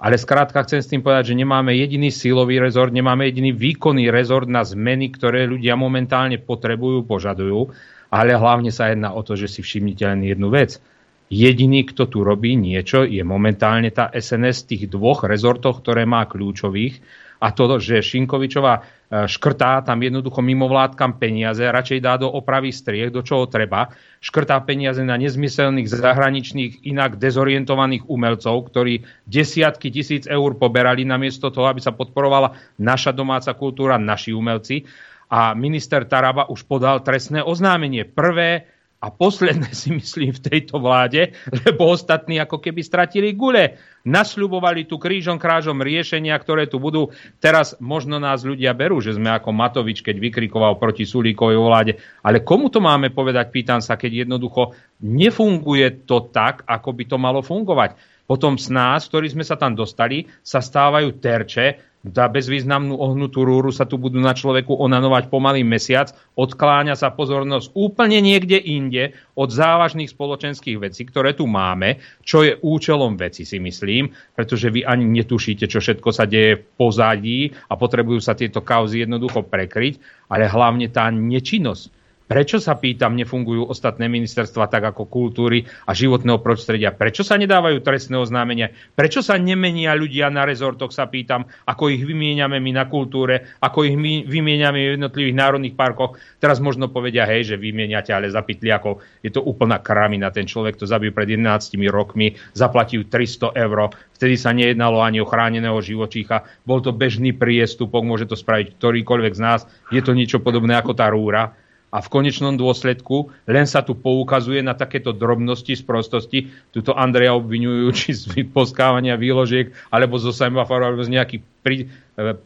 Ale 0.00 0.16
skrátka 0.16 0.64
chcem 0.66 0.80
s 0.80 0.90
tým 0.90 1.04
povedať, 1.04 1.30
že 1.30 1.38
nemáme 1.38 1.76
jediný 1.76 2.08
silový 2.10 2.56
rezort, 2.58 2.90
nemáme 2.90 3.28
jediný 3.30 3.52
výkonný 3.54 4.10
rezort 4.10 4.48
na 4.48 4.64
zmeny, 4.64 5.12
ktoré 5.12 5.46
ľudia 5.46 5.76
momentálne 5.78 6.40
potrebujú, 6.40 7.04
požadujú 7.04 7.70
ale 8.10 8.34
hlavne 8.34 8.74
sa 8.74 8.90
jedná 8.90 9.14
o 9.14 9.22
to, 9.22 9.38
že 9.38 9.46
si 9.46 9.60
všimnite 9.62 10.02
len 10.02 10.26
jednu 10.26 10.50
vec. 10.50 10.82
Jediný, 11.30 11.86
kto 11.86 12.10
tu 12.10 12.26
robí 12.26 12.58
niečo, 12.58 13.06
je 13.06 13.22
momentálne 13.22 13.86
tá 13.94 14.10
SNS 14.10 14.66
tých 14.66 14.90
dvoch 14.90 15.22
rezortoch, 15.22 15.78
ktoré 15.78 16.02
má 16.02 16.26
kľúčových. 16.26 16.98
A 17.40 17.56
to, 17.56 17.80
že 17.80 18.04
Šinkovičová 18.04 18.74
e, 18.76 18.80
škrtá 19.24 19.80
tam 19.80 20.02
jednoducho 20.04 20.44
mimovládkam 20.44 21.16
peniaze, 21.16 21.64
radšej 21.64 22.04
dá 22.04 22.20
do 22.20 22.28
opravy 22.28 22.68
striech, 22.68 23.08
do 23.08 23.24
čoho 23.24 23.48
treba. 23.48 23.94
Škrtá 24.20 24.60
peniaze 24.60 25.00
na 25.00 25.16
nezmyselných 25.16 25.88
zahraničných, 25.88 26.84
inak 26.84 27.16
dezorientovaných 27.16 28.04
umelcov, 28.12 28.68
ktorí 28.68 29.08
desiatky 29.24 29.88
tisíc 29.88 30.28
eur 30.28 30.52
poberali 30.60 31.08
namiesto 31.08 31.48
toho, 31.48 31.72
aby 31.72 31.80
sa 31.80 31.96
podporovala 31.96 32.76
naša 32.76 33.16
domáca 33.16 33.56
kultúra, 33.56 33.96
naši 33.96 34.36
umelci 34.36 34.84
a 35.30 35.54
minister 35.54 36.02
Taraba 36.10 36.50
už 36.50 36.66
podal 36.66 37.06
trestné 37.06 37.40
oznámenie. 37.46 38.02
Prvé 38.02 38.66
a 39.00 39.08
posledné 39.08 39.72
si 39.80 39.94
myslím 39.96 40.36
v 40.36 40.44
tejto 40.44 40.76
vláde, 40.82 41.32
lebo 41.64 41.88
ostatní 41.88 42.36
ako 42.36 42.60
keby 42.60 42.84
stratili 42.84 43.32
gule. 43.32 43.80
Nasľubovali 44.04 44.88
tu 44.88 44.96
krížom 44.96 45.36
krážom 45.36 45.80
riešenia, 45.80 46.36
ktoré 46.36 46.68
tu 46.68 46.80
budú. 46.80 47.12
Teraz 47.40 47.76
možno 47.80 48.20
nás 48.20 48.44
ľudia 48.44 48.72
berú, 48.76 49.00
že 49.00 49.16
sme 49.16 49.32
ako 49.32 49.52
Matovič, 49.52 50.04
keď 50.04 50.16
vykrikoval 50.20 50.76
proti 50.76 51.04
Sulíkovej 51.04 51.58
vláde. 51.60 51.92
Ale 52.24 52.44
komu 52.44 52.72
to 52.72 52.80
máme 52.80 53.12
povedať, 53.12 53.52
pýtam 53.52 53.80
sa, 53.80 53.96
keď 53.96 54.24
jednoducho 54.24 54.72
nefunguje 55.04 56.04
to 56.08 56.32
tak, 56.32 56.64
ako 56.64 56.96
by 56.96 57.04
to 57.08 57.16
malo 57.16 57.40
fungovať. 57.44 57.96
Potom 58.24 58.54
s 58.54 58.70
nás, 58.70 59.10
ktorí 59.10 59.26
sme 59.26 59.42
sa 59.42 59.58
tam 59.58 59.74
dostali, 59.74 60.22
sa 60.38 60.62
stávajú 60.62 61.18
terče, 61.18 61.89
za 62.00 62.32
bezvýznamnú 62.32 62.96
ohnutú 62.96 63.44
rúru 63.44 63.68
sa 63.68 63.84
tu 63.84 64.00
budú 64.00 64.16
na 64.24 64.32
človeku 64.32 64.72
onanovať 64.72 65.28
pomalý 65.28 65.60
mesiac, 65.60 66.16
odkláňa 66.32 66.96
sa 66.96 67.12
pozornosť 67.12 67.76
úplne 67.76 68.24
niekde 68.24 68.56
inde 68.56 69.12
od 69.36 69.52
závažných 69.52 70.08
spoločenských 70.08 70.80
vecí, 70.80 71.04
ktoré 71.04 71.36
tu 71.36 71.44
máme, 71.44 72.00
čo 72.24 72.40
je 72.40 72.56
účelom 72.56 73.20
veci, 73.20 73.44
si 73.44 73.60
myslím, 73.60 74.08
pretože 74.32 74.72
vy 74.72 74.80
ani 74.80 75.04
netušíte, 75.20 75.68
čo 75.68 75.84
všetko 75.84 76.08
sa 76.08 76.24
deje 76.24 76.56
v 76.56 76.64
pozadí 76.80 77.52
a 77.68 77.76
potrebujú 77.76 78.24
sa 78.24 78.32
tieto 78.32 78.64
kauzy 78.64 79.04
jednoducho 79.04 79.44
prekryť, 79.44 80.26
ale 80.32 80.48
hlavne 80.48 80.88
tá 80.88 81.12
nečinnosť 81.12 81.99
Prečo 82.30 82.62
sa 82.62 82.78
pýtam, 82.78 83.18
nefungujú 83.18 83.66
ostatné 83.66 84.06
ministerstva 84.06 84.70
tak 84.70 84.94
ako 84.94 85.10
kultúry 85.10 85.66
a 85.66 85.90
životného 85.90 86.38
prostredia? 86.38 86.94
Prečo 86.94 87.26
sa 87.26 87.34
nedávajú 87.34 87.82
trestné 87.82 88.14
oznámenia? 88.22 88.70
Prečo 88.94 89.18
sa 89.18 89.34
nemenia 89.34 89.98
ľudia 89.98 90.30
na 90.30 90.46
rezortoch, 90.46 90.94
sa 90.94 91.10
pýtam, 91.10 91.50
ako 91.66 91.90
ich 91.90 92.06
vymieňame 92.06 92.62
my 92.62 92.70
na 92.70 92.86
kultúre, 92.86 93.58
ako 93.58 93.82
ich 93.82 93.98
my 93.98 94.30
vymieňame 94.30 94.78
v 94.78 94.90
jednotlivých 94.94 95.36
národných 95.42 95.74
parkoch. 95.74 96.22
Teraz 96.38 96.62
možno 96.62 96.86
povedia, 96.86 97.26
hej, 97.26 97.50
že 97.50 97.56
vymieňate 97.58 98.14
ale 98.14 98.30
za 98.30 98.46
pytliakov. 98.46 99.02
Je 99.26 99.34
to 99.34 99.42
úplná 99.42 99.82
kramina. 99.82 100.30
Ten 100.30 100.46
človek 100.46 100.78
to 100.78 100.86
zabil 100.86 101.10
pred 101.10 101.34
11 101.34 101.74
rokmi, 101.90 102.38
zaplatil 102.54 103.10
300 103.10 103.58
eur. 103.58 103.90
Vtedy 104.14 104.38
sa 104.38 104.54
nejednalo 104.54 105.02
ani 105.02 105.18
o 105.18 105.26
chráneného 105.26 105.82
živočícha. 105.82 106.46
Bol 106.62 106.78
to 106.78 106.94
bežný 106.94 107.34
priestupok, 107.34 108.06
môže 108.06 108.30
to 108.30 108.38
spraviť 108.38 108.78
ktorýkoľvek 108.78 109.34
z 109.34 109.42
nás. 109.42 109.66
Je 109.90 109.98
to 109.98 110.14
niečo 110.14 110.38
podobné 110.38 110.78
ako 110.78 110.94
tá 110.94 111.10
rúra 111.10 111.58
a 111.90 111.98
v 111.98 112.08
konečnom 112.08 112.54
dôsledku 112.54 113.34
len 113.50 113.66
sa 113.66 113.82
tu 113.82 113.98
poukazuje 113.98 114.62
na 114.62 114.78
takéto 114.78 115.10
drobnosti 115.10 115.74
z 115.74 115.82
prostosti. 115.82 116.46
Tuto 116.70 116.94
Andreja 116.94 117.34
obvinujú 117.34 117.90
či 117.90 118.14
z 118.14 118.24
poskávania 118.54 119.18
výložiek, 119.18 119.74
alebo 119.90 120.14
zo 120.22 120.30
semaforu, 120.30 120.94
alebo 120.94 121.02
z 121.02 121.10
nejakých 121.18 121.42
pri, 121.60 121.76
e, 122.14 122.38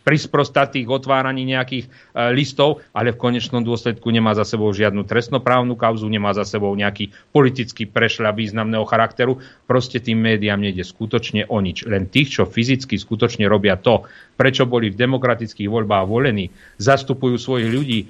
prisprostatých 0.00 0.88
otváraní 0.88 1.44
nejakých 1.44 1.86
e, 1.86 1.90
listov, 2.32 2.80
ale 2.96 3.12
v 3.12 3.20
konečnom 3.20 3.60
dôsledku 3.60 4.08
nemá 4.08 4.32
za 4.32 4.48
sebou 4.48 4.72
žiadnu 4.72 5.04
trestnoprávnu 5.04 5.76
kauzu, 5.76 6.08
nemá 6.08 6.32
za 6.32 6.48
sebou 6.48 6.72
nejaký 6.72 7.12
politický 7.36 7.84
prešľa 7.84 8.32
významného 8.32 8.88
charakteru. 8.88 9.44
Proste 9.68 10.00
tým 10.00 10.24
médiám 10.24 10.58
nejde 10.58 10.82
skutočne 10.88 11.44
o 11.52 11.60
nič. 11.60 11.84
Len 11.84 12.08
tých, 12.08 12.40
čo 12.40 12.48
fyzicky 12.48 12.96
skutočne 12.96 13.44
robia 13.44 13.76
to, 13.76 14.08
prečo 14.40 14.64
boli 14.64 14.88
v 14.88 14.98
demokratických 14.98 15.68
voľbách 15.68 16.08
volení, 16.08 16.48
zastupujú 16.80 17.36
svojich 17.36 17.68
ľudí, 17.68 18.00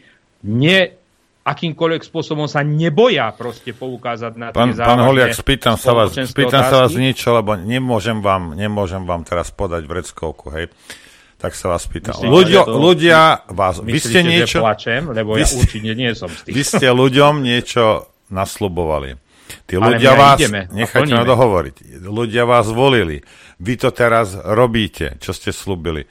ne 0.46 1.00
akýmkoľvek 1.40 2.02
spôsobom 2.04 2.46
sa 2.46 2.60
neboja 2.60 3.32
proste 3.32 3.72
poukázať 3.72 4.32
na 4.36 4.46
pán, 4.52 4.76
tie 4.76 4.84
Pán 4.84 5.00
Holiak, 5.00 5.32
spýtam 5.32 5.74
sa 5.80 5.96
vás, 5.96 6.12
spýtam 6.12 6.62
sa 6.68 6.84
vás 6.84 6.92
niečo, 6.92 7.32
lebo 7.32 7.56
nemôžem 7.56 8.20
vám, 8.20 8.52
nemôžem 8.52 9.02
vám 9.08 9.24
teraz 9.24 9.48
podať 9.50 9.88
vreckovku, 9.88 10.52
hej. 10.52 10.68
Tak 11.40 11.56
sa 11.56 11.72
vás 11.72 11.88
pýtam. 11.88 12.12
Ľudia, 12.20 12.68
to, 12.68 12.76
ľudia 12.76 13.20
vás, 13.48 13.80
myslíte, 13.80 13.88
vy 13.88 13.98
ste 13.98 14.20
niečo... 14.20 14.58
Že 14.60 14.64
plačem, 14.68 15.02
lebo 15.08 15.40
ja 15.40 15.48
ste, 15.48 15.56
určite 15.64 15.92
nie 15.96 16.10
som 16.12 16.28
z 16.28 16.40
tých. 16.44 16.52
Vy 16.52 16.62
ste 16.68 16.86
ľuďom 16.92 17.34
niečo 17.40 17.84
naslubovali. 18.28 19.16
Tí 19.64 19.74
ľudia 19.80 20.12
vás, 20.14 20.36
ideme, 20.36 20.68
nechajte 20.70 21.16
ma 21.16 21.24
dohovoriť, 21.24 22.04
ľudia 22.04 22.44
vás 22.44 22.68
volili. 22.70 23.24
Vy 23.56 23.74
to 23.80 23.90
teraz 23.90 24.36
robíte, 24.36 25.16
čo 25.18 25.32
ste 25.32 25.50
slúbili. 25.50 26.04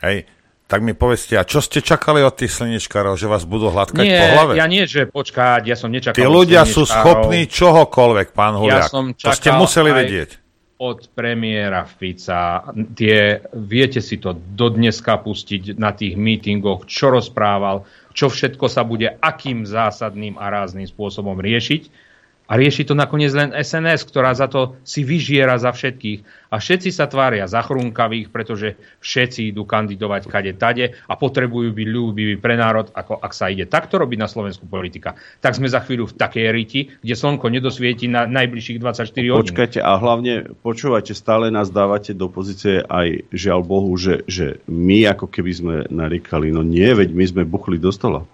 Hej, 0.00 0.26
tak 0.74 0.82
mi 0.82 0.90
povedzte, 0.90 1.38
a 1.38 1.46
čo 1.46 1.62
ste 1.62 1.78
čakali 1.78 2.18
od 2.26 2.34
tých 2.34 2.50
slnečkárov, 2.50 3.14
že 3.14 3.30
vás 3.30 3.46
budú 3.46 3.70
hladkať 3.70 4.02
nie, 4.02 4.18
po 4.18 4.26
hlave? 4.34 4.52
Ja 4.58 4.66
nie, 4.66 4.90
že 4.90 5.06
počkať, 5.06 5.70
ja 5.70 5.78
som 5.78 5.94
nečakal 5.94 6.18
Tí 6.18 6.26
ľudia 6.26 6.66
sú 6.66 6.82
schopní 6.82 7.46
čohokoľvek, 7.46 8.34
pán 8.34 8.58
Huliak. 8.58 8.82
Ja 8.82 8.90
som 8.90 9.14
to 9.14 9.30
ste 9.30 9.54
museli 9.54 9.94
vedieť. 9.94 10.42
Od 10.82 11.14
premiéra 11.14 11.86
Fica, 11.86 12.66
tie, 12.74 13.38
viete 13.54 14.02
si 14.02 14.18
to 14.18 14.34
dodneska 14.34 15.22
pustiť 15.22 15.78
na 15.78 15.94
tých 15.94 16.18
mítingoch, 16.18 16.90
čo 16.90 17.14
rozprával, 17.14 17.86
čo 18.10 18.26
všetko 18.26 18.66
sa 18.66 18.82
bude 18.82 19.06
akým 19.06 19.62
zásadným 19.62 20.34
a 20.42 20.50
rázným 20.50 20.90
spôsobom 20.90 21.38
riešiť 21.38 22.03
a 22.44 22.60
rieši 22.60 22.84
to 22.84 22.92
nakoniec 22.92 23.32
len 23.32 23.56
SNS, 23.56 24.04
ktorá 24.04 24.36
za 24.36 24.52
to 24.52 24.76
si 24.84 25.00
vyžiera 25.00 25.56
za 25.56 25.72
všetkých. 25.72 26.52
A 26.52 26.60
všetci 26.60 26.92
sa 26.92 27.08
tvária 27.08 27.48
zachrúnkavých, 27.48 28.28
pretože 28.28 28.76
všetci 29.00 29.50
idú 29.50 29.64
kandidovať 29.64 30.28
kade 30.28 30.52
tade 30.54 30.92
a 31.08 31.14
potrebujú 31.16 31.72
byť 31.72 31.88
ľúbiví 31.88 32.34
pre 32.38 32.54
národ, 32.60 32.92
ako 32.92 33.16
ak 33.16 33.32
sa 33.32 33.48
ide 33.48 33.64
takto 33.64 33.96
robiť 33.96 34.18
na 34.20 34.28
Slovensku 34.28 34.68
politika. 34.68 35.16
Tak 35.40 35.56
sme 35.56 35.72
za 35.72 35.80
chvíľu 35.80 36.12
v 36.12 36.14
takej 36.20 36.46
riti, 36.52 36.80
kde 37.00 37.14
slnko 37.16 37.48
nedosvieti 37.48 38.06
na 38.12 38.28
najbližších 38.28 38.78
24 38.78 39.32
hodín. 39.32 39.50
Počkajte 39.50 39.80
a 39.80 39.96
hlavne 39.96 40.52
počúvajte, 40.60 41.16
stále 41.16 41.48
nás 41.48 41.72
dávate 41.72 42.12
do 42.12 42.28
pozície 42.28 42.84
aj 42.84 43.24
žiaľ 43.32 43.64
Bohu, 43.64 43.90
že, 43.96 44.20
že 44.28 44.60
my 44.68 45.16
ako 45.16 45.32
keby 45.32 45.52
sme 45.52 45.74
narikali, 45.88 46.52
no 46.52 46.60
nie, 46.60 46.86
veď 46.92 47.08
my 47.16 47.24
sme 47.24 47.42
buchli 47.48 47.80
do 47.80 47.88
stola 47.88 48.28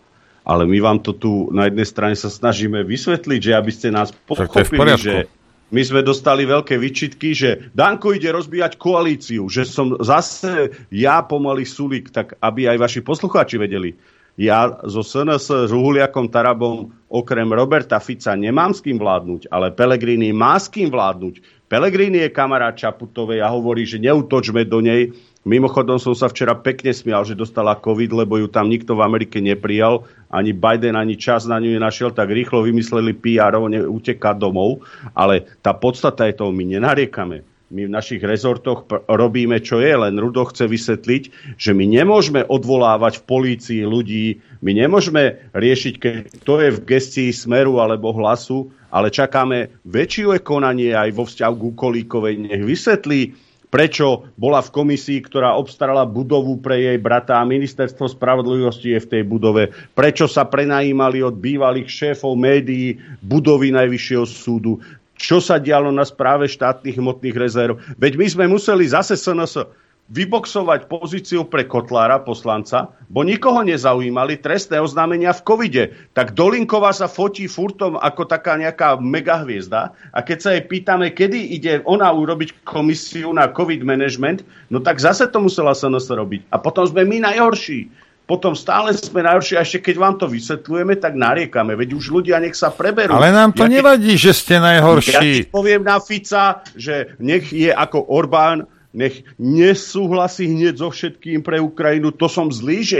ale 0.51 0.67
my 0.67 0.79
vám 0.83 0.99
to 0.99 1.15
tu 1.15 1.47
na 1.55 1.71
jednej 1.71 1.87
strane 1.87 2.17
sa 2.19 2.27
snažíme 2.27 2.83
vysvetliť, 2.83 3.39
že 3.39 3.53
aby 3.55 3.71
ste 3.71 3.95
nás 3.95 4.11
pochopili, 4.11 4.99
že 4.99 5.31
my 5.71 5.83
sme 5.87 6.03
dostali 6.03 6.43
veľké 6.43 6.75
vyčitky, 6.75 7.31
že 7.31 7.71
Danko 7.71 8.11
ide 8.11 8.35
rozbíjať 8.35 8.75
koalíciu, 8.75 9.47
že 9.47 9.63
som 9.63 9.95
zase 10.03 10.75
ja 10.91 11.23
pomaly 11.23 11.63
sulík, 11.63 12.11
tak 12.11 12.35
aby 12.43 12.67
aj 12.67 12.83
vaši 12.83 13.01
poslucháči 13.07 13.63
vedeli. 13.63 13.95
Ja 14.35 14.83
so 14.91 15.07
SNS, 15.07 15.71
s 15.71 15.73
Uhuliakom 15.75 16.27
Tarabom, 16.27 16.91
okrem 17.07 17.47
Roberta 17.55 18.03
Fica 18.03 18.35
nemám 18.35 18.75
s 18.75 18.83
kým 18.83 18.99
vládnuť, 18.99 19.47
ale 19.55 19.71
Pelegrini 19.71 20.35
má 20.35 20.59
s 20.59 20.67
kým 20.67 20.91
vládnuť. 20.91 21.67
Pelegrini 21.71 22.27
je 22.27 22.35
kamarát 22.35 22.75
Čaputovej 22.75 23.39
a 23.39 23.53
hovorí, 23.53 23.87
že 23.87 24.03
neutočme 24.03 24.67
do 24.67 24.83
nej, 24.83 25.15
Mimochodom 25.41 25.97
som 25.97 26.13
sa 26.13 26.29
včera 26.29 26.53
pekne 26.53 26.93
smial, 26.93 27.25
že 27.25 27.33
dostala 27.33 27.73
COVID, 27.73 28.13
lebo 28.13 28.37
ju 28.37 28.45
tam 28.45 28.69
nikto 28.69 28.93
v 28.93 29.05
Amerike 29.09 29.41
neprijal. 29.41 30.05
Ani 30.31 30.55
Biden, 30.55 30.95
ani 30.95 31.19
čas 31.19 31.51
na 31.51 31.59
ňu 31.59 31.75
nenašiel, 31.75 32.15
tak 32.15 32.31
rýchlo 32.31 32.63
vymysleli 32.63 33.19
PR, 33.19 33.59
uteká 33.91 34.31
domov. 34.33 34.87
Ale 35.11 35.43
tá 35.59 35.75
podstata 35.75 36.31
je 36.31 36.39
toho, 36.39 36.55
my 36.55 36.63
nenariekame. 36.63 37.43
My 37.71 37.87
v 37.87 37.95
našich 37.95 38.19
rezortoch 38.19 38.83
pr- 38.91 39.07
robíme, 39.07 39.63
čo 39.63 39.79
je, 39.79 39.95
len 39.95 40.19
Rudo 40.19 40.43
chce 40.51 40.67
vysvetliť, 40.67 41.55
že 41.55 41.71
my 41.71 41.87
nemôžeme 41.87 42.43
odvolávať 42.43 43.23
v 43.23 43.27
polícii 43.31 43.83
ľudí, 43.87 44.43
my 44.59 44.75
nemôžeme 44.75 45.39
riešiť, 45.55 45.95
keď 45.95 46.15
to 46.43 46.59
je 46.59 46.75
v 46.75 46.83
gestii 46.83 47.31
Smeru 47.31 47.79
alebo 47.79 48.11
Hlasu, 48.11 48.75
ale 48.91 49.15
čakáme 49.15 49.71
väčšie 49.87 50.43
konanie 50.43 50.99
aj 50.99 51.15
vo 51.15 51.23
vzťahu 51.31 51.55
k 51.55 51.67
Ukolíkovej. 51.71 52.35
Nech 52.51 52.63
vysvetlí, 52.67 53.39
prečo 53.71 54.27
bola 54.35 54.61
v 54.61 54.75
komisii, 54.75 55.23
ktorá 55.25 55.55
obstarala 55.57 56.03
budovu 56.05 56.59
pre 56.59 56.83
jej 56.83 56.99
brata 56.99 57.39
a 57.39 57.47
ministerstvo 57.47 58.11
spravodlivosti 58.11 58.99
je 58.99 59.01
v 59.01 59.11
tej 59.17 59.23
budove, 59.25 59.71
prečo 59.95 60.27
sa 60.27 60.45
prenajímali 60.45 61.23
od 61.23 61.39
bývalých 61.39 61.89
šéfov 61.89 62.35
médií 62.35 62.99
budovy 63.23 63.71
Najvyššieho 63.71 64.27
súdu, 64.27 64.83
čo 65.15 65.39
sa 65.39 65.63
dialo 65.63 65.95
na 65.95 66.03
správe 66.03 66.51
štátnych 66.51 66.99
hmotných 66.99 67.37
rezerv. 67.39 67.79
Veď 67.97 68.13
my 68.19 68.27
sme 68.27 68.45
museli 68.51 68.91
zase 68.91 69.15
SNS 69.15 69.69
vyboxovať 70.11 70.91
pozíciu 70.91 71.47
pre 71.47 71.71
Kotlára, 71.71 72.19
poslanca, 72.19 72.91
bo 73.07 73.23
nikoho 73.23 73.63
nezaujímali 73.63 74.43
trestné 74.43 74.83
oznámenia 74.83 75.31
v 75.31 75.45
covide. 75.47 75.85
Tak 76.19 76.35
Dolinková 76.35 76.91
sa 76.91 77.07
fotí 77.07 77.47
furtom 77.47 77.95
ako 77.95 78.27
taká 78.27 78.59
nejaká 78.59 78.99
megahviezda 78.99 79.95
a 80.11 80.19
keď 80.27 80.39
sa 80.43 80.51
jej 80.59 80.67
pýtame, 80.67 81.15
kedy 81.15 81.55
ide 81.55 81.73
ona 81.87 82.11
urobiť 82.11 82.67
komisiu 82.67 83.31
na 83.31 83.47
covid 83.55 83.87
management, 83.87 84.43
no 84.67 84.83
tak 84.83 84.99
zase 84.99 85.31
to 85.31 85.39
musela 85.39 85.79
sa 85.79 85.87
nás 85.87 86.11
robiť. 86.11 86.51
A 86.51 86.59
potom 86.59 86.83
sme 86.83 87.07
my 87.07 87.31
najhorší 87.31 88.11
potom 88.31 88.55
stále 88.55 88.95
sme 88.95 89.27
najhorší 89.27 89.59
a 89.59 89.67
ešte 89.67 89.91
keď 89.91 89.97
vám 89.99 90.15
to 90.15 90.31
vysvetľujeme, 90.31 90.95
tak 91.03 91.19
nariekame. 91.19 91.75
Veď 91.75 91.99
už 91.99 92.15
ľudia 92.15 92.39
nech 92.39 92.55
sa 92.55 92.71
preberú. 92.71 93.11
Ale 93.11 93.35
nám 93.35 93.51
to 93.51 93.67
ja 93.67 93.83
nevadí, 93.83 94.15
keď... 94.15 94.23
že 94.23 94.33
ste 94.39 94.55
najhorší. 94.63 95.35
Ja 95.35 95.51
poviem 95.51 95.83
na 95.83 95.99
Fica, 95.99 96.63
že 96.79 97.19
nech 97.19 97.51
je 97.51 97.75
ako 97.75 98.07
Orbán, 98.07 98.71
nech 98.91 99.23
nesúhlasí 99.39 100.51
hneď 100.51 100.83
so 100.83 100.91
všetkým 100.91 101.47
pre 101.47 101.63
Ukrajinu. 101.63 102.11
To 102.15 102.27
som 102.27 102.51
zlý, 102.51 102.83
že... 102.83 102.97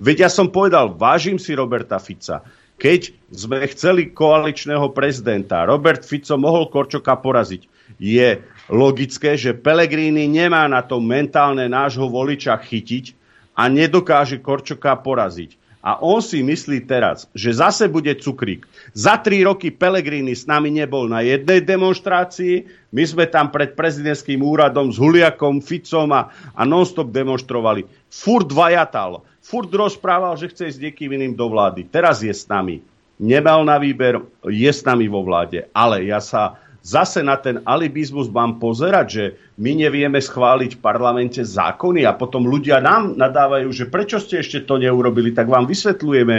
Veď 0.00 0.28
ja 0.28 0.30
som 0.32 0.48
povedal, 0.48 0.96
vážim 0.96 1.36
si 1.36 1.52
Roberta 1.52 2.00
Fica. 2.00 2.40
Keď 2.74 3.14
sme 3.30 3.62
chceli 3.70 4.10
koaličného 4.10 4.90
prezidenta, 4.90 5.62
Robert 5.62 6.02
Fico 6.02 6.34
mohol 6.34 6.66
Korčoka 6.72 7.14
poraziť. 7.14 7.70
Je 8.00 8.42
logické, 8.66 9.38
že 9.38 9.54
Pelegrini 9.54 10.26
nemá 10.26 10.66
na 10.66 10.82
to 10.82 10.98
mentálne 10.98 11.68
nášho 11.70 12.10
voliča 12.10 12.56
chytiť 12.58 13.14
a 13.54 13.70
nedokáže 13.70 14.42
Korčoka 14.42 14.90
poraziť. 14.98 15.63
A 15.84 16.00
on 16.00 16.24
si 16.24 16.40
myslí 16.40 16.88
teraz, 16.88 17.28
že 17.36 17.52
zase 17.52 17.92
bude 17.92 18.08
cukrík. 18.16 18.64
Za 18.96 19.20
tri 19.20 19.44
roky 19.44 19.68
Pelegrini 19.68 20.32
s 20.32 20.48
nami 20.48 20.72
nebol 20.72 21.04
na 21.12 21.20
jednej 21.20 21.60
demonstrácii. 21.60 22.64
My 22.88 23.04
sme 23.04 23.28
tam 23.28 23.52
pred 23.52 23.76
prezidentským 23.76 24.40
úradom 24.40 24.88
s 24.88 24.96
Huliakom, 24.96 25.60
Ficom 25.60 26.08
a, 26.16 26.32
a 26.56 26.62
non-stop 26.64 27.12
demonstrovali. 27.12 27.84
Furt 28.08 28.48
vajatal. 28.48 29.20
Furt 29.44 29.68
rozprával, 29.68 30.40
že 30.40 30.48
chce 30.48 30.72
ísť 30.72 30.80
niekým 30.88 31.20
iným 31.20 31.36
do 31.36 31.52
vlády. 31.52 31.84
Teraz 31.84 32.24
je 32.24 32.32
s 32.32 32.48
nami. 32.48 32.80
Nemal 33.20 33.60
na 33.68 33.76
výber, 33.76 34.24
je 34.48 34.72
s 34.72 34.80
nami 34.88 35.04
vo 35.04 35.20
vláde. 35.20 35.68
Ale 35.76 36.08
ja 36.08 36.18
sa 36.18 36.56
zase 36.84 37.24
na 37.24 37.40
ten 37.40 37.64
alibizmus 37.64 38.28
mám 38.28 38.60
pozerať, 38.60 39.06
že 39.08 39.24
my 39.56 39.72
nevieme 39.72 40.20
schváliť 40.20 40.76
v 40.76 40.82
parlamente 40.84 41.40
zákony 41.40 42.04
a 42.04 42.12
potom 42.12 42.44
ľudia 42.44 42.84
nám 42.84 43.16
nadávajú, 43.16 43.72
že 43.72 43.88
prečo 43.88 44.20
ste 44.20 44.44
ešte 44.44 44.68
to 44.68 44.76
neurobili, 44.76 45.32
tak 45.32 45.48
vám 45.48 45.64
vysvetľujeme. 45.64 46.36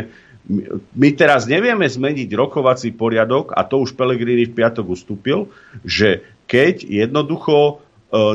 My 0.94 1.10
teraz 1.18 1.50
nevieme 1.50 1.90
zmeniť 1.90 2.30
rokovací 2.38 2.94
poriadok, 2.94 3.58
a 3.58 3.66
to 3.66 3.82
už 3.82 3.98
Pelegrini 3.98 4.46
v 4.46 4.54
piatok 4.54 4.94
ustúpil, 4.94 5.50
že 5.82 6.22
keď 6.46 6.86
jednoducho 6.86 7.58
e, 7.58 7.74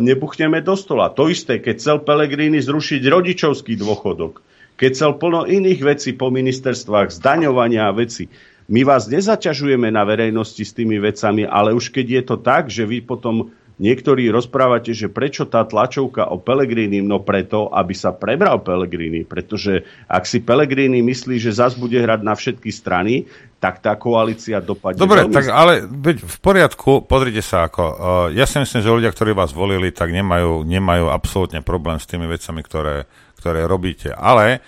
nebuchneme 0.02 0.58
do 0.66 0.74
stola. 0.74 1.14
To 1.14 1.30
isté, 1.30 1.62
keď 1.62 1.74
chcel 1.78 1.98
Pelegrini 2.02 2.58
zrušiť 2.58 3.06
rodičovský 3.06 3.78
dôchodok, 3.78 4.42
keď 4.74 4.90
chcel 4.90 5.12
plno 5.22 5.46
iných 5.46 5.80
vecí 5.86 6.10
po 6.10 6.34
ministerstvách, 6.34 7.14
zdaňovania 7.14 7.86
a 7.86 7.94
veci. 7.94 8.26
My 8.70 8.86
vás 8.86 9.10
nezaťažujeme 9.10 9.90
na 9.90 10.06
verejnosti 10.06 10.62
s 10.62 10.70
tými 10.70 11.02
vecami, 11.02 11.42
ale 11.42 11.74
už 11.74 11.90
keď 11.90 12.06
je 12.06 12.22
to 12.22 12.36
tak, 12.38 12.70
že 12.70 12.86
vy 12.86 13.02
potom 13.02 13.50
Niektorí 13.80 14.28
rozprávate, 14.28 14.92
že 14.92 15.08
prečo 15.08 15.48
tá 15.48 15.64
tlačovka 15.64 16.28
o 16.28 16.36
Pelegrini, 16.36 17.00
no 17.00 17.24
preto, 17.24 17.72
aby 17.72 17.96
sa 17.96 18.12
prebral 18.12 18.60
Pelegrini, 18.60 19.24
pretože 19.24 19.88
ak 20.04 20.28
si 20.28 20.44
Pelegrini 20.44 21.00
myslí, 21.00 21.40
že 21.40 21.56
zas 21.56 21.80
bude 21.80 21.96
hrať 21.96 22.20
na 22.20 22.36
všetky 22.36 22.68
strany, 22.68 23.24
tak 23.56 23.80
tá 23.80 23.96
koalícia 23.96 24.60
dopadne. 24.60 25.00
Dobre, 25.00 25.24
veľmi... 25.24 25.32
tak 25.32 25.48
ale 25.48 25.88
v 26.12 26.38
poriadku, 26.44 27.08
pozrite 27.08 27.40
sa 27.40 27.72
ako. 27.72 27.84
Uh, 27.88 27.96
ja 28.36 28.44
si 28.44 28.60
myslím, 28.60 28.84
že 28.84 28.96
ľudia, 29.00 29.16
ktorí 29.16 29.32
vás 29.32 29.56
volili, 29.56 29.88
tak 29.88 30.12
nemajú, 30.12 30.60
nemajú 30.68 31.08
absolútne 31.08 31.64
problém 31.64 31.96
s 31.96 32.04
tými 32.04 32.28
vecami, 32.28 32.60
ktoré, 32.60 33.08
ktoré 33.40 33.64
robíte. 33.64 34.12
Ale 34.12 34.60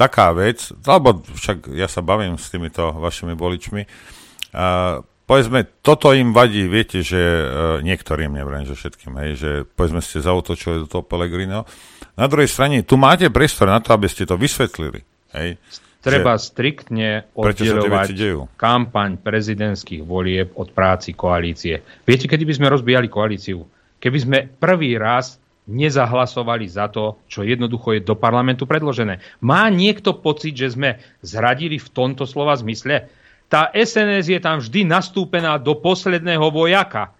taká 0.00 0.32
vec, 0.32 0.72
alebo 0.88 1.20
však 1.20 1.76
ja 1.76 1.84
sa 1.84 2.00
bavím 2.00 2.40
s 2.40 2.48
týmito 2.48 2.88
vašimi 2.96 3.36
voličmi, 3.36 3.84
uh, 3.84 5.04
povedzme, 5.28 5.68
toto 5.84 6.16
im 6.16 6.32
vadí, 6.32 6.64
viete, 6.64 7.04
že 7.04 7.20
uh, 7.20 7.44
niektorým, 7.84 8.32
neviem, 8.32 8.64
že 8.64 8.72
všetkým, 8.72 9.12
hej, 9.20 9.30
že 9.36 9.50
povedzme 9.68 10.00
ste 10.00 10.24
zautočili 10.24 10.82
do 10.82 10.86
toho 10.88 11.04
Pelegrino. 11.04 11.68
Na 12.16 12.26
druhej 12.26 12.48
strane, 12.48 12.80
tu 12.80 12.96
máte 12.96 13.28
priestor 13.28 13.68
na 13.68 13.84
to, 13.84 13.92
aby 13.92 14.08
ste 14.08 14.24
to 14.24 14.40
vysvetlili, 14.40 15.04
hej. 15.36 15.60
Treba 16.00 16.40
že, 16.40 16.48
striktne 16.48 17.28
oddelovať 17.36 18.16
kampaň 18.56 19.20
prezidentských 19.20 20.00
volieb 20.00 20.48
od 20.56 20.72
práci 20.72 21.12
koalície. 21.12 21.76
Viete, 22.08 22.24
kedy 22.24 22.48
by 22.48 22.54
sme 22.56 22.72
rozbijali 22.72 23.08
koalíciu? 23.12 23.60
Keby 24.00 24.18
sme 24.18 24.38
prvý 24.48 24.96
raz 24.96 25.39
nezahlasovali 25.70 26.66
za 26.66 26.90
to, 26.90 27.22
čo 27.30 27.46
jednoducho 27.46 27.94
je 27.94 28.00
do 28.02 28.18
parlamentu 28.18 28.66
predložené. 28.66 29.22
Má 29.38 29.70
niekto 29.70 30.18
pocit, 30.18 30.58
že 30.58 30.74
sme 30.74 30.98
zradili 31.22 31.78
v 31.78 31.88
tomto 31.88 32.26
slova 32.26 32.58
zmysle? 32.58 33.06
tá 33.50 33.66
SNS 33.74 34.30
je 34.30 34.40
tam 34.40 34.62
vždy 34.62 34.86
nastúpená 34.86 35.58
do 35.58 35.74
posledného 35.74 36.54
vojaka. 36.54 37.10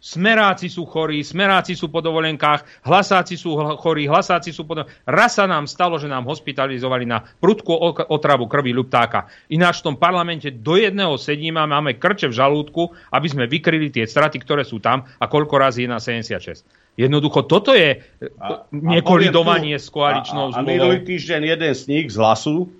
Smeráci 0.00 0.72
sú 0.72 0.88
chorí, 0.88 1.20
smeráci 1.20 1.76
sú 1.76 1.92
po 1.92 2.00
dovolenkách, 2.00 2.88
hlasáci 2.88 3.36
sú 3.36 3.52
chorí, 3.76 4.08
hlasáci 4.08 4.48
sú 4.48 4.64
po 4.64 4.80
dovolenkách. 4.80 5.04
Raz 5.04 5.36
sa 5.36 5.44
nám 5.44 5.68
stalo, 5.68 6.00
že 6.00 6.08
nám 6.08 6.24
hospitalizovali 6.24 7.04
na 7.04 7.20
prudkú 7.20 7.76
otravu 8.08 8.48
krvi 8.48 8.72
ľuptáka. 8.72 9.28
Ináč 9.52 9.84
v 9.84 9.92
tom 9.92 9.96
parlamente 10.00 10.48
do 10.48 10.80
jedného 10.80 11.20
sedíme 11.20 11.60
a 11.60 11.68
máme 11.68 12.00
krče 12.00 12.32
v 12.32 12.38
žalúdku, 12.40 12.96
aby 13.12 13.26
sme 13.28 13.44
vykryli 13.44 13.92
tie 13.92 14.08
straty, 14.08 14.40
ktoré 14.40 14.64
sú 14.64 14.80
tam 14.80 15.04
a 15.20 15.28
koľko 15.28 15.60
razy 15.60 15.84
je 15.84 15.88
na 15.92 16.00
76. 16.00 16.64
Jednoducho 16.96 17.44
toto 17.44 17.76
je 17.76 18.00
a, 18.40 18.64
nekolidovanie 18.72 19.76
a 19.76 19.82
s 19.84 19.92
koaličnou 19.92 20.56
a, 20.56 20.56
a, 20.56 20.60
a 20.60 20.66
minulý 20.66 21.04
týždeň 21.04 21.44
jeden 21.44 21.72
z 21.76 21.82
nich 21.92 22.06
z 22.08 22.16
hlasu 22.16 22.72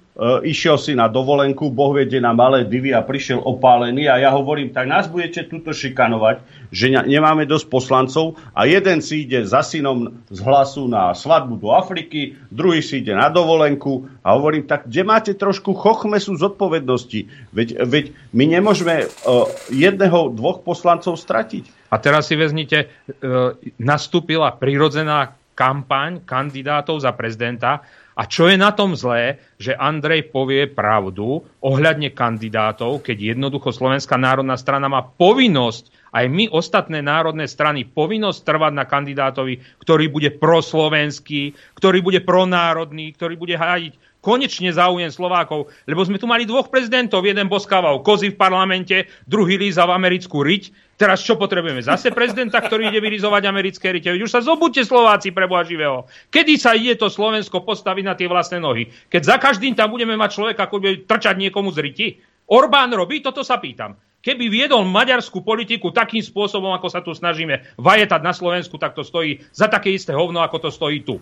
išiel 0.44 0.76
si 0.76 0.92
na 0.92 1.08
dovolenku, 1.08 1.72
boh 1.72 1.96
viete, 1.96 2.20
na 2.20 2.36
malé 2.36 2.68
divy 2.68 2.92
a 2.92 3.00
prišiel 3.00 3.40
opálený 3.40 4.04
a 4.04 4.20
ja 4.20 4.30
hovorím, 4.36 4.68
tak 4.68 4.84
nás 4.84 5.08
budete 5.08 5.48
tuto 5.48 5.72
šikanovať, 5.72 6.44
že 6.68 6.92
nemáme 6.92 7.48
dosť 7.48 7.66
poslancov 7.72 8.36
a 8.52 8.68
jeden 8.68 9.00
si 9.00 9.24
ide 9.24 9.48
za 9.48 9.64
synom 9.64 10.20
z 10.28 10.38
hlasu 10.44 10.92
na 10.92 11.16
svadbu 11.16 11.56
do 11.56 11.72
Afriky, 11.72 12.36
druhý 12.52 12.84
si 12.84 13.00
ide 13.00 13.16
na 13.16 13.32
dovolenku 13.32 14.12
a 14.20 14.36
hovorím, 14.36 14.68
tak 14.68 14.84
kde 14.92 15.02
máte 15.08 15.32
trošku 15.32 15.72
chochmesu 15.72 16.36
zodpovednosti? 16.36 17.24
Veď, 17.56 17.80
veď 17.88 18.04
my 18.36 18.44
nemôžeme 18.60 19.08
uh, 19.08 19.48
jedného, 19.72 20.36
dvoch 20.36 20.60
poslancov 20.60 21.16
stratiť. 21.16 21.88
A 21.88 21.96
teraz 21.96 22.28
si 22.28 22.36
vezmite, 22.36 22.92
uh, 23.08 23.56
nastúpila 23.80 24.52
prirodzená 24.52 25.32
kampaň 25.56 26.24
kandidátov 26.24 27.04
za 27.04 27.12
prezidenta 27.12 27.84
a 28.20 28.28
čo 28.28 28.52
je 28.52 28.60
na 28.60 28.68
tom 28.68 28.92
zlé, 28.92 29.40
že 29.56 29.72
Andrej 29.72 30.28
povie 30.28 30.68
pravdu 30.68 31.40
ohľadne 31.64 32.12
kandidátov, 32.12 33.00
keď 33.00 33.32
jednoducho 33.32 33.72
Slovenská 33.72 34.20
národná 34.20 34.60
strana 34.60 34.92
má 34.92 35.00
povinnosť, 35.00 35.88
aj 36.12 36.28
my 36.28 36.52
ostatné 36.52 37.00
národné 37.00 37.48
strany, 37.48 37.88
povinnosť 37.88 38.44
trvať 38.44 38.72
na 38.76 38.84
kandidátovi, 38.84 39.64
ktorý 39.80 40.12
bude 40.12 40.36
proslovenský, 40.36 41.56
ktorý 41.80 42.04
bude 42.04 42.20
pronárodný, 42.20 43.16
ktorý 43.16 43.40
bude 43.40 43.56
hájiť 43.56 43.96
konečne 44.20 44.70
záujem 44.72 45.08
Slovákov, 45.08 45.72
lebo 45.88 46.04
sme 46.04 46.20
tu 46.20 46.28
mali 46.28 46.44
dvoch 46.44 46.68
prezidentov, 46.68 47.24
jeden 47.24 47.48
boskával 47.48 48.04
kozy 48.04 48.32
v 48.32 48.40
parlamente, 48.40 48.96
druhý 49.26 49.56
líza 49.56 49.84
v 49.88 49.96
americkú 49.96 50.44
riť, 50.44 50.92
Teraz 51.00 51.24
čo 51.24 51.40
potrebujeme? 51.40 51.80
Zase 51.80 52.12
prezidenta, 52.12 52.60
ktorý 52.60 52.92
ide 52.92 53.00
vyrizovať 53.00 53.48
americké 53.48 53.88
rite. 53.88 54.12
Už 54.12 54.28
sa 54.28 54.44
zobudte 54.44 54.84
Slováci 54.84 55.32
pre 55.32 55.48
Boha 55.48 55.64
živého. 55.64 56.04
Kedy 56.28 56.60
sa 56.60 56.76
ide 56.76 56.92
to 56.92 57.08
Slovensko 57.08 57.64
postaviť 57.64 58.04
na 58.04 58.12
tie 58.12 58.28
vlastné 58.28 58.60
nohy? 58.60 58.92
Keď 59.08 59.22
za 59.24 59.36
každým 59.40 59.72
tam 59.72 59.96
budeme 59.96 60.12
mať 60.20 60.36
človeka, 60.36 60.68
ktorý 60.68 60.80
bude 60.84 60.96
trčať 61.08 61.40
niekomu 61.40 61.72
z 61.72 61.78
riti? 61.80 62.06
Orbán 62.52 62.92
robí? 62.92 63.24
Toto 63.24 63.40
sa 63.40 63.56
pýtam. 63.56 63.96
Keby 64.20 64.52
viedol 64.52 64.84
maďarskú 64.84 65.40
politiku 65.40 65.88
takým 65.88 66.20
spôsobom, 66.20 66.76
ako 66.76 66.92
sa 66.92 67.00
tu 67.00 67.16
snažíme 67.16 67.80
vajetať 67.80 68.20
na 68.20 68.36
Slovensku, 68.36 68.76
tak 68.76 68.92
to 68.92 69.00
stojí 69.00 69.40
za 69.56 69.72
také 69.72 69.96
isté 69.96 70.12
hovno, 70.12 70.44
ako 70.44 70.68
to 70.68 70.70
stojí 70.74 71.00
tu. 71.00 71.16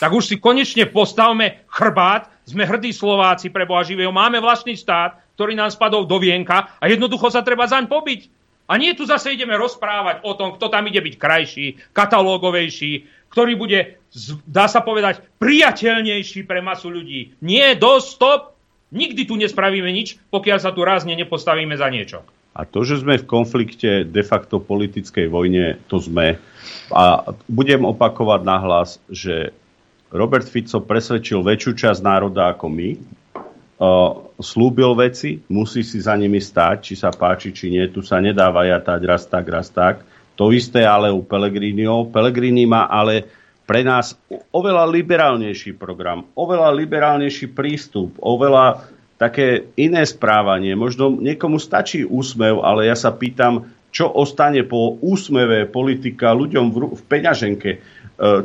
Tak 0.00 0.10
už 0.10 0.24
si 0.24 0.36
konečne 0.40 0.88
postavme 0.88 1.64
chrbát, 1.68 2.30
sme 2.48 2.64
hrdí 2.64 2.94
Slováci 2.94 3.52
pre 3.52 3.68
Boha 3.68 3.84
živého, 3.84 4.08
máme 4.14 4.40
vlastný 4.40 4.74
štát, 4.74 5.20
ktorý 5.36 5.54
nám 5.54 5.70
spadol 5.70 6.08
do 6.08 6.16
vienka 6.18 6.74
a 6.80 6.84
jednoducho 6.88 7.28
sa 7.28 7.44
treba 7.44 7.68
zaň 7.68 7.86
pobiť. 7.86 8.20
A 8.68 8.76
nie 8.76 8.92
tu 8.92 9.08
zase 9.08 9.32
ideme 9.32 9.56
rozprávať 9.56 10.20
o 10.28 10.36
tom, 10.36 10.52
kto 10.52 10.68
tam 10.68 10.84
ide 10.84 11.00
byť 11.00 11.14
krajší, 11.16 11.66
katalógovejší, 11.96 13.08
ktorý 13.32 13.56
bude, 13.56 13.96
dá 14.44 14.68
sa 14.68 14.84
povedať, 14.84 15.24
priateľnejší 15.40 16.44
pre 16.44 16.60
masu 16.60 16.92
ľudí. 16.92 17.32
Nie, 17.40 17.72
do 17.80 17.96
stop, 17.96 18.58
nikdy 18.92 19.24
tu 19.24 19.40
nespravíme 19.40 19.88
nič, 19.88 20.20
pokiaľ 20.28 20.58
sa 20.60 20.72
tu 20.76 20.84
rázne 20.84 21.16
nepostavíme 21.16 21.76
za 21.80 21.88
niečo. 21.88 22.20
A 22.58 22.66
to, 22.66 22.82
že 22.82 23.00
sme 23.00 23.16
v 23.16 23.28
konflikte 23.28 24.02
de 24.02 24.22
facto 24.26 24.58
politickej 24.58 25.30
vojne, 25.30 25.78
to 25.86 26.02
sme. 26.02 26.36
A 26.88 27.34
budem 27.46 27.84
opakovať 27.84 28.40
nahlas, 28.42 28.96
že 29.12 29.52
Robert 30.08 30.48
Fico 30.48 30.80
presvedčil 30.80 31.44
väčšiu 31.44 31.72
časť 31.76 32.00
národa 32.00 32.56
ako 32.56 32.66
my, 32.72 32.90
slúbil 34.42 34.96
veci, 34.98 35.38
musí 35.52 35.86
si 35.86 36.02
za 36.02 36.18
nimi 36.18 36.42
stáť, 36.42 36.76
či 36.82 36.94
sa 36.98 37.14
páči, 37.14 37.54
či 37.54 37.70
nie. 37.70 37.86
Tu 37.92 38.02
sa 38.02 38.18
nedá 38.18 38.50
vajatať 38.50 39.00
raz 39.06 39.22
tak, 39.26 39.46
raz 39.46 39.70
tak. 39.70 40.02
To 40.34 40.50
isté 40.50 40.86
ale 40.86 41.10
u 41.10 41.22
Pelegrinio. 41.22 42.10
Pelegrini 42.10 42.66
má 42.66 42.90
ale 42.90 43.26
pre 43.68 43.84
nás 43.84 44.16
oveľa 44.50 44.88
liberálnejší 44.88 45.76
program, 45.76 46.24
oveľa 46.32 46.72
liberálnejší 46.72 47.52
prístup, 47.52 48.16
oveľa 48.16 48.88
také 49.20 49.68
iné 49.76 50.06
správanie. 50.06 50.72
Možno 50.78 51.12
niekomu 51.18 51.60
stačí 51.60 52.06
úsmev, 52.06 52.62
ale 52.64 52.88
ja 52.88 52.96
sa 52.96 53.12
pýtam, 53.12 53.66
čo 53.98 54.06
ostane 54.06 54.62
po 54.62 54.94
úsmeve 55.02 55.66
politika 55.66 56.30
ľuďom 56.30 56.66
v, 56.70 56.76
v 56.94 57.02
peňaženke. 57.02 57.70
E, 57.74 57.78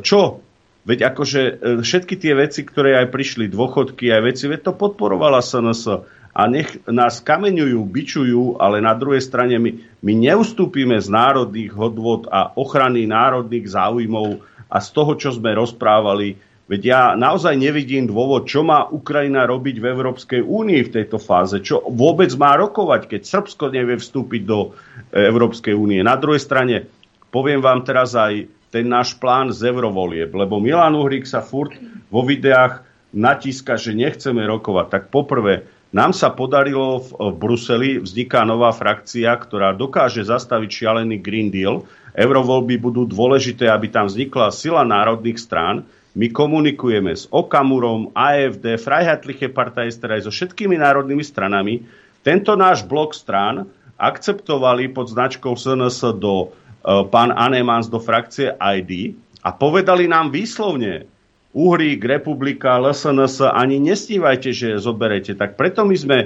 čo 0.01 0.41
Veď 0.83 1.15
akože 1.15 1.41
e, 1.41 1.53
všetky 1.79 2.19
tie 2.19 2.35
veci, 2.35 2.67
ktoré 2.67 2.99
aj 2.99 3.07
prišli, 3.07 3.47
dôchodky, 3.47 4.11
aj 4.11 4.21
veci, 4.27 4.51
veď 4.51 4.67
to 4.67 4.73
podporovala 4.75 5.39
SNS. 5.39 6.03
A 6.33 6.41
nech 6.49 6.75
nás 6.89 7.23
kameňujú, 7.23 7.79
bičujú, 7.87 8.43
ale 8.59 8.83
na 8.83 8.91
druhej 8.91 9.23
strane 9.23 9.55
my, 9.63 9.71
my 10.03 10.13
neustúpime 10.17 10.99
z 10.99 11.07
národných 11.07 11.71
hodvod 11.71 12.27
a 12.27 12.51
ochrany 12.57 13.07
národných 13.07 13.69
záujmov 13.69 14.43
a 14.67 14.77
z 14.81 14.87
toho, 14.91 15.15
čo 15.15 15.29
sme 15.31 15.55
rozprávali. 15.55 16.35
Veď 16.63 16.81
ja 16.81 17.01
naozaj 17.19 17.59
nevidím 17.59 18.07
dôvod, 18.07 18.47
čo 18.47 18.63
má 18.63 18.87
Ukrajina 18.87 19.43
robiť 19.43 19.83
v 19.83 19.89
Európskej 19.91 20.41
únii 20.41 20.81
v 20.87 20.93
tejto 20.95 21.19
fáze. 21.19 21.59
Čo 21.59 21.83
vôbec 21.91 22.31
má 22.39 22.55
rokovať, 22.55 23.11
keď 23.11 23.21
Srbsko 23.27 23.67
nevie 23.75 23.99
vstúpiť 23.99 24.41
do 24.47 24.71
e, 25.11 25.27
Európskej 25.27 25.75
únie. 25.75 25.99
Na 25.99 26.15
druhej 26.15 26.39
strane, 26.39 26.87
poviem 27.35 27.59
vám 27.59 27.83
teraz 27.83 28.15
aj 28.15 28.47
ten 28.71 28.87
náš 28.87 29.19
plán 29.19 29.51
z 29.51 29.69
eurovolieb, 29.69 30.31
lebo 30.31 30.63
Milan 30.63 30.95
Uhrik 30.95 31.27
sa 31.27 31.43
furt 31.43 31.75
vo 32.07 32.23
videách 32.23 32.81
natíska, 33.13 33.77
že 33.77 33.93
nechceme 33.93 34.41
rokovať. 34.47 34.87
Tak 34.89 35.03
poprvé, 35.13 35.67
nám 35.93 36.09
sa 36.17 36.33
podarilo 36.33 37.05
v 37.05 37.37
Bruseli, 37.37 38.01
vzniká 38.01 38.41
nová 38.41 38.73
frakcia, 38.73 39.29
ktorá 39.29 39.77
dokáže 39.77 40.25
zastaviť 40.25 40.69
šialený 40.73 41.21
Green 41.21 41.53
Deal. 41.53 41.85
Eurovoľby 42.17 42.81
budú 42.81 43.05
dôležité, 43.05 43.69
aby 43.69 43.93
tam 43.93 44.09
vznikla 44.09 44.49
sila 44.49 44.81
národných 44.81 45.37
strán. 45.37 45.85
My 46.13 46.29
komunikujeme 46.29 47.13
s 47.13 47.25
Okamurom, 47.33 48.13
AFD, 48.13 48.77
Freiheitliche 48.77 49.49
Partei, 49.49 49.89
teda 49.89 50.21
aj 50.21 50.29
so 50.29 50.31
všetkými 50.31 50.77
národnými 50.77 51.25
stranami. 51.25 51.81
Tento 52.21 52.53
náš 52.53 52.85
blok 52.85 53.17
strán 53.17 53.65
akceptovali 53.97 54.93
pod 54.93 55.09
značkou 55.09 55.57
SNS 55.57 56.17
do 56.21 56.53
Eh, 56.83 57.03
pán 57.07 57.31
Anemans 57.31 57.87
do 57.87 57.95
frakcie 57.95 58.51
ID 58.59 59.15
a 59.39 59.55
povedali 59.55 60.03
nám 60.03 60.35
výslovne, 60.35 61.07
Uhrík, 61.55 62.03
Republika, 62.03 62.75
LSNS, 62.81 63.45
ani 63.45 63.77
nestívajte, 63.79 64.49
že 64.51 64.81
zoberete. 64.81 65.37
Tak 65.37 65.55
preto 65.55 65.87
my 65.87 65.95
sme 65.95 66.17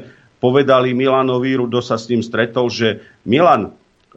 povedali 0.41 0.97
Milanovi, 0.97 1.51
Rudo 1.59 1.83
sa 1.83 1.99
s 1.99 2.09
ním 2.09 2.23
stretol, 2.25 2.71
že 2.71 3.05
Milan, 3.27 3.75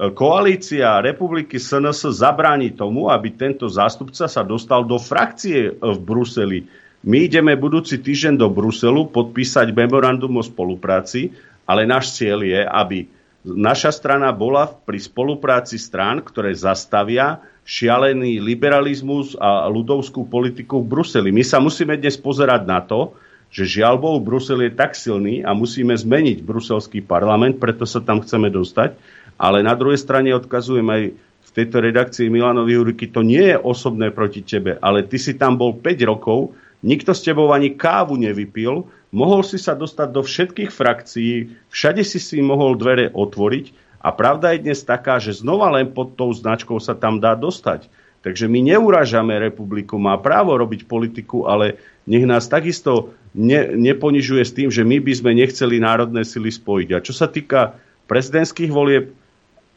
koalícia 0.08 1.04
Republiky 1.04 1.60
SNS 1.60 2.16
zabráni 2.16 2.72
tomu, 2.72 3.12
aby 3.12 3.36
tento 3.36 3.68
zástupca 3.68 4.24
sa 4.24 4.40
dostal 4.40 4.88
do 4.88 4.96
frakcie 4.96 5.68
eh, 5.68 5.72
v 5.76 5.98
Bruseli. 6.00 6.64
My 7.04 7.28
ideme 7.28 7.56
budúci 7.56 8.00
týždeň 8.00 8.40
do 8.40 8.48
Bruselu 8.48 9.08
podpísať 9.12 9.72
memorandum 9.72 10.40
o 10.40 10.44
spolupráci, 10.44 11.32
ale 11.68 11.84
náš 11.88 12.16
cieľ 12.16 12.44
je, 12.44 12.60
aby 12.60 12.98
naša 13.44 13.92
strana 13.92 14.32
bola 14.36 14.68
pri 14.68 15.00
spolupráci 15.00 15.80
strán, 15.80 16.20
ktoré 16.20 16.52
zastavia 16.52 17.40
šialený 17.64 18.36
liberalizmus 18.40 19.32
a 19.40 19.64
ľudovskú 19.68 20.28
politiku 20.28 20.84
v 20.84 20.92
Bruseli. 20.92 21.32
My 21.32 21.40
sa 21.40 21.56
musíme 21.56 21.96
dnes 21.96 22.20
pozerať 22.20 22.68
na 22.68 22.84
to, 22.84 23.16
že 23.50 23.80
žiaľ 23.80 23.98
Bohu, 23.98 24.18
Brusel 24.22 24.62
je 24.68 24.72
tak 24.76 24.94
silný 24.94 25.42
a 25.42 25.56
musíme 25.56 25.96
zmeniť 25.96 26.46
bruselský 26.46 27.02
parlament, 27.02 27.58
preto 27.58 27.82
sa 27.82 27.98
tam 27.98 28.22
chceme 28.22 28.46
dostať. 28.52 28.94
Ale 29.40 29.64
na 29.64 29.72
druhej 29.72 29.96
strane 29.96 30.36
odkazujem 30.36 30.84
aj 30.84 31.02
v 31.16 31.50
tejto 31.56 31.80
redakcii 31.80 32.28
Milanovi 32.28 32.76
Juriky, 32.76 33.08
to 33.08 33.24
nie 33.24 33.40
je 33.40 33.56
osobné 33.56 34.12
proti 34.12 34.44
tebe, 34.44 34.76
ale 34.78 35.08
ty 35.08 35.16
si 35.16 35.34
tam 35.34 35.56
bol 35.56 35.80
5 35.80 36.04
rokov, 36.04 36.52
Nikto 36.80 37.12
s 37.12 37.20
tebou 37.20 37.52
ani 37.52 37.76
kávu 37.76 38.16
nevypil, 38.16 38.88
mohol 39.12 39.44
si 39.44 39.60
sa 39.60 39.76
dostať 39.76 40.08
do 40.16 40.24
všetkých 40.24 40.72
frakcií, 40.72 41.52
všade 41.68 42.00
si 42.00 42.16
si 42.16 42.40
mohol 42.40 42.80
dvere 42.80 43.12
otvoriť 43.12 44.00
a 44.00 44.08
pravda 44.16 44.56
je 44.56 44.64
dnes 44.64 44.80
taká, 44.80 45.20
že 45.20 45.36
znova 45.36 45.68
len 45.76 45.92
pod 45.92 46.16
tou 46.16 46.32
značkou 46.32 46.80
sa 46.80 46.96
tam 46.96 47.20
dá 47.20 47.36
dostať. 47.36 47.92
Takže 48.20 48.48
my 48.48 48.60
neuražame 48.64 49.32
republiku, 49.36 49.96
má 50.00 50.16
právo 50.20 50.56
robiť 50.56 50.88
politiku, 50.88 51.48
ale 51.48 51.80
nech 52.04 52.24
nás 52.24 52.48
takisto 52.48 53.12
ne, 53.36 53.76
neponižuje 53.76 54.44
s 54.44 54.52
tým, 54.56 54.68
že 54.72 54.84
my 54.84 55.04
by 55.04 55.12
sme 55.12 55.36
nechceli 55.36 55.80
národné 55.80 56.24
sily 56.24 56.52
spojiť. 56.52 56.88
A 56.96 57.04
čo 57.04 57.12
sa 57.12 57.28
týka 57.28 57.76
prezidentských 58.08 58.72
volieb, 58.72 59.12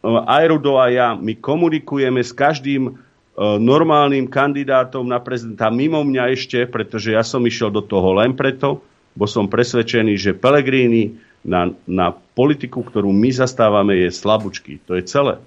aj 0.04 0.44
Rudo 0.52 0.76
a 0.78 0.92
ja, 0.92 1.08
my 1.16 1.40
komunikujeme 1.40 2.20
s 2.20 2.36
každým 2.36 3.00
E, 3.34 3.42
normálnym 3.58 4.30
kandidátom 4.30 5.10
na 5.10 5.18
prezidenta 5.18 5.74
mimo 5.74 6.06
mňa 6.06 6.38
ešte, 6.38 6.70
pretože 6.70 7.18
ja 7.18 7.26
som 7.26 7.42
išiel 7.42 7.74
do 7.74 7.82
toho 7.82 8.14
len 8.14 8.38
preto, 8.38 8.86
bo 9.18 9.26
som 9.26 9.50
presvedčený, 9.50 10.14
že 10.22 10.38
Pelegrini 10.38 11.18
na, 11.42 11.74
na 11.90 12.14
politiku, 12.14 12.86
ktorú 12.86 13.10
my 13.10 13.34
zastávame, 13.34 14.06
je 14.06 14.14
slabúčky. 14.14 14.78
To 14.86 14.94
je 14.94 15.04
celé. 15.10 15.42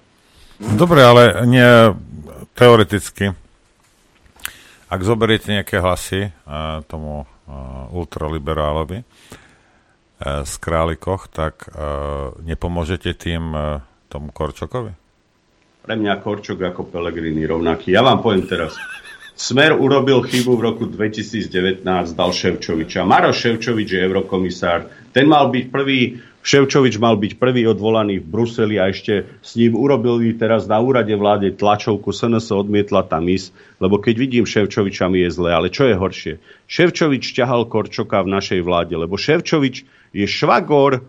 Dobre, 0.59 0.99
ale 0.99 1.47
nie 1.47 1.95
teoreticky. 2.59 3.31
Ak 4.87 5.03
zoberiete 5.03 5.51
nejaké 5.51 5.79
hlasy 5.79 6.31
uh, 6.31 6.83
tomu 6.87 7.23
uh, 7.23 7.87
ultraliberálovi 7.91 9.03
uh, 9.03 10.43
z 10.43 10.53
Králikoch, 10.59 11.27
tak 11.31 11.71
uh, 11.71 12.35
nepomôžete 12.43 13.15
tým 13.15 13.51
uh, 13.51 13.83
tomu 14.07 14.31
Korčokovi? 14.31 14.91
Pre 15.87 15.95
mňa 15.95 16.19
Korčok 16.19 16.59
ako 16.67 16.91
Pelegrini 16.91 17.47
rovnaký. 17.47 17.95
Ja 17.95 18.03
vám 18.03 18.19
poviem 18.19 18.43
teraz. 18.43 18.75
Smer 19.37 19.77
urobil 19.77 20.25
chybu 20.25 20.57
v 20.57 20.61
roku 20.65 20.83
2019, 20.89 21.85
dal 22.17 22.31
Ševčoviča. 22.33 23.05
Maroš 23.05 23.37
Ševčovič 23.45 23.93
je 23.93 24.01
eurokomisár. 24.01 24.89
Ten 25.13 25.29
mal 25.29 25.53
byť 25.53 25.65
prvý, 25.69 26.17
Ševčovič 26.41 26.97
mal 26.97 27.21
byť 27.21 27.37
prvý 27.37 27.69
odvolaný 27.69 28.17
v 28.17 28.25
Bruseli 28.25 28.81
a 28.81 28.89
ešte 28.89 29.29
s 29.45 29.53
ním 29.53 29.77
urobili 29.77 30.33
teraz 30.33 30.65
na 30.65 30.81
úrade 30.81 31.13
vláde 31.13 31.53
tlačovku. 31.53 32.09
SNS 32.09 32.49
odmietla 32.49 33.05
tam 33.05 33.29
ísť, 33.29 33.53
lebo 33.77 34.01
keď 34.01 34.15
vidím 34.17 34.45
Ševčoviča 34.49 35.05
mi 35.05 35.21
je 35.21 35.29
zle. 35.29 35.53
Ale 35.53 35.69
čo 35.69 35.85
je 35.85 35.93
horšie? 35.93 36.33
Ševčovič 36.65 37.37
ťahal 37.37 37.69
Korčoka 37.69 38.25
v 38.25 38.33
našej 38.33 38.65
vláde, 38.65 38.97
lebo 38.97 39.21
Ševčovič 39.21 39.85
je 40.17 40.25
švagor 40.25 41.05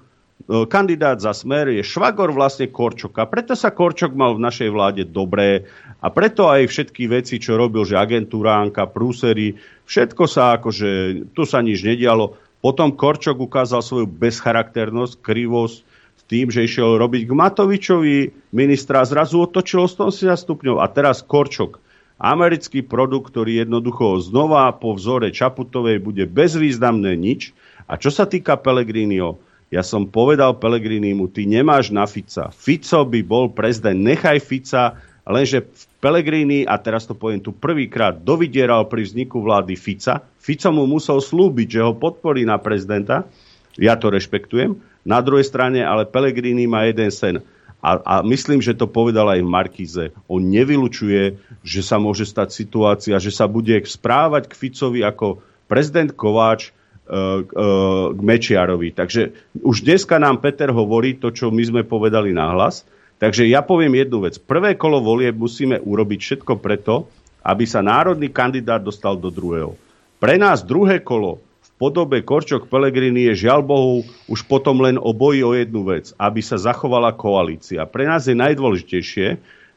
kandidát 0.47 1.19
za 1.19 1.35
smer 1.35 1.69
je 1.75 1.83
švagor 1.83 2.31
vlastne 2.31 2.71
Korčoka. 2.71 3.27
Preto 3.27 3.59
sa 3.59 3.75
Korčok 3.75 4.15
mal 4.15 4.39
v 4.39 4.45
našej 4.47 4.71
vláde 4.71 5.03
dobré 5.05 5.67
a 5.99 6.09
preto 6.09 6.47
aj 6.47 6.71
všetky 6.71 7.11
veci, 7.11 7.43
čo 7.43 7.59
robil, 7.59 7.83
že 7.83 7.99
agentúránka, 7.99 8.87
prúsery, 8.87 9.59
všetko 9.85 10.25
sa 10.31 10.57
akože, 10.57 10.91
tu 11.35 11.43
sa 11.43 11.59
nič 11.59 11.83
nedialo. 11.83 12.39
Potom 12.63 12.95
Korčok 12.95 13.39
ukázal 13.39 13.83
svoju 13.83 14.07
bezcharakternosť, 14.07 15.21
krivosť 15.23 15.77
s 16.19 16.23
tým, 16.27 16.51
že 16.51 16.67
išiel 16.67 16.99
robiť 16.99 17.29
k 17.29 17.33
Matovičovi 17.35 18.17
ministra, 18.55 19.07
zrazu 19.07 19.43
otočilo 19.43 19.87
180 19.87 20.35
stupňov 20.35 20.77
a 20.83 20.87
teraz 20.91 21.23
Korčok 21.23 21.83
americký 22.19 22.83
produkt, 22.83 23.31
ktorý 23.31 23.63
jednoducho 23.63 24.19
znova 24.19 24.75
po 24.75 24.99
vzore 24.99 25.31
Čaputovej 25.31 26.03
bude 26.03 26.27
bezvýznamné 26.27 27.15
nič. 27.15 27.55
A 27.89 27.97
čo 27.97 28.11
sa 28.11 28.27
týka 28.27 28.59
Pelegrinio, 28.59 29.39
ja 29.69 29.85
som 29.85 30.09
povedal 30.09 30.57
Pelegrinimu, 30.57 31.29
ty 31.29 31.45
nemáš 31.45 31.93
na 31.93 32.09
Fica. 32.09 32.49
Fico 32.49 33.05
by 33.05 33.21
bol 33.21 33.53
prezident, 33.53 34.01
nechaj 34.01 34.41
Fica, 34.41 34.97
lenže 35.29 35.69
Pelegrini, 36.01 36.65
a 36.65 36.81
teraz 36.81 37.05
to 37.05 37.13
poviem 37.13 37.45
tu 37.45 37.53
prvýkrát, 37.53 38.17
dovidieral 38.17 38.89
pri 38.89 39.05
vzniku 39.05 39.45
vlády 39.45 39.77
Fica. 39.77 40.25
Fico 40.41 40.73
mu 40.73 40.89
musel 40.89 41.21
slúbiť, 41.21 41.69
že 41.69 41.85
ho 41.85 41.93
podporí 41.93 42.49
na 42.49 42.57
prezidenta. 42.57 43.29
Ja 43.77 44.01
to 44.01 44.09
rešpektujem. 44.09 44.81
Na 45.05 45.21
druhej 45.21 45.45
strane, 45.45 45.85
ale 45.85 46.09
Pelegrini 46.09 46.65
má 46.65 46.89
jeden 46.89 47.13
sen. 47.13 47.45
A, 47.79 48.01
a 48.03 48.15
myslím, 48.27 48.59
že 48.59 48.75
to 48.75 48.91
povedal 48.91 49.31
aj 49.31 49.45
Markize. 49.45 50.11
On 50.27 50.43
nevylučuje, 50.43 51.39
že 51.63 51.81
sa 51.85 52.01
môže 52.01 52.27
stať 52.27 52.51
situácia, 52.51 53.15
že 53.23 53.31
sa 53.31 53.47
bude 53.47 53.79
správať 53.87 54.51
k 54.51 54.59
Ficovi 54.59 55.01
ako 55.05 55.45
prezident 55.71 56.11
Kováč, 56.11 56.75
k 57.09 58.21
Mečiarovi. 58.21 58.93
Takže 58.93 59.33
už 59.65 59.81
dneska 59.81 60.21
nám 60.21 60.45
Peter 60.45 60.69
hovorí 60.69 61.17
to, 61.17 61.33
čo 61.33 61.49
my 61.49 61.65
sme 61.65 61.83
povedali 61.89 62.37
nahlas. 62.37 62.85
Takže 63.19 63.49
ja 63.51 63.65
poviem 63.65 63.99
jednu 63.99 64.29
vec. 64.29 64.39
Prvé 64.39 64.79
kolo 64.79 65.03
volieb 65.03 65.35
musíme 65.35 65.81
urobiť 65.83 66.21
všetko 66.23 66.61
preto, 66.63 67.11
aby 67.43 67.65
sa 67.67 67.83
národný 67.83 68.31
kandidát 68.31 68.79
dostal 68.79 69.19
do 69.19 69.33
druhého. 69.33 69.75
Pre 70.21 70.35
nás 70.37 70.63
druhé 70.63 71.01
kolo 71.03 71.41
v 71.65 71.71
podobe 71.81 72.23
Korčok 72.23 72.69
Pelegrini 72.71 73.27
je 73.33 73.49
žiaľ 73.49 73.65
Bohu 73.65 74.07
už 74.31 74.47
potom 74.47 74.79
len 74.85 75.01
o 75.01 75.11
boji 75.11 75.43
o 75.43 75.57
jednu 75.57 75.89
vec, 75.89 76.13
aby 76.21 76.45
sa 76.45 76.61
zachovala 76.61 77.17
koalícia. 77.17 77.89
Pre 77.89 78.05
nás 78.07 78.29
je 78.29 78.37
najdôležitejšie, 78.37 79.27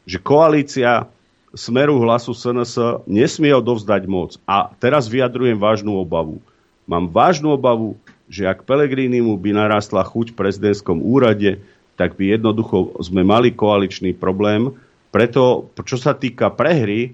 že 0.06 0.18
koalícia 0.20 1.08
Smeru 1.52 2.00
hlasu 2.00 2.32
SNS 2.32 3.04
nesmie 3.04 3.52
odovzdať 3.52 4.02
moc. 4.08 4.40
A 4.48 4.72
teraz 4.80 5.04
vyjadrujem 5.10 5.60
vážnu 5.60 5.98
obavu 6.00 6.40
Mám 6.86 7.10
vážnu 7.10 7.54
obavu, 7.54 7.98
že 8.26 8.48
ak 8.48 8.64
Pelegrínimu 8.64 9.36
by 9.36 9.50
narastla 9.54 10.02
chuť 10.02 10.32
v 10.32 10.38
prezidentskom 10.38 10.98
úrade, 11.04 11.60
tak 12.00 12.16
by 12.16 12.34
jednoducho 12.38 12.96
sme 13.04 13.22
mali 13.22 13.52
koaličný 13.52 14.16
problém. 14.16 14.72
Preto, 15.12 15.68
čo 15.84 16.00
sa 16.00 16.16
týka 16.16 16.48
prehry, 16.48 17.12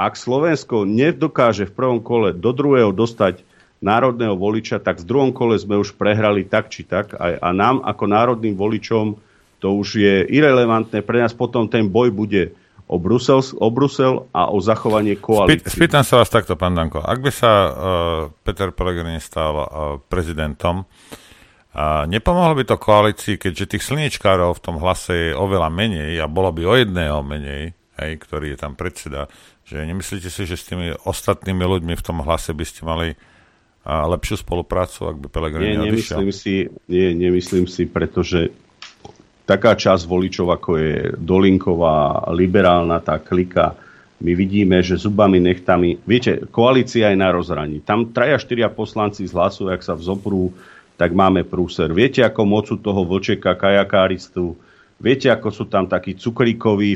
ak 0.00 0.16
Slovensko 0.16 0.88
nedokáže 0.88 1.68
v 1.68 1.76
prvom 1.76 2.00
kole 2.00 2.32
do 2.32 2.54
druhého 2.54 2.94
dostať 2.94 3.42
národného 3.84 4.36
voliča, 4.36 4.80
tak 4.80 5.02
v 5.02 5.08
druhom 5.08 5.30
kole 5.34 5.58
sme 5.58 5.76
už 5.76 5.96
prehrali 5.96 6.46
tak 6.46 6.72
či 6.72 6.86
tak. 6.86 7.12
A, 7.18 7.36
a 7.36 7.48
nám 7.50 7.84
ako 7.84 8.04
národným 8.08 8.56
voličom 8.56 9.18
to 9.60 9.76
už 9.76 10.00
je 10.00 10.14
irrelevantné. 10.32 11.04
Pre 11.04 11.20
nás 11.20 11.36
potom 11.36 11.68
ten 11.68 11.84
boj 11.84 12.08
bude 12.08 12.56
o 12.90 12.98
Brusel, 12.98 13.38
o 13.38 13.68
Brusel 13.70 14.26
a 14.34 14.50
o 14.50 14.58
zachovanie 14.58 15.14
koalície. 15.14 15.70
Spýtam 15.70 16.02
sa 16.02 16.18
vás 16.18 16.26
takto, 16.26 16.58
pán 16.58 16.74
Danko. 16.74 16.98
Ak 16.98 17.22
by 17.22 17.30
sa 17.30 17.50
uh, 17.50 17.70
Peter 18.42 18.74
Pellegrini 18.74 19.22
stal 19.22 19.54
uh, 19.54 19.66
prezidentom, 20.10 20.82
uh, 20.82 22.04
nepomohlo 22.10 22.58
by 22.58 22.66
to 22.66 22.82
koalícii, 22.82 23.38
keďže 23.38 23.78
tých 23.78 23.86
slniečkárov 23.86 24.58
v 24.58 24.62
tom 24.66 24.82
hlase 24.82 25.30
je 25.30 25.38
oveľa 25.38 25.70
menej 25.70 26.18
a 26.18 26.26
bolo 26.26 26.50
by 26.50 26.62
o 26.66 26.74
jedného 26.74 27.22
menej, 27.22 27.78
hej, 28.02 28.12
ktorý 28.18 28.58
je 28.58 28.58
tam 28.58 28.74
predseda, 28.74 29.30
že 29.62 29.86
nemyslíte 29.86 30.26
si, 30.26 30.42
že 30.50 30.58
s 30.58 30.66
tými 30.66 30.90
ostatnými 31.06 31.62
ľuďmi 31.62 31.94
v 31.94 32.02
tom 32.02 32.26
hlase 32.26 32.50
by 32.50 32.64
ste 32.66 32.82
mali 32.82 33.14
a 33.80 34.04
lepšiu 34.12 34.44
spoluprácu, 34.44 35.08
ak 35.08 35.16
by 35.24 35.28
Pelegrini 35.32 35.72
nie, 35.72 35.88
nemyslím 35.88 36.28
si, 36.36 36.68
nie, 36.84 37.16
nemyslím 37.16 37.64
si, 37.64 37.88
pretože 37.88 38.52
taká 39.48 39.76
časť 39.76 40.04
voličov, 40.06 40.48
ako 40.52 40.70
je 40.76 40.94
Dolinková, 41.18 42.28
liberálna 42.32 42.98
tá 43.02 43.18
klika, 43.18 43.76
my 44.20 44.36
vidíme, 44.36 44.84
že 44.84 45.00
zubami, 45.00 45.40
nechtami... 45.40 45.96
Viete, 46.04 46.44
koalícia 46.52 47.08
je 47.08 47.16
na 47.16 47.32
rozhraní. 47.32 47.80
Tam 47.80 48.12
traja, 48.12 48.36
štyria 48.36 48.68
poslanci 48.68 49.24
z 49.24 49.32
hlasu, 49.32 49.72
ak 49.72 49.80
sa 49.80 49.96
vzoprú, 49.96 50.52
tak 51.00 51.16
máme 51.16 51.40
prúser. 51.48 51.88
Viete, 51.88 52.20
ako 52.20 52.44
mocu 52.44 52.76
toho 52.76 53.00
vlčeka, 53.08 53.56
kajakáristu, 53.56 54.60
viete, 55.00 55.32
ako 55.32 55.48
sú 55.48 55.64
tam 55.72 55.88
takí 55.88 56.12
cukríkoví 56.20 56.92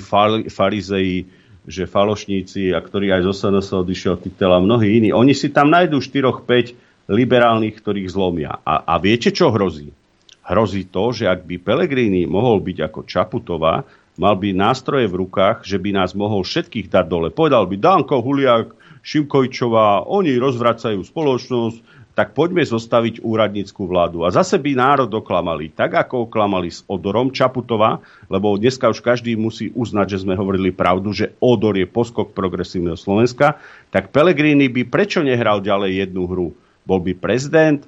farizeji, 0.52 1.24
že 1.64 1.88
falošníci, 1.88 2.76
a 2.76 2.78
ktorí 2.84 3.08
aj 3.08 3.24
zo 3.24 3.32
SNS 3.32 3.72
odišiel 3.72 4.20
titel 4.20 4.52
a 4.52 4.60
mnohí 4.60 5.00
iní. 5.00 5.16
Oni 5.16 5.32
si 5.32 5.48
tam 5.48 5.72
nájdú 5.72 6.04
4-5 6.04 7.08
liberálnych, 7.08 7.80
ktorých 7.80 8.12
zlomia. 8.12 8.60
A, 8.68 8.84
a 8.84 9.00
viete, 9.00 9.32
čo 9.32 9.48
hrozí? 9.48 9.88
Hrozí 10.44 10.88
to, 10.88 11.12
že 11.12 11.24
ak 11.28 11.48
by 11.48 11.56
Pelegrini 11.60 12.28
mohol 12.28 12.60
byť 12.60 12.78
ako 12.92 13.00
Čaputová, 13.08 13.84
mal 14.20 14.34
by 14.38 14.54
nástroje 14.54 15.08
v 15.10 15.26
rukách, 15.26 15.64
že 15.64 15.80
by 15.80 15.90
nás 15.96 16.12
mohol 16.12 16.44
všetkých 16.44 16.92
dať 16.92 17.06
dole. 17.08 17.28
Povedal 17.32 17.66
by 17.66 17.76
Danko, 17.80 18.20
Huliak, 18.20 18.76
Šimkojčová, 19.04 20.08
oni 20.08 20.36
rozvracajú 20.40 21.04
spoločnosť, 21.04 21.94
tak 22.14 22.30
poďme 22.30 22.62
zostaviť 22.62 23.26
úradníckú 23.26 23.90
vládu. 23.90 24.22
A 24.22 24.30
zase 24.30 24.54
by 24.54 24.78
národ 24.78 25.10
oklamali, 25.10 25.74
tak 25.74 25.98
ako 25.98 26.30
oklamali 26.30 26.70
s 26.70 26.86
Odorom 26.86 27.34
Čaputova, 27.34 27.98
lebo 28.30 28.54
dneska 28.54 28.86
už 28.86 29.02
každý 29.02 29.34
musí 29.34 29.74
uznať, 29.74 30.14
že 30.14 30.22
sme 30.22 30.38
hovorili 30.38 30.70
pravdu, 30.70 31.10
že 31.10 31.34
Odor 31.42 31.74
je 31.74 31.90
poskok 31.90 32.30
progresívneho 32.30 32.94
Slovenska, 32.94 33.58
tak 33.90 34.14
Pelegrini 34.14 34.70
by 34.70 34.86
prečo 34.86 35.26
nehral 35.26 35.58
ďalej 35.58 36.06
jednu 36.06 36.30
hru? 36.30 36.48
Bol 36.86 37.02
by 37.02 37.18
prezident, 37.18 37.82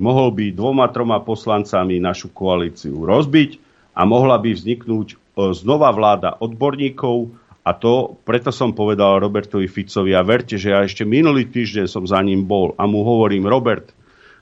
mohol 0.00 0.32
by 0.32 0.56
dvoma, 0.56 0.88
troma 0.88 1.20
poslancami 1.20 2.00
našu 2.00 2.32
koalíciu 2.32 3.04
rozbiť 3.04 3.60
a 3.92 4.08
mohla 4.08 4.40
by 4.40 4.56
vzniknúť 4.56 5.08
e, 5.12 5.16
znova 5.52 5.92
vláda 5.92 6.40
odborníkov, 6.40 7.36
a 7.60 7.76
to 7.76 8.16
preto 8.24 8.48
som 8.48 8.72
povedal 8.72 9.20
Robertovi 9.20 9.68
Ficovi 9.68 10.16
a 10.16 10.24
verte, 10.24 10.56
že 10.56 10.72
ja 10.72 10.80
ešte 10.80 11.04
minulý 11.04 11.44
týždeň 11.44 11.86
som 11.86 12.08
za 12.08 12.16
ním 12.24 12.48
bol 12.48 12.72
a 12.80 12.88
mu 12.88 13.04
hovorím, 13.04 13.44
Robert, 13.44 13.92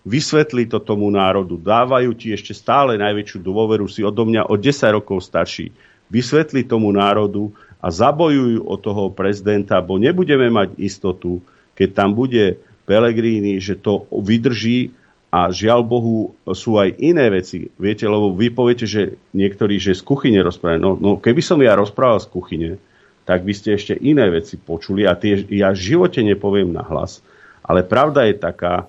vysvetli 0.07 0.71
to 0.71 0.79
tomu 0.79 1.11
národu, 1.11 1.59
dávajú 1.59 2.15
ti 2.15 2.31
ešte 2.31 2.55
stále 2.55 2.95
najväčšiu 2.95 3.43
dôveru, 3.43 3.91
si 3.91 4.07
odo 4.07 4.23
mňa 4.23 4.47
o 4.47 4.55
10 4.55 4.97
rokov 5.03 5.27
starší. 5.27 5.75
Vysvetli 6.09 6.63
tomu 6.63 6.95
národu 6.95 7.51
a 7.83 7.91
zabojujú 7.91 8.65
o 8.65 8.75
toho 8.79 9.11
prezidenta, 9.11 9.83
bo 9.83 9.99
nebudeme 9.99 10.49
mať 10.49 10.79
istotu, 10.79 11.43
keď 11.75 11.89
tam 11.93 12.15
bude 12.15 12.63
Pelegrini, 12.89 13.61
že 13.61 13.77
to 13.77 14.09
vydrží 14.09 14.95
a 15.29 15.53
žiaľ 15.53 15.85
Bohu 15.85 16.33
sú 16.57 16.81
aj 16.81 16.97
iné 16.97 17.29
veci. 17.29 17.69
Viete, 17.77 18.09
lebo 18.09 18.33
vy 18.33 18.49
poviete, 18.49 18.89
že 18.89 19.21
niektorí, 19.37 19.77
že 19.77 19.93
z 19.93 20.01
kuchyne 20.01 20.41
rozprávajú. 20.41 20.81
No, 20.81 20.91
no 20.97 21.11
keby 21.21 21.45
som 21.45 21.61
ja 21.61 21.77
rozprával 21.77 22.17
z 22.25 22.29
kuchyne, 22.33 22.71
tak 23.29 23.45
by 23.45 23.53
ste 23.53 23.77
ešte 23.77 23.93
iné 23.93 24.25
veci 24.33 24.57
počuli 24.57 25.05
a 25.05 25.13
tie 25.13 25.45
ja 25.53 25.69
v 25.77 25.85
živote 25.85 26.25
nepoviem 26.25 26.73
na 26.73 26.81
hlas. 26.81 27.21
Ale 27.61 27.85
pravda 27.85 28.25
je 28.25 28.41
taká, 28.41 28.89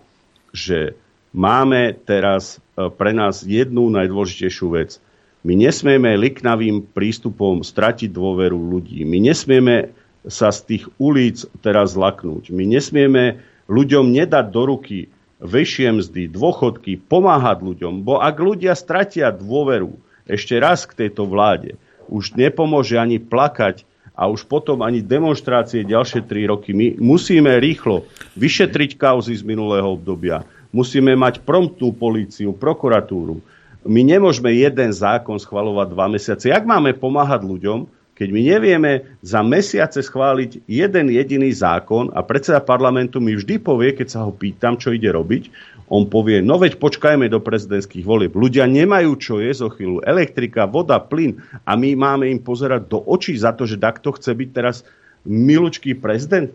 že 0.56 0.96
máme 1.36 1.92
teraz 2.08 2.56
e, 2.56 2.88
pre 2.88 3.12
nás 3.12 3.44
jednu 3.44 3.92
najdôležitejšiu 3.92 4.68
vec. 4.80 4.96
My 5.44 5.60
nesmieme 5.60 6.16
liknavým 6.16 6.88
prístupom 6.88 7.68
stratiť 7.68 8.16
dôveru 8.16 8.56
ľudí. 8.56 9.04
My 9.04 9.20
nesmieme 9.20 9.92
sa 10.24 10.56
z 10.56 10.60
tých 10.72 10.86
ulic 10.96 11.44
teraz 11.60 12.00
zlaknúť. 12.00 12.56
My 12.56 12.64
nesmieme 12.64 13.44
ľuďom 13.68 14.08
nedať 14.08 14.46
do 14.56 14.64
ruky 14.72 15.12
väčšie 15.40 15.96
mzdy, 15.96 16.28
dôchodky, 16.32 17.00
pomáhať 17.00 17.64
ľuďom. 17.64 18.04
Bo 18.04 18.20
ak 18.20 18.36
ľudia 18.40 18.76
stratia 18.76 19.32
dôveru 19.32 19.96
ešte 20.28 20.60
raz 20.60 20.84
k 20.86 21.08
tejto 21.08 21.26
vláde, 21.26 21.80
už 22.12 22.36
nepomôže 22.36 23.00
ani 23.00 23.18
plakať 23.18 23.88
a 24.20 24.28
už 24.28 24.46
potom 24.52 24.84
ani 24.84 25.00
demonstrácie 25.00 25.88
ďalšie 25.88 26.28
tri 26.28 26.44
roky. 26.44 26.76
My 26.76 27.00
musíme 27.00 27.56
rýchlo 27.56 28.04
vyšetriť 28.36 29.00
kauzy 29.00 29.32
z 29.40 29.48
minulého 29.48 29.96
obdobia. 29.96 30.44
Musíme 30.76 31.16
mať 31.16 31.42
promptnú 31.48 31.96
políciu, 31.96 32.52
prokuratúru. 32.52 33.40
My 33.88 34.04
nemôžeme 34.04 34.52
jeden 34.52 34.92
zákon 34.92 35.40
schvalovať 35.40 35.88
dva 35.96 36.12
mesiace. 36.12 36.52
Jak 36.52 36.68
máme 36.68 36.92
pomáhať 37.00 37.48
ľuďom, 37.48 37.88
keď 38.20 38.30
my 38.36 38.42
nevieme 38.44 38.92
za 39.24 39.40
mesiace 39.40 40.04
schváliť 40.04 40.68
jeden 40.68 41.08
jediný 41.08 41.48
zákon 41.56 42.12
a 42.12 42.20
predseda 42.20 42.60
parlamentu 42.60 43.24
mi 43.24 43.32
vždy 43.32 43.64
povie, 43.64 43.96
keď 43.96 44.08
sa 44.12 44.20
ho 44.28 44.36
pýtam, 44.36 44.76
čo 44.76 44.92
ide 44.92 45.08
robiť, 45.08 45.48
on 45.88 46.06
povie, 46.06 46.44
no 46.44 46.60
veď 46.60 46.78
počkajme 46.78 47.32
do 47.32 47.40
prezidentských 47.40 48.04
volieb. 48.04 48.36
Ľudia 48.36 48.68
nemajú 48.68 49.16
čo 49.18 49.40
je 49.40 49.56
zo 49.56 49.72
chvíľu. 49.72 50.04
Elektrika, 50.04 50.68
voda, 50.68 51.00
plyn 51.00 51.40
a 51.64 51.80
my 51.80 51.96
máme 51.96 52.28
im 52.28 52.44
pozerať 52.44 52.92
do 52.92 53.00
očí 53.08 53.40
za 53.40 53.56
to, 53.56 53.64
že 53.64 53.80
takto 53.80 54.12
chce 54.12 54.36
byť 54.36 54.50
teraz 54.52 54.84
milučký 55.24 55.96
prezident? 55.96 56.52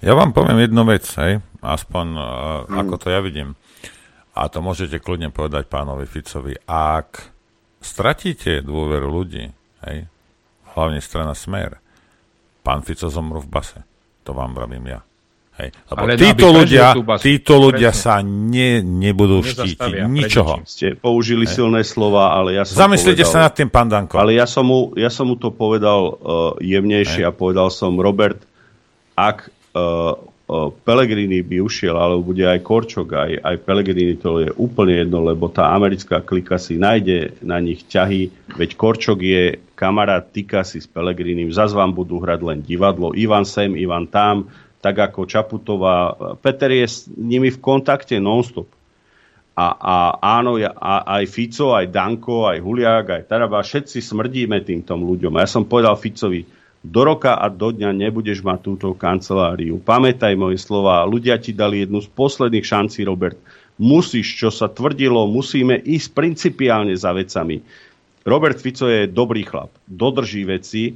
Ja 0.00 0.16
vám 0.16 0.32
poviem 0.32 0.64
jednu 0.64 0.88
vec, 0.88 1.04
hej, 1.20 1.44
aspoň 1.60 2.06
uh, 2.16 2.24
ako 2.80 2.94
to 2.96 3.12
ja 3.12 3.20
vidím. 3.20 3.60
A 4.32 4.48
to 4.48 4.64
môžete 4.64 5.02
kľudne 5.02 5.34
povedať 5.34 5.66
pánovi 5.66 6.06
Ficovi. 6.06 6.54
Ak 6.64 7.34
stratíte 7.82 8.62
dôveru 8.62 9.10
ľudí, 9.10 9.57
hej, 9.86 10.08
hlavne 10.74 10.98
strana 10.98 11.34
Smer, 11.36 11.78
pán 12.64 12.82
Fico 12.82 13.06
zomru 13.12 13.38
v 13.44 13.48
base. 13.50 13.80
To 14.24 14.34
vám 14.34 14.52
vravím 14.52 14.86
ja. 14.88 15.00
Hej. 15.58 15.74
Lebo 15.90 15.98
Ale 16.06 16.14
títo 16.14 16.46
ľudia, 16.54 16.86
títo 17.18 17.54
ľudia 17.58 17.90
sa 17.90 18.22
ne, 18.22 18.78
nebudú 18.78 19.42
štítiť 19.42 20.06
ničoho. 20.06 20.62
Ste 20.62 20.94
použili 20.94 21.50
Hej. 21.50 21.58
silné 21.58 21.82
slova, 21.82 22.30
ale 22.30 22.54
ja 22.54 22.62
som 22.62 22.86
Zamyslite 22.86 23.26
povedal, 23.26 23.34
sa 23.34 23.38
nad 23.50 23.52
tým, 23.58 23.66
pán 23.66 23.90
Danko. 23.90 24.22
Ale 24.22 24.38
ja 24.38 24.46
som 24.46 24.62
mu, 24.62 24.94
ja 24.94 25.10
som 25.10 25.26
mu 25.26 25.34
to 25.34 25.50
povedal 25.50 26.14
uh, 26.14 26.14
jemnejšie 26.62 27.26
Hej. 27.26 27.28
a 27.28 27.34
povedal 27.34 27.74
som, 27.74 27.98
Robert, 27.98 28.38
ak 29.18 29.50
uh, 29.74 30.14
uh, 30.14 30.70
Pelegrini 30.86 31.42
by 31.42 31.58
ušiel, 31.58 31.98
alebo 31.98 32.22
bude 32.22 32.46
aj 32.46 32.62
Korčok, 32.62 33.08
aj, 33.18 33.32
aj 33.42 33.56
Pelegrini, 33.66 34.14
to 34.14 34.38
je 34.38 34.54
úplne 34.54 34.94
jedno, 34.94 35.26
lebo 35.26 35.50
tá 35.50 35.74
americká 35.74 36.22
klika 36.22 36.62
si 36.62 36.78
nájde 36.78 37.34
na 37.42 37.58
nich 37.58 37.82
ťahy, 37.82 38.30
veď 38.54 38.78
Korčok 38.78 39.18
je 39.26 39.58
kamarát 39.78 40.26
týka 40.26 40.66
si 40.66 40.82
s 40.82 40.90
Pelegrinim, 40.90 41.54
zase 41.54 41.78
vám 41.78 41.94
budú 41.94 42.18
hrať 42.18 42.40
len 42.42 42.58
divadlo, 42.66 43.14
Ivan 43.14 43.46
sem, 43.46 43.78
Ivan 43.78 44.10
tam, 44.10 44.50
tak 44.82 44.98
ako 44.98 45.30
Čaputová. 45.30 46.18
Peter 46.42 46.70
je 46.74 46.86
s 46.86 47.06
nimi 47.14 47.54
v 47.54 47.62
kontakte 47.62 48.18
nonstop. 48.18 48.66
A, 49.58 49.74
a 49.74 49.94
áno, 50.38 50.54
ja, 50.54 50.70
a, 50.70 51.18
aj 51.18 51.24
Fico, 51.30 51.74
aj 51.74 51.90
Danko, 51.90 52.46
aj 52.46 52.62
Huliak, 52.62 53.06
aj 53.10 53.22
Taraba, 53.26 53.58
všetci 53.58 53.98
smrdíme 53.98 54.62
týmto 54.62 54.94
ľuďom. 54.94 55.34
A 55.34 55.42
ja 55.42 55.48
som 55.50 55.66
povedal 55.66 55.98
Ficovi, 55.98 56.46
do 56.78 57.02
roka 57.02 57.34
a 57.34 57.50
do 57.50 57.74
dňa 57.74 57.90
nebudeš 57.90 58.38
mať 58.38 58.58
túto 58.62 58.94
kanceláriu. 58.94 59.82
Pamätaj 59.82 60.38
moje 60.38 60.62
slova, 60.62 61.02
ľudia 61.10 61.34
ti 61.42 61.50
dali 61.50 61.82
jednu 61.82 61.98
z 61.98 62.06
posledných 62.14 62.62
šancí, 62.62 63.02
Robert. 63.02 63.34
Musíš, 63.82 64.38
čo 64.38 64.50
sa 64.54 64.70
tvrdilo, 64.70 65.26
musíme 65.26 65.74
ísť 65.74 66.14
principiálne 66.14 66.94
za 66.94 67.10
vecami. 67.10 67.62
Robert 68.28 68.60
Fico 68.60 68.84
je 68.84 69.08
dobrý 69.08 69.40
chlap, 69.48 69.72
dodrží 69.88 70.44
veci, 70.44 70.92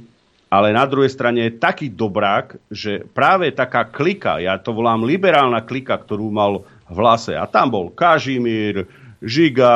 ale 0.53 0.69
na 0.69 0.85
druhej 0.85 1.09
strane 1.09 1.49
je 1.49 1.57
taký 1.57 1.89
dobrák, 1.89 2.69
že 2.69 3.01
práve 3.09 3.49
taká 3.49 3.89
klika, 3.89 4.37
ja 4.37 4.61
to 4.61 4.69
volám 4.69 5.01
liberálna 5.01 5.65
klika, 5.65 5.97
ktorú 5.97 6.29
mal 6.29 6.61
v 6.85 6.97
hlase, 7.01 7.33
a 7.33 7.49
tam 7.49 7.73
bol 7.73 7.89
Kažimír, 7.89 8.85
Žiga, 9.17 9.73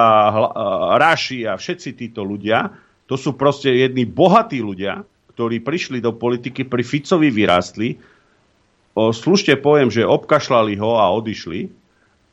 Raši 1.02 1.50
a 1.50 1.58
všetci 1.58 1.98
títo 1.98 2.22
ľudia, 2.22 2.70
to 3.10 3.18
sú 3.18 3.34
proste 3.34 3.74
jedni 3.74 4.06
bohatí 4.06 4.62
ľudia, 4.62 5.02
ktorí 5.34 5.66
prišli 5.66 5.98
do 5.98 6.14
politiky, 6.14 6.62
pri 6.62 6.86
Ficovi 6.86 7.34
vyrástli, 7.34 7.98
slušne 8.94 9.58
poviem, 9.58 9.90
že 9.90 10.06
obkašľali 10.06 10.78
ho 10.78 11.02
a 11.02 11.10
odišli, 11.10 11.74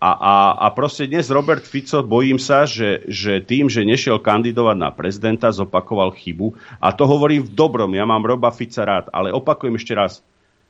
a, 0.04 0.10
a, 0.20 0.34
a 0.60 0.66
proste 0.76 1.08
dnes 1.08 1.32
Robert 1.32 1.64
Fico, 1.64 2.04
bojím 2.04 2.36
sa, 2.36 2.68
že, 2.68 3.08
že 3.08 3.40
tým, 3.40 3.72
že 3.72 3.88
nešiel 3.88 4.20
kandidovať 4.20 4.76
na 4.76 4.92
prezidenta, 4.92 5.48
zopakoval 5.48 6.12
chybu. 6.12 6.52
A 6.76 6.92
to 6.92 7.08
hovorím 7.08 7.48
v 7.48 7.54
dobrom, 7.56 7.88
ja 7.96 8.04
mám 8.04 8.20
Roba 8.20 8.52
Fica 8.52 8.84
rád, 8.84 9.08
ale 9.16 9.32
opakujem 9.32 9.80
ešte 9.80 9.96
raz. 9.96 10.20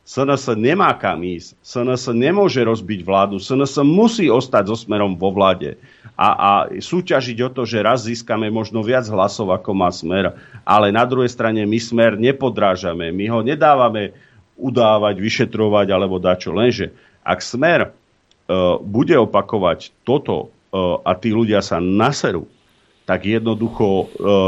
SNS 0.06 0.54
nemá 0.54 0.94
kam 0.94 1.26
ísť. 1.26 1.58
SNS 1.66 2.14
nemôže 2.14 2.62
rozbiť 2.62 3.00
vládu. 3.02 3.42
SNS 3.42 3.82
musí 3.82 4.30
ostať 4.30 4.70
so 4.70 4.76
smerom 4.78 5.18
vo 5.18 5.34
vláde 5.34 5.82
a, 6.14 6.28
a 6.30 6.50
súťažiť 6.70 7.38
o 7.42 7.50
to, 7.50 7.66
že 7.66 7.82
raz 7.82 8.06
získame 8.06 8.46
možno 8.54 8.86
viac 8.86 9.08
hlasov, 9.10 9.50
ako 9.50 9.74
má 9.74 9.90
smer. 9.90 10.36
Ale 10.62 10.94
na 10.94 11.02
druhej 11.02 11.32
strane 11.32 11.66
my 11.66 11.80
smer 11.82 12.14
nepodrážame. 12.14 13.10
My 13.10 13.26
ho 13.32 13.42
nedávame 13.42 14.14
udávať, 14.54 15.18
vyšetrovať 15.18 15.90
alebo 15.90 16.22
dačo. 16.22 16.54
Lenže 16.54 16.94
ak 17.24 17.42
smer 17.42 17.96
bude 18.84 19.16
opakovať 19.16 20.04
toto 20.04 20.36
e, 20.44 20.78
a 21.00 21.16
tí 21.16 21.32
ľudia 21.32 21.64
sa 21.64 21.80
naserú, 21.80 22.44
tak 23.04 23.28
jednoducho 23.28 23.86
e, 23.88 24.04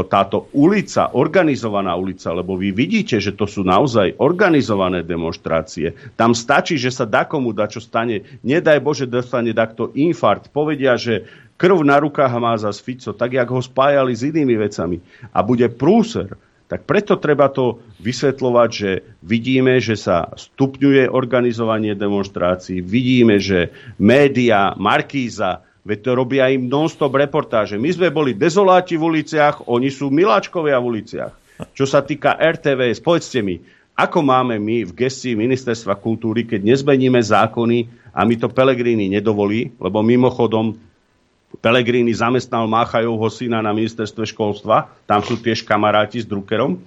táto 0.09 0.49
ulica, 0.53 1.13
organizovaná 1.13 1.93
ulica, 1.93 2.33
lebo 2.33 2.57
vy 2.57 2.73
vidíte, 2.73 3.21
že 3.21 3.37
to 3.37 3.45
sú 3.45 3.61
naozaj 3.61 4.17
organizované 4.17 5.05
demonstrácie. 5.05 5.93
Tam 6.17 6.33
stačí, 6.33 6.77
že 6.77 6.89
sa 6.89 7.05
komu 7.25 7.53
da 7.53 7.69
čo 7.69 7.77
stane. 7.77 8.25
Nedaj 8.41 8.81
Bože, 8.81 9.05
dostane 9.05 9.53
takto 9.53 9.93
infarkt. 9.93 10.49
Povedia, 10.49 10.97
že 10.97 11.29
krv 11.57 11.85
na 11.85 12.01
rukách 12.01 12.33
má 12.41 12.57
za 12.57 12.73
Fico, 12.73 13.13
tak 13.13 13.37
jak 13.37 13.49
ho 13.49 13.61
spájali 13.61 14.13
s 14.13 14.25
inými 14.25 14.57
vecami. 14.57 14.97
A 15.33 15.45
bude 15.45 15.69
prúser 15.69 16.33
tak 16.67 16.83
preto 16.83 17.15
treba 17.15 17.47
to 17.47 17.79
vysvetľovať, 18.03 18.69
že 18.69 18.91
vidíme, 19.23 19.79
že 19.79 19.95
sa 19.95 20.35
stupňuje 20.35 21.07
organizovanie 21.07 21.95
demonstrácií, 21.95 22.83
vidíme, 22.83 23.39
že 23.39 23.71
média, 23.95 24.75
Markíza, 24.75 25.63
veď 25.87 25.99
to 26.03 26.11
robia 26.11 26.51
im 26.51 26.67
non-stop 26.67 27.15
reportáže. 27.15 27.79
My 27.79 27.87
sme 27.95 28.11
boli 28.11 28.35
dezoláti 28.35 28.99
v 28.99 29.07
uliciach, 29.15 29.71
oni 29.71 29.87
sú 29.87 30.11
miláčkovia 30.11 30.75
v 30.83 30.87
uliciach. 30.91 31.33
Čo 31.71 31.87
sa 31.87 32.03
týka 32.03 32.35
RTV, 32.35 32.99
povedzte 32.99 33.39
mi, 33.39 33.63
ako 33.97 34.21
máme 34.21 34.61
my 34.61 34.85
v 34.85 34.91
gestii 34.93 35.33
Ministerstva 35.33 35.97
kultúry, 35.97 36.45
keď 36.45 36.61
nezmeníme 36.61 37.17
zákony 37.17 37.89
a 38.13 38.21
my 38.27 38.35
to 38.37 38.45
Pelegrini 38.51 39.09
nedovolí, 39.09 39.73
lebo 39.81 40.05
mimochodom 40.05 40.77
Pelegrini 41.57 42.13
zamestnal 42.13 42.67
Máchajovho 42.67 43.27
syna 43.31 43.63
na 43.63 43.71
ministerstve 43.71 44.27
školstva, 44.29 44.91
tam 45.09 45.23
sú 45.23 45.39
tiež 45.39 45.63
kamaráti 45.63 46.21
s 46.21 46.27
Druckerom, 46.27 46.77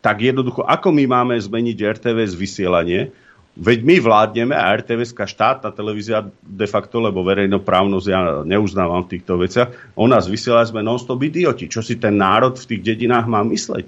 tak 0.00 0.24
jednoducho, 0.24 0.64
ako 0.64 0.92
my 0.92 1.04
máme 1.08 1.34
zmeniť 1.36 1.76
RTVS 2.00 2.32
vysielanie, 2.36 3.12
Veď 3.60 3.82
my 3.82 3.96
vládneme 3.98 4.54
a 4.54 4.70
RTVS, 4.78 5.10
štátna 5.10 5.74
televízia 5.74 6.22
de 6.40 6.66
facto, 6.70 7.02
lebo 7.02 7.26
verejnoprávnosť 7.26 8.06
ja 8.06 8.46
neuznávam 8.46 9.02
v 9.04 9.18
týchto 9.18 9.36
veciach, 9.36 9.98
o 9.98 10.06
nás 10.06 10.30
vysiela 10.30 10.62
sme 10.62 10.86
non-stop 10.86 11.18
idioti. 11.18 11.66
Čo 11.66 11.82
si 11.82 11.98
ten 11.98 12.14
národ 12.14 12.54
v 12.54 12.68
tých 12.70 12.94
dedinách 12.94 13.26
má 13.26 13.42
mysleť? 13.42 13.84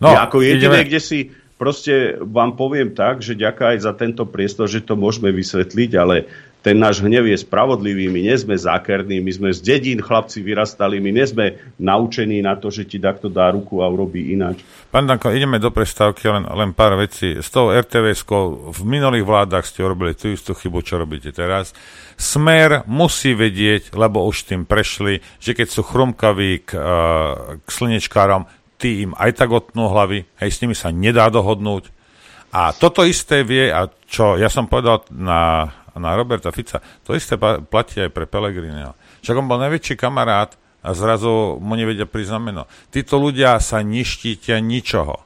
No, 0.00 0.08
ja 0.08 0.24
ako 0.24 0.40
jediné, 0.40 0.82
ideme. 0.82 0.88
kde 0.88 1.00
si 1.04 1.18
proste 1.60 2.16
vám 2.16 2.56
poviem 2.56 2.96
tak, 2.96 3.20
že 3.20 3.36
ďaká 3.36 3.76
aj 3.76 3.86
za 3.86 3.92
tento 3.92 4.24
priestor, 4.24 4.66
že 4.72 4.82
to 4.82 4.96
môžeme 4.96 5.30
vysvetliť, 5.30 5.90
ale 6.00 6.26
ten 6.64 6.80
náš 6.80 7.04
hnev 7.04 7.28
je 7.28 7.36
spravodlivý, 7.36 8.08
my 8.08 8.24
nie 8.24 8.36
sme 8.40 8.56
zákerní, 8.56 9.20
my 9.20 9.28
sme 9.36 9.48
z 9.52 9.60
dedín 9.60 10.00
chlapci 10.00 10.40
vyrastali, 10.40 10.96
my 10.96 11.12
nie 11.12 11.26
sme 11.28 11.60
naučení 11.76 12.40
na 12.40 12.56
to, 12.56 12.72
že 12.72 12.88
ti 12.88 12.96
takto 12.96 13.28
dá 13.28 13.52
ruku 13.52 13.84
a 13.84 13.86
urobí 13.92 14.32
ináč. 14.32 14.64
Pán 14.88 15.04
Danko, 15.04 15.28
ideme 15.28 15.60
do 15.60 15.68
prestávky, 15.68 16.24
len, 16.24 16.48
len 16.48 16.72
pár 16.72 16.96
vecí. 16.96 17.36
S 17.36 17.52
tou 17.52 17.68
rtvs 17.68 18.24
v 18.72 18.80
minulých 18.80 19.28
vládach 19.28 19.68
ste 19.68 19.84
urobili 19.84 20.16
tú 20.16 20.32
istú 20.32 20.56
chybu, 20.56 20.80
čo 20.80 20.96
robíte 20.96 21.36
teraz. 21.36 21.76
Smer 22.16 22.88
musí 22.88 23.36
vedieť, 23.36 23.92
lebo 23.92 24.24
už 24.24 24.48
tým 24.48 24.64
prešli, 24.64 25.20
že 25.44 25.52
keď 25.52 25.68
sú 25.68 25.84
chrumkaví 25.84 26.64
k, 26.64 26.80
uh, 26.80 27.60
k 27.60 27.68
slnečkárom, 27.68 28.48
tí 28.80 29.04
im 29.04 29.12
aj 29.20 29.36
tak 29.36 29.52
otnú 29.52 29.92
hlavy, 29.92 30.24
hej, 30.40 30.48
s 30.48 30.60
nimi 30.64 30.72
sa 30.72 30.88
nedá 30.88 31.28
dohodnúť. 31.28 31.92
A 32.56 32.72
toto 32.72 33.04
isté 33.04 33.44
vie, 33.44 33.68
a 33.68 33.90
čo 34.08 34.40
ja 34.40 34.48
som 34.48 34.64
povedal 34.64 35.04
na 35.12 35.68
na 35.98 36.14
Roberta 36.14 36.50
Fica. 36.50 36.82
To 37.06 37.14
isté 37.14 37.38
platí 37.40 38.02
aj 38.02 38.10
pre 38.10 38.26
Pellegriniho. 38.26 38.94
Však 39.22 39.38
on 39.38 39.48
bol 39.48 39.62
najväčší 39.62 39.94
kamarát 39.98 40.54
a 40.84 40.92
zrazu 40.92 41.56
mu 41.62 41.74
nevedia 41.74 42.04
prísť 42.04 42.36
meno. 42.36 42.68
Títo 42.92 43.16
ľudia 43.16 43.56
sa 43.62 43.80
neštítia 43.80 44.60
ničoho. 44.60 45.16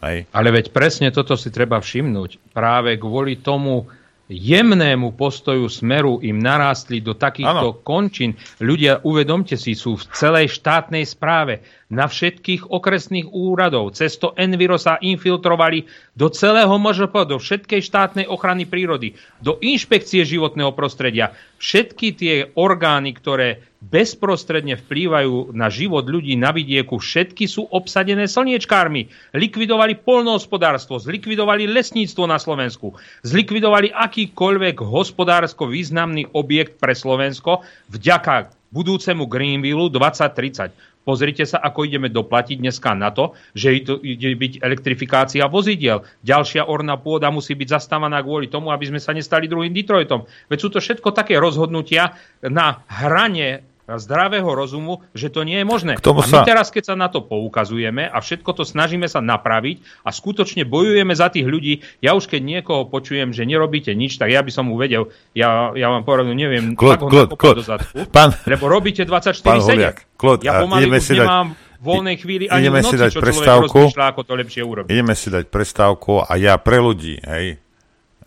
Hej. 0.00 0.30
Ale 0.32 0.48
veď 0.48 0.72
presne 0.72 1.12
toto 1.12 1.36
si 1.36 1.52
treba 1.52 1.76
všimnúť. 1.76 2.54
Práve 2.56 2.96
kvôli 2.96 3.44
tomu 3.44 3.84
jemnému 4.30 5.18
postoju 5.18 5.66
smeru 5.66 6.22
im 6.22 6.38
narástli 6.38 7.02
do 7.02 7.18
takýchto 7.18 7.68
ano. 7.74 7.82
končín. 7.82 8.38
Ľudia, 8.62 9.02
uvedomte 9.02 9.58
si, 9.58 9.74
sú 9.74 9.98
v 9.98 10.06
celej 10.14 10.54
štátnej 10.54 11.02
správe 11.02 11.66
na 11.90 12.06
všetkých 12.06 12.70
okresných 12.70 13.26
úradov. 13.34 13.90
Cez 13.98 14.14
to 14.22 14.30
Enviro 14.38 14.78
sa 14.78 15.02
infiltrovali 15.02 15.90
do 16.14 16.30
celého 16.30 16.70
MŽP, 16.70 17.14
do 17.26 17.42
všetkej 17.42 17.82
štátnej 17.82 18.26
ochrany 18.30 18.70
prírody, 18.70 19.18
do 19.42 19.58
inšpekcie 19.58 20.22
životného 20.22 20.70
prostredia. 20.78 21.34
Všetky 21.58 22.06
tie 22.14 22.34
orgány, 22.54 23.10
ktoré 23.18 23.69
bezprostredne 23.80 24.76
vplývajú 24.76 25.56
na 25.56 25.72
život 25.72 26.04
ľudí 26.04 26.36
na 26.36 26.52
vidieku, 26.52 27.00
všetky 27.00 27.48
sú 27.48 27.64
obsadené 27.72 28.28
slniečkármi. 28.28 29.08
Likvidovali 29.32 29.96
polnohospodárstvo, 30.04 31.00
zlikvidovali 31.00 31.64
lesníctvo 31.64 32.28
na 32.28 32.36
Slovensku, 32.36 32.92
zlikvidovali 33.24 33.88
akýkoľvek 33.96 34.84
hospodársko 34.84 35.72
významný 35.72 36.28
objekt 36.36 36.76
pre 36.76 36.92
Slovensko 36.92 37.64
vďaka 37.88 38.52
budúcemu 38.70 39.24
Greenvillu 39.26 39.88
2030. 39.88 40.90
Pozrite 41.00 41.48
sa, 41.48 41.64
ako 41.64 41.88
ideme 41.88 42.12
doplatiť 42.12 42.60
dneska 42.60 42.92
na 42.92 43.08
to, 43.08 43.32
že 43.56 43.72
ide 44.04 44.36
byť 44.36 44.60
elektrifikácia 44.60 45.48
vozidiel. 45.48 46.04
Ďalšia 46.20 46.68
orná 46.68 47.00
pôda 47.00 47.32
musí 47.32 47.56
byť 47.56 47.80
zastávaná 47.80 48.20
kvôli 48.20 48.52
tomu, 48.52 48.68
aby 48.68 48.92
sme 48.92 49.00
sa 49.00 49.16
nestali 49.16 49.48
druhým 49.48 49.72
Detroitom. 49.72 50.28
Veď 50.52 50.58
sú 50.60 50.68
to 50.68 50.78
všetko 50.78 51.16
také 51.16 51.40
rozhodnutia 51.40 52.20
na 52.44 52.84
hrane 52.84 53.64
zdravého 53.96 54.46
rozumu, 54.46 55.02
že 55.16 55.32
to 55.32 55.42
nie 55.42 55.58
je 55.58 55.66
možné. 55.66 55.92
a 55.98 56.12
my 56.12 56.22
sa... 56.22 56.46
teraz, 56.46 56.68
keď 56.68 56.92
sa 56.92 56.94
na 56.94 57.08
to 57.08 57.24
poukazujeme 57.24 58.06
a 58.06 58.18
všetko 58.20 58.50
to 58.52 58.62
snažíme 58.62 59.08
sa 59.08 59.18
napraviť 59.24 60.06
a 60.06 60.12
skutočne 60.12 60.68
bojujeme 60.68 61.16
za 61.16 61.32
tých 61.32 61.48
ľudí, 61.48 61.82
ja 62.04 62.14
už 62.14 62.28
keď 62.28 62.40
niekoho 62.44 62.86
počujem, 62.86 63.34
že 63.34 63.48
nerobíte 63.48 63.90
nič, 63.96 64.20
tak 64.20 64.30
ja 64.30 64.44
by 64.44 64.50
som 64.52 64.68
mu 64.68 64.76
vedel, 64.78 65.08
ja, 65.32 65.72
ja 65.74 65.88
vám 65.90 66.04
povedal, 66.04 66.30
neviem, 66.36 66.76
Klod, 66.76 67.00
Klod, 67.02 67.34
Klod, 67.34 67.56
do 67.58 67.64
zadku, 67.64 68.06
pán, 68.12 68.36
lebo 68.44 68.68
robíte 68.68 69.02
24-7. 69.02 70.44
Ja 70.44 70.60
pomaly 70.60 70.86
už 70.92 71.16
nemám 71.16 71.56
v 71.80 71.84
voľnej 71.84 72.16
chvíli 72.20 72.44
ani 72.44 72.68
ideme 72.68 72.84
v 72.84 72.92
noci, 72.92 72.92
si 72.92 73.00
dať 73.00 73.10
čo 73.16 73.20
prestávku, 73.24 73.80
ako 73.96 74.20
to 74.20 74.32
lepšie 74.36 74.60
urobiť. 74.60 74.92
Ideme 74.92 75.16
si 75.16 75.32
dať 75.32 75.48
prestávku 75.48 76.20
a 76.20 76.32
ja 76.36 76.60
pre 76.60 76.76
ľudí, 76.76 77.16
hej, 77.24 77.56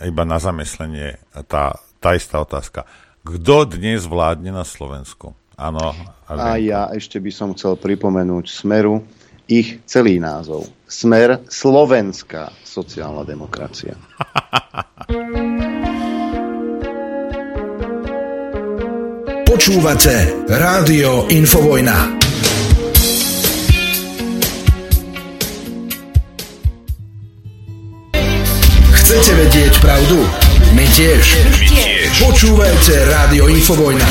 iba 0.01 0.23
na 0.25 0.41
zamyslenie, 0.41 1.21
tá, 1.45 1.77
tá 2.01 2.17
istá 2.17 2.41
otázka. 2.41 2.89
Kto 3.23 3.69
dnes 3.69 4.03
vládne 4.09 4.51
na 4.51 4.65
Slovensku? 4.65 5.37
Áno. 5.63 5.95
A 6.27 6.59
ja 6.59 6.91
ešte 6.91 7.23
by 7.23 7.31
som 7.31 7.55
chcel 7.55 7.79
pripomenúť 7.79 8.51
Smeru 8.51 8.99
ich 9.47 9.79
celý 9.87 10.19
názov. 10.19 10.67
Smer 10.83 11.47
Slovenská 11.47 12.51
sociálna 12.67 13.23
demokracia. 13.23 13.95
Počúvate 19.47 20.43
Rádio 20.51 21.31
Infovojna. 21.31 22.19
Chcete 28.91 29.31
vedieť 29.39 29.73
pravdu? 29.79 30.19
My 30.75 30.83
tiež. 30.91 31.23
My 31.47 31.63
tiež. 31.69 32.11
Počúvajte 32.19 33.07
Rádio 33.07 33.47
Infovojna. 33.47 34.09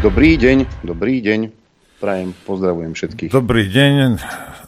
Dobrý 0.00 0.40
deň, 0.40 0.80
dobrý 0.80 1.20
deň. 1.20 1.52
Prajem, 2.00 2.32
pozdravujem 2.48 2.96
všetkých. 2.96 3.28
Dobrý 3.36 3.68
deň. 3.68 4.16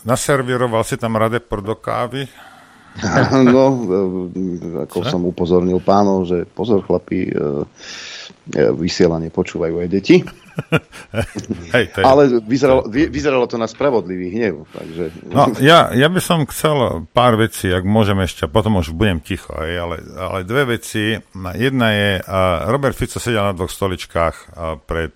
Naserviroval 0.05 0.85
si 0.85 1.01
tam 1.01 1.17
Radepor 1.17 1.65
do 1.65 1.73
kávy? 1.73 2.29
No, 3.49 3.81
ako 4.85 5.01
Čo? 5.01 5.09
som 5.09 5.25
upozornil 5.25 5.81
pánov, 5.81 6.29
že 6.29 6.45
pozor 6.45 6.85
chlapi, 6.85 7.33
e, 7.33 7.65
e, 8.53 8.77
vysielanie 8.77 9.33
počúvajú 9.33 9.81
aj 9.81 9.89
deti. 9.89 10.21
Hej, 11.75 11.85
to 11.93 11.97
je, 12.01 12.05
Ale 12.05 12.23
vyzeralo, 12.45 12.83
vyzeralo 12.89 13.45
to 13.49 13.57
na 13.57 13.69
spravodlivý 13.69 14.33
hnev. 14.33 14.69
Takže... 14.73 15.05
No, 15.29 15.53
ja, 15.59 15.93
ja 15.93 16.09
by 16.09 16.21
som 16.21 16.45
chcel 16.49 17.09
pár 17.13 17.41
vecí, 17.41 17.73
ak 17.73 17.85
môžem 17.85 18.19
ešte, 18.23 18.49
potom 18.49 18.81
už 18.81 18.93
budem 18.93 19.19
ticho, 19.21 19.53
hej, 19.61 19.81
ale, 19.81 19.97
ale 20.17 20.39
dve 20.45 20.79
veci. 20.79 21.17
Jedna 21.57 21.89
je, 21.93 22.11
uh, 22.23 22.69
Robert 22.69 22.97
Fico 22.97 23.19
sedel 23.19 23.43
na 23.43 23.57
dvoch 23.57 23.73
stoličkách 23.73 24.37
uh, 24.53 24.77
pred 24.81 25.13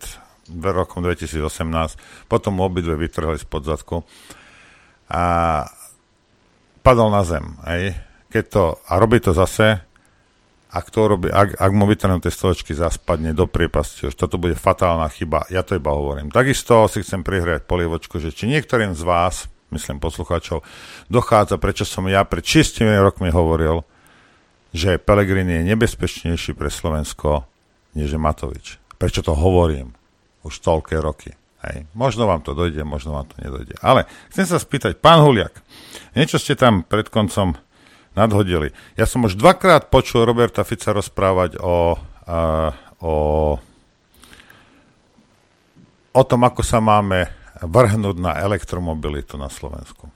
rokom 0.62 1.02
2018, 1.02 2.28
potom 2.30 2.62
obidve 2.62 2.94
vytrhli 2.94 3.38
z 3.38 3.46
podzadku 3.46 4.06
a 5.10 5.24
padol 6.82 7.10
na 7.10 7.22
zem. 7.26 7.58
Hej. 7.66 7.98
Keď 8.30 8.44
to, 8.50 8.64
a 8.86 8.92
robí 8.98 9.18
to 9.22 9.34
zase, 9.34 9.85
ak, 10.66 10.86
to 10.90 11.00
robí, 11.06 11.30
ak, 11.30 11.56
ak 11.56 11.70
mu 11.72 11.86
vytrhnú 11.86 12.18
tie 12.18 12.32
zaspadne 12.74 13.32
do 13.32 13.46
priepasti, 13.46 14.10
už 14.10 14.18
toto 14.18 14.36
bude 14.36 14.58
fatálna 14.58 15.06
chyba, 15.08 15.46
ja 15.48 15.62
to 15.62 15.78
iba 15.78 15.94
hovorím. 15.94 16.34
Takisto 16.34 16.90
si 16.90 17.00
chcem 17.06 17.22
prihrať 17.22 17.64
polievočku, 17.64 18.18
že 18.18 18.34
či 18.34 18.50
niektorým 18.50 18.92
z 18.92 19.02
vás, 19.06 19.46
myslím 19.70 20.02
poslucháčov, 20.02 20.66
dochádza, 21.06 21.56
prečo 21.56 21.86
som 21.86 22.04
ja 22.10 22.26
pred 22.26 22.42
6 22.42 22.82
rokmi 22.98 23.30
hovoril, 23.30 23.86
že 24.76 25.00
Pelegrini 25.00 25.62
je 25.62 25.72
nebezpečnejší 25.72 26.52
pre 26.52 26.68
Slovensko, 26.68 27.48
než 27.96 28.18
Matovič. 28.20 28.76
Prečo 29.00 29.24
to 29.24 29.32
hovorím 29.32 29.96
už 30.44 30.60
toľké 30.60 31.00
roky? 31.00 31.32
Hej. 31.64 31.88
Možno 31.96 32.28
vám 32.28 32.44
to 32.44 32.52
dojde, 32.52 32.84
možno 32.84 33.16
vám 33.16 33.26
to 33.26 33.40
nedojde. 33.40 33.74
Ale 33.80 34.04
chcem 34.30 34.44
sa 34.46 34.60
spýtať, 34.60 35.00
pán 35.00 35.24
Huliak, 35.24 35.64
niečo 36.12 36.36
ste 36.36 36.54
tam 36.54 36.84
pred 36.84 37.08
koncom 37.08 37.56
nadhodili. 38.16 38.72
Ja 38.96 39.04
som 39.04 39.28
už 39.28 39.36
dvakrát 39.36 39.92
počul 39.92 40.24
Roberta 40.24 40.64
Fica 40.64 40.90
rozprávať 40.96 41.60
o, 41.60 41.94
uh, 41.94 42.70
o, 43.04 43.14
o 46.10 46.22
tom, 46.24 46.40
ako 46.48 46.64
sa 46.64 46.80
máme 46.80 47.28
vrhnúť 47.60 48.16
na 48.16 48.40
elektromobilitu 48.40 49.36
na 49.36 49.52
Slovensku. 49.52 50.08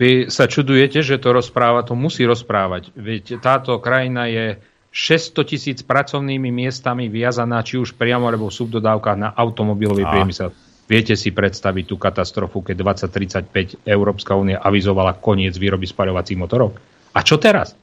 Vy 0.00 0.32
sa 0.32 0.48
čudujete, 0.48 1.04
že 1.04 1.20
to 1.20 1.36
rozpráva, 1.36 1.84
to 1.84 1.92
musí 1.92 2.24
rozprávať. 2.24 2.88
Veď 2.96 3.36
táto 3.36 3.76
krajina 3.84 4.32
je 4.32 4.56
600 4.90 5.44
tisíc 5.44 5.78
pracovnými 5.84 6.48
miestami 6.48 7.12
viazaná, 7.12 7.60
či 7.60 7.76
už 7.76 8.00
priamo 8.00 8.24
alebo 8.24 8.48
v 8.48 8.58
subdodávkach 8.64 9.16
na 9.20 9.28
automobilový 9.36 10.08
a. 10.08 10.10
priemysel. 10.10 10.56
Viete 10.90 11.14
si 11.14 11.30
predstaviť 11.30 11.84
tú 11.86 11.94
katastrofu, 11.94 12.66
keď 12.66 13.06
2035 13.06 13.86
Európska 13.86 14.34
únia 14.34 14.58
avizovala 14.58 15.14
koniec 15.22 15.54
výroby 15.54 15.86
spaľovacích 15.86 16.34
motorov? 16.34 16.74
A 17.14 17.22
čo 17.22 17.38
teraz? 17.38 17.78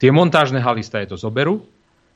Tie 0.00 0.08
montážne 0.08 0.56
haly 0.64 0.80
to 1.04 1.20
zoberú, 1.20 1.60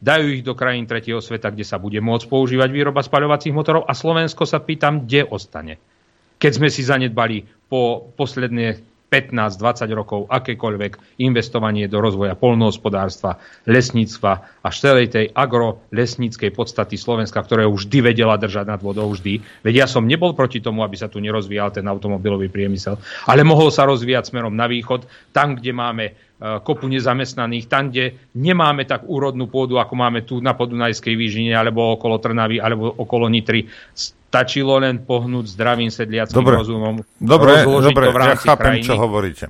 dajú 0.01 0.33
ich 0.33 0.41
do 0.41 0.57
krajín 0.57 0.89
tretieho 0.89 1.21
sveta, 1.21 1.53
kde 1.53 1.69
sa 1.69 1.77
bude 1.77 2.01
môcť 2.01 2.25
používať 2.25 2.73
výroba 2.73 3.05
spaľovacích 3.05 3.53
motorov 3.53 3.85
a 3.85 3.93
Slovensko 3.93 4.49
sa 4.49 4.65
pýtam, 4.65 5.05
kde 5.05 5.29
ostane. 5.29 5.77
Keď 6.41 6.53
sme 6.57 6.73
si 6.73 6.89
zanedbali 6.89 7.45
po 7.69 8.01
posledné 8.17 8.81
15-20 9.13 9.93
rokov 9.93 10.25
akékoľvek 10.33 11.21
investovanie 11.21 11.85
do 11.85 12.01
rozvoja 12.01 12.33
polnohospodárstva, 12.33 13.37
lesníctva 13.69 14.65
a 14.65 14.69
celej 14.73 15.13
tej 15.13 15.27
agrolesníckej 15.37 16.49
podstaty 16.57 16.97
Slovenska, 16.97 17.45
ktoré 17.45 17.69
už 17.69 17.85
vždy 17.85 18.17
vedela 18.17 18.41
držať 18.41 18.73
nad 18.73 18.81
vodou 18.81 19.13
vždy. 19.13 19.45
Veď 19.61 19.85
ja 19.85 19.87
som 19.87 20.09
nebol 20.09 20.33
proti 20.33 20.65
tomu, 20.65 20.81
aby 20.81 20.97
sa 20.97 21.13
tu 21.13 21.21
nerozvíjal 21.21 21.69
ten 21.77 21.85
automobilový 21.85 22.49
priemysel, 22.49 22.97
ale 23.29 23.45
mohol 23.45 23.69
sa 23.69 23.85
rozvíjať 23.85 24.33
smerom 24.33 24.57
na 24.57 24.65
východ, 24.65 25.05
tam, 25.37 25.61
kde 25.61 25.77
máme 25.77 26.05
e, 26.09 26.13
kopu 26.65 26.89
nezamestnaných, 26.89 27.69
tam, 27.69 27.93
kde 27.93 28.17
nemáme 28.33 28.89
tak 28.89 29.05
úrodnú 29.05 29.53
pôdu, 29.53 29.77
ako 29.77 29.93
máme 29.93 30.25
tu 30.25 30.41
na 30.41 30.57
Podunajskej 30.57 31.13
výžine, 31.13 31.53
alebo 31.53 31.93
okolo 32.01 32.17
Trnavy, 32.17 32.57
alebo 32.57 32.89
okolo 32.97 33.29
Nitry 33.29 33.69
Stačilo 34.33 34.81
len 34.81 35.05
pohnúť 35.05 35.53
zdravým 35.53 35.93
sedliackým 35.93 36.41
dobre. 36.41 36.57
rozumom. 36.57 37.05
Dobre, 37.21 37.69
dobre 37.69 38.09
to 38.09 38.17
v 38.17 38.25
ja 38.25 38.37
chápem, 38.41 38.81
krajiny. 38.81 38.87
čo 38.89 38.95
hovoríte. 38.97 39.45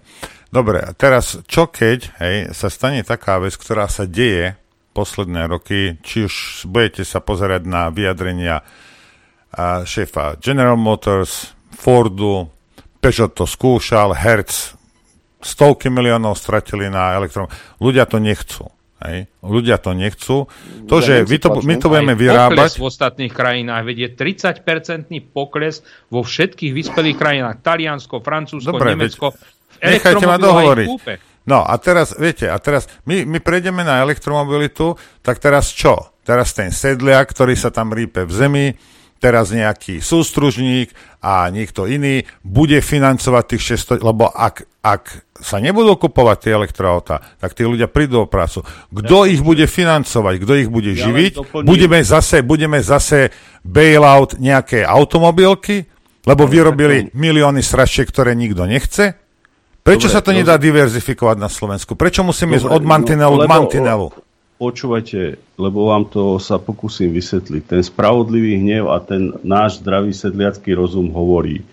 Dobre, 0.51 0.83
a 0.83 0.91
teraz 0.91 1.39
čo 1.47 1.71
keď 1.71 2.19
hej, 2.19 2.37
sa 2.51 2.67
stane 2.67 3.07
taká 3.07 3.39
vec, 3.39 3.55
ktorá 3.55 3.87
sa 3.87 4.11
deje 4.11 4.59
posledné 4.91 5.47
roky, 5.47 6.03
či 6.03 6.27
už 6.27 6.67
budete 6.67 7.07
sa 7.07 7.23
pozerať 7.23 7.63
na 7.65 7.95
vyjadrenia 7.95 8.61
a 9.53 9.87
šéfa 9.87 10.37
General 10.43 10.77
Motors, 10.77 11.55
Fordu, 11.73 12.51
Peugeot 12.99 13.33
to 13.33 13.47
skúšal, 13.47 14.19
Hertz, 14.19 14.75
stovky 15.43 15.91
miliónov 15.91 16.39
stratili 16.39 16.91
na 16.91 17.15
elektrom. 17.19 17.51
Ľudia 17.83 18.07
to 18.07 18.23
nechcú. 18.23 18.67
Hej. 19.03 19.27
Ľudia 19.43 19.77
to 19.83 19.91
nechcú. 19.95 20.37
To, 20.87 20.97
že 21.03 21.27
vy 21.27 21.37
to, 21.43 21.49
my 21.63 21.75
to 21.79 21.91
budeme 21.91 22.15
vyrábať... 22.15 22.79
Pokles 22.79 22.79
v 22.79 22.85
ostatných 22.87 23.33
krajinách, 23.33 23.83
vedie 23.83 24.09
30-percentný 24.15 25.19
pokles 25.35 25.83
vo 26.09 26.23
všetkých 26.23 26.73
vyspelých 26.73 27.17
krajinách. 27.19 27.57
Taliansko, 27.61 28.23
Francúzsko, 28.23 28.79
Dobre, 28.79 28.95
Nemecko. 28.95 29.35
Nechajte 29.83 30.25
ma 30.25 30.39
dohovoriť. 30.39 30.89
No 31.43 31.67
a 31.67 31.75
teraz, 31.83 32.15
viete, 32.15 32.47
a 32.47 32.55
teraz 32.63 32.87
my, 33.03 33.27
my 33.27 33.43
prejdeme 33.43 33.83
na 33.83 33.99
elektromobilitu, 34.07 34.95
tak 35.27 35.43
teraz 35.43 35.75
čo? 35.75 36.15
Teraz 36.23 36.55
ten 36.55 36.71
sedliak, 36.71 37.35
ktorý 37.35 37.59
sa 37.59 37.75
tam 37.75 37.91
rípe 37.91 38.23
v 38.23 38.31
zemi, 38.31 38.67
teraz 39.23 39.55
nejaký 39.55 40.03
sústružník 40.03 40.91
a 41.23 41.47
niekto 41.55 41.87
iný 41.87 42.27
bude 42.43 42.83
financovať 42.83 43.45
tých 43.55 43.63
600, 43.79 44.03
lebo 44.03 44.27
ak, 44.27 44.67
ak 44.83 45.23
sa 45.39 45.63
nebudú 45.63 45.95
kupovať 45.95 46.37
tie 46.43 46.53
elektroauta, 46.59 47.23
tak 47.39 47.55
tí 47.55 47.63
ľudia 47.63 47.87
prídu 47.87 48.27
o 48.27 48.31
prácu. 48.31 48.67
Kto 48.91 49.23
ja, 49.23 49.31
ich 49.31 49.39
bude 49.47 49.71
financovať, 49.71 50.35
kto 50.43 50.53
ich 50.67 50.69
bude 50.69 50.99
ja 50.99 51.07
živiť? 51.07 51.63
Budeme 51.63 52.03
zase, 52.03 52.43
budeme 52.43 52.83
zase 52.83 53.31
bailout 53.63 54.43
nejaké 54.43 54.83
automobilky, 54.83 55.87
lebo 56.27 56.51
vyrobili 56.51 57.15
milióny 57.15 57.63
sračiek, 57.63 58.11
ktoré 58.11 58.35
nikto 58.35 58.67
nechce? 58.67 59.15
Prečo 59.83 60.07
Dobre, 60.07 60.15
sa 60.15 60.23
to 60.23 60.31
no... 60.31 60.39
nedá 60.39 60.55
diverzifikovať 60.59 61.37
na 61.39 61.51
Slovensku? 61.51 61.99
Prečo 61.99 62.23
musím 62.23 62.55
Dobre, 62.55 62.59
ísť 62.63 62.67
od 62.71 62.83
mantinelu 62.87 63.37
no, 63.39 63.43
k 63.43 63.51
mantinelu? 63.51 64.07
Počúvajte, 64.63 65.43
lebo 65.59 65.91
vám 65.91 66.07
to 66.07 66.39
sa 66.39 66.63
pokúsim 66.63 67.11
vysvetliť. 67.11 67.63
Ten 67.67 67.83
spravodlivý 67.83 68.63
hnev 68.63 68.95
a 68.95 69.03
ten 69.03 69.35
náš 69.43 69.83
zdravý 69.83 70.15
sedliacký 70.15 70.79
rozum 70.79 71.11
hovorí, 71.11 71.67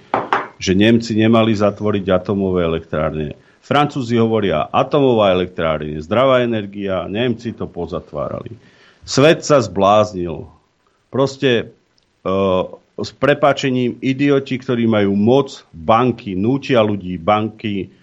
že 0.57 0.73
Nemci 0.73 1.13
nemali 1.13 1.53
zatvoriť 1.53 2.05
atomové 2.09 2.65
elektrárne 2.65 3.37
Francúzi 3.69 4.17
hovoria 4.17 4.65
atomová 4.65 5.29
elektrárne, 5.29 6.01
zdravá 6.01 6.41
energia, 6.41 7.05
Nemci 7.05 7.53
to 7.53 7.69
pozatvárali. 7.69 8.57
Svet 9.05 9.45
sa 9.45 9.61
zbláznil. 9.61 10.49
Proste 11.13 11.69
uh, 12.25 12.65
s 12.97 13.13
prepáčením 13.13 14.01
idioti, 14.01 14.57
ktorí 14.57 14.89
majú 14.89 15.13
moc, 15.13 15.61
banky, 15.69 16.33
nútia 16.33 16.81
ľudí, 16.81 17.21
banky, 17.21 17.93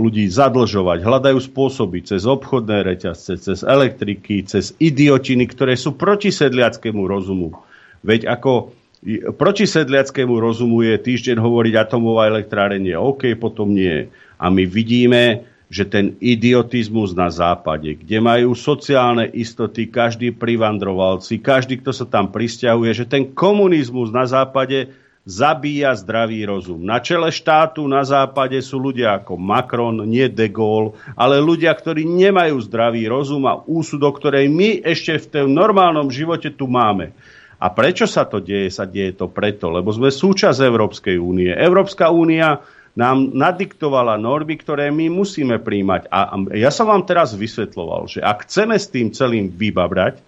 ľudí 0.00 0.30
zadlžovať, 0.30 1.02
hľadajú 1.02 1.38
spôsoby 1.42 2.06
cez 2.06 2.24
obchodné 2.24 2.86
reťazce, 2.86 3.42
cez 3.42 3.58
elektriky, 3.66 4.46
cez 4.46 4.72
idiotiny, 4.78 5.50
ktoré 5.50 5.74
sú 5.74 5.98
proti 5.98 6.30
sedliackému 6.30 7.02
rozumu. 7.04 7.58
Veď 8.06 8.30
ako 8.30 8.72
proti 9.34 9.66
sedliackému 9.66 10.36
rozumu 10.38 10.86
je 10.86 10.94
týždeň 10.94 11.42
hovoriť 11.42 11.74
atomová 11.76 12.30
elektrárenie 12.30 12.94
OK, 12.94 13.34
potom 13.34 13.74
nie. 13.74 14.06
A 14.38 14.46
my 14.48 14.64
vidíme, 14.64 15.44
že 15.70 15.86
ten 15.86 16.18
idiotizmus 16.18 17.14
na 17.14 17.30
západe, 17.30 17.94
kde 17.94 18.18
majú 18.18 18.58
sociálne 18.58 19.30
istoty, 19.30 19.86
každý 19.86 20.34
privandrovalci, 20.34 21.38
každý, 21.38 21.78
kto 21.78 21.94
sa 21.94 22.06
tam 22.10 22.34
pristahuje, 22.34 22.90
že 22.90 23.06
ten 23.06 23.30
komunizmus 23.30 24.10
na 24.10 24.26
západe 24.26 24.90
zabíja 25.28 25.92
zdravý 25.92 26.48
rozum. 26.48 26.80
Na 26.80 26.98
čele 26.98 27.28
štátu 27.28 27.84
na 27.84 28.00
západe 28.02 28.56
sú 28.64 28.80
ľudia 28.80 29.20
ako 29.20 29.36
Macron, 29.36 30.02
nie 30.08 30.26
de 30.32 30.48
Gaulle, 30.48 30.96
ale 31.12 31.38
ľudia, 31.38 31.70
ktorí 31.76 32.08
nemajú 32.08 32.56
zdravý 32.64 33.04
rozum 33.06 33.44
a 33.44 33.60
úsudok, 33.60 34.16
ktoré 34.16 34.48
my 34.48 34.80
ešte 34.80 35.20
v 35.20 35.26
tom 35.28 35.48
normálnom 35.52 36.08
živote 36.08 36.48
tu 36.50 36.64
máme. 36.66 37.12
A 37.60 37.68
prečo 37.68 38.08
sa 38.08 38.24
to 38.24 38.40
deje? 38.40 38.72
Sa 38.72 38.88
deje 38.88 39.12
to 39.12 39.28
preto, 39.28 39.68
lebo 39.68 39.92
sme 39.92 40.08
súčasť 40.08 40.64
Európskej 40.64 41.20
únie. 41.20 41.52
Európska 41.52 42.08
únia 42.08 42.64
nám 42.96 43.36
nadiktovala 43.36 44.16
normy, 44.16 44.56
ktoré 44.56 44.88
my 44.88 45.12
musíme 45.12 45.60
príjmať. 45.60 46.08
A 46.08 46.40
ja 46.56 46.72
som 46.72 46.88
vám 46.88 47.04
teraz 47.04 47.36
vysvetloval, 47.36 48.08
že 48.08 48.24
ak 48.24 48.48
chceme 48.48 48.80
s 48.80 48.88
tým 48.88 49.12
celým 49.12 49.52
vybabrať, 49.52 50.24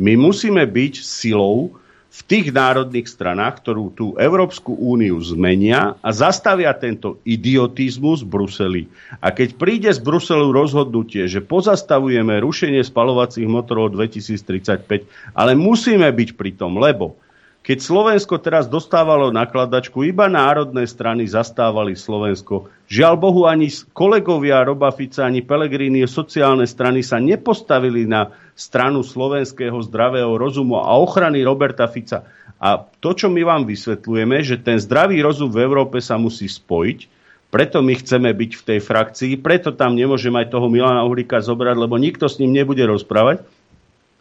my 0.00 0.16
musíme 0.16 0.64
byť 0.64 1.04
silou 1.04 1.76
v 2.10 2.20
tých 2.26 2.50
národných 2.50 3.06
stranách, 3.06 3.62
ktorú 3.62 3.94
tú 3.94 4.06
Európsku 4.18 4.74
úniu 4.74 5.22
zmenia 5.22 5.94
a 6.02 6.10
zastavia 6.10 6.74
tento 6.74 7.22
idiotizmus 7.22 8.26
v 8.26 8.30
Bruseli. 8.34 8.82
A 9.22 9.30
keď 9.30 9.54
príde 9.54 9.90
z 9.94 10.02
Bruselu 10.02 10.50
rozhodnutie, 10.50 11.30
že 11.30 11.38
pozastavujeme 11.38 12.42
rušenie 12.42 12.82
spalovacích 12.82 13.46
motorov 13.46 13.94
2035, 13.94 15.06
ale 15.38 15.52
musíme 15.54 16.10
byť 16.10 16.30
pri 16.34 16.50
tom, 16.58 16.82
lebo 16.82 17.14
keď 17.60 17.78
Slovensko 17.78 18.40
teraz 18.40 18.66
dostávalo 18.66 19.28
nakladačku, 19.30 20.00
iba 20.02 20.26
národné 20.32 20.88
strany 20.88 21.28
zastávali 21.28 21.92
Slovensko. 21.92 22.72
Žiaľ 22.88 23.14
Bohu, 23.20 23.44
ani 23.44 23.68
kolegovia 23.92 24.64
Roba 24.64 24.88
Fica, 24.90 25.28
ani 25.28 25.44
Pelegrini 25.44 26.02
sociálne 26.08 26.64
strany 26.64 27.04
sa 27.04 27.20
nepostavili 27.20 28.08
na 28.08 28.32
stranu 28.60 29.00
slovenského 29.00 29.80
zdravého 29.88 30.36
rozumu 30.36 30.76
a 30.76 30.92
ochrany 31.00 31.40
Roberta 31.40 31.88
Fica. 31.88 32.28
A 32.60 32.76
to, 32.76 33.16
čo 33.16 33.32
my 33.32 33.40
vám 33.40 33.64
vysvetľujeme, 33.64 34.44
že 34.44 34.60
ten 34.60 34.76
zdravý 34.76 35.24
rozum 35.24 35.48
v 35.48 35.64
Európe 35.64 36.04
sa 36.04 36.20
musí 36.20 36.44
spojiť, 36.44 36.98
preto 37.48 37.80
my 37.80 37.96
chceme 37.96 38.30
byť 38.30 38.50
v 38.60 38.62
tej 38.62 38.78
frakcii, 38.84 39.32
preto 39.40 39.72
tam 39.72 39.96
nemôžeme 39.96 40.44
aj 40.44 40.52
toho 40.52 40.68
Milana 40.68 41.02
Uhrika 41.08 41.40
zobrať, 41.40 41.76
lebo 41.80 41.96
nikto 41.96 42.28
s 42.28 42.36
ním 42.36 42.52
nebude 42.52 42.84
rozprávať. 42.84 43.42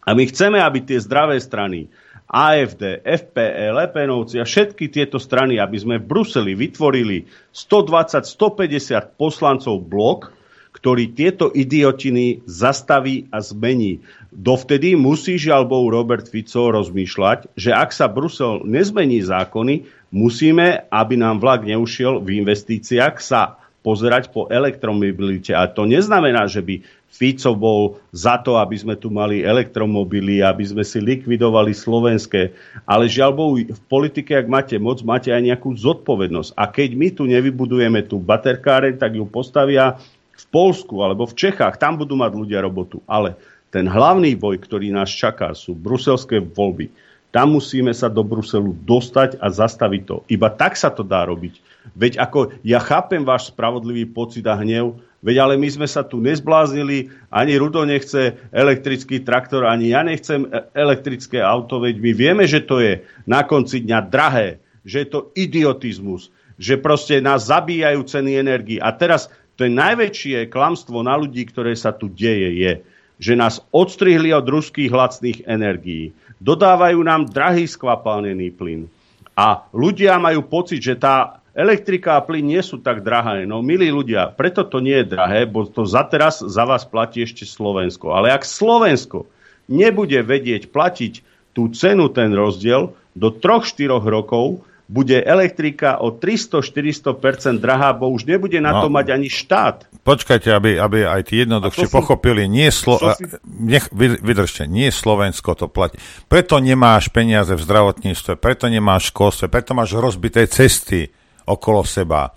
A 0.07 0.15
my 0.15 0.23
chceme, 0.25 0.57
aby 0.57 0.81
tie 0.81 0.97
zdravé 0.97 1.37
strany, 1.37 1.91
AFD, 2.25 3.03
FPE, 3.05 3.75
Lepenovci 3.75 4.41
a 4.41 4.47
všetky 4.47 4.89
tieto 4.89 5.21
strany, 5.21 5.61
aby 5.61 5.77
sme 5.77 6.01
v 6.01 6.09
Bruseli 6.09 6.53
vytvorili 6.55 7.29
120-150 7.53 9.19
poslancov 9.19 9.83
blok, 9.83 10.33
ktorý 10.79 11.11
tieto 11.11 11.51
idiotiny 11.51 12.47
zastaví 12.47 13.27
a 13.35 13.43
zmení. 13.43 13.99
Dovtedy 14.31 14.95
musí 14.95 15.35
žiaľ 15.35 15.67
Bohu 15.67 15.91
Robert 15.91 16.31
Fico 16.31 16.71
rozmýšľať, 16.71 17.51
že 17.59 17.75
ak 17.75 17.91
sa 17.91 18.07
Brusel 18.07 18.63
nezmení 18.63 19.19
zákony, 19.19 19.83
musíme, 20.15 20.87
aby 20.87 21.19
nám 21.19 21.43
vlak 21.43 21.67
neušiel 21.67 22.23
v 22.23 22.39
investíciách, 22.39 23.19
sa 23.19 23.59
pozerať 23.79 24.31
po 24.35 24.47
elektromobilite. 24.51 25.55
A 25.55 25.67
to 25.67 25.87
neznamená, 25.87 26.47
že 26.51 26.59
by 26.59 26.83
Fico 27.09 27.57
bol 27.57 27.97
za 28.13 28.37
to, 28.39 28.55
aby 28.61 28.77
sme 28.77 28.95
tu 28.95 29.09
mali 29.09 29.41
elektromobily, 29.41 30.45
aby 30.45 30.61
sme 30.61 30.85
si 30.85 31.01
likvidovali 31.01 31.73
slovenské. 31.73 32.53
Ale 32.85 33.09
žiaľ 33.09 33.31
Bohu, 33.33 33.53
v 33.59 33.81
politike, 33.89 34.37
ak 34.37 34.47
máte 34.47 34.75
moc, 34.77 35.01
máte 35.01 35.33
aj 35.33 35.41
nejakú 35.41 35.73
zodpovednosť. 35.73 36.53
A 36.53 36.69
keď 36.69 36.89
my 36.93 37.07
tu 37.09 37.25
nevybudujeme 37.25 38.05
tú 38.05 38.21
baterkáreň, 38.21 39.01
tak 39.01 39.17
ju 39.17 39.25
postavia 39.25 39.97
v 40.39 40.45
Polsku 40.47 41.03
alebo 41.03 41.27
v 41.27 41.35
Čechách. 41.35 41.75
Tam 41.75 41.99
budú 41.99 42.15
mať 42.15 42.31
ľudia 42.31 42.63
robotu. 42.63 43.03
Ale 43.03 43.35
ten 43.69 43.85
hlavný 43.85 44.39
boj, 44.39 44.63
ktorý 44.63 44.95
nás 44.95 45.11
čaká, 45.11 45.51
sú 45.51 45.75
bruselské 45.75 46.39
voľby. 46.39 46.87
Tam 47.29 47.53
musíme 47.53 47.93
sa 47.93 48.09
do 48.09 48.25
Bruselu 48.25 48.73
dostať 48.87 49.37
a 49.37 49.53
zastaviť 49.53 50.01
to. 50.07 50.17
Iba 50.33 50.49
tak 50.49 50.73
sa 50.73 50.89
to 50.89 51.05
dá 51.05 51.27
robiť. 51.29 51.61
Veď 51.93 52.17
ako 52.17 52.57
ja 52.65 52.81
chápem 52.81 53.21
váš 53.21 53.53
spravodlivý 53.53 54.09
pocit 54.09 54.41
a 54.49 54.57
hnev, 54.57 54.97
Veď 55.19 55.35
ale 55.43 55.59
my 55.59 55.67
sme 55.67 55.87
sa 55.87 55.99
tu 55.99 56.23
nezbláznili, 56.23 57.11
ani 57.27 57.59
Rudo 57.59 57.83
nechce 57.83 58.39
elektrický 58.55 59.19
traktor, 59.19 59.67
ani 59.67 59.91
ja 59.91 59.99
nechcem 59.99 60.47
e- 60.47 60.63
elektrické 60.71 61.43
auto, 61.43 61.83
veď 61.83 61.99
my 61.99 62.11
vieme, 62.15 62.43
že 62.47 62.63
to 62.63 62.79
je 62.79 63.03
na 63.27 63.43
konci 63.43 63.83
dňa 63.83 63.99
drahé, 64.07 64.63
že 64.87 65.03
je 65.03 65.07
to 65.11 65.19
idiotizmus, 65.35 66.31
že 66.55 66.79
proste 66.79 67.19
nás 67.19 67.51
zabíjajú 67.51 67.99
ceny 68.07 68.39
energii. 68.39 68.79
A 68.79 68.95
teraz 68.95 69.27
to 69.59 69.67
je 69.67 69.75
najväčšie 69.75 70.47
klamstvo 70.47 71.03
na 71.03 71.19
ľudí, 71.19 71.43
ktoré 71.43 71.75
sa 71.75 71.91
tu 71.91 72.07
deje, 72.07 72.55
je, 72.55 72.73
že 73.19 73.35
nás 73.35 73.59
odstrihli 73.75 74.31
od 74.31 74.47
ruských 74.47 74.87
lacných 74.87 75.43
energií. 75.43 76.15
Dodávajú 76.39 77.03
nám 77.03 77.27
drahý 77.27 77.67
skvapalnený 77.67 78.55
plyn. 78.55 78.87
A 79.35 79.67
ľudia 79.75 80.15
majú 80.15 80.47
pocit, 80.47 80.79
že 80.79 80.95
tá 80.95 81.43
Elektrika 81.59 82.15
a 82.15 82.23
plyn 82.23 82.55
nie 82.55 82.63
sú 82.63 82.79
tak 82.79 83.03
drahé. 83.03 83.43
No, 83.43 83.59
milí 83.59 83.91
ľudia, 83.91 84.31
preto 84.31 84.63
to 84.63 84.79
nie 84.79 85.03
je 85.03 85.11
drahé, 85.11 85.43
bo 85.43 85.67
to 85.67 85.83
za 85.83 86.07
teraz 86.07 86.39
za 86.39 86.63
vás 86.63 86.87
platí 86.87 87.19
ešte 87.19 87.43
Slovensko. 87.43 88.15
Ale 88.15 88.31
ak 88.31 88.47
Slovensko 88.47 89.27
nebude 89.67 90.23
vedieť 90.23 90.71
platiť 90.71 91.19
tú 91.51 91.67
cenu, 91.75 92.07
ten 92.15 92.31
rozdiel, 92.31 92.95
do 93.11 93.27
3-4 93.35 93.91
rokov 94.07 94.63
bude 94.89 95.21
elektrika 95.21 96.01
o 96.01 96.09
300-400% 96.09 97.61
drahá, 97.61 97.93
bo 97.93 98.09
už 98.09 98.25
nebude 98.25 98.57
na 98.57 98.73
no, 98.73 98.79
to 98.81 98.87
mať 98.89 99.13
ani 99.13 99.29
štát. 99.29 99.85
Počkajte, 100.01 100.49
aby, 100.49 100.81
aby 100.81 101.05
aj 101.05 101.29
tí 101.29 101.45
jednoduchšie 101.45 101.93
pochopili, 101.93 102.49
nie 102.49 102.73
Slo- 102.73 102.97
si... 103.13 103.29
nech, 103.45 103.85
vydržte, 103.93 104.65
nie 104.65 104.89
Slovensko 104.89 105.53
to 105.53 105.69
platí. 105.69 106.01
Preto 106.25 106.57
nemáš 106.57 107.13
peniaze 107.13 107.53
v 107.53 107.61
zdravotníctve, 107.61 108.41
preto 108.41 108.65
nemáš 108.65 109.13
školstve, 109.13 109.45
preto 109.53 109.77
máš 109.77 109.93
rozbité 109.93 110.49
cesty 110.49 111.13
okolo 111.45 111.85
seba. 111.85 112.33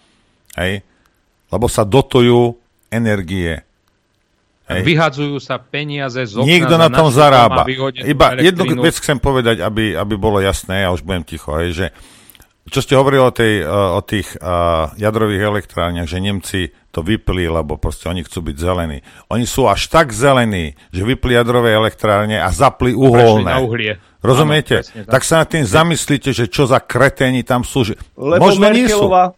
Hej? 0.53 0.85
Lebo 1.49 1.73
sa 1.73 1.89
dotujú 1.89 2.53
energie. 2.93 3.65
Hej. 4.69 4.85
Vyhadzujú 4.85 5.41
sa 5.41 5.57
peniaze 5.57 6.21
z 6.21 6.37
okna 6.37 6.49
Niekto 6.53 6.77
na 6.77 6.93
tom 6.93 7.09
zarába. 7.09 7.65
Iba 8.05 8.37
jednu 8.37 8.77
vec 8.85 9.01
chcem 9.01 9.17
povedať, 9.17 9.65
aby, 9.65 9.97
aby 9.97 10.15
bolo 10.21 10.37
jasné, 10.37 10.85
ja 10.85 10.93
už 10.93 11.01
budem 11.01 11.25
ticho, 11.25 11.57
hej, 11.57 11.73
že 11.73 11.87
čo 12.71 12.79
ste 12.79 12.95
hovorili 12.95 13.19
o, 13.19 13.35
tej, 13.35 13.67
o 13.67 14.01
tých 14.07 14.39
uh, 14.39 14.95
jadrových 14.95 15.43
elektrárniach, 15.43 16.07
že 16.07 16.23
Nemci 16.23 16.71
to 16.95 17.03
vypli, 17.03 17.51
lebo 17.51 17.75
proste 17.81 18.07
oni 18.07 18.23
chcú 18.23 18.53
byť 18.53 18.57
zelení. 18.61 19.03
Oni 19.33 19.49
sú 19.49 19.67
až 19.67 19.91
tak 19.91 20.15
zelení, 20.15 20.79
že 20.95 21.03
vypli 21.03 21.35
jadrové 21.35 21.75
elektrárne 21.75 22.39
a 22.39 22.53
zapli 22.55 22.95
uholné. 22.95 23.51
Na 23.51 23.59
uhlie. 23.59 23.99
Rozumiete? 24.23 24.79
Áno, 24.79 24.87
presne, 24.87 25.03
tak. 25.09 25.13
tak 25.19 25.23
sa 25.27 25.35
nad 25.43 25.49
tým 25.51 25.67
zamyslíte, 25.67 26.31
že 26.31 26.47
čo 26.47 26.71
za 26.71 26.79
kreténi 26.79 27.43
tam 27.43 27.67
sú. 27.67 27.83
Že... 27.83 27.99
Lebo 28.15 28.47
Možno 28.47 28.63
Merkelová, 28.71 29.35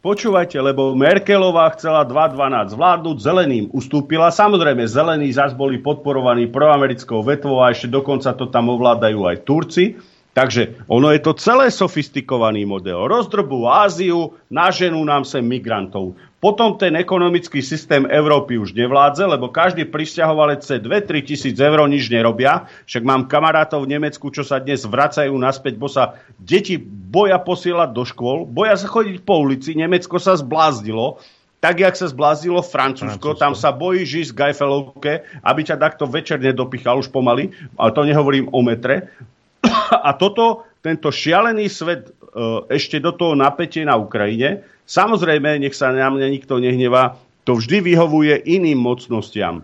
Počúvajte, 0.00 0.56
lebo 0.64 0.96
Merkelová 0.96 1.76
chcela 1.76 2.08
2.12 2.08 2.72
zvládnuť, 2.72 3.16
zeleným 3.20 3.68
ustúpila. 3.68 4.32
Samozrejme, 4.32 4.88
zelení 4.88 5.28
zase 5.28 5.52
boli 5.52 5.76
podporovaní 5.76 6.48
proamerickou 6.48 7.20
vetvou 7.20 7.60
a 7.60 7.68
ešte 7.68 7.92
dokonca 7.92 8.32
to 8.32 8.48
tam 8.48 8.72
ovládajú 8.72 9.28
aj 9.28 9.36
Turci. 9.44 10.00
Takže 10.40 10.88
ono 10.88 11.12
je 11.12 11.20
to 11.20 11.36
celé 11.36 11.68
sofistikovaný 11.68 12.64
model. 12.64 13.12
Rozdrbu 13.12 13.68
Áziu, 13.68 14.40
naženú 14.48 15.04
nám 15.04 15.28
sem 15.28 15.44
migrantov. 15.44 16.16
Potom 16.40 16.80
ten 16.80 16.96
ekonomický 16.96 17.60
systém 17.60 18.08
Európy 18.08 18.56
už 18.56 18.72
nevládze, 18.72 19.28
lebo 19.28 19.52
každý 19.52 19.84
pristahovalec 19.84 20.64
chce 20.64 20.80
2-3 20.80 21.28
tisíc 21.28 21.60
eur 21.60 21.84
nič 21.84 22.08
nerobia. 22.08 22.64
Však 22.88 23.04
mám 23.04 23.28
kamarátov 23.28 23.84
v 23.84 24.00
Nemecku, 24.00 24.32
čo 24.32 24.40
sa 24.40 24.56
dnes 24.56 24.88
vracajú 24.88 25.36
naspäť, 25.36 25.76
bo 25.76 25.92
sa 25.92 26.16
deti 26.40 26.80
boja 26.80 27.36
posielať 27.36 27.92
do 27.92 28.08
škôl, 28.08 28.48
boja 28.48 28.80
sa 28.80 28.88
chodiť 28.88 29.20
po 29.20 29.44
ulici, 29.44 29.76
Nemecko 29.76 30.16
sa 30.16 30.40
zblázdilo, 30.40 31.20
tak, 31.60 31.84
jak 31.84 31.92
sa 31.92 32.08
zblázdilo 32.08 32.64
Francúzsko, 32.64 33.36
Francúzsko. 33.36 33.44
tam 33.44 33.52
sa 33.52 33.76
bojí 33.76 34.08
žiť 34.08 34.32
z 34.32 34.36
Gajfelovke, 34.40 35.28
aby 35.44 35.60
ťa 35.60 35.76
takto 35.76 36.08
večer 36.08 36.40
nedopichal 36.40 36.96
už 36.96 37.12
pomaly, 37.12 37.52
ale 37.76 37.92
to 37.92 38.08
nehovorím 38.08 38.48
o 38.56 38.64
metre. 38.64 39.12
A 40.06 40.10
toto, 40.16 40.64
tento 40.80 41.12
šialený 41.12 41.66
svet 41.68 42.08
e, 42.08 42.12
ešte 42.70 43.02
do 43.02 43.12
toho 43.12 43.34
napätie 43.36 43.84
na 43.84 43.98
Ukrajine, 43.98 44.64
Samozrejme, 44.90 45.62
nech 45.62 45.78
sa 45.78 45.94
na 45.94 46.10
mňa 46.10 46.26
nikto 46.26 46.58
nehnevá, 46.58 47.14
to 47.46 47.54
vždy 47.54 47.94
vyhovuje 47.94 48.42
iným 48.42 48.82
mocnostiam. 48.82 49.62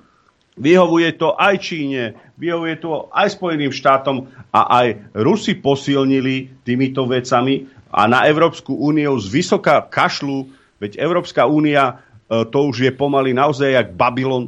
Vyhovuje 0.54 1.18
to 1.18 1.34
aj 1.34 1.58
Číne, 1.58 2.14
vyhovuje 2.38 2.78
to 2.78 3.10
aj 3.10 3.34
Spojeným 3.34 3.74
štátom 3.74 4.30
a 4.54 4.60
aj 4.70 5.10
Rusi 5.18 5.58
posilnili 5.58 6.62
týmito 6.62 7.10
vecami 7.10 7.66
a 7.90 8.06
na 8.06 8.22
Európsku 8.30 8.70
úniu 8.70 9.18
z 9.18 9.26
vysoká 9.34 9.82
kašlu, 9.82 10.46
veď 10.78 11.02
Európska 11.02 11.50
únia 11.50 11.98
e, 12.30 12.46
to 12.46 12.70
už 12.70 12.86
je 12.86 12.92
pomaly 12.94 13.34
naozaj 13.34 13.74
jak 13.74 13.98
Babylon, 13.98 14.46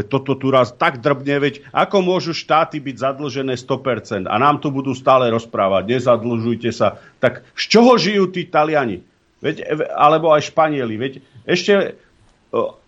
Veď 0.00 0.08
toto 0.08 0.32
tu 0.32 0.48
raz 0.48 0.72
tak 0.72 1.04
drbne, 1.04 1.36
veď 1.36 1.54
ako 1.76 2.00
môžu 2.00 2.32
štáty 2.32 2.80
byť 2.80 2.96
zadlžené 2.96 3.60
100% 3.60 4.24
a 4.24 4.34
nám 4.40 4.64
tu 4.64 4.72
budú 4.72 4.96
stále 4.96 5.28
rozprávať, 5.28 6.00
nezadlžujte 6.00 6.72
sa. 6.72 6.96
Tak 7.20 7.44
z 7.52 7.64
čoho 7.68 8.00
žijú 8.00 8.32
tí 8.32 8.48
Taliani? 8.48 9.04
Veď, 9.44 9.64
alebo 9.92 10.32
aj 10.32 10.48
Španieli. 10.48 10.96
Veď 10.96 11.12
ešte 11.44 12.00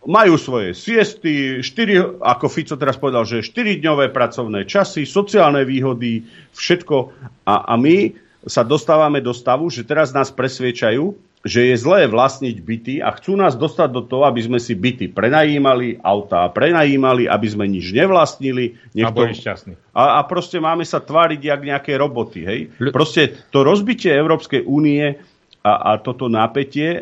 majú 0.03 0.35
svoje 0.35 0.75
siesty, 0.75 1.63
4, 1.63 2.19
ako 2.19 2.47
Fico 2.51 2.75
teraz 2.75 2.99
povedal, 2.99 3.23
že 3.23 3.47
4-dňové 3.47 4.11
pracovné 4.11 4.67
časy, 4.67 5.07
sociálne 5.07 5.63
výhody, 5.63 6.27
všetko. 6.57 6.97
A, 7.47 7.71
a 7.71 7.75
my 7.79 8.11
sa 8.43 8.67
dostávame 8.67 9.23
do 9.23 9.31
stavu, 9.31 9.71
že 9.71 9.87
teraz 9.87 10.11
nás 10.11 10.35
presviečajú, 10.35 11.15
že 11.43 11.75
je 11.75 11.75
zlé 11.75 12.07
vlastniť 12.07 12.57
byty 12.63 12.95
a 13.03 13.11
chcú 13.19 13.35
nás 13.35 13.59
dostať 13.59 13.89
do 13.91 14.03
toho, 14.07 14.23
aby 14.31 14.47
sme 14.47 14.63
si 14.63 14.79
byty 14.79 15.11
prenajímali, 15.11 15.99
autá 15.99 16.47
prenajímali, 16.55 17.27
aby 17.27 17.47
sme 17.51 17.67
nič 17.67 17.91
nevlastnili. 17.91 18.79
Niekto... 18.95 19.27
šťastný. 19.27 19.75
A, 19.91 20.19
a 20.19 20.27
proste 20.27 20.63
máme 20.63 20.87
sa 20.87 21.03
tváriť 21.03 21.41
jak 21.43 21.61
nejaké 21.67 21.99
roboty. 21.99 22.47
Hej? 22.47 22.61
Proste 22.95 23.35
to 23.51 23.67
rozbitie 23.67 24.15
Európskej 24.15 24.63
únie 24.63 25.19
a, 25.63 25.95
a 25.95 26.03
toto 26.03 26.27
napätie 26.27 26.91
e, 26.95 27.01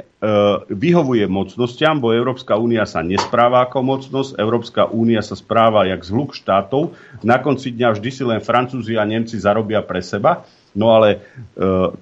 vyhovuje 0.69 1.25
mocnostiam, 1.29 1.97
bo 1.97 2.13
Európska 2.13 2.61
únia 2.61 2.85
sa 2.85 3.01
nespráva 3.01 3.65
ako 3.65 3.81
mocnosť, 3.81 4.31
Európska 4.37 4.83
únia 4.89 5.25
sa 5.25 5.33
správa 5.33 5.89
jak 5.89 6.05
zhluk 6.05 6.37
štátov. 6.37 6.93
Na 7.25 7.41
konci 7.41 7.73
dňa 7.73 7.97
vždy 7.97 8.11
si 8.13 8.23
len 8.25 8.41
Francúzi 8.45 9.01
a 9.01 9.05
Nemci 9.09 9.41
zarobia 9.41 9.81
pre 9.81 10.05
seba. 10.05 10.45
No 10.77 10.93
ale 10.93 11.09
e, 11.17 11.19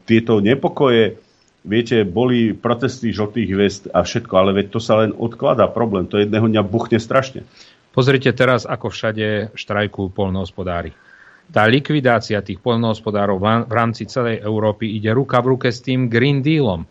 tieto 0.02 0.42
nepokoje, 0.42 1.27
viete, 1.68 2.08
boli 2.08 2.56
protesty 2.56 3.12
žltých 3.12 3.48
hviezd 3.52 3.82
a 3.92 4.00
všetko, 4.00 4.32
ale 4.32 4.56
veď 4.56 4.66
to 4.72 4.80
sa 4.80 5.04
len 5.04 5.12
odkladá 5.12 5.68
problém. 5.68 6.08
To 6.08 6.16
jedného 6.16 6.48
dňa 6.48 6.62
buchne 6.64 6.96
strašne. 6.96 7.44
Pozrite 7.92 8.32
teraz, 8.32 8.64
ako 8.64 8.88
všade 8.88 9.52
štrajkujú 9.52 10.08
polnohospodári 10.16 10.96
tá 11.48 11.64
likvidácia 11.64 12.44
tých 12.44 12.60
poľnohospodárov 12.60 13.40
v 13.66 13.72
rámci 13.72 14.04
celej 14.04 14.44
Európy 14.44 15.00
ide 15.00 15.16
ruka 15.16 15.40
v 15.40 15.56
ruke 15.56 15.68
s 15.72 15.80
tým 15.80 16.12
Green 16.12 16.44
Dealom. 16.44 16.84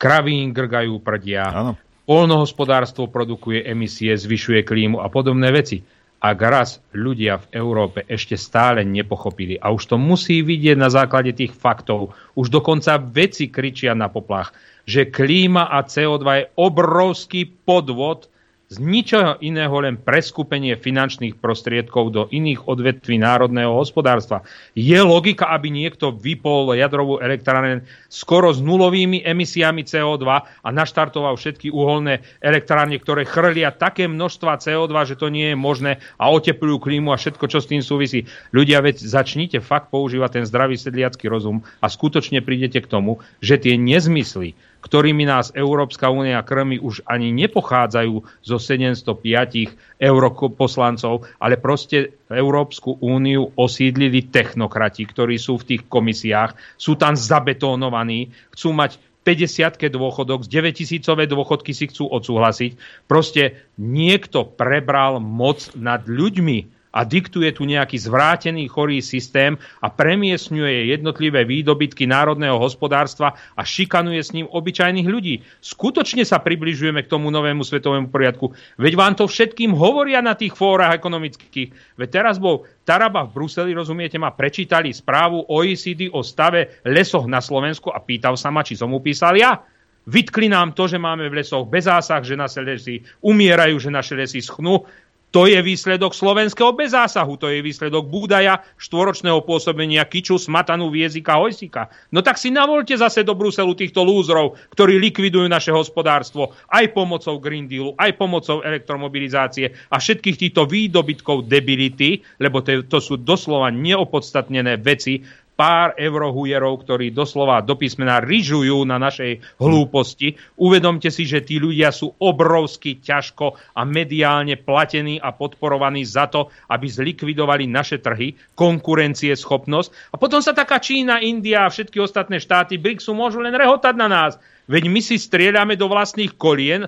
Kravín 0.00 0.56
grgajú 0.56 1.02
prdia, 1.04 1.44
ano. 1.52 1.72
poľnohospodárstvo 2.08 3.12
produkuje 3.12 3.66
emisie, 3.66 4.14
zvyšuje 4.14 4.64
klímu 4.64 5.02
a 5.04 5.12
podobné 5.12 5.52
veci. 5.52 5.84
Ak 6.18 6.42
raz 6.42 6.82
ľudia 6.90 7.38
v 7.38 7.62
Európe 7.62 8.02
ešte 8.10 8.34
stále 8.34 8.82
nepochopili, 8.82 9.54
a 9.54 9.70
už 9.70 9.94
to 9.94 9.96
musí 10.02 10.42
vidieť 10.42 10.74
na 10.74 10.90
základe 10.90 11.30
tých 11.30 11.54
faktov, 11.54 12.10
už 12.34 12.50
dokonca 12.50 12.98
veci 12.98 13.46
kričia 13.46 13.94
na 13.94 14.10
poplach, 14.10 14.50
že 14.82 15.06
klíma 15.06 15.70
a 15.70 15.86
CO2 15.86 16.24
je 16.26 16.44
obrovský 16.58 17.46
podvod, 17.46 18.26
z 18.68 18.84
ničoho 18.84 19.40
iného 19.40 19.72
len 19.80 19.96
preskupenie 19.96 20.76
finančných 20.76 21.40
prostriedkov 21.40 22.04
do 22.12 22.22
iných 22.28 22.68
odvetví 22.68 23.16
národného 23.16 23.72
hospodárstva. 23.72 24.44
Je 24.76 25.00
logika, 25.00 25.48
aby 25.56 25.72
niekto 25.72 26.12
vypol 26.12 26.76
jadrovú 26.76 27.16
elektrárne 27.16 27.88
skoro 28.12 28.52
s 28.52 28.60
nulovými 28.60 29.24
emisiami 29.24 29.88
CO2 29.88 30.24
a 30.44 30.68
naštartoval 30.68 31.40
všetky 31.40 31.72
uholné 31.72 32.20
elektrárne, 32.44 33.00
ktoré 33.00 33.24
chrlia 33.24 33.72
také 33.72 34.04
množstva 34.04 34.60
CO2, 34.60 34.92
že 35.08 35.16
to 35.16 35.32
nie 35.32 35.52
je 35.52 35.56
možné 35.56 35.92
a 36.20 36.28
oteplujú 36.28 36.76
klímu 36.76 37.08
a 37.08 37.16
všetko, 37.16 37.48
čo 37.48 37.64
s 37.64 37.70
tým 37.72 37.80
súvisí. 37.80 38.28
Ľudia, 38.52 38.84
veď 38.84 39.00
začnite 39.00 39.64
fakt 39.64 39.88
používať 39.88 40.40
ten 40.40 40.44
zdravý 40.44 40.76
sedliacký 40.76 41.24
rozum 41.32 41.64
a 41.80 41.88
skutočne 41.88 42.44
prídete 42.44 42.84
k 42.84 42.90
tomu, 42.92 43.24
že 43.40 43.56
tie 43.56 43.80
nezmysly, 43.80 44.52
ktorými 44.78 45.26
nás 45.26 45.50
Európska 45.52 46.08
únia 46.08 46.40
krmi, 46.46 46.78
už 46.78 47.02
ani 47.04 47.34
nepochádzajú 47.34 48.14
zo 48.46 48.56
705 48.56 49.98
europoslancov, 49.98 51.26
ale 51.42 51.58
proste 51.58 52.14
Európsku 52.30 52.96
úniu 53.02 53.50
osídlili 53.58 54.30
technokrati, 54.30 55.02
ktorí 55.04 55.36
sú 55.36 55.58
v 55.58 55.74
tých 55.74 55.82
komisiách, 55.90 56.54
sú 56.78 56.94
tam 56.94 57.18
zabetónovaní, 57.18 58.30
chcú 58.54 58.70
mať 58.72 59.02
50 59.26 59.92
dôchodok, 59.92 60.46
z 60.46 60.48
9 60.48 60.72
tisícové 60.72 61.28
dôchodky 61.28 61.76
si 61.76 61.92
chcú 61.92 62.08
odsúhlasiť. 62.08 63.04
Proste 63.04 63.68
niekto 63.76 64.48
prebral 64.48 65.20
moc 65.20 65.68
nad 65.76 66.08
ľuďmi 66.08 66.77
a 66.98 67.06
diktuje 67.06 67.54
tu 67.54 67.62
nejaký 67.62 67.94
zvrátený 67.94 68.66
chorý 68.66 68.98
systém 68.98 69.54
a 69.78 69.86
premiesňuje 69.86 70.90
jednotlivé 70.90 71.46
výdobytky 71.46 72.10
národného 72.10 72.58
hospodárstva 72.58 73.38
a 73.54 73.62
šikanuje 73.62 74.18
s 74.18 74.34
ním 74.34 74.50
obyčajných 74.50 75.06
ľudí. 75.06 75.46
Skutočne 75.62 76.26
sa 76.26 76.42
približujeme 76.42 77.06
k 77.06 77.10
tomu 77.10 77.30
novému 77.30 77.62
svetovému 77.62 78.10
poriadku. 78.10 78.50
Veď 78.82 78.92
vám 78.98 79.14
to 79.14 79.30
všetkým 79.30 79.70
hovoria 79.78 80.18
na 80.18 80.34
tých 80.34 80.58
fórach 80.58 80.98
ekonomických. 80.98 81.94
Veď 81.94 82.08
teraz 82.10 82.42
bol 82.42 82.66
Taraba 82.82 83.22
v 83.30 83.38
Bruseli, 83.38 83.70
rozumiete 83.78 84.18
ma, 84.18 84.34
prečítali 84.34 84.90
správu 84.90 85.46
OECD 85.46 86.10
o 86.10 86.26
stave 86.26 86.82
lesoch 86.82 87.30
na 87.30 87.38
Slovensku 87.38 87.94
a 87.94 88.02
pýtal 88.02 88.34
sa 88.34 88.50
ma, 88.50 88.66
či 88.66 88.74
som 88.74 88.90
mu 88.90 88.98
písal 88.98 89.38
ja. 89.38 89.62
Vytkli 90.08 90.48
nám 90.48 90.72
to, 90.72 90.88
že 90.88 90.96
máme 90.96 91.28
v 91.28 91.44
lesoch 91.44 91.68
bez 91.68 91.84
zásah, 91.84 92.24
že 92.24 92.32
naše 92.32 92.64
lesy 92.64 93.04
umierajú, 93.20 93.76
že 93.76 93.92
naše 93.92 94.16
lesy 94.16 94.40
schnú 94.40 94.88
To 95.28 95.44
je 95.44 95.60
výsledok 95.60 96.16
slovenského 96.16 96.72
bezásahu, 96.72 97.36
to 97.36 97.52
je 97.52 97.60
výsledok 97.60 98.08
Búdaja, 98.08 98.64
štvoročného 98.80 99.44
pôsobenia 99.44 100.08
Kiču, 100.08 100.40
Smatanu, 100.40 100.88
Viezika, 100.88 101.36
Hojsika. 101.36 101.92
No 102.08 102.24
tak 102.24 102.40
si 102.40 102.48
navolte 102.48 102.96
zase 102.96 103.28
do 103.28 103.36
Bruselu 103.36 103.76
týchto 103.76 104.00
lúzrov, 104.08 104.56
ktorí 104.72 104.96
likvidujú 104.96 105.44
naše 105.44 105.68
hospodárstvo 105.68 106.56
aj 106.72 106.96
pomocou 106.96 107.36
Green 107.36 107.68
Dealu, 107.68 107.92
aj 108.00 108.16
pomocou 108.16 108.64
elektromobilizácie 108.64 109.68
a 109.92 110.00
všetkých 110.00 110.48
týchto 110.48 110.64
výdobytkov 110.64 111.44
debility, 111.44 112.24
lebo 112.40 112.64
to, 112.64 112.88
to 112.88 112.96
sú 112.96 113.20
doslova 113.20 113.68
neopodstatnené 113.68 114.80
veci, 114.80 115.20
pár 115.58 115.98
eurohujerov, 115.98 116.86
ktorí 116.86 117.10
doslova 117.10 117.58
do 117.66 117.74
písmena 117.74 118.22
ryžujú 118.22 118.86
na 118.86 118.94
našej 119.02 119.58
hlúposti. 119.58 120.38
Uvedomte 120.54 121.10
si, 121.10 121.26
že 121.26 121.42
tí 121.42 121.58
ľudia 121.58 121.90
sú 121.90 122.14
obrovsky 122.22 123.02
ťažko 123.02 123.58
a 123.74 123.82
mediálne 123.82 124.54
platení 124.54 125.18
a 125.18 125.34
podporovaní 125.34 126.06
za 126.06 126.30
to, 126.30 126.46
aby 126.70 126.86
zlikvidovali 126.86 127.66
naše 127.66 127.98
trhy, 127.98 128.38
konkurencie, 128.54 129.34
schopnosť. 129.34 130.14
A 130.14 130.16
potom 130.22 130.38
sa 130.38 130.54
taká 130.54 130.78
Čína, 130.78 131.18
India 131.18 131.66
a 131.66 131.72
všetky 131.74 131.98
ostatné 131.98 132.38
štáty 132.38 132.78
BRICSu 132.78 133.10
môžu 133.10 133.42
len 133.42 133.50
rehotať 133.50 133.98
na 133.98 134.06
nás. 134.06 134.38
Veď 134.70 134.86
my 134.86 135.02
si 135.02 135.18
strieľame 135.18 135.74
do 135.74 135.90
vlastných 135.90 136.38
kolien, 136.38 136.86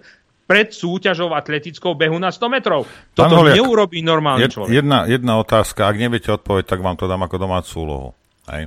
pred 0.50 0.74
súťažou 0.74 1.30
atletickou 1.30 1.94
behu 1.94 2.18
na 2.18 2.34
100 2.34 2.50
metrov. 2.50 2.82
Toto 3.14 3.46
Holiak, 3.46 3.54
neurobí 3.54 4.02
normálny 4.02 4.50
človek. 4.50 4.82
Jedna, 4.82 5.06
jedna 5.06 5.38
otázka, 5.38 5.86
ak 5.86 5.94
neviete 5.94 6.34
odpoveď, 6.34 6.66
tak 6.66 6.82
vám 6.82 6.98
to 6.98 7.06
dám 7.06 7.22
ako 7.22 7.38
domácu 7.38 7.70
úlohu. 7.78 8.10
Hej. 8.50 8.64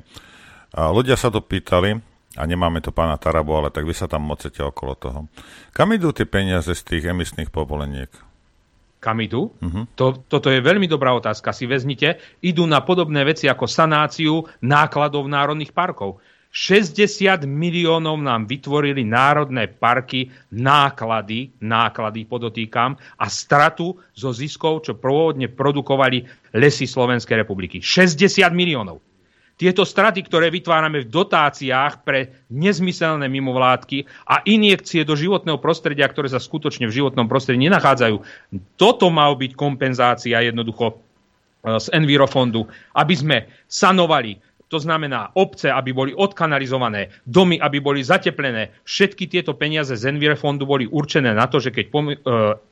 A 0.73 0.89
ľudia 0.89 1.13
sa 1.19 1.29
to 1.29 1.43
pýtali, 1.43 2.01
a 2.33 2.43
nemáme 2.49 2.81
to 2.81 2.89
pána 2.89 3.13
Tarabu, 3.21 3.53
ale 3.53 3.69
tak 3.69 3.85
vy 3.85 3.93
sa 3.93 4.09
tam 4.09 4.25
mocete 4.25 4.65
okolo 4.65 4.97
toho. 4.97 5.19
Kam 5.69 5.93
idú 5.93 6.09
tie 6.09 6.25
peniaze 6.25 6.73
z 6.73 6.81
tých 6.81 7.05
emisných 7.05 7.53
povoleniek? 7.53 8.09
Kam 8.97 9.19
idú? 9.21 9.53
Uh-huh. 9.59 9.83
To, 9.99 10.17
toto 10.25 10.47
je 10.47 10.63
veľmi 10.63 10.87
dobrá 10.87 11.13
otázka. 11.13 11.53
Si 11.53 11.67
vezmite, 11.67 12.17
idú 12.39 12.63
na 12.65 12.81
podobné 12.81 13.21
veci 13.27 13.45
ako 13.51 13.67
sanáciu 13.67 14.47
nákladov 14.63 15.27
národných 15.29 15.75
parkov. 15.75 16.23
60 16.53 17.49
miliónov 17.49 18.21
nám 18.21 18.45
vytvorili 18.45 19.01
národné 19.01 19.73
parky 19.73 20.29
náklady, 20.53 21.49
náklady 21.57 22.29
podotýkam, 22.29 22.93
a 23.17 23.25
stratu 23.25 23.97
zo 24.13 24.29
ziskov, 24.29 24.85
čo 24.85 24.93
pôvodne 24.93 25.49
produkovali 25.49 26.29
lesy 26.53 26.85
Slovenskej 26.85 27.41
republiky. 27.41 27.81
60 27.81 28.45
miliónov. 28.53 29.01
Tieto 29.63 29.87
straty, 29.87 30.27
ktoré 30.27 30.51
vytvárame 30.51 31.07
v 31.07 31.11
dotáciách 31.23 32.03
pre 32.03 32.43
nezmyselné 32.51 33.31
mimovládky 33.31 34.03
a 34.27 34.43
injekcie 34.43 35.07
do 35.07 35.15
životného 35.15 35.55
prostredia, 35.55 36.03
ktoré 36.03 36.27
sa 36.27 36.43
skutočne 36.43 36.83
v 36.91 36.99
životnom 36.99 37.31
prostredí 37.31 37.63
nenachádzajú, 37.71 38.19
toto 38.75 39.07
má 39.07 39.31
byť 39.31 39.55
kompenzácia 39.55 40.43
jednoducho 40.43 40.91
e, 40.91 41.79
z 41.79 41.87
Envirofondu, 41.95 42.67
aby 42.91 43.15
sme 43.15 43.37
sanovali 43.63 44.35
to 44.73 44.81
znamená 44.81 45.37
obce, 45.37 45.69
aby 45.69 45.93
boli 45.93 46.11
odkanalizované, 46.17 47.13
domy, 47.29 47.61
aby 47.61 47.77
boli 47.77 48.01
zateplené. 48.01 48.73
Všetky 48.81 49.29
tieto 49.29 49.53
peniaze 49.53 49.93
z 49.93 50.09
Envirofondu 50.09 50.65
boli 50.65 50.89
určené 50.89 51.37
na 51.37 51.45
to, 51.45 51.61
že 51.61 51.69
keď 51.69 51.85
e, 51.93 52.17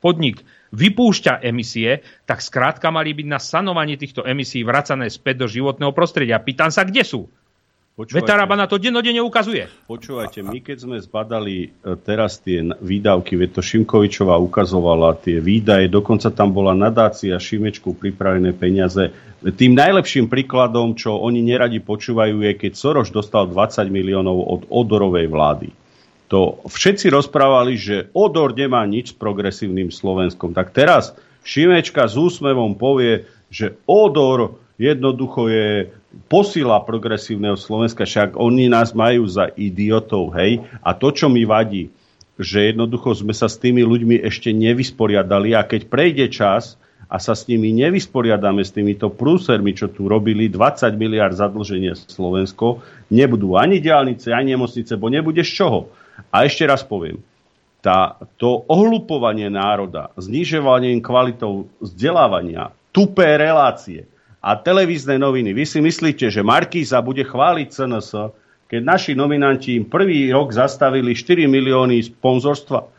podnik 0.02 0.42
vypúšťa 0.74 1.46
emisie, 1.46 2.02
tak 2.26 2.42
skrátka 2.42 2.90
mali 2.90 3.14
byť 3.14 3.28
na 3.30 3.38
sanovanie 3.38 4.02
týchto 4.02 4.26
emisí 4.26 4.66
vracané 4.66 5.14
späť 5.14 5.46
do 5.46 5.48
životného 5.48 5.94
prostredia. 5.94 6.42
Pýtam 6.42 6.74
sa, 6.74 6.82
kde 6.82 7.06
sú? 7.06 7.30
Vetaraba 8.10 8.58
na 8.58 8.66
to 8.66 8.82
dennodenne 8.82 9.22
ukazuje. 9.22 9.70
Počúvajte, 9.86 10.42
my 10.42 10.58
keď 10.64 10.78
sme 10.82 10.98
zbadali 10.98 11.68
e, 11.68 11.68
teraz 12.02 12.42
tie 12.42 12.64
výdavky, 12.64 13.38
veď 13.38 13.60
to 13.60 13.62
Šimkovičová 13.62 14.40
ukazovala 14.42 15.20
tie 15.22 15.38
výdaje, 15.38 15.92
dokonca 15.92 16.34
tam 16.34 16.56
bola 16.56 16.74
nadácia 16.74 17.38
Šimečku 17.38 17.94
pripravené 17.94 18.58
peniaze. 18.58 19.14
Tým 19.42 19.78
najlepším 19.78 20.32
príkladom, 20.32 20.98
čo 20.98 21.18
oni 21.22 21.46
neradi 21.46 21.78
počúvajú, 21.84 22.42
je, 22.46 22.52
keď 22.58 22.72
Soroš 22.74 23.14
dostal 23.14 23.46
20 23.50 23.86
miliónov 23.94 24.38
od 24.42 24.62
Odorovej 24.72 25.30
vlády 25.30 25.70
to 26.32 26.64
všetci 26.64 27.12
rozprávali, 27.12 27.76
že 27.76 28.08
Odor 28.16 28.56
nemá 28.56 28.88
nič 28.88 29.12
s 29.12 29.20
progresívnym 29.20 29.92
Slovenskom. 29.92 30.56
Tak 30.56 30.72
teraz 30.72 31.12
Šimečka 31.44 32.08
s 32.08 32.16
úsmevom 32.16 32.80
povie, 32.80 33.28
že 33.52 33.76
Odor 33.84 34.56
jednoducho 34.80 35.52
je 35.52 35.92
posila 36.28 36.84
progresívneho 36.84 37.56
Slovenska, 37.56 38.04
však 38.04 38.36
oni 38.36 38.68
nás 38.68 38.92
majú 38.92 39.24
za 39.28 39.48
idiotov, 39.56 40.36
hej. 40.36 40.64
A 40.84 40.92
to, 40.92 41.12
čo 41.16 41.32
mi 41.32 41.48
vadí, 41.48 41.92
že 42.36 42.74
jednoducho 42.74 43.16
sme 43.16 43.32
sa 43.32 43.48
s 43.48 43.60
tými 43.60 43.84
ľuďmi 43.86 44.20
ešte 44.26 44.52
nevysporiadali 44.52 45.56
a 45.56 45.64
keď 45.64 45.88
prejde 45.88 46.28
čas 46.32 46.76
a 47.12 47.20
sa 47.20 47.36
s 47.36 47.48
nimi 47.48 47.76
nevysporiadame 47.76 48.64
s 48.64 48.72
týmito 48.72 49.12
prúsermi, 49.12 49.76
čo 49.76 49.92
tu 49.92 50.08
robili 50.08 50.48
20 50.48 50.96
miliard 50.96 51.36
zadlženie 51.36 51.92
Slovensko, 51.96 52.80
nebudú 53.12 53.60
ani 53.60 53.84
diálnice, 53.84 54.32
ani 54.32 54.56
nemocnice, 54.56 54.96
bo 54.96 55.12
nebude 55.12 55.44
z 55.44 55.52
čoho. 55.52 55.92
A 56.32 56.48
ešte 56.48 56.64
raz 56.64 56.88
poviem, 56.88 57.20
tá, 57.84 58.16
to 58.38 58.64
ohlupovanie 58.70 59.52
národa, 59.52 60.14
znižovanie 60.16 61.02
kvalitou 61.04 61.68
vzdelávania, 61.82 62.72
tupé 62.94 63.36
relácie 63.36 64.11
a 64.42 64.58
televízne 64.58 65.22
noviny. 65.22 65.54
Vy 65.54 65.66
si 65.70 65.80
myslíte, 65.80 66.34
že 66.34 66.42
Markíza 66.42 66.98
bude 67.06 67.22
chváliť 67.22 67.68
CNS, 67.70 68.10
keď 68.66 68.82
naši 68.82 69.14
nominanti 69.14 69.78
im 69.78 69.86
prvý 69.86 70.34
rok 70.34 70.50
zastavili 70.50 71.14
4 71.14 71.46
milióny 71.46 72.02
sponzorstva? 72.02 72.90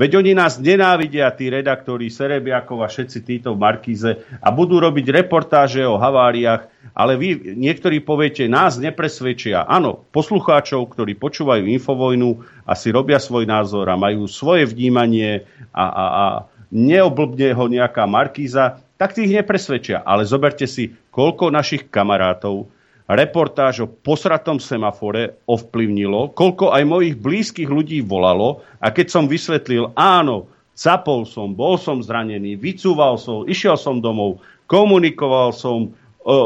Veď 0.00 0.16
oni 0.16 0.32
nás 0.32 0.56
nenávidia, 0.56 1.28
tí 1.36 1.52
redaktori 1.52 2.08
Serebiakov 2.08 2.80
a 2.80 2.88
všetci 2.88 3.18
títo 3.20 3.52
v 3.52 3.60
Markíze 3.60 4.24
a 4.40 4.48
budú 4.48 4.80
robiť 4.80 5.12
reportáže 5.12 5.84
o 5.84 6.00
haváriách, 6.00 6.92
ale 6.96 7.20
vy 7.20 7.52
niektorí 7.58 8.00
poviete, 8.00 8.48
nás 8.48 8.80
nepresvedčia. 8.80 9.68
Áno, 9.68 10.08
poslucháčov, 10.08 10.96
ktorí 10.96 11.20
počúvajú 11.20 11.68
Infovojnu 11.68 12.40
a 12.64 12.72
si 12.72 12.88
robia 12.88 13.20
svoj 13.20 13.44
názor 13.44 13.92
a 13.92 14.00
majú 14.00 14.24
svoje 14.24 14.64
vnímanie 14.72 15.44
a, 15.74 15.84
a, 15.84 16.04
a 16.06 16.24
neoblbne 16.72 17.52
ho 17.52 17.68
nejaká 17.68 18.08
Markíza, 18.08 18.80
tak 19.00 19.16
tých 19.16 19.32
nepresvedčia. 19.32 20.04
Ale 20.04 20.28
zoberte 20.28 20.68
si, 20.68 20.92
koľko 21.08 21.48
našich 21.48 21.88
kamarátov 21.88 22.68
reportáž 23.08 23.82
o 23.82 23.90
posratom 23.90 24.60
semafore 24.60 25.40
ovplyvnilo, 25.48 26.36
koľko 26.36 26.76
aj 26.76 26.84
mojich 26.84 27.16
blízkych 27.16 27.72
ľudí 27.72 28.04
volalo 28.04 28.60
a 28.78 28.92
keď 28.92 29.06
som 29.08 29.24
vysvetlil, 29.26 29.90
áno, 29.96 30.46
capol 30.76 31.26
som, 31.26 31.50
bol 31.50 31.80
som 31.80 31.98
zranený, 32.04 32.54
vycúval 32.54 33.16
som, 33.18 33.48
išiel 33.48 33.74
som 33.74 33.98
domov, 33.98 34.38
komunikoval 34.70 35.50
som, 35.50 35.90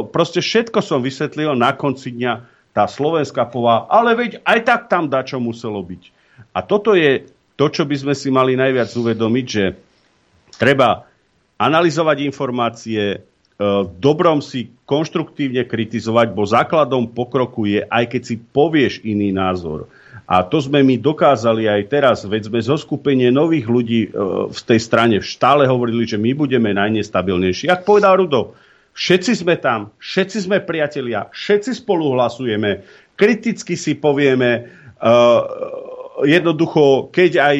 proste 0.08 0.40
všetko 0.40 0.80
som 0.80 1.04
vysvetlil 1.04 1.52
na 1.52 1.76
konci 1.76 2.16
dňa 2.16 2.32
tá 2.72 2.88
slovenská 2.88 3.50
pová, 3.52 3.84
ale 3.92 4.16
veď 4.16 4.30
aj 4.42 4.58
tak 4.64 4.80
tam 4.88 5.06
čo 5.10 5.38
muselo 5.38 5.84
byť. 5.84 6.02
A 6.56 6.64
toto 6.64 6.96
je 6.96 7.28
to, 7.54 7.66
čo 7.70 7.84
by 7.86 7.94
sme 7.94 8.14
si 8.16 8.32
mali 8.32 8.58
najviac 8.58 8.90
uvedomiť, 8.90 9.46
že 9.46 9.64
treba 10.58 11.06
analyzovať 11.64 12.28
informácie, 12.28 13.24
v 13.54 13.86
dobrom 14.02 14.42
si 14.42 14.74
konštruktívne 14.82 15.62
kritizovať, 15.62 16.34
bo 16.34 16.42
základom 16.42 17.14
pokroku 17.14 17.70
je, 17.70 17.86
aj 17.86 18.10
keď 18.10 18.22
si 18.26 18.34
povieš 18.36 19.06
iný 19.06 19.30
názor. 19.30 19.86
A 20.26 20.42
to 20.42 20.58
sme 20.58 20.82
my 20.82 20.98
dokázali 20.98 21.70
aj 21.70 21.82
teraz, 21.86 22.18
veď 22.26 22.50
sme 22.50 22.60
zo 22.64 22.74
skupenie 22.74 23.30
nových 23.30 23.68
ľudí 23.68 24.00
e, 24.08 24.10
v 24.50 24.60
tej 24.64 24.80
strane 24.80 25.20
stále 25.20 25.68
hovorili, 25.68 26.08
že 26.08 26.16
my 26.16 26.32
budeme 26.34 26.72
najnestabilnejší. 26.74 27.70
Jak 27.70 27.86
povedal 27.86 28.18
Rudo, 28.18 28.56
všetci 28.96 29.44
sme 29.44 29.54
tam, 29.60 29.94
všetci 30.02 30.50
sme 30.50 30.64
priatelia, 30.64 31.28
všetci 31.30 31.78
spolu 31.78 32.16
hlasujeme, 32.16 32.82
kriticky 33.14 33.78
si 33.78 33.94
povieme, 33.94 34.66
uh, 34.98 35.40
jednoducho, 36.26 37.10
keď 37.14 37.32
aj 37.38 37.56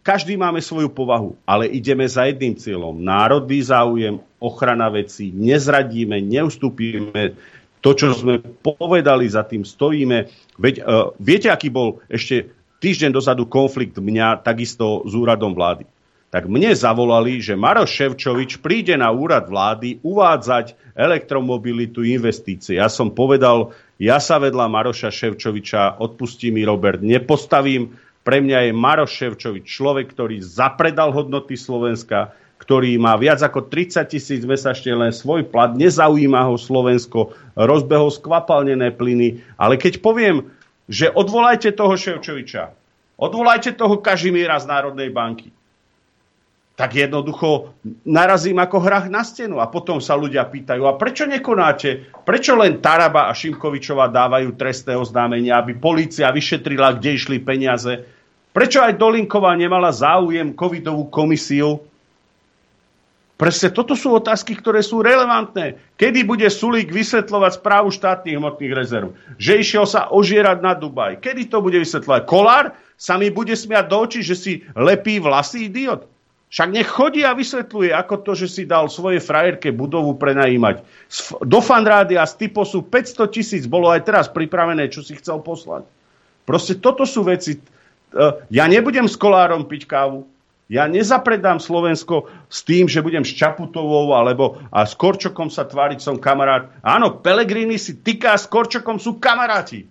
každý 0.00 0.36
máme 0.36 0.64
svoju 0.64 0.88
povahu, 0.88 1.36
ale 1.44 1.68
ideme 1.68 2.08
za 2.08 2.28
jedným 2.28 2.56
cieľom. 2.56 2.96
Národný 3.00 3.60
záujem, 3.64 4.20
ochrana 4.40 4.88
vecí, 4.88 5.32
nezradíme, 5.32 6.20
neustúpime. 6.24 7.36
To, 7.80 7.96
čo 7.96 8.12
sme 8.12 8.40
povedali, 8.40 9.24
za 9.28 9.40
tým 9.44 9.64
stojíme. 9.64 10.28
Veď 10.60 10.74
uh, 10.80 11.12
viete, 11.16 11.48
aký 11.48 11.72
bol 11.72 12.04
ešte 12.12 12.52
týždeň 12.80 13.12
dozadu 13.12 13.48
konflikt 13.48 13.96
mňa 13.96 14.44
takisto 14.44 15.04
s 15.08 15.12
úradom 15.16 15.56
vlády? 15.56 15.88
Tak 16.30 16.46
mne 16.46 16.70
zavolali, 16.78 17.42
že 17.42 17.58
Maroš 17.58 17.90
Ševčovič 17.90 18.62
príde 18.62 18.94
na 18.94 19.10
úrad 19.10 19.50
vlády 19.50 19.98
uvádzať 20.06 20.94
elektromobilitu 20.94 22.06
investície. 22.06 22.78
Ja 22.78 22.86
som 22.86 23.10
povedal, 23.10 23.74
ja 23.98 24.22
sa 24.22 24.38
vedľa 24.38 24.70
Maroša 24.70 25.10
Ševčoviča, 25.10 25.98
odpustí 25.98 26.54
mi 26.54 26.62
Robert, 26.62 27.02
nepostavím, 27.02 27.98
pre 28.20 28.44
mňa 28.44 28.68
je 28.68 28.72
Maroš 28.76 29.12
Ševčovič 29.16 29.64
človek, 29.64 30.12
ktorý 30.12 30.44
zapredal 30.44 31.12
hodnoty 31.12 31.56
Slovenska, 31.56 32.36
ktorý 32.60 33.00
má 33.00 33.16
viac 33.16 33.40
ako 33.40 33.72
30 33.72 34.04
tisíc 34.12 34.44
mesačne 34.44 34.92
len 34.92 35.12
svoj 35.16 35.48
plat, 35.48 35.72
nezaujíma 35.72 36.44
ho 36.44 36.60
Slovensko, 36.60 37.32
rozbehol 37.56 38.12
skvapalnené 38.12 38.92
plyny. 38.92 39.40
Ale 39.56 39.80
keď 39.80 40.04
poviem, 40.04 40.52
že 40.84 41.08
odvolajte 41.08 41.72
toho 41.72 41.96
Ševčoviča, 41.96 42.76
odvolajte 43.16 43.72
toho 43.72 43.96
Kažimíra 44.04 44.60
z 44.60 44.68
Národnej 44.68 45.08
banky, 45.08 45.48
tak 46.80 46.96
jednoducho 46.96 47.76
narazím 48.08 48.56
ako 48.56 48.80
hrách 48.80 49.12
na 49.12 49.20
stenu. 49.20 49.60
A 49.60 49.68
potom 49.68 50.00
sa 50.00 50.16
ľudia 50.16 50.48
pýtajú, 50.48 50.88
a 50.88 50.96
prečo 50.96 51.28
nekonáte? 51.28 52.08
Prečo 52.24 52.56
len 52.56 52.80
Taraba 52.80 53.28
a 53.28 53.36
Šimkovičova 53.36 54.08
dávajú 54.08 54.56
trestné 54.56 54.96
oznámenia, 54.96 55.60
aby 55.60 55.76
polícia 55.76 56.32
vyšetrila, 56.32 56.96
kde 56.96 57.20
išli 57.20 57.36
peniaze? 57.36 58.00
Prečo 58.56 58.80
aj 58.80 58.96
Dolinková 58.96 59.52
nemala 59.60 59.92
záujem 59.92 60.56
covidovú 60.56 61.12
komisiu? 61.12 61.84
Presne 63.36 63.72
toto 63.72 63.92
sú 63.92 64.16
otázky, 64.16 64.56
ktoré 64.56 64.80
sú 64.80 65.04
relevantné. 65.04 65.76
Kedy 66.00 66.24
bude 66.24 66.48
Sulík 66.48 66.92
vysvetľovať 66.92 67.60
správu 67.60 67.88
štátnych 67.92 68.36
hmotných 68.36 68.72
rezerv? 68.72 69.16
Že 69.36 69.52
išiel 69.60 69.84
sa 69.84 70.08
ožierať 70.12 70.64
na 70.64 70.72
Dubaj. 70.72 71.20
Kedy 71.20 71.48
to 71.48 71.60
bude 71.60 71.76
vysvetľovať? 71.76 72.22
Kolár 72.24 72.72
sa 73.00 73.16
mi 73.16 73.32
bude 73.32 73.52
smiať 73.56 73.84
do 73.88 73.96
očí, 73.96 74.20
že 74.20 74.36
si 74.36 74.52
lepí 74.76 75.20
vlasy, 75.20 75.72
idiot? 75.72 76.04
Však 76.50 76.68
nech 76.74 76.90
a 76.98 77.30
vysvetľuje, 77.30 77.94
ako 77.94 78.26
to, 78.26 78.34
že 78.34 78.50
si 78.50 78.62
dal 78.66 78.90
svoje 78.90 79.22
frajerke 79.22 79.70
budovu 79.70 80.18
prenajímať. 80.18 80.82
Do 81.46 81.62
fanrádia 81.62 82.26
z 82.26 82.46
typosu 82.46 82.82
500 82.82 83.30
tisíc 83.30 83.64
bolo 83.70 83.86
aj 83.86 84.02
teraz 84.02 84.26
pripravené, 84.26 84.90
čo 84.90 85.06
si 85.06 85.14
chcel 85.14 85.38
poslať. 85.46 85.86
Proste 86.42 86.74
toto 86.82 87.06
sú 87.06 87.22
veci. 87.22 87.54
E, 87.54 87.60
ja 88.50 88.66
nebudem 88.66 89.06
s 89.06 89.14
kolárom 89.14 89.62
piť 89.70 89.86
kávu. 89.86 90.26
Ja 90.66 90.90
nezapredám 90.90 91.62
Slovensko 91.62 92.26
s 92.50 92.66
tým, 92.66 92.90
že 92.90 93.02
budem 93.02 93.22
s 93.22 93.30
Čaputovou 93.30 94.10
alebo 94.18 94.58
a 94.74 94.82
s 94.82 94.98
Korčokom 94.98 95.54
sa 95.54 95.66
tváriť 95.70 96.02
som 96.02 96.18
kamarát. 96.18 96.74
Áno, 96.82 97.22
Pelegrini 97.22 97.78
si 97.78 97.94
tyká 98.02 98.34
s 98.34 98.50
Korčokom 98.50 98.98
sú 98.98 99.22
kamaráti. 99.22 99.86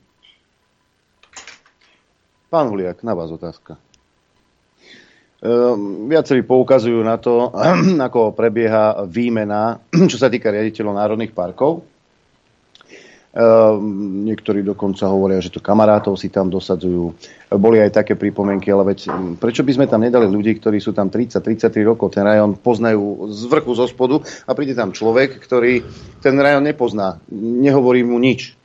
Pán 2.52 2.68
Huliak, 2.68 3.00
na 3.08 3.16
vás 3.16 3.32
otázka. 3.32 3.80
Ehm, 5.40 6.12
viacerí 6.12 6.44
poukazujú 6.44 7.00
na 7.00 7.16
to, 7.16 7.56
ako 8.12 8.36
prebieha 8.36 9.08
výmena, 9.08 9.80
čo 10.12 10.20
sa 10.20 10.28
týka 10.28 10.52
riaditeľov 10.52 11.00
národných 11.00 11.32
parkov. 11.32 11.88
Ehm, 13.32 14.28
niektorí 14.28 14.68
dokonca 14.68 15.08
hovoria, 15.08 15.40
že 15.40 15.56
to 15.56 15.64
kamarátov 15.64 16.20
si 16.20 16.28
tam 16.28 16.52
dosadzujú. 16.52 17.16
Boli 17.56 17.80
aj 17.80 18.04
také 18.04 18.20
pripomienky, 18.20 18.68
ale 18.68 18.92
veď 18.92 19.16
prečo 19.40 19.64
by 19.64 19.80
sme 19.80 19.88
tam 19.88 20.04
nedali 20.04 20.28
ľudí, 20.28 20.60
ktorí 20.60 20.76
sú 20.84 20.92
tam 20.92 21.08
30-33 21.08 21.88
rokov, 21.88 22.20
ten 22.20 22.28
rajón 22.28 22.60
poznajú 22.60 23.32
z 23.32 23.42
vrchu, 23.48 23.72
zo 23.80 23.88
spodu 23.88 24.20
a 24.44 24.52
príde 24.52 24.76
tam 24.76 24.92
človek, 24.92 25.40
ktorý 25.40 25.88
ten 26.20 26.36
rajón 26.36 26.68
nepozná, 26.68 27.24
nehovorí 27.32 28.04
mu 28.04 28.20
nič 28.20 28.59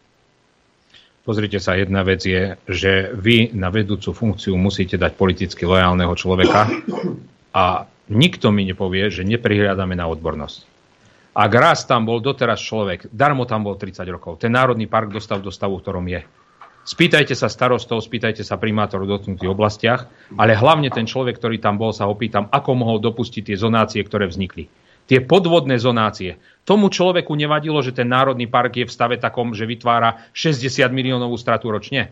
Pozrite 1.24 1.56
sa, 1.56 1.72
jedna 1.72 2.04
vec 2.04 2.20
je, 2.20 2.52
že 2.68 3.08
vy 3.16 3.56
na 3.56 3.72
vedúcu 3.72 4.12
funkciu 4.12 4.60
musíte 4.60 5.00
dať 5.00 5.16
politicky 5.16 5.64
lojálneho 5.64 6.12
človeka 6.12 6.68
a 7.56 7.88
nikto 8.12 8.52
mi 8.52 8.68
nepovie, 8.68 9.08
že 9.08 9.24
neprihľadáme 9.24 9.96
na 9.96 10.04
odbornosť. 10.04 10.68
Ak 11.32 11.50
raz 11.56 11.88
tam 11.88 12.04
bol 12.04 12.20
doteraz 12.20 12.60
človek, 12.60 13.08
darmo 13.08 13.48
tam 13.48 13.64
bol 13.64 13.80
30 13.80 14.04
rokov, 14.12 14.36
ten 14.36 14.52
Národný 14.52 14.84
park 14.84 15.16
dostal 15.16 15.40
do 15.40 15.48
stavu, 15.48 15.80
v 15.80 15.82
ktorom 15.88 16.06
je. 16.12 16.20
Spýtajte 16.84 17.32
sa 17.32 17.48
starostov, 17.48 18.04
spýtajte 18.04 18.44
sa 18.44 18.60
primátorov 18.60 19.08
v 19.08 19.12
dotknutých 19.16 19.48
oblastiach, 19.48 20.04
ale 20.36 20.52
hlavne 20.52 20.92
ten 20.92 21.08
človek, 21.08 21.40
ktorý 21.40 21.56
tam 21.56 21.80
bol, 21.80 21.96
sa 21.96 22.04
opýtam, 22.04 22.52
ako 22.52 22.76
mohol 22.76 23.00
dopustiť 23.00 23.48
tie 23.48 23.56
zonácie, 23.56 24.04
ktoré 24.04 24.28
vznikli 24.28 24.68
tie 25.06 25.20
podvodné 25.24 25.76
zonácie. 25.80 26.40
Tomu 26.64 26.88
človeku 26.88 27.36
nevadilo, 27.36 27.80
že 27.84 27.92
ten 27.92 28.08
národný 28.08 28.48
park 28.48 28.80
je 28.80 28.88
v 28.88 28.94
stave 28.94 29.16
takom, 29.20 29.52
že 29.52 29.68
vytvára 29.68 30.24
60 30.32 30.88
miliónovú 30.88 31.36
stratu 31.36 31.68
ročne. 31.68 32.08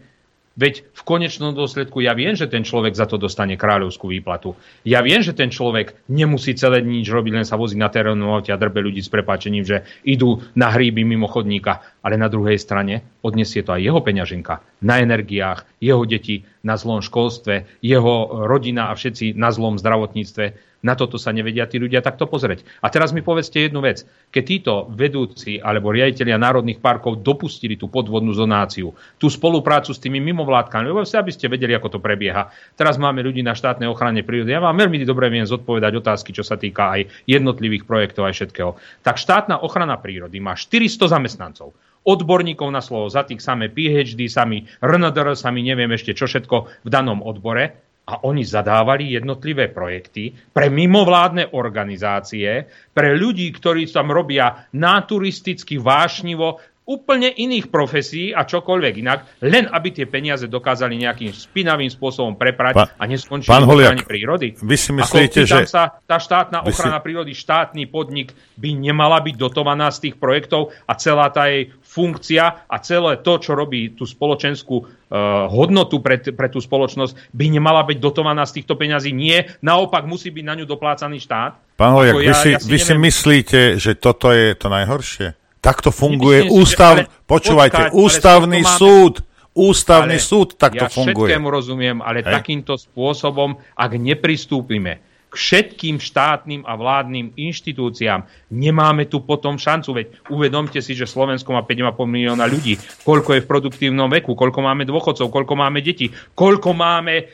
Veď 0.52 0.84
v 0.92 1.02
konečnom 1.08 1.56
dôsledku 1.56 2.04
ja 2.04 2.12
viem, 2.12 2.36
že 2.36 2.44
ten 2.44 2.60
človek 2.60 2.92
za 2.92 3.08
to 3.08 3.16
dostane 3.16 3.56
kráľovskú 3.56 4.12
výplatu. 4.12 4.52
Ja 4.84 5.00
viem, 5.00 5.24
že 5.24 5.32
ten 5.32 5.48
človek 5.48 5.96
nemusí 6.12 6.52
celé 6.52 6.84
nič 6.84 7.08
robiť, 7.08 7.40
len 7.40 7.46
sa 7.48 7.56
vozí 7.56 7.80
na 7.80 7.88
terénu 7.88 8.36
a 8.36 8.44
drbe 8.44 8.84
ľudí 8.84 9.00
s 9.00 9.08
prepáčením, 9.08 9.64
že 9.64 9.88
idú 10.04 10.44
na 10.52 10.68
hríby 10.68 11.08
mimo 11.08 11.24
chodníka. 11.24 11.80
Ale 12.04 12.20
na 12.20 12.28
druhej 12.28 12.60
strane 12.60 13.00
odniesie 13.24 13.64
to 13.64 13.72
aj 13.72 13.80
jeho 13.80 14.00
peňaženka 14.04 14.60
na 14.84 15.00
energiách, 15.00 15.64
jeho 15.80 16.04
deti 16.04 16.44
na 16.60 16.76
zlom 16.76 17.00
školstve, 17.00 17.80
jeho 17.80 18.44
rodina 18.44 18.92
a 18.92 18.96
všetci 18.98 19.32
na 19.32 19.48
zlom 19.56 19.80
zdravotníctve 19.80 20.71
na 20.82 20.98
toto 20.98 21.14
sa 21.16 21.30
nevedia 21.30 21.70
tí 21.70 21.78
ľudia 21.78 22.02
takto 22.02 22.26
pozrieť. 22.26 22.66
A 22.82 22.90
teraz 22.90 23.14
mi 23.14 23.22
povedzte 23.22 23.62
jednu 23.62 23.78
vec. 23.78 24.02
Keď 24.34 24.44
títo 24.44 24.74
vedúci 24.90 25.62
alebo 25.62 25.94
riaditeľia 25.94 26.36
národných 26.36 26.82
parkov 26.82 27.22
dopustili 27.22 27.78
tú 27.78 27.86
podvodnú 27.86 28.34
zonáciu, 28.34 28.90
tú 29.16 29.26
spoluprácu 29.30 29.94
s 29.94 30.02
tými 30.02 30.18
mimovládkami, 30.18 30.90
lebo 30.90 31.06
aby 31.06 31.30
ste 31.30 31.46
vedeli, 31.46 31.70
ako 31.78 31.96
to 31.96 31.98
prebieha. 32.02 32.50
Teraz 32.74 32.98
máme 32.98 33.22
ľudí 33.22 33.46
na 33.46 33.54
štátnej 33.54 33.86
ochrane 33.86 34.26
prírody. 34.26 34.50
Ja 34.50 34.58
vám 34.58 34.74
veľmi 34.74 35.06
dobre 35.06 35.30
viem 35.30 35.46
zodpovedať 35.46 36.02
otázky, 36.02 36.34
čo 36.34 36.42
sa 36.42 36.58
týka 36.58 36.98
aj 36.98 37.06
jednotlivých 37.30 37.86
projektov 37.86 38.26
aj 38.26 38.34
všetkého. 38.42 38.74
Tak 39.06 39.22
štátna 39.22 39.62
ochrana 39.62 39.94
prírody 40.02 40.42
má 40.42 40.58
400 40.58 41.14
zamestnancov 41.14 41.70
odborníkov 42.02 42.66
na 42.74 42.82
slovo, 42.82 43.06
za 43.06 43.22
tých 43.22 43.38
samé 43.38 43.70
PhD, 43.70 44.26
sami 44.26 44.66
RNDR, 44.82 45.38
sami 45.38 45.62
neviem 45.62 45.86
ešte 45.94 46.18
čo 46.18 46.26
všetko 46.26 46.82
v 46.82 46.88
danom 46.90 47.22
odbore 47.22 47.91
a 48.12 48.20
oni 48.28 48.44
zadávali 48.44 49.16
jednotlivé 49.16 49.72
projekty 49.72 50.36
pre 50.52 50.68
mimovládne 50.68 51.56
organizácie, 51.56 52.68
pre 52.92 53.16
ľudí, 53.16 53.48
ktorí 53.56 53.88
tam 53.88 54.12
robia 54.12 54.68
naturisticky 54.76 55.80
vášnivo 55.80 56.60
úplne 56.92 57.32
iných 57.32 57.72
profesí 57.72 58.36
a 58.36 58.44
čokoľvek 58.44 58.94
inak, 59.00 59.40
len 59.40 59.64
aby 59.72 59.88
tie 59.96 60.04
peniaze 60.04 60.44
dokázali 60.44 61.00
nejakým 61.00 61.32
spinavým 61.32 61.88
spôsobom 61.88 62.36
preprať 62.36 62.74
pán, 62.76 62.88
a 63.00 63.04
neskončili 63.08 63.48
v 63.48 63.64
ochrane 63.64 64.04
prírody. 64.04 64.48
Vy 64.60 64.76
si 64.76 64.92
myslíte, 64.92 65.48
Ako, 65.48 65.64
že... 65.64 65.72
sa 65.72 65.96
tá 66.04 66.20
štátna 66.20 66.68
ochrana 66.68 67.00
si... 67.00 67.04
prírody, 67.08 67.32
štátny 67.32 67.88
podnik 67.88 68.36
by 68.60 68.76
nemala 68.76 69.24
byť 69.24 69.34
dotovaná 69.40 69.88
z 69.88 70.08
tých 70.08 70.20
projektov 70.20 70.76
a 70.84 70.92
celá 71.00 71.32
tá 71.32 71.48
jej 71.48 71.72
funkcia 71.80 72.68
a 72.68 72.76
celé 72.84 73.20
to, 73.24 73.40
čo 73.40 73.56
robí 73.56 73.96
tú 73.96 74.04
spoločenskú 74.04 74.76
uh, 74.80 75.48
hodnotu 75.48 76.00
pre, 76.00 76.20
pre 76.20 76.48
tú 76.52 76.60
spoločnosť, 76.60 77.32
by 77.32 77.46
nemala 77.52 77.84
byť 77.84 77.98
dotovaná 78.00 78.44
z 78.48 78.60
týchto 78.60 78.76
peňazí. 78.76 79.12
Nie, 79.12 79.56
naopak 79.64 80.04
musí 80.04 80.32
byť 80.32 80.44
na 80.44 80.54
ňu 80.60 80.64
doplácaný 80.68 81.20
štát. 81.20 81.76
Pán 81.76 81.92
Holiak, 81.96 82.16
vy, 82.16 82.24
ja, 82.24 82.36
si, 82.36 82.50
ja 82.56 82.60
si, 82.60 82.68
vy 82.68 82.78
si 82.80 82.94
myslíte, 82.96 83.60
že 83.76 83.92
toto 83.96 84.32
je 84.32 84.56
to 84.56 84.72
najhoršie? 84.72 85.41
Takto 85.62 85.94
funguje 85.94 86.50
Myslím, 86.50 86.58
ústav... 86.58 86.94
Ale, 86.98 87.06
počúvajte, 87.22 87.82
počkať, 87.86 87.94
ústavný 87.94 88.60
ale 88.66 88.74
súd. 88.82 89.14
Ústavný 89.52 90.18
ale 90.18 90.28
súd 90.32 90.48
takto 90.58 90.84
ja 90.84 90.90
funguje. 90.90 91.30
Ja 91.30 91.38
všetkému 91.38 91.48
rozumiem, 91.48 91.96
ale 92.02 92.26
Hej. 92.26 92.34
takýmto 92.34 92.74
spôsobom, 92.74 93.54
ak 93.78 93.90
nepristúpime 93.94 95.12
k 95.32 95.34
všetkým 95.40 95.96
štátnym 95.96 96.68
a 96.68 96.76
vládnym 96.76 97.32
inštitúciám. 97.40 98.28
Nemáme 98.52 99.08
tu 99.08 99.24
potom 99.24 99.56
šancu, 99.56 99.96
veď 99.96 100.06
uvedomte 100.28 100.76
si, 100.84 100.92
že 100.92 101.08
Slovensko 101.08 101.56
má 101.56 101.64
5,5 101.64 102.04
milióna 102.04 102.44
ľudí, 102.44 102.76
koľko 103.00 103.40
je 103.40 103.40
v 103.40 103.48
produktívnom 103.48 104.12
veku, 104.12 104.36
koľko 104.36 104.60
máme 104.60 104.84
dôchodcov, 104.84 105.32
koľko 105.32 105.54
máme 105.56 105.80
detí, 105.80 106.12
koľko 106.36 106.76
máme 106.76 107.14
e, 107.16 107.24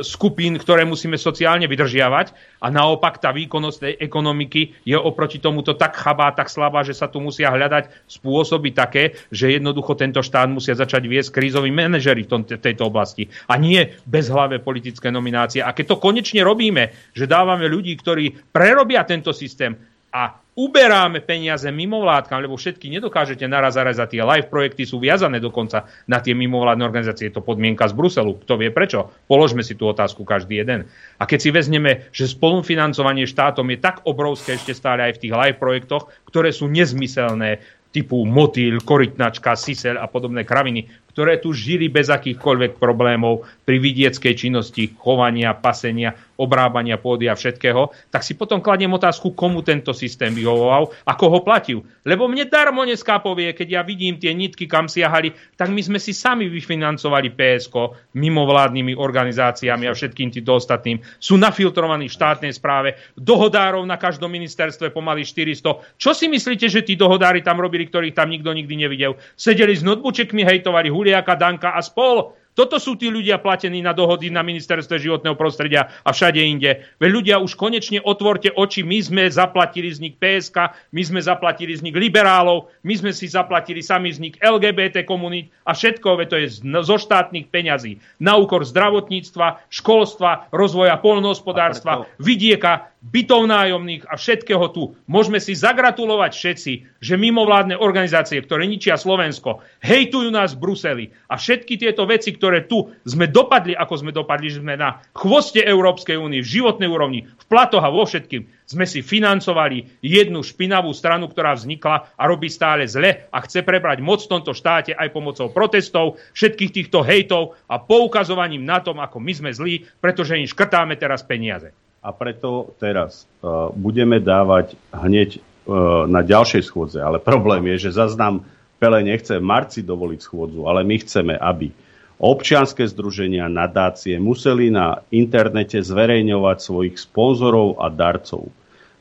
skupín, 0.00 0.56
ktoré 0.56 0.88
musíme 0.88 1.20
sociálne 1.20 1.68
vydržiavať 1.68 2.51
a 2.62 2.72
naopak 2.72 3.20
tá 3.20 3.28
výkonnosť 3.28 3.78
tej 3.78 3.94
ekonomiky 4.00 4.88
je 4.88 4.96
oproti 4.96 5.36
tomuto 5.36 5.76
tak 5.76 5.92
chabá, 6.00 6.32
tak 6.32 6.48
slabá, 6.48 6.80
že 6.80 6.96
sa 6.96 7.12
tu 7.12 7.20
musia 7.20 7.52
hľadať 7.52 8.08
spôsoby 8.08 8.72
také, 8.72 9.12
že 9.28 9.60
jednoducho 9.60 9.92
tento 9.92 10.24
štát 10.24 10.48
musia 10.48 10.72
začať 10.72 11.04
viesť 11.04 11.36
krízoví 11.36 11.68
manažery 11.68 12.24
v, 12.24 12.30
tom, 12.32 12.40
tejto 12.48 12.88
oblasti 12.88 13.28
a 13.44 13.60
nie 13.60 13.92
bezhlavé 14.08 14.56
politické 14.56 15.12
nominácie. 15.12 15.60
A 15.60 15.76
keď 15.76 15.96
to 15.96 16.00
konečne 16.00 16.40
robíme, 16.40 17.12
že 17.12 17.28
dá 17.28 17.42
dávame 17.42 17.66
ľudí, 17.66 17.98
ktorí 17.98 18.54
prerobia 18.54 19.02
tento 19.02 19.34
systém 19.34 19.74
a 20.14 20.38
uberáme 20.52 21.24
peniaze 21.24 21.64
mimovládkam, 21.72 22.44
lebo 22.44 22.60
všetky 22.60 22.92
nedokážete 22.92 23.48
naraz 23.48 23.80
za 23.80 24.04
tie 24.04 24.20
live 24.20 24.52
projekty 24.52 24.84
sú 24.84 25.00
viazané 25.00 25.40
dokonca 25.40 25.88
na 26.04 26.20
tie 26.20 26.36
mimovládne 26.36 26.84
organizácie. 26.84 27.32
Je 27.32 27.40
to 27.40 27.44
podmienka 27.44 27.88
z 27.88 27.96
Bruselu. 27.96 28.36
Kto 28.44 28.60
vie 28.60 28.68
prečo? 28.68 29.08
Položme 29.24 29.64
si 29.64 29.72
tú 29.72 29.88
otázku 29.88 30.28
každý 30.28 30.60
jeden. 30.60 30.84
A 31.16 31.24
keď 31.24 31.38
si 31.40 31.50
vezmeme, 31.50 32.08
že 32.12 32.28
spolufinancovanie 32.28 33.24
štátom 33.24 33.64
je 33.72 33.78
tak 33.80 34.04
obrovské 34.04 34.60
ešte 34.60 34.76
stále 34.76 35.08
aj 35.08 35.16
v 35.16 35.20
tých 35.24 35.32
live 35.32 35.58
projektoch, 35.58 36.12
ktoré 36.28 36.52
sú 36.52 36.68
nezmyselné, 36.68 37.64
typu 37.92 38.24
motýl, 38.24 38.80
korytnačka, 38.80 39.52
sisel 39.52 40.00
a 40.00 40.08
podobné 40.08 40.48
kraviny, 40.48 40.88
ktoré 41.12 41.38
tu 41.38 41.52
žili 41.52 41.92
bez 41.92 42.08
akýchkoľvek 42.08 42.80
problémov 42.80 43.44
pri 43.62 43.76
vidieckej 43.78 44.34
činnosti, 44.34 44.90
chovania, 44.96 45.54
pasenia, 45.54 46.16
obrábania 46.42 46.98
pôdy 46.98 47.30
a 47.30 47.38
všetkého, 47.38 47.94
tak 48.10 48.26
si 48.26 48.34
potom 48.34 48.58
kladiem 48.58 48.90
otázku, 48.90 49.30
komu 49.36 49.62
tento 49.62 49.94
systém 49.94 50.34
vyhovoval 50.34 50.90
a 51.06 51.12
koho 51.14 51.44
platil. 51.46 51.86
Lebo 52.02 52.26
mne 52.26 52.50
darmo 52.50 52.82
dneska 52.82 53.22
povie, 53.22 53.54
keď 53.54 53.68
ja 53.78 53.82
vidím 53.86 54.18
tie 54.18 54.34
nitky, 54.34 54.66
kam 54.66 54.90
siahali, 54.90 55.30
tak 55.54 55.70
my 55.70 55.78
sme 55.78 55.98
si 56.02 56.10
sami 56.10 56.50
vyfinancovali 56.50 57.30
PSK 57.30 57.74
mimovládnymi 58.18 58.98
organizáciami 58.98 59.86
a 59.86 59.94
všetkým 59.94 60.34
týmto 60.34 60.58
ostatným. 60.58 60.98
Sú 61.22 61.38
nafiltrovaní 61.38 62.10
v 62.10 62.16
štátnej 62.18 62.52
správe, 62.56 62.98
dohodárov 63.14 63.86
na 63.86 63.94
každom 63.94 64.34
ministerstve 64.34 64.90
pomaly 64.90 65.22
400. 65.22 66.00
Čo 66.00 66.10
si 66.10 66.26
myslíte, 66.26 66.66
že 66.66 66.82
tí 66.82 66.98
dohodári 66.98 67.44
tam 67.46 67.62
robili, 67.62 67.86
ktorých 67.86 68.18
tam 68.18 68.34
nikto 68.34 68.50
nikdy 68.50 68.74
nevidel? 68.74 69.14
Sedeli 69.38 69.78
s 69.78 69.86
notebookmi, 69.86 70.42
hejtovali 70.42 70.90
Huliaka, 71.02 71.34
Danka 71.34 71.74
a 71.74 71.82
spol. 71.82 72.38
Toto 72.52 72.76
sú 72.76 73.00
tí 73.00 73.08
ľudia 73.08 73.40
platení 73.40 73.80
na 73.80 73.96
dohody 73.96 74.28
na 74.28 74.44
ministerstve 74.44 75.00
životného 75.00 75.32
prostredia 75.40 75.88
a 76.04 76.12
všade 76.12 76.36
inde. 76.36 76.84
Veď 77.00 77.10
ľudia 77.10 77.36
už 77.40 77.56
konečne 77.56 78.04
otvorte 78.04 78.52
oči, 78.52 78.84
my 78.84 79.00
sme 79.00 79.24
zaplatili 79.32 79.88
vznik 79.88 80.20
PSK, 80.20 80.92
my 80.92 81.00
sme 81.00 81.24
zaplatili 81.24 81.72
vznik 81.72 81.96
liberálov, 81.96 82.68
my 82.84 82.92
sme 82.92 83.08
si 83.16 83.24
zaplatili 83.24 83.80
sami 83.80 84.12
vznik 84.12 84.36
LGBT 84.36 85.08
komunít 85.08 85.48
a 85.64 85.72
všetko, 85.72 86.20
veď 86.20 86.26
to 86.28 86.36
je 86.44 86.48
zo 86.84 86.96
štátnych 87.00 87.48
peňazí. 87.48 87.96
Na 88.20 88.36
úkor 88.36 88.68
zdravotníctva, 88.68 89.72
školstva, 89.72 90.52
rozvoja 90.52 91.00
polnohospodárstva, 91.00 92.04
preto... 92.04 92.20
vidieka, 92.20 92.91
bytov 93.02 93.50
nájomných 93.50 94.06
a 94.06 94.14
všetkého 94.14 94.70
tu. 94.70 94.94
Môžeme 95.10 95.42
si 95.42 95.58
zagratulovať 95.58 96.32
všetci, 96.38 96.72
že 97.02 97.14
mimovládne 97.18 97.74
organizácie, 97.74 98.38
ktoré 98.38 98.70
ničia 98.70 98.94
Slovensko, 98.94 99.58
hejtujú 99.82 100.30
nás 100.30 100.54
v 100.54 100.62
Bruseli 100.62 101.04
a 101.26 101.34
všetky 101.34 101.82
tieto 101.82 102.06
veci, 102.06 102.30
ktoré 102.30 102.62
tu 102.70 102.94
sme 103.02 103.26
dopadli, 103.26 103.74
ako 103.74 103.94
sme 104.06 104.14
dopadli, 104.14 104.54
že 104.54 104.62
sme 104.62 104.78
na 104.78 105.02
chvoste 105.18 105.58
Európskej 105.58 106.14
únie, 106.14 106.46
v 106.46 106.52
životnej 106.62 106.86
úrovni, 106.86 107.26
v 107.26 107.44
platoch 107.50 107.82
a 107.82 107.90
vo 107.90 108.06
všetkým, 108.06 108.46
sme 108.70 108.86
si 108.86 109.02
financovali 109.02 109.98
jednu 110.00 110.40
špinavú 110.46 110.94
stranu, 110.94 111.26
ktorá 111.26 111.58
vznikla 111.58 112.14
a 112.14 112.22
robí 112.30 112.46
stále 112.46 112.86
zle 112.86 113.26
a 113.28 113.38
chce 113.42 113.66
prebrať 113.66 113.98
moc 113.98 114.22
v 114.22 114.30
tomto 114.30 114.54
štáte 114.54 114.94
aj 114.94 115.10
pomocou 115.10 115.50
protestov, 115.50 116.22
všetkých 116.38 116.70
týchto 116.70 117.02
hejtov 117.02 117.58
a 117.66 117.82
poukazovaním 117.82 118.62
na 118.62 118.78
tom, 118.78 119.02
ako 119.02 119.18
my 119.18 119.32
sme 119.34 119.50
zlí, 119.50 119.84
pretože 119.98 120.38
im 120.38 120.46
škrtáme 120.46 120.94
teraz 120.94 121.26
peniaze 121.26 121.74
a 122.02 122.10
preto 122.10 122.74
teraz 122.82 123.30
uh, 123.40 123.70
budeme 123.70 124.18
dávať 124.18 124.74
hneď 124.90 125.38
uh, 125.38 126.04
na 126.10 126.26
ďalšej 126.26 126.66
schôdze. 126.66 126.98
Ale 126.98 127.22
problém 127.22 127.62
je, 127.74 127.88
že 127.88 128.02
zaznám 128.02 128.42
Pele 128.82 129.06
nechce 129.06 129.38
v 129.38 129.46
marci 129.46 129.86
dovoliť 129.86 130.18
schôdzu, 130.18 130.66
ale 130.66 130.82
my 130.82 130.98
chceme, 130.98 131.38
aby 131.38 131.70
občianské 132.18 132.82
združenia, 132.90 133.46
nadácie 133.46 134.18
museli 134.18 134.74
na 134.74 135.06
internete 135.14 135.78
zverejňovať 135.78 136.58
svojich 136.58 136.98
sponzorov 136.98 137.78
a 137.78 137.86
darcov. 137.86 138.50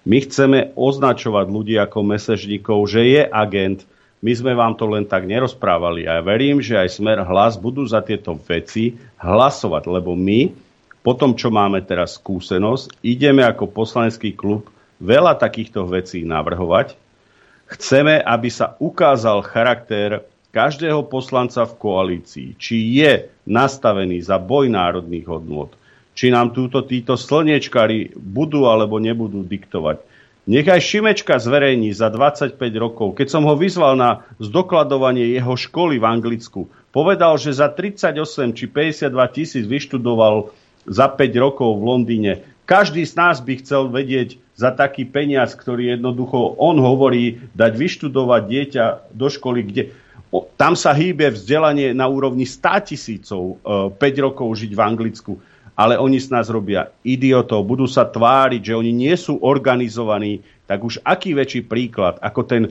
My 0.05 0.21
chceme 0.21 0.73
označovať 0.77 1.45
ľudí 1.49 1.75
ako 1.81 2.05
mesežníkov, 2.05 2.85
že 2.89 3.01
je 3.05 3.21
agent. 3.25 3.85
My 4.21 4.33
sme 4.37 4.53
vám 4.53 4.77
to 4.77 4.85
len 4.85 5.05
tak 5.09 5.25
nerozprávali 5.25 6.05
a 6.05 6.17
ja 6.17 6.23
verím, 6.25 6.61
že 6.61 6.77
aj 6.77 7.01
Smer 7.01 7.25
hlas 7.25 7.57
budú 7.57 7.81
za 7.85 8.05
tieto 8.05 8.37
veci 8.37 9.01
hlasovať, 9.17 9.89
lebo 9.89 10.13
my 10.13 10.53
po 11.01 11.17
tom, 11.17 11.33
čo 11.33 11.49
máme 11.49 11.81
teraz 11.81 12.21
skúsenosť, 12.21 13.01
ideme 13.01 13.41
ako 13.41 13.69
poslanecký 13.73 14.37
klub 14.37 14.69
veľa 15.01 15.37
takýchto 15.41 15.89
vecí 15.89 16.21
navrhovať. 16.21 16.93
Chceme, 17.65 18.21
aby 18.21 18.49
sa 18.53 18.77
ukázal 18.77 19.41
charakter 19.41 20.21
každého 20.51 21.07
poslanca 21.07 21.63
v 21.65 21.73
koalícii, 21.79 22.49
či 22.59 23.01
je 23.01 23.31
nastavený 23.47 24.21
za 24.21 24.37
boj 24.37 24.69
národných 24.69 25.25
hodnôt, 25.25 25.71
či 26.13 26.29
nám 26.29 26.51
túto 26.51 26.83
títo 26.83 27.15
slniečkári 27.15 28.13
budú 28.13 28.67
alebo 28.67 28.99
nebudú 28.99 29.41
diktovať. 29.47 30.03
Nechaj 30.41 30.81
Šimečka 30.83 31.37
zverejní 31.37 31.93
za 31.93 32.11
25 32.11 32.57
rokov, 32.75 33.13
keď 33.15 33.27
som 33.29 33.45
ho 33.47 33.55
vyzval 33.55 33.95
na 33.95 34.25
zdokladovanie 34.41 35.31
jeho 35.37 35.53
školy 35.55 36.01
v 36.01 36.05
Anglicku, 36.05 36.67
povedal, 36.91 37.39
že 37.39 37.55
za 37.55 37.71
38 37.71 38.17
či 38.51 38.65
52 38.67 39.07
tisíc 39.31 39.63
vyštudoval 39.63 40.51
za 40.87 41.07
5 41.09 41.43
rokov 41.43 41.77
v 41.77 41.83
Londýne. 41.83 42.31
Každý 42.65 43.03
z 43.03 43.13
nás 43.19 43.43
by 43.43 43.59
chcel 43.59 43.91
vedieť 43.91 44.39
za 44.55 44.71
taký 44.71 45.03
peniaz, 45.03 45.57
ktorý 45.57 45.97
jednoducho 45.97 46.55
on 46.61 46.79
hovorí, 46.79 47.41
dať 47.57 47.73
vyštudovať 47.75 48.41
dieťa 48.47 48.85
do 49.11 49.27
školy, 49.27 49.59
kde 49.65 49.83
tam 50.55 50.79
sa 50.79 50.95
hýbe 50.95 51.27
vzdelanie 51.35 51.91
na 51.91 52.07
úrovni 52.07 52.47
100 52.47 52.87
tisícov, 52.93 53.59
5 53.65 53.99
e, 53.99 54.19
rokov 54.23 54.47
žiť 54.55 54.71
v 54.71 54.81
Anglicku. 54.81 55.33
Ale 55.75 55.99
oni 55.99 56.21
z 56.21 56.31
nás 56.31 56.47
robia 56.47 56.93
idiotov, 57.01 57.65
budú 57.67 57.89
sa 57.89 58.05
tváriť, 58.07 58.71
že 58.71 58.77
oni 58.77 58.91
nie 58.93 59.15
sú 59.17 59.41
organizovaní. 59.41 60.39
Tak 60.69 60.79
už 60.83 61.03
aký 61.03 61.35
väčší 61.35 61.67
príklad, 61.67 62.21
ako 62.23 62.41
ten 62.47 62.63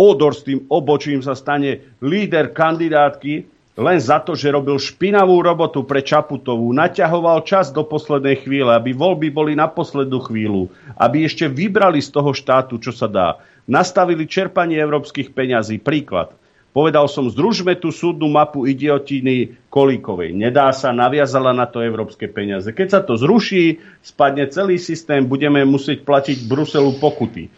Odor 0.00 0.32
s 0.32 0.48
tým 0.48 0.64
obočím 0.72 1.20
sa 1.20 1.36
stane 1.36 2.00
líder 2.00 2.56
kandidátky, 2.56 3.44
len 3.78 3.98
za 4.02 4.18
to, 4.18 4.34
že 4.34 4.50
robil 4.50 4.76
špinavú 4.82 5.38
robotu 5.38 5.86
pre 5.86 6.02
Čaputovú, 6.02 6.74
naťahoval 6.74 7.46
čas 7.46 7.70
do 7.70 7.86
poslednej 7.86 8.42
chvíle, 8.42 8.74
aby 8.74 8.90
voľby 8.90 9.30
boli 9.30 9.52
na 9.54 9.70
poslednú 9.70 10.18
chvíľu, 10.26 10.68
aby 10.98 11.22
ešte 11.22 11.46
vybrali 11.46 12.02
z 12.02 12.10
toho 12.10 12.34
štátu, 12.34 12.82
čo 12.82 12.90
sa 12.90 13.06
dá. 13.06 13.38
Nastavili 13.70 14.26
čerpanie 14.26 14.74
európskych 14.74 15.30
peňazí. 15.30 15.78
Príklad. 15.78 16.34
Povedal 16.70 17.10
som, 17.10 17.26
združme 17.26 17.74
tú 17.74 17.90
súdnu 17.90 18.30
mapu 18.30 18.62
idiotiny 18.62 19.58
Kolíkovej. 19.74 20.30
Nedá 20.30 20.70
sa, 20.70 20.94
naviazala 20.94 21.50
na 21.50 21.66
to 21.66 21.82
európske 21.82 22.30
peniaze. 22.30 22.70
Keď 22.70 22.88
sa 22.90 23.00
to 23.02 23.18
zruší, 23.18 23.82
spadne 24.06 24.46
celý 24.46 24.78
systém, 24.78 25.26
budeme 25.26 25.66
musieť 25.66 26.06
platiť 26.06 26.46
Bruselu 26.46 26.94
pokuty. 27.02 27.50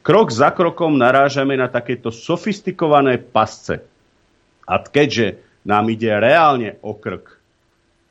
Krok 0.00 0.32
za 0.32 0.48
krokom 0.52 0.96
narážame 0.96 1.60
na 1.60 1.68
takéto 1.68 2.08
sofistikované 2.08 3.20
pasce. 3.20 3.84
A 4.64 4.80
keďže 4.80 5.44
nám 5.64 5.84
ide 5.90 6.12
reálne 6.12 6.76
o 6.84 6.92
krk. 6.92 7.40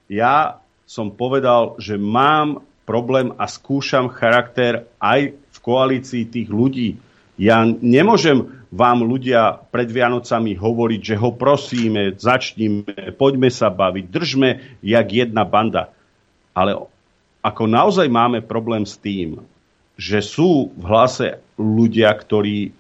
Ja 0.09 0.59
som 0.89 1.13
povedal, 1.13 1.77
že 1.80 1.95
mám 1.95 2.65
problém 2.84 3.31
a 3.39 3.47
skúšam 3.47 4.11
charakter 4.11 4.89
aj 4.99 5.38
v 5.38 5.57
koalícii 5.63 6.27
tých 6.27 6.49
ľudí. 6.51 6.99
Ja 7.39 7.63
nemôžem 7.65 8.65
vám 8.73 9.05
ľudia 9.05 9.63
pred 9.69 9.89
Vianocami 9.89 10.57
hovoriť, 10.57 11.01
že 11.13 11.15
ho 11.17 11.34
prosíme, 11.34 12.17
začníme, 12.17 13.13
poďme 13.17 13.49
sa 13.53 13.69
baviť, 13.69 14.05
držme 14.09 14.49
jak 14.81 15.07
jedna 15.13 15.45
banda. 15.45 15.93
Ale 16.53 16.77
ako 17.41 17.63
naozaj 17.69 18.09
máme 18.09 18.41
problém 18.45 18.85
s 18.85 18.97
tým, 18.97 19.41
že 19.93 20.25
sú 20.25 20.73
v 20.73 20.84
hlase 20.89 21.41
ľudia, 21.57 22.09
ktorí 22.09 22.73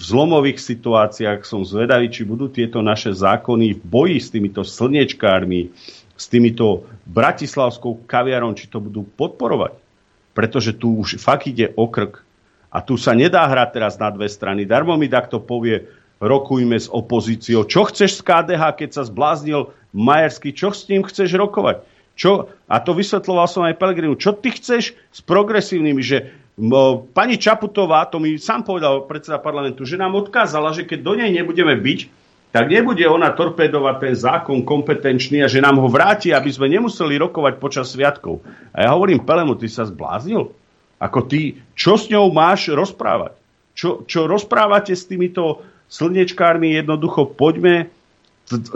v 0.00 0.02
zlomových 0.02 0.56
situáciách 0.56 1.44
som 1.44 1.60
zvedavý, 1.60 2.08
či 2.08 2.24
budú 2.24 2.48
tieto 2.48 2.80
naše 2.80 3.12
zákony 3.12 3.76
v 3.76 3.82
boji 3.84 4.16
s 4.16 4.32
týmito 4.32 4.64
slniečkármi, 4.64 5.68
s 6.16 6.24
týmito 6.24 6.88
bratislavskou 7.04 8.08
kaviarom, 8.08 8.56
či 8.56 8.72
to 8.72 8.80
budú 8.80 9.04
podporovať. 9.04 9.76
Pretože 10.32 10.72
tu 10.72 11.04
už 11.04 11.20
fakt 11.20 11.52
ide 11.52 11.76
o 11.76 11.84
krk. 11.84 12.24
A 12.72 12.80
tu 12.80 12.96
sa 12.96 13.12
nedá 13.12 13.44
hrať 13.44 13.76
teraz 13.76 14.00
na 14.00 14.08
dve 14.08 14.30
strany. 14.32 14.64
Darmo 14.64 14.96
mi 14.96 15.10
takto 15.10 15.36
povie, 15.36 15.84
rokujme 16.16 16.80
s 16.80 16.88
opozíciou. 16.88 17.68
Čo 17.68 17.84
chceš 17.92 18.20
z 18.20 18.24
KDH, 18.24 18.62
keď 18.80 18.88
sa 18.96 19.02
zbláznil 19.04 19.68
Majersky? 19.92 20.56
Čo 20.56 20.72
s 20.72 20.88
ním 20.88 21.04
chceš 21.04 21.36
rokovať? 21.36 21.84
Čo? 22.16 22.48
A 22.68 22.80
to 22.80 22.96
vysvetloval 22.96 23.48
som 23.48 23.68
aj 23.68 23.76
Pelegrinu. 23.76 24.16
Čo 24.16 24.32
ty 24.32 24.52
chceš 24.52 24.96
s 24.96 25.20
progresívnymi? 25.24 26.00
Že 26.00 26.18
Pani 27.16 27.40
Čaputová, 27.40 28.04
to 28.12 28.20
mi 28.20 28.36
sám 28.36 28.68
povedal 28.68 29.08
predseda 29.08 29.40
parlamentu, 29.40 29.88
že 29.88 29.96
nám 29.96 30.12
odkázala, 30.12 30.76
že 30.76 30.84
keď 30.84 30.98
do 31.00 31.12
nej 31.16 31.32
nebudeme 31.32 31.72
byť, 31.72 32.00
tak 32.52 32.68
nebude 32.68 33.06
ona 33.08 33.32
torpedovať 33.32 33.96
ten 33.96 34.14
zákon 34.14 34.58
kompetenčný 34.66 35.40
a 35.40 35.48
že 35.48 35.64
nám 35.64 35.80
ho 35.80 35.88
vráti, 35.88 36.34
aby 36.34 36.50
sme 36.52 36.68
nemuseli 36.68 37.16
rokovať 37.16 37.62
počas 37.62 37.94
sviatkov. 37.94 38.44
A 38.76 38.84
ja 38.84 38.90
hovorím, 38.92 39.24
Pelemu, 39.24 39.56
ty 39.56 39.72
sa 39.72 39.88
zbláznil? 39.88 40.52
Ako 41.00 41.24
ty, 41.24 41.56
čo 41.72 41.96
s 41.96 42.12
ňou 42.12 42.28
máš 42.28 42.68
rozprávať? 42.68 43.32
Čo, 43.72 44.04
čo 44.04 44.28
rozprávate 44.28 44.92
s 44.92 45.08
týmito 45.08 45.64
slnečkármi? 45.88 46.76
Jednoducho 46.76 47.24
poďme 47.24 47.88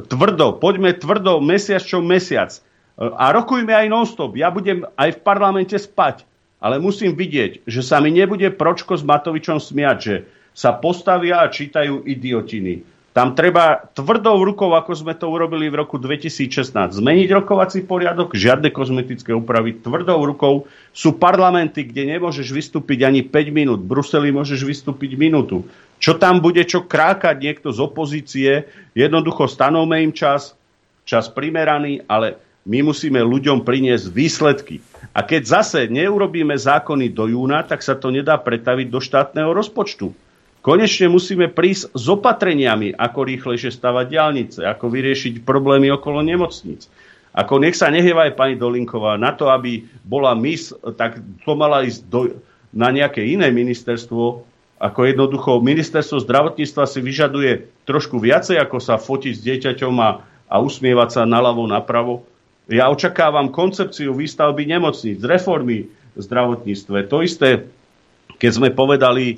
tvrdo, 0.08 0.56
poďme 0.56 0.96
tvrdo, 0.96 1.42
mesiac 1.44 1.84
čo 1.84 2.00
mesiac. 2.00 2.54
A 2.96 3.34
rokujme 3.34 3.74
aj 3.74 3.90
non-stop. 3.90 4.38
Ja 4.38 4.48
budem 4.54 4.88
aj 4.96 5.18
v 5.18 5.22
parlamente 5.26 5.76
spať 5.76 6.24
ale 6.64 6.80
musím 6.80 7.12
vidieť, 7.12 7.68
že 7.68 7.84
sa 7.84 8.00
mi 8.00 8.08
nebude 8.08 8.48
Pročko 8.48 8.96
s 8.96 9.04
Matovičom 9.04 9.60
smiať, 9.60 9.98
že 10.00 10.14
sa 10.56 10.72
postavia 10.72 11.44
a 11.44 11.52
čítajú 11.52 12.08
idiotiny. 12.08 12.80
Tam 13.14 13.30
treba 13.38 13.78
tvrdou 13.94 14.42
rukou, 14.42 14.74
ako 14.74 14.90
sme 14.90 15.14
to 15.14 15.30
urobili 15.30 15.70
v 15.70 15.86
roku 15.86 16.02
2016, 16.02 16.98
zmeniť 16.98 17.28
rokovací 17.30 17.86
poriadok, 17.86 18.34
žiadne 18.34 18.74
kozmetické 18.74 19.30
úpravy, 19.30 19.78
tvrdou 19.78 20.18
rukou. 20.18 20.66
Sú 20.90 21.14
parlamenty, 21.14 21.86
kde 21.86 22.18
nemôžeš 22.18 22.50
vystúpiť 22.50 23.06
ani 23.06 23.22
5 23.22 23.54
minút, 23.54 23.78
v 23.86 23.90
Bruseli 23.94 24.34
môžeš 24.34 24.66
vystúpiť 24.66 25.14
minútu. 25.14 25.62
Čo 26.02 26.18
tam 26.18 26.42
bude, 26.42 26.66
čo 26.66 26.82
krákať 26.82 27.38
niekto 27.38 27.70
z 27.70 27.78
opozície, 27.86 28.50
jednoducho 28.98 29.46
stanovme 29.46 30.02
im 30.02 30.10
čas, 30.10 30.58
čas 31.06 31.30
primeraný, 31.30 32.02
ale 32.10 32.34
my 32.64 32.80
musíme 32.80 33.20
ľuďom 33.20 33.62
priniesť 33.62 34.08
výsledky. 34.08 34.80
A 35.12 35.20
keď 35.20 35.60
zase 35.60 35.80
neurobíme 35.92 36.56
zákony 36.56 37.12
do 37.12 37.28
júna, 37.28 37.60
tak 37.62 37.84
sa 37.84 37.92
to 37.92 38.08
nedá 38.08 38.40
pretaviť 38.40 38.86
do 38.88 39.00
štátneho 39.00 39.52
rozpočtu. 39.52 40.10
Konečne 40.64 41.12
musíme 41.12 41.52
prísť 41.52 41.92
s 41.92 42.04
opatreniami, 42.08 42.96
ako 42.96 43.28
rýchlejšie 43.28 43.68
stavať 43.68 44.04
diálnice, 44.08 44.60
ako 44.64 44.88
vyriešiť 44.88 45.44
problémy 45.44 45.92
okolo 45.92 46.24
nemocníc. 46.24 46.88
Ako 47.36 47.60
nech 47.60 47.76
sa 47.76 47.92
nehievaj 47.92 48.32
pani 48.32 48.56
Dolinková 48.56 49.20
na 49.20 49.36
to, 49.36 49.52
aby 49.52 49.84
bola 50.00 50.32
mis, 50.32 50.72
tak 50.96 51.20
to 51.44 51.52
mala 51.52 51.84
ísť 51.84 52.00
do, 52.08 52.40
na 52.72 52.88
nejaké 52.88 53.20
iné 53.28 53.52
ministerstvo, 53.52 54.40
ako 54.80 55.00
jednoducho 55.04 55.60
ministerstvo 55.60 56.24
zdravotníctva 56.24 56.84
si 56.88 57.04
vyžaduje 57.04 57.52
trošku 57.84 58.16
viacej, 58.16 58.56
ako 58.56 58.80
sa 58.80 58.96
fotiť 58.96 59.32
s 59.36 59.44
dieťaťom 59.44 59.94
a 60.00 60.10
a 60.48 60.60
usmievať 60.60 61.08
sa 61.10 61.22
naľavo, 61.26 61.64
napravo. 61.66 62.22
Ja 62.64 62.88
očakávam 62.88 63.52
koncepciu 63.52 64.16
výstavby 64.16 64.64
nemocníc, 64.64 65.20
reformy 65.20 65.92
v 66.16 66.20
zdravotníctve. 66.20 67.12
To 67.12 67.20
isté, 67.20 67.68
keď 68.40 68.50
sme 68.56 68.68
povedali 68.72 69.24
e, 69.28 69.36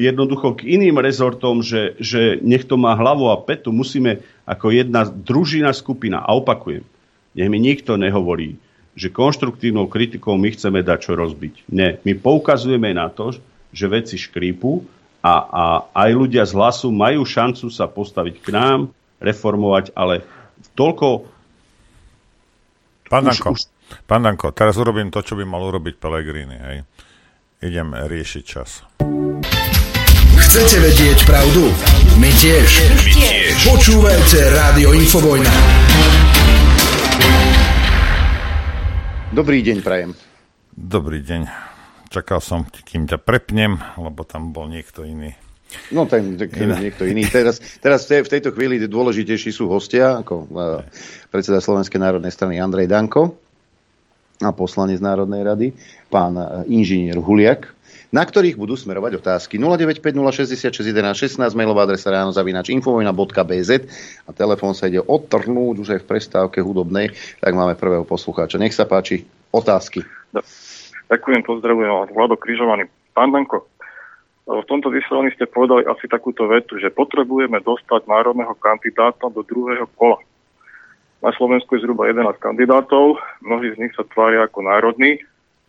jednoducho 0.00 0.56
k 0.56 0.72
iným 0.72 1.04
rezortom, 1.04 1.60
že, 1.60 2.00
že 2.00 2.40
nech 2.40 2.64
to 2.64 2.80
má 2.80 2.96
hlavu 2.96 3.28
a 3.28 3.36
petu, 3.36 3.76
musíme 3.76 4.24
ako 4.48 4.72
jedna 4.72 5.04
družina 5.04 5.76
skupina. 5.76 6.24
A 6.24 6.32
opakujem, 6.32 6.86
nech 7.36 7.50
mi 7.52 7.60
nikto 7.60 8.00
nehovorí, 8.00 8.56
že 8.96 9.12
konštruktívnou 9.12 9.92
kritikou 9.92 10.40
my 10.40 10.48
chceme 10.56 10.80
dať 10.80 10.98
čo 11.06 11.12
rozbiť. 11.20 11.68
Nie, 11.68 12.00
my 12.08 12.16
poukazujeme 12.16 12.96
na 12.96 13.12
to, 13.12 13.36
že 13.70 13.84
veci 13.84 14.16
škrípu 14.16 14.80
a, 15.20 15.34
a 15.44 15.64
aj 15.92 16.10
ľudia 16.16 16.48
z 16.48 16.56
hlasu 16.56 16.88
majú 16.88 17.22
šancu 17.28 17.68
sa 17.68 17.84
postaviť 17.84 18.34
k 18.40 18.48
nám, 18.56 18.88
reformovať, 19.20 19.92
ale 19.92 20.24
toľko 20.72 21.28
Pán 23.10 23.26
Danko, 23.26 23.58
už, 23.58 23.66
pán 24.06 24.22
Danko, 24.22 24.54
teraz 24.54 24.78
urobím 24.78 25.10
to, 25.10 25.18
čo 25.18 25.34
by 25.34 25.42
mal 25.42 25.58
urobiť 25.66 25.98
Pelegrini. 25.98 26.54
Hej. 26.54 26.78
Idem 27.58 27.90
riešiť 27.90 28.44
čas. 28.46 28.86
Chcete 30.38 30.76
vedieť 30.78 31.26
pravdu? 31.26 31.74
My 32.22 32.30
tiež. 32.38 32.70
My 32.86 33.10
tiež. 33.10 33.54
Počúvajte 33.66 34.38
Rádio 34.54 34.94
Infovojna. 34.94 35.50
Dobrý 39.34 39.58
deň, 39.66 39.78
Prajem. 39.82 40.14
Dobrý 40.70 41.26
deň. 41.26 41.50
Čakal 42.14 42.38
som, 42.38 42.62
kým 42.62 43.10
ťa 43.10 43.18
prepnem, 43.18 43.74
lebo 43.98 44.22
tam 44.22 44.54
bol 44.54 44.70
niekto 44.70 45.02
iný. 45.02 45.34
No, 45.90 46.06
ten, 46.06 46.34
ten 46.38 46.70
niekto 46.70 47.06
iný. 47.06 47.26
Teraz, 47.26 47.62
teraz 47.78 48.06
v 48.06 48.30
tejto 48.30 48.50
chvíli 48.54 48.82
dôležitejší 48.82 49.50
sú 49.54 49.70
hostia, 49.70 50.18
ako 50.22 50.34
uh, 50.50 50.82
predseda 51.30 51.62
Slovenskej 51.62 51.98
národnej 52.02 52.34
strany 52.34 52.58
Andrej 52.58 52.90
Danko 52.90 53.38
a 54.40 54.50
poslanec 54.56 54.98
Národnej 54.98 55.42
rady, 55.46 55.66
pán 56.08 56.34
uh, 56.34 56.62
inžinier 56.66 57.18
Huliak, 57.18 57.70
na 58.10 58.26
ktorých 58.26 58.58
budú 58.58 58.74
smerovať 58.74 59.22
otázky 59.22 59.54
0950661116, 59.62 61.54
mailová 61.54 61.86
adresa 61.86 62.10
ráno 62.10 62.34
zavinač 62.34 62.74
infovojna.bz 62.74 63.70
a 64.26 64.30
telefón 64.34 64.74
sa 64.74 64.90
ide 64.90 64.98
odtrhnúť 64.98 65.76
už 65.78 65.88
aj 65.94 66.00
v 66.02 66.08
prestávke 66.10 66.58
hudobnej, 66.58 67.14
tak 67.38 67.54
máme 67.54 67.78
prvého 67.78 68.02
poslucháča. 68.02 68.58
Nech 68.58 68.74
sa 68.74 68.90
páči, 68.90 69.22
otázky. 69.54 70.02
Ďakujem, 71.10 71.42
pozdravujem 71.46 71.90
vás, 71.90 72.10
Vlado 72.10 72.34
Križovaný. 72.34 72.90
Pán 73.14 73.30
Danko, 73.30 73.70
v 74.58 74.66
tomto 74.66 74.90
vysielaní 74.90 75.30
ste 75.38 75.46
povedali 75.46 75.86
asi 75.86 76.10
takúto 76.10 76.50
vetu, 76.50 76.74
že 76.82 76.90
potrebujeme 76.90 77.62
dostať 77.62 78.10
národného 78.10 78.58
kandidáta 78.58 79.30
do 79.30 79.46
druhého 79.46 79.86
kola. 79.94 80.18
Na 81.22 81.30
Slovensku 81.36 81.76
je 81.76 81.84
zhruba 81.86 82.10
11 82.10 82.34
kandidátov, 82.42 83.20
mnohí 83.44 83.70
z 83.76 83.78
nich 83.78 83.92
sa 83.94 84.02
tvária 84.08 84.42
ako 84.48 84.66
národní, 84.66 85.22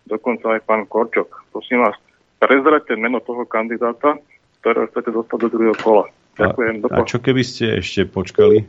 dokonca 0.10 0.58
aj 0.58 0.66
pán 0.66 0.90
Korčok. 0.90 1.28
Prosím 1.54 1.86
vás, 1.86 1.94
prezrate 2.42 2.98
meno 2.98 3.22
toho 3.22 3.46
kandidáta, 3.46 4.18
ktorého 4.64 4.90
chcete 4.90 5.12
dostať 5.14 5.38
do 5.46 5.50
druhého 5.52 5.78
kola. 5.78 6.10
Ďakujem. 6.40 6.88
A, 6.90 7.04
a 7.04 7.06
čo 7.06 7.20
keby 7.20 7.44
ste 7.44 7.84
ešte 7.84 8.08
počkali? 8.08 8.64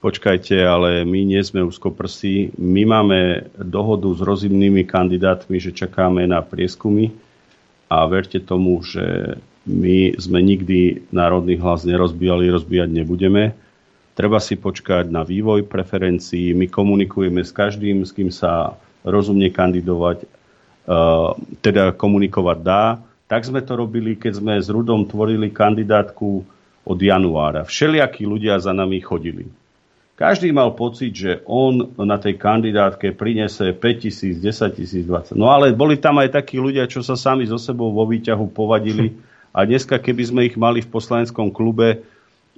Počkajte, 0.00 0.56
ale 0.64 1.04
my 1.04 1.20
nie 1.28 1.42
sme 1.44 1.66
úzkoprsí. 1.66 2.56
My 2.56 2.88
máme 2.88 3.50
dohodu 3.60 4.08
s 4.16 4.20
rozimnými 4.24 4.88
kandidátmi, 4.88 5.60
že 5.60 5.76
čakáme 5.76 6.24
na 6.24 6.40
prieskumy 6.40 7.25
a 7.86 8.06
verte 8.10 8.42
tomu, 8.42 8.82
že 8.82 9.38
my 9.66 10.14
sme 10.14 10.38
nikdy 10.42 11.10
národný 11.10 11.58
hlas 11.58 11.82
nerozbíjali, 11.82 12.50
rozbíjať 12.50 12.90
nebudeme. 12.90 13.54
Treba 14.14 14.38
si 14.38 14.54
počkať 14.56 15.10
na 15.10 15.26
vývoj 15.26 15.66
preferencií. 15.66 16.54
My 16.54 16.70
komunikujeme 16.70 17.42
s 17.42 17.50
každým, 17.52 18.06
s 18.06 18.14
kým 18.14 18.30
sa 18.30 18.78
rozumne 19.02 19.50
kandidovať, 19.50 20.24
uh, 20.24 21.34
teda 21.60 21.92
komunikovať 21.98 22.58
dá. 22.62 22.96
Tak 23.26 23.42
sme 23.42 23.60
to 23.60 23.74
robili, 23.74 24.14
keď 24.14 24.32
sme 24.38 24.54
s 24.56 24.70
Rudom 24.70 25.02
tvorili 25.04 25.50
kandidátku 25.50 26.46
od 26.86 26.98
januára. 27.02 27.66
Všelijakí 27.66 28.22
ľudia 28.22 28.62
za 28.62 28.70
nami 28.70 29.02
chodili. 29.02 29.50
Každý 30.16 30.48
mal 30.48 30.72
pocit, 30.72 31.12
že 31.12 31.44
on 31.44 31.92
na 32.00 32.16
tej 32.16 32.40
kandidátke 32.40 33.12
prinese 33.12 33.76
5 33.76 34.00
tisíc, 34.00 34.40
10 34.40 34.72
tisíc, 34.72 35.04
20. 35.04 35.36
No 35.36 35.52
ale 35.52 35.76
boli 35.76 36.00
tam 36.00 36.16
aj 36.24 36.32
takí 36.40 36.56
ľudia, 36.56 36.88
čo 36.88 37.04
sa 37.04 37.20
sami 37.20 37.44
so 37.44 37.60
sebou 37.60 37.92
vo 37.92 38.08
výťahu 38.08 38.48
povadili 38.48 39.12
a 39.52 39.68
dneska, 39.68 40.00
keby 40.00 40.22
sme 40.24 40.40
ich 40.48 40.56
mali 40.56 40.80
v 40.80 40.88
poslaneckom 40.88 41.52
klube, 41.52 42.00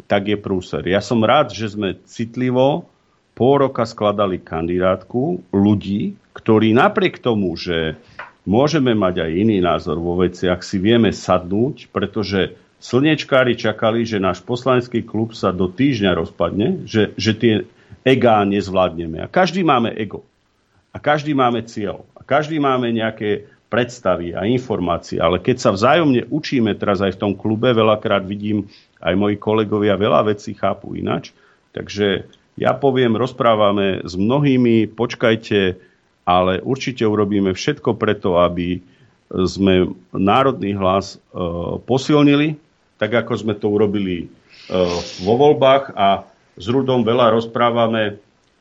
tak 0.06 0.30
je 0.30 0.38
prúser. 0.38 0.86
Ja 0.86 1.02
som 1.02 1.18
rád, 1.26 1.50
že 1.50 1.74
sme 1.74 1.98
citlivo 2.06 2.86
pol 3.34 3.66
roka 3.66 3.82
skladali 3.82 4.38
kandidátku 4.38 5.42
ľudí, 5.50 6.14
ktorí 6.34 6.74
napriek 6.74 7.18
tomu, 7.18 7.58
že 7.58 7.98
môžeme 8.46 8.94
mať 8.94 9.26
aj 9.26 9.30
iný 9.34 9.58
názor 9.58 9.98
vo 9.98 10.18
veciach, 10.18 10.62
si 10.62 10.78
vieme 10.78 11.10
sadnúť, 11.10 11.90
pretože 11.90 12.54
slnečkári 12.78 13.58
čakali, 13.58 14.06
že 14.06 14.22
náš 14.22 14.42
poslanecký 14.42 15.02
klub 15.02 15.34
sa 15.34 15.50
do 15.50 15.66
týždňa 15.66 16.12
rozpadne, 16.14 16.86
že, 16.86 17.14
že 17.18 17.32
tie 17.34 17.54
egá 18.06 18.42
nezvládneme. 18.46 19.22
A 19.22 19.28
každý 19.28 19.66
máme 19.66 19.94
ego. 19.98 20.22
A 20.94 21.02
každý 21.02 21.34
máme 21.34 21.62
cieľ. 21.66 22.06
A 22.16 22.22
každý 22.22 22.56
máme 22.62 22.90
nejaké 22.94 23.50
predstavy 23.68 24.32
a 24.32 24.48
informácie. 24.48 25.20
Ale 25.20 25.36
keď 25.38 25.56
sa 25.60 25.70
vzájomne 25.76 26.24
učíme 26.32 26.72
teraz 26.80 27.04
aj 27.04 27.18
v 27.18 27.20
tom 27.20 27.32
klube, 27.36 27.68
veľakrát 27.68 28.24
vidím, 28.24 28.70
aj 28.98 29.14
moji 29.14 29.36
kolegovia 29.36 30.00
veľa 30.00 30.32
vecí 30.32 30.56
chápu 30.56 30.96
inač. 30.96 31.36
Takže 31.76 32.24
ja 32.58 32.72
poviem, 32.74 33.14
rozprávame 33.14 34.02
s 34.02 34.16
mnohými, 34.16 34.88
počkajte, 34.96 35.76
ale 36.24 36.52
určite 36.64 37.04
urobíme 37.04 37.52
všetko 37.52 37.94
preto, 37.94 38.40
aby 38.40 38.80
sme 39.28 39.92
národný 40.16 40.72
hlas 40.72 41.16
e, 41.16 41.38
posilnili, 41.84 42.56
tak 42.98 43.14
ako 43.14 43.32
sme 43.38 43.54
to 43.54 43.70
urobili 43.70 44.16
e, 44.22 44.26
vo 45.22 45.34
voľbách 45.38 45.94
a 45.94 46.26
s 46.58 46.66
Rudom 46.66 47.06
veľa 47.06 47.38
rozprávame 47.38 48.18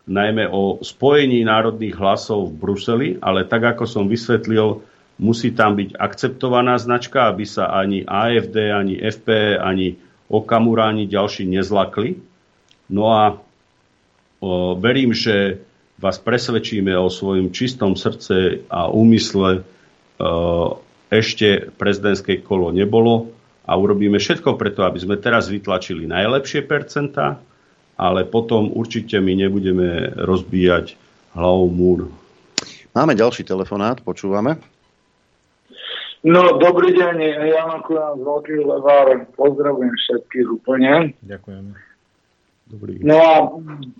najmä 0.08 0.48
o 0.48 0.80
spojení 0.80 1.44
národných 1.44 1.98
hlasov 2.00 2.54
v 2.54 2.58
Bruseli, 2.58 3.10
ale 3.20 3.44
tak 3.44 3.76
ako 3.76 3.84
som 3.84 4.06
vysvetlil, 4.08 4.80
musí 5.20 5.52
tam 5.52 5.76
byť 5.76 5.98
akceptovaná 6.00 6.80
značka, 6.80 7.28
aby 7.28 7.44
sa 7.44 7.74
ani 7.74 8.08
AFD, 8.08 8.72
ani 8.72 8.96
FP, 9.02 9.60
ani 9.60 10.00
Okamura, 10.32 10.94
ani 10.94 11.10
ďalší 11.10 11.50
nezlakli. 11.50 12.20
No 12.88 13.12
a 13.12 13.24
o, 13.36 14.76
verím, 14.80 15.12
že 15.12 15.64
vás 15.98 16.22
presvedčíme 16.22 16.94
o 16.96 17.12
svojom 17.12 17.52
čistom 17.52 17.98
srdce 17.98 18.64
a 18.72 18.88
úmysle. 18.88 19.64
O, 20.20 20.80
ešte 21.08 21.72
prezidentské 21.80 22.44
kolo 22.44 22.76
nebolo 22.76 23.37
a 23.68 23.72
urobíme 23.76 24.16
všetko 24.16 24.56
preto, 24.56 24.88
aby 24.88 25.04
sme 25.04 25.20
teraz 25.20 25.52
vytlačili 25.52 26.08
najlepšie 26.08 26.64
percentá, 26.64 27.44
ale 28.00 28.24
potom 28.24 28.72
určite 28.72 29.20
my 29.20 29.36
nebudeme 29.36 30.16
rozbíjať 30.16 30.96
hlavou 31.36 31.68
múr. 31.68 32.00
Máme 32.96 33.14
ďalší 33.14 33.44
telefonát, 33.44 34.00
počúvame. 34.00 34.56
No, 36.26 36.58
dobrý 36.58 36.98
deň, 36.98 37.16
Jan 37.54 37.70
Akurán 37.78 38.18
z 38.18 38.24
Veľký 38.26 38.56
Levár, 38.66 39.08
pozdravujem 39.38 39.94
všetkých 39.94 40.48
úplne. 40.50 41.14
Ďakujem. 41.22 41.78
Dobrý. 42.68 43.00
No 43.06 43.16
a 43.22 43.34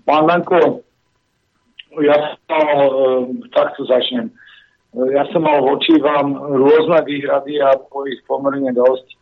pán 0.02 0.24
Danko, 0.26 0.82
ja 2.02 2.36
som, 2.44 2.64
e, 2.68 2.86
takto 3.54 3.86
začnem. 3.86 4.28
Ja 4.92 5.24
som 5.30 5.46
mal 5.46 5.62
voči 5.62 5.96
vám 6.00 6.36
rôzne 6.36 7.00
výhrady 7.06 7.60
a 7.60 7.76
po 7.76 8.04
ich 8.08 8.20
pomerne 8.26 8.72
dosť 8.72 9.17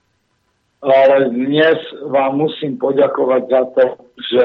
ale 0.87 1.35
dnes 1.35 1.79
vám 2.07 2.39
musím 2.39 2.79
poďakovať 2.79 3.43
za 3.51 3.63
to, 3.75 3.85
že 4.31 4.45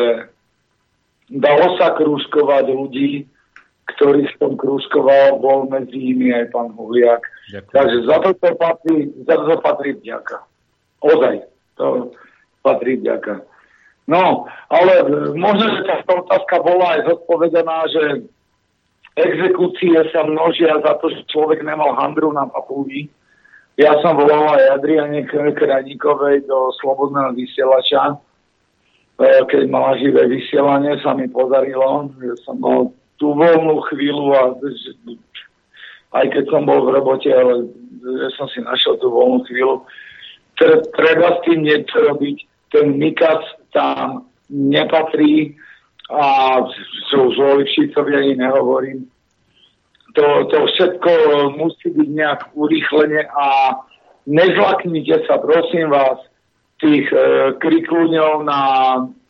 dalo 1.30 1.77
sa 1.77 1.93
krúžkovať 1.93 2.65
ľudí, 2.73 3.30
ktorých 3.95 4.31
som 4.41 4.57
krúžkoval, 4.57 5.38
bol 5.38 5.69
medzi 5.69 5.97
nimi 5.97 6.34
aj 6.34 6.49
pán 6.49 6.73
Huliak. 6.73 7.22
Ďakujem. 7.53 7.73
Takže 7.73 7.97
za 8.09 8.18
to, 8.23 8.30
to 8.34 8.49
patrí, 8.57 8.97
za 9.27 9.35
to 9.38 9.55
patrí 9.61 9.89
vďaka. 10.01 10.38
Ozaj, 11.01 11.35
to 11.77 11.85
patrí 12.65 12.97
vďaka. 12.97 13.45
No, 14.09 14.49
ale 14.68 14.93
možno, 15.38 15.65
že 15.77 15.88
tá 15.88 16.01
otázka 16.03 16.55
bola 16.65 16.99
aj 16.99 17.01
zodpovedaná, 17.05 17.77
že 17.93 18.03
exekúcie 19.15 19.97
sa 20.09 20.26
množia 20.26 20.80
za 20.81 20.97
to, 20.99 21.11
že 21.13 21.30
človek 21.30 21.61
nemal 21.61 21.93
handru 21.95 22.34
na 22.34 22.47
papúži 22.49 23.11
ja 23.81 23.97
som 24.05 24.13
volal 24.13 24.61
aj 24.61 24.77
Adriane 24.77 25.25
Kraníkovej 25.27 26.45
do 26.45 26.69
Slobodného 26.77 27.33
vysielača. 27.33 28.13
E, 28.13 29.27
keď 29.49 29.65
mala 29.73 29.97
živé 29.97 30.29
vysielanie, 30.29 31.01
sa 31.01 31.17
mi 31.17 31.25
podarilo. 31.25 32.13
Ja 32.21 32.35
som 32.45 32.61
mal 32.61 32.93
tú 33.17 33.33
voľnú 33.33 33.81
chvíľu 33.89 34.37
a 34.37 34.41
aj 36.11 36.25
keď 36.29 36.43
som 36.53 36.69
bol 36.69 36.85
v 36.85 36.93
robote, 36.93 37.29
ale 37.33 37.73
ja 38.01 38.29
som 38.37 38.45
si 38.53 38.61
našiel 38.61 39.01
tú 39.01 39.09
voľnú 39.09 39.45
chvíľu. 39.49 39.81
Treba 40.93 41.37
s 41.37 41.39
tým 41.49 41.65
niečo 41.65 41.97
robiť. 42.05 42.37
Ten 42.69 43.01
Mikas 43.01 43.41
tam 43.73 44.29
nepatrí 44.51 45.57
a 46.11 46.59
sú 47.09 47.33
zloli 47.33 47.65
Ficovi 47.71 48.13
ani 48.13 48.33
nehovorím. 48.35 49.07
To, 50.11 50.25
to 50.51 50.57
všetko 50.67 51.11
musí 51.55 51.88
byť 51.93 52.09
nejak 52.11 52.41
urýchlenie 52.51 53.23
a 53.31 53.79
nezlaknite 54.27 55.23
sa, 55.23 55.39
prosím 55.39 55.88
vás, 55.88 56.19
tých 56.81 57.07
e, 57.13 57.55
krikúňov 57.61 58.43
na 58.43 58.61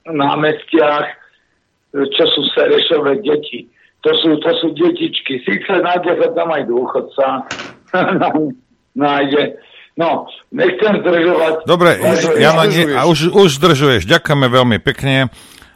námestiach, 0.08 1.06
čo 1.92 2.24
sú 2.32 2.42
Serešové 2.56 3.20
deti. 3.22 3.68
To 4.02 4.12
sú, 4.18 4.40
to 4.42 4.52
sú 4.58 4.74
detičky. 4.74 5.44
Sice 5.46 5.78
nájde 5.84 6.18
sa 6.18 6.30
tam 6.34 6.50
aj 6.50 6.64
dôchodca. 6.66 7.26
nájde. 8.98 9.62
No, 10.00 10.26
nechcem 10.50 11.04
zdržovať. 11.04 11.68
Dobre, 11.68 12.00
Jano, 12.40 12.64
nie, 12.66 12.90
a 12.96 13.06
už, 13.06 13.30
už 13.30 13.60
zdržuješ. 13.60 14.08
Ďakujeme 14.08 14.48
veľmi 14.48 14.78
pekne 14.80 15.30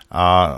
a 0.08 0.24
uh, 0.24 0.52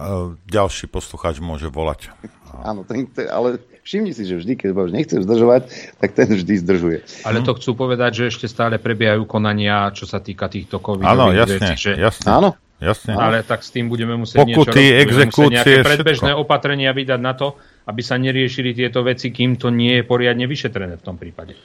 ďalší 0.45 0.86
poslucháč 0.88 1.41
môže 1.41 1.68
volať. 1.68 2.14
Áno, 2.61 2.86
ten, 2.86 3.10
ale 3.28 3.57
všimni 3.88 4.12
si, 4.12 4.28
že 4.28 4.36
vždy, 4.36 4.54
keď 4.60 4.70
už 4.76 4.92
nechceš 4.92 5.24
zdržovať, 5.24 5.62
tak 6.04 6.12
ten 6.12 6.28
vždy 6.28 6.54
zdržuje. 6.60 7.00
Ale 7.24 7.40
to 7.40 7.56
chcú 7.56 7.80
povedať, 7.80 8.20
že 8.20 8.24
ešte 8.36 8.52
stále 8.52 8.76
prebiehajú 8.76 9.24
konania, 9.24 9.88
čo 9.96 10.04
sa 10.04 10.20
týka 10.20 10.52
týchto 10.52 10.84
covid 10.84 11.08
Áno, 11.08 11.32
jasne, 11.32 11.56
vecí, 11.56 11.74
že... 11.80 11.92
jasne. 11.96 12.28
Áno. 12.28 12.52
Jasne. 12.78 13.18
Ale 13.18 13.42
tak 13.42 13.66
s 13.66 13.74
tým 13.74 13.90
budeme 13.90 14.14
musieť 14.14 14.38
Pokuty, 14.38 14.78
niečo 14.78 15.02
exekúcie, 15.02 15.50
nejaké 15.50 15.82
predbežné 15.82 16.38
všetko. 16.38 16.46
opatrenia 16.46 16.94
vydať 16.94 17.18
na 17.18 17.34
to, 17.34 17.58
aby 17.90 18.06
sa 18.06 18.22
neriešili 18.22 18.78
tieto 18.78 19.02
veci, 19.02 19.34
kým 19.34 19.58
to 19.58 19.74
nie 19.74 19.98
je 19.98 20.04
poriadne 20.06 20.46
vyšetrené 20.46 21.02
v 21.02 21.04
tom 21.04 21.18
prípade. 21.18 21.58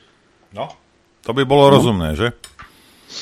No. 0.56 0.72
To 1.28 1.36
by 1.36 1.44
bolo 1.44 1.68
no. 1.68 1.72
rozumné, 1.76 2.16
že? 2.16 2.32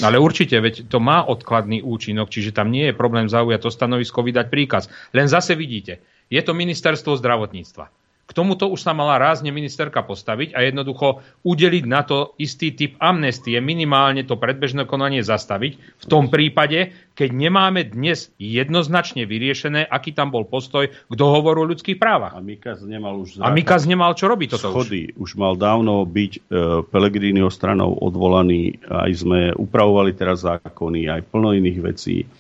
Ale 0.07 0.23
určite, 0.23 0.55
veď 0.63 0.87
to 0.87 1.03
má 1.03 1.27
odkladný 1.27 1.83
účinok, 1.83 2.31
čiže 2.31 2.55
tam 2.55 2.71
nie 2.71 2.87
je 2.87 2.95
problém 2.95 3.27
zaujať 3.27 3.59
to 3.67 3.71
stanovisko, 3.75 4.23
vydať 4.23 4.47
príkaz. 4.47 4.87
Len 5.11 5.27
zase 5.27 5.59
vidíte, 5.59 5.99
je 6.31 6.39
to 6.47 6.55
ministerstvo 6.55 7.19
zdravotníctva. 7.19 7.91
K 8.31 8.39
tomuto 8.39 8.71
už 8.71 8.79
sa 8.79 8.95
mala 8.95 9.19
rázne 9.19 9.51
ministerka 9.51 10.07
postaviť 10.07 10.55
a 10.55 10.63
jednoducho 10.63 11.19
udeliť 11.43 11.85
na 11.91 12.07
to 12.07 12.39
istý 12.39 12.71
typ 12.71 12.95
amnestie, 13.03 13.59
minimálne 13.59 14.23
to 14.23 14.39
predbežné 14.39 14.87
konanie 14.87 15.27
zastaviť. 15.27 15.99
V 15.99 16.07
tom 16.07 16.31
prípade, 16.31 16.95
keď 17.19 17.27
nemáme 17.35 17.91
dnes 17.91 18.31
jednoznačne 18.39 19.27
vyriešené, 19.27 19.83
aký 19.83 20.15
tam 20.15 20.31
bol 20.31 20.47
postoj 20.47 20.87
k 20.87 21.15
dohovoru 21.19 21.67
o 21.67 21.71
ľudských 21.75 21.99
právach. 21.99 22.39
A 22.39 22.41
Mikaz 22.41 22.87
nemal 22.87 23.19
už 23.19 23.43
A 23.43 23.51
Mikaz 23.51 23.91
nemal 23.91 24.15
čo 24.15 24.31
robiť 24.31 24.55
toto 24.55 24.79
schody. 24.79 25.11
Už. 25.19 25.35
už 25.35 25.43
mal 25.43 25.59
dávno 25.59 26.07
byť 26.07 26.33
e, 26.39 26.41
Pelegrínyho 26.87 27.51
stranou 27.51 27.99
odvolaný. 27.99 28.79
Aj 28.87 29.11
sme 29.11 29.51
upravovali 29.59 30.15
teraz 30.15 30.47
zákony, 30.47 31.11
aj 31.11 31.27
plno 31.35 31.51
iných 31.51 31.79
vecí. 31.83 32.31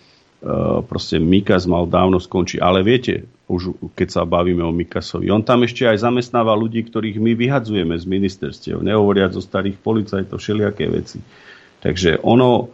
E, 0.40 0.80
proste 0.88 1.20
Mikaz 1.20 1.68
mal 1.68 1.84
dávno 1.84 2.16
skončiť. 2.16 2.64
Ale 2.64 2.80
viete, 2.80 3.28
už 3.44 3.76
keď 3.92 4.08
sa 4.08 4.22
bavíme 4.24 4.64
o 4.64 4.72
Mikasovi. 4.72 5.28
On 5.28 5.44
tam 5.44 5.68
ešte 5.68 5.84
aj 5.84 6.00
zamestnáva 6.00 6.56
ľudí, 6.56 6.80
ktorých 6.88 7.20
my 7.20 7.36
vyhadzujeme 7.36 7.92
z 8.00 8.04
ministerstiev, 8.08 8.80
nehovoriac 8.80 9.36
o 9.36 9.44
starých 9.44 9.76
policajtov, 9.84 10.40
všelijaké 10.40 10.88
veci. 10.88 11.20
Takže 11.84 12.24
ono, 12.24 12.72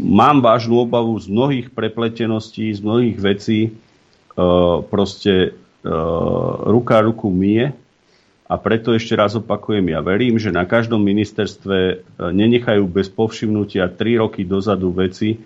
mám 0.00 0.40
vážnu 0.40 0.88
obavu 0.88 1.12
z 1.20 1.28
mnohých 1.28 1.68
prepleteností, 1.76 2.72
z 2.72 2.80
mnohých 2.80 3.18
vecí, 3.20 3.60
e, 3.68 3.70
proste 4.88 5.32
e, 5.36 5.48
ruka 6.64 7.04
ruku 7.04 7.28
mie 7.28 7.76
a 8.48 8.54
preto 8.56 8.96
ešte 8.96 9.12
raz 9.12 9.36
opakujem, 9.36 9.92
ja 9.92 10.00
verím, 10.00 10.40
že 10.40 10.52
na 10.52 10.64
každom 10.68 11.00
ministerstve 11.00 12.04
nenechajú 12.32 12.84
bez 12.88 13.08
povšimnutia 13.08 13.88
3 13.88 14.20
roky 14.20 14.44
dozadu 14.44 14.92
veci, 14.92 15.40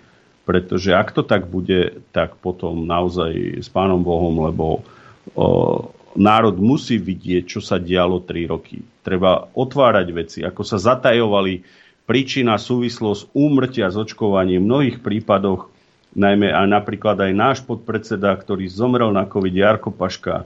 pretože 0.49 0.89
ak 0.97 1.13
to 1.13 1.21
tak 1.21 1.45
bude, 1.45 2.01
tak 2.09 2.33
potom 2.41 2.89
naozaj 2.89 3.61
s 3.61 3.69
pánom 3.69 4.01
Bohom, 4.01 4.49
lebo 4.49 4.81
o, 5.37 5.93
národ 6.17 6.57
musí 6.57 6.97
vidieť, 6.97 7.45
čo 7.45 7.61
sa 7.61 7.77
dialo 7.77 8.25
3 8.25 8.49
roky. 8.49 8.81
Treba 9.05 9.45
otvárať 9.53 10.07
veci, 10.09 10.39
ako 10.41 10.65
sa 10.65 10.81
zatajovali 10.81 11.61
príčina, 12.09 12.57
súvislosť 12.57 13.29
úmrtia 13.37 13.93
s 13.93 14.01
očkovaním 14.01 14.65
v 14.65 14.69
mnohých 14.73 14.97
prípadoch, 15.05 15.69
najmä 16.17 16.49
a 16.49 16.65
napríklad 16.65 17.21
aj 17.21 17.33
náš 17.37 17.57
podpredseda, 17.61 18.33
ktorý 18.33 18.65
zomrel 18.65 19.13
na 19.13 19.29
COVID, 19.29 19.53
Jarko 19.53 19.93
Paška, 19.93 20.41
e, 20.41 20.45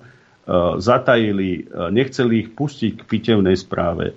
zatajili, 0.84 1.64
e, 1.64 1.88
nechceli 1.96 2.44
ich 2.44 2.50
pustiť 2.52 3.00
k 3.00 3.08
pitevnej 3.08 3.56
správe 3.56 4.12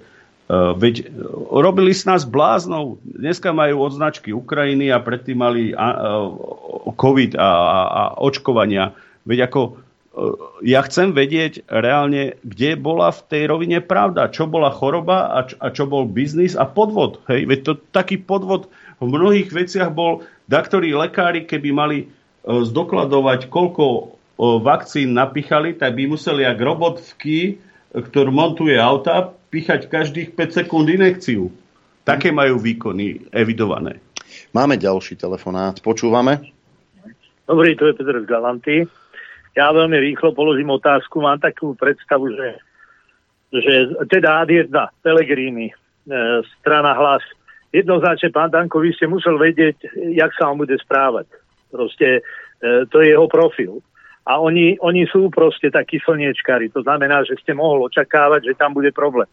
veď 0.53 1.11
robili 1.51 1.91
s 1.91 2.07
nás 2.07 2.23
bláznou. 2.23 3.03
Dneska 3.03 3.51
majú 3.51 3.83
odznačky 3.83 4.31
Ukrajiny 4.31 4.95
a 4.95 5.03
predtým 5.03 5.43
mali 5.43 5.75
a, 5.75 6.23
COVID 6.95 7.35
a, 7.35 7.51
a, 7.51 7.81
a 7.87 8.03
očkovania. 8.23 8.95
Veď 9.27 9.51
ako 9.51 9.83
ja 10.65 10.81
chcem 10.89 11.13
vedieť 11.13 11.69
reálne, 11.69 12.41
kde 12.41 12.73
bola 12.81 13.13
v 13.13 13.21
tej 13.29 13.43
rovine 13.53 13.85
pravda. 13.85 14.33
Čo 14.33 14.49
bola 14.49 14.73
choroba 14.73 15.29
a, 15.29 15.45
čo, 15.45 15.55
a 15.61 15.69
čo 15.69 15.85
bol 15.85 16.09
biznis 16.09 16.57
a 16.57 16.65
podvod. 16.65 17.21
Hej? 17.29 17.45
Veď 17.45 17.59
to, 17.61 17.73
taký 17.93 18.17
podvod 18.17 18.73
v 18.97 19.13
mnohých 19.13 19.53
veciach 19.53 19.93
bol, 19.93 20.25
da 20.49 20.65
ktorí 20.65 20.97
lekári, 20.97 21.45
keby 21.45 21.69
mali 21.69 21.99
zdokladovať, 22.49 23.53
koľko 23.53 24.17
vakcín 24.65 25.13
napichali, 25.13 25.77
tak 25.77 25.93
by 25.93 26.09
museli 26.09 26.49
jak 26.49 26.65
robot 26.65 27.05
v 27.05 27.13
ký, 27.21 27.41
ktorý 27.93 28.33
montuje 28.33 28.77
auta, 28.81 29.36
píchať 29.51 29.89
každých 29.89 30.35
5 30.35 30.59
sekúnd 30.63 30.87
inekciu. 30.91 31.51
Také 32.07 32.31
majú 32.31 32.63
výkony 32.63 33.31
evidované. 33.35 33.99
Máme 34.55 34.79
ďalší 34.79 35.19
telefonát. 35.19 35.83
Počúvame? 35.83 36.39
Dobrý, 37.47 37.79
to 37.79 37.91
je 37.91 37.97
Petr 37.99 38.23
z 38.23 38.27
Galanty. 38.27 38.77
Ja 39.57 39.73
veľmi 39.73 39.97
rýchlo 40.03 40.37
položím 40.37 40.69
otázku. 40.75 41.23
Mám 41.23 41.41
takú 41.41 41.73
predstavu, 41.79 42.35
že, 42.35 42.49
že 43.55 43.75
teda 44.11 44.45
ad 44.45 44.51
1, 44.53 44.69
Pelegrini, 45.01 45.73
e, 45.73 45.75
strana 46.61 46.93
hlas. 46.93 47.25
Jednoznačne, 47.73 48.35
pán 48.35 48.53
Danko, 48.53 48.83
vy 48.83 48.93
ste 48.93 49.09
musel 49.09 49.39
vedieť, 49.41 49.89
jak 50.13 50.31
sa 50.37 50.53
on 50.53 50.61
bude 50.61 50.77
správať. 50.77 51.31
Proste 51.71 52.21
e, 52.21 52.85
to 52.91 53.01
je 53.01 53.15
jeho 53.15 53.27
profil. 53.31 53.81
A 54.27 54.43
oni, 54.43 54.75
oni 54.83 55.07
sú 55.07 55.31
proste 55.31 55.71
takí 55.71 56.03
slniečkári. 56.03 56.75
To 56.75 56.83
znamená, 56.83 57.23
že 57.23 57.39
ste 57.39 57.55
mohol 57.55 57.87
očakávať, 57.87 58.51
že 58.51 58.59
tam 58.59 58.75
bude 58.75 58.91
problém. 58.91 59.31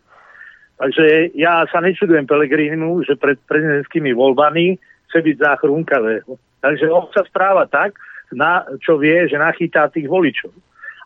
Takže 0.77 1.33
ja 1.33 1.65
sa 1.69 1.81
nečudujem 1.81 2.29
Pelegrinimu, 2.29 3.01
že 3.05 3.17
pred 3.17 3.41
prezidentskými 3.49 4.13
voľbami 4.13 4.77
chce 5.09 5.19
byť 5.21 5.35
záchrúnkavého. 5.41 6.37
Takže 6.61 6.85
on 6.93 7.09
sa 7.09 7.25
správa 7.25 7.65
tak, 7.65 7.97
na, 8.33 8.65
čo 8.81 8.97
vie, 8.97 9.29
že 9.29 9.37
nachytá 9.37 9.89
tých 9.89 10.09
voličov. 10.09 10.53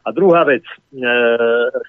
A 0.08 0.16
druhá 0.16 0.48
vec, 0.48 0.64
e, 0.96 1.04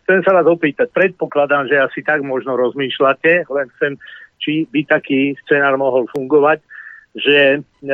chcem 0.03 0.19
sa 0.27 0.35
vás 0.35 0.47
opýtať, 0.51 0.91
predpokladám, 0.91 1.71
že 1.71 1.79
asi 1.79 2.03
tak 2.03 2.27
možno 2.27 2.59
rozmýšľate, 2.59 3.47
len 3.47 3.67
chcem, 3.79 3.95
či 4.43 4.67
by 4.67 4.83
taký 4.91 5.39
scenár 5.47 5.79
mohol 5.79 6.11
fungovať, 6.11 6.59
že 7.19 7.59
e, 7.59 7.91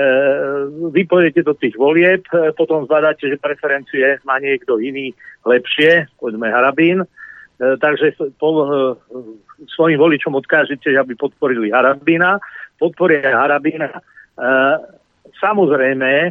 vy 0.92 1.02
pôjdete 1.08 1.42
do 1.42 1.56
tých 1.56 1.74
volieb, 1.74 2.22
e, 2.30 2.52
potom 2.52 2.84
zbadáte, 2.84 3.26
že 3.26 3.40
preferencie 3.40 4.20
má 4.22 4.38
niekto 4.38 4.78
iný 4.78 5.16
lepšie, 5.48 6.06
povedzme 6.20 6.52
Harabín, 6.52 7.02
e, 7.02 7.06
takže 7.58 8.14
po, 8.36 8.48
e, 8.52 8.66
svojim 9.72 9.98
voličom 9.98 10.36
odkážete, 10.36 10.92
aby 10.92 11.16
podporili 11.16 11.72
Harabína, 11.72 12.38
podporia 12.76 13.32
Harabína. 13.32 13.90
E, 13.90 14.00
samozrejme, 15.40 16.10
e, 16.28 16.30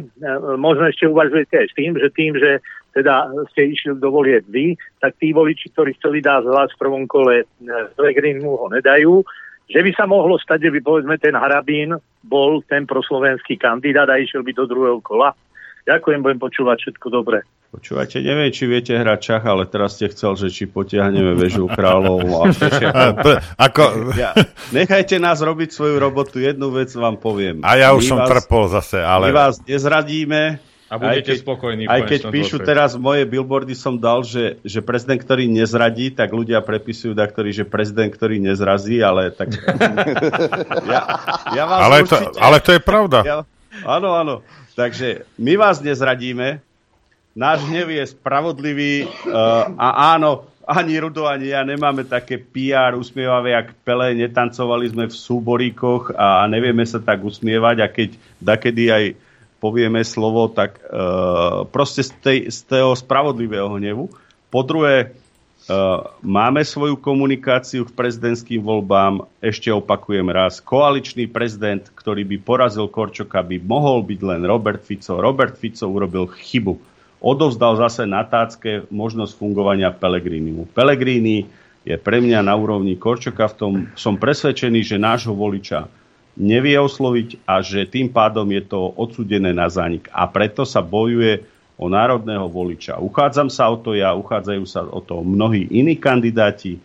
možno 0.56 0.88
ešte 0.88 1.10
uvažujete 1.10 1.54
aj 1.58 1.66
s 1.70 1.74
tým, 1.74 1.92
že 1.98 2.08
tým, 2.14 2.32
že 2.38 2.62
teda 2.94 3.26
ste 3.50 3.74
išli 3.74 3.98
do 3.98 4.06
volieb 4.06 4.46
vy, 4.46 4.78
tak 5.02 5.18
tí 5.18 5.34
voliči, 5.34 5.74
ktorí 5.74 5.98
chceli 5.98 6.22
dať 6.22 6.46
hlas 6.46 6.70
v 6.78 6.80
prvom 6.80 7.04
kole 7.10 7.42
Pelegrini 7.98 8.38
mu 8.38 8.54
ho 8.54 8.70
nedajú, 8.70 9.26
že 9.68 9.80
by 9.80 9.90
sa 9.96 10.04
mohlo 10.04 10.36
stať, 10.36 10.68
že 10.68 10.70
by 10.74 10.80
povedzme 10.84 11.16
ten 11.16 11.34
Harabín 11.36 11.96
bol 12.20 12.60
ten 12.68 12.84
proslovenský 12.84 13.56
kandidát 13.56 14.08
a 14.08 14.20
išiel 14.20 14.44
by 14.44 14.52
do 14.52 14.64
druhého 14.68 15.00
kola. 15.00 15.32
Ďakujem, 15.84 16.24
budem 16.24 16.40
počúvať 16.40 16.76
všetko 16.80 17.06
dobre. 17.12 17.44
Počúvajte, 17.74 18.22
neviem, 18.22 18.54
či 18.54 18.70
viete 18.70 18.94
hrať 18.94 19.18
čach, 19.18 19.44
ale 19.50 19.66
teraz 19.66 19.98
ste 19.98 20.06
chcel, 20.06 20.38
že 20.38 20.46
či 20.46 20.70
potiahneme 20.70 21.34
väžu 21.34 21.66
kráľov. 21.66 22.22
A 22.22 22.54
Ako... 23.66 24.14
ja, 24.14 24.30
nechajte 24.70 25.18
nás 25.18 25.42
robiť 25.42 25.74
svoju 25.74 25.98
robotu. 25.98 26.38
Jednu 26.38 26.70
vec 26.70 26.94
vám 26.94 27.18
poviem. 27.18 27.66
A 27.66 27.74
ja 27.74 27.90
už 27.90 28.06
my 28.06 28.10
som 28.14 28.18
vás, 28.22 28.30
trpol 28.30 28.70
zase, 28.70 29.02
ale... 29.02 29.34
My 29.34 29.50
vás 29.50 29.58
nezradíme. 29.66 30.62
A 30.94 31.02
budete 31.02 31.34
aj 31.34 31.34
keď, 31.34 31.38
spokojní. 31.42 31.82
Aj 31.90 32.00
keď 32.06 32.20
píšu 32.30 32.62
dôsledku. 32.62 32.70
teraz 32.70 32.90
moje 32.94 33.26
billboardy 33.26 33.74
som 33.74 33.98
dal, 33.98 34.22
že, 34.22 34.62
že 34.62 34.78
prezident, 34.78 35.18
ktorý 35.18 35.50
nezradí, 35.50 36.14
tak 36.14 36.30
ľudia 36.30 36.62
prepisujú 36.62 37.18
da, 37.18 37.26
ktorý, 37.26 37.50
že 37.50 37.64
prezident, 37.66 38.14
ktorý 38.14 38.38
nezrazí, 38.38 39.02
ale 39.02 39.34
tak... 39.34 39.58
ja, 40.94 41.00
ja 41.50 41.64
vás 41.66 41.80
ale, 41.82 41.96
určite, 42.06 42.30
to, 42.30 42.38
ale 42.38 42.56
to 42.62 42.70
je 42.70 42.80
pravda. 42.80 43.18
Ja, 43.26 43.36
áno, 43.82 44.14
áno. 44.14 44.34
Takže 44.78 45.26
my 45.34 45.58
vás 45.58 45.82
nezradíme, 45.82 46.62
náš 47.34 47.66
hnev 47.66 47.90
je 47.90 48.04
spravodlivý 48.14 49.10
uh, 49.26 49.74
a 49.74 50.14
áno, 50.14 50.46
ani 50.62 50.94
Rudo, 50.96 51.26
ani 51.26 51.52
ja 51.52 51.66
nemáme 51.66 52.06
také 52.06 52.38
PR 52.38 52.96
usmievavé, 52.96 53.52
jak 53.52 53.74
Pele, 53.84 54.16
netancovali 54.16 54.88
sme 54.88 55.04
v 55.10 55.14
súboríkoch 55.14 56.16
a 56.16 56.46
nevieme 56.48 56.86
sa 56.86 57.02
tak 57.02 57.20
usmievať 57.20 57.76
a 57.82 57.86
keď 57.90 58.08
dakedy 58.40 58.84
aj 58.88 59.04
povieme 59.64 60.04
slovo, 60.04 60.52
tak 60.52 60.76
e, 60.76 60.82
proste 61.72 62.04
z, 62.04 62.12
tej, 62.20 62.38
z 62.52 62.68
toho 62.68 62.92
spravodlivého 62.92 63.72
hnevu. 63.80 64.12
Po 64.52 64.60
druhé, 64.60 65.16
Uh, 65.64 66.12
máme 66.20 66.60
svoju 66.60 67.00
komunikáciu 67.00 67.88
k 67.88 67.96
prezidentským 67.96 68.60
voľbám, 68.60 69.24
ešte 69.40 69.72
opakujem 69.72 70.28
raz, 70.28 70.60
koaličný 70.60 71.24
prezident, 71.24 71.80
ktorý 71.88 72.20
by 72.20 72.36
porazil 72.44 72.84
Korčoka, 72.84 73.40
by 73.40 73.64
mohol 73.64 74.04
byť 74.04 74.20
len 74.28 74.44
Robert 74.44 74.84
Fico. 74.84 75.16
Robert 75.16 75.56
Fico 75.56 75.88
urobil 75.88 76.28
chybu. 76.28 76.76
Odovzdal 77.16 77.80
zase 77.80 78.04
na 78.04 78.28
tácke 78.28 78.84
možnosť 78.92 79.40
fungovania 79.40 79.88
Pelegrinimu. 79.88 80.68
Pelegrini 80.76 81.48
je 81.88 81.96
pre 81.96 82.20
mňa 82.20 82.44
na 82.44 82.52
úrovni 82.60 83.00
Korčoka, 83.00 83.48
v 83.48 83.56
tom 83.56 83.72
som 83.96 84.20
presvedčený, 84.20 84.84
že 84.84 85.00
nášho 85.00 85.32
voliča 85.32 85.88
nevie 86.34 86.78
osloviť 86.78 87.46
a 87.46 87.62
že 87.62 87.86
tým 87.86 88.10
pádom 88.10 88.46
je 88.50 88.62
to 88.66 88.92
odsudené 88.98 89.54
na 89.54 89.70
zánik. 89.70 90.10
A 90.10 90.26
preto 90.26 90.66
sa 90.66 90.82
bojuje 90.82 91.46
o 91.74 91.90
národného 91.90 92.46
voliča. 92.50 92.98
Uchádzam 92.98 93.50
sa 93.50 93.70
o 93.70 93.78
to 93.78 93.98
ja, 93.98 94.14
uchádzajú 94.14 94.64
sa 94.66 94.86
o 94.86 95.02
to 95.02 95.22
mnohí 95.22 95.66
iní 95.70 95.98
kandidáti. 95.98 96.78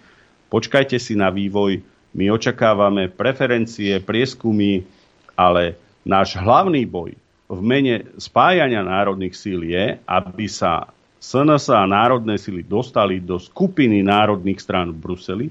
Počkajte 0.49 0.97
si 0.97 1.13
na 1.13 1.29
vývoj. 1.29 1.81
My 2.09 2.33
očakávame 2.33 3.05
preferencie, 3.09 4.01
prieskumy, 4.01 4.81
ale 5.37 5.77
náš 6.01 6.33
hlavný 6.41 6.89
boj 6.89 7.13
v 7.49 7.61
mene 7.65 8.05
spájania 8.21 8.85
národných 8.85 9.33
síl 9.33 9.65
je, 9.65 9.97
aby 10.05 10.45
sa 10.45 10.85
SNS 11.17 11.73
a 11.73 11.83
národné 11.89 12.37
síly 12.37 12.61
dostali 12.61 13.17
do 13.17 13.41
skupiny 13.41 14.05
národných 14.05 14.61
strán 14.61 14.93
v 14.93 15.01
Bruseli, 15.01 15.47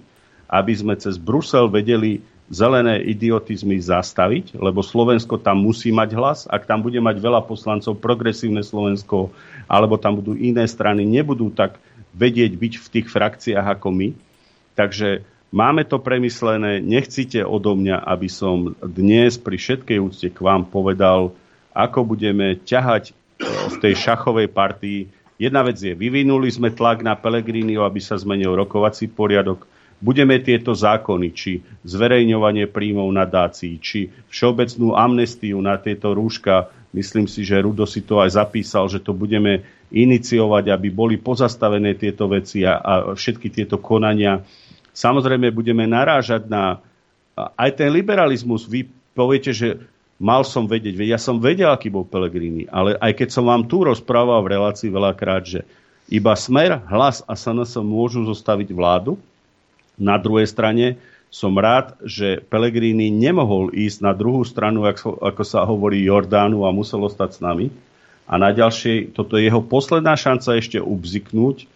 aby 0.49 0.73
sme 0.73 0.95
cez 0.97 1.19
Brusel 1.19 1.67
vedeli 1.69 2.23
zelené 2.49 3.05
idiotizmy 3.05 3.77
zastaviť, 3.77 4.57
lebo 4.57 4.81
Slovensko 4.81 5.37
tam 5.37 5.61
musí 5.61 5.93
mať 5.93 6.11
hlas. 6.17 6.39
Ak 6.49 6.65
tam 6.65 6.81
bude 6.81 6.97
mať 6.97 7.21
veľa 7.21 7.45
poslancov, 7.45 8.01
progresívne 8.01 8.65
Slovensko, 8.65 9.29
alebo 9.69 10.01
tam 10.01 10.17
budú 10.17 10.33
iné 10.33 10.65
strany, 10.65 11.05
nebudú 11.05 11.53
tak 11.53 11.77
vedieť 12.17 12.53
byť 12.57 12.73
v 12.81 12.87
tých 12.89 13.07
frakciách 13.13 13.67
ako 13.79 13.89
my. 13.93 14.09
Takže 14.73 15.23
máme 15.53 15.85
to 15.85 16.01
premyslené. 16.01 16.81
Nechcite 16.81 17.45
odo 17.45 17.77
mňa, 17.77 18.01
aby 18.01 18.29
som 18.33 18.73
dnes 18.81 19.37
pri 19.37 19.61
všetkej 19.61 19.99
úcte 20.01 20.29
k 20.33 20.39
vám 20.41 20.65
povedal, 20.65 21.37
ako 21.77 22.17
budeme 22.17 22.59
ťahať 22.65 23.13
e, 23.13 23.13
v 23.45 23.77
tej 23.79 23.95
šachovej 23.95 24.49
partii. 24.51 25.13
Jedna 25.39 25.63
vec 25.63 25.79
je, 25.79 25.95
vyvinuli 25.95 26.51
sme 26.51 26.75
tlak 26.75 27.05
na 27.05 27.15
Pelegrini, 27.15 27.79
aby 27.79 28.03
sa 28.03 28.19
zmenil 28.19 28.57
rokovací 28.59 29.07
poriadok 29.07 29.69
budeme 29.99 30.39
tieto 30.39 30.75
zákony, 30.75 31.29
či 31.35 31.63
zverejňovanie 31.83 32.71
príjmov 32.71 33.11
nadácií, 33.11 33.83
či 33.83 34.11
všeobecnú 34.31 34.95
amnestiu 34.95 35.59
na 35.59 35.75
tieto 35.79 36.15
rúška, 36.15 36.71
myslím 36.95 37.27
si, 37.27 37.43
že 37.43 37.63
Rudo 37.63 37.85
si 37.85 38.07
to 38.07 38.23
aj 38.23 38.39
zapísal, 38.39 38.87
že 38.87 39.03
to 39.03 39.11
budeme 39.13 39.67
iniciovať, 39.91 40.71
aby 40.71 40.89
boli 40.93 41.17
pozastavené 41.19 41.99
tieto 41.99 42.31
veci 42.31 42.63
a, 42.63 42.79
a 42.79 42.93
všetky 43.17 43.51
tieto 43.51 43.81
konania. 43.81 44.45
Samozrejme 44.95 45.51
budeme 45.51 45.89
narážať 45.89 46.47
na 46.47 46.79
aj 47.39 47.71
ten 47.79 47.89
liberalizmus. 47.95 48.67
Vy 48.67 48.91
poviete, 49.15 49.55
že 49.55 49.79
mal 50.19 50.43
som 50.43 50.67
vedieť, 50.67 50.99
ja 51.07 51.19
som 51.19 51.39
vedel, 51.39 51.71
aký 51.71 51.91
bol 51.91 52.03
Pelegrini, 52.03 52.67
ale 52.71 52.99
aj 52.99 53.23
keď 53.23 53.29
som 53.31 53.47
vám 53.47 53.71
tu 53.71 53.87
rozprával 53.87 54.43
v 54.43 54.59
relácii 54.59 54.91
veľakrát, 54.91 55.47
že 55.47 55.61
iba 56.11 56.35
Smer, 56.35 56.83
Hlas 56.89 57.23
a 57.29 57.39
SNS 57.39 57.79
môžu 57.85 58.27
zostaviť 58.27 58.75
vládu, 58.75 59.15
na 59.99 60.17
druhej 60.17 60.47
strane 60.47 60.97
som 61.29 61.53
rád, 61.53 61.93
že 62.01 62.41
Pellegrini 62.41 63.13
nemohol 63.13 63.69
ísť 63.77 63.99
na 64.01 64.17
druhú 64.17 64.41
stranu, 64.49 64.89
ako, 64.89 65.43
sa 65.45 65.69
hovorí, 65.69 66.01
Jordánu 66.01 66.65
a 66.65 66.73
musel 66.73 67.05
ostať 67.05 67.37
s 67.37 67.41
nami. 67.45 67.69
A 68.25 68.41
na 68.41 68.53
ďalšej, 68.53 69.13
toto 69.13 69.37
je 69.37 69.49
jeho 69.49 69.61
posledná 69.61 70.17
šanca 70.17 70.57
ešte 70.57 70.81
ubziknúť 70.81 71.69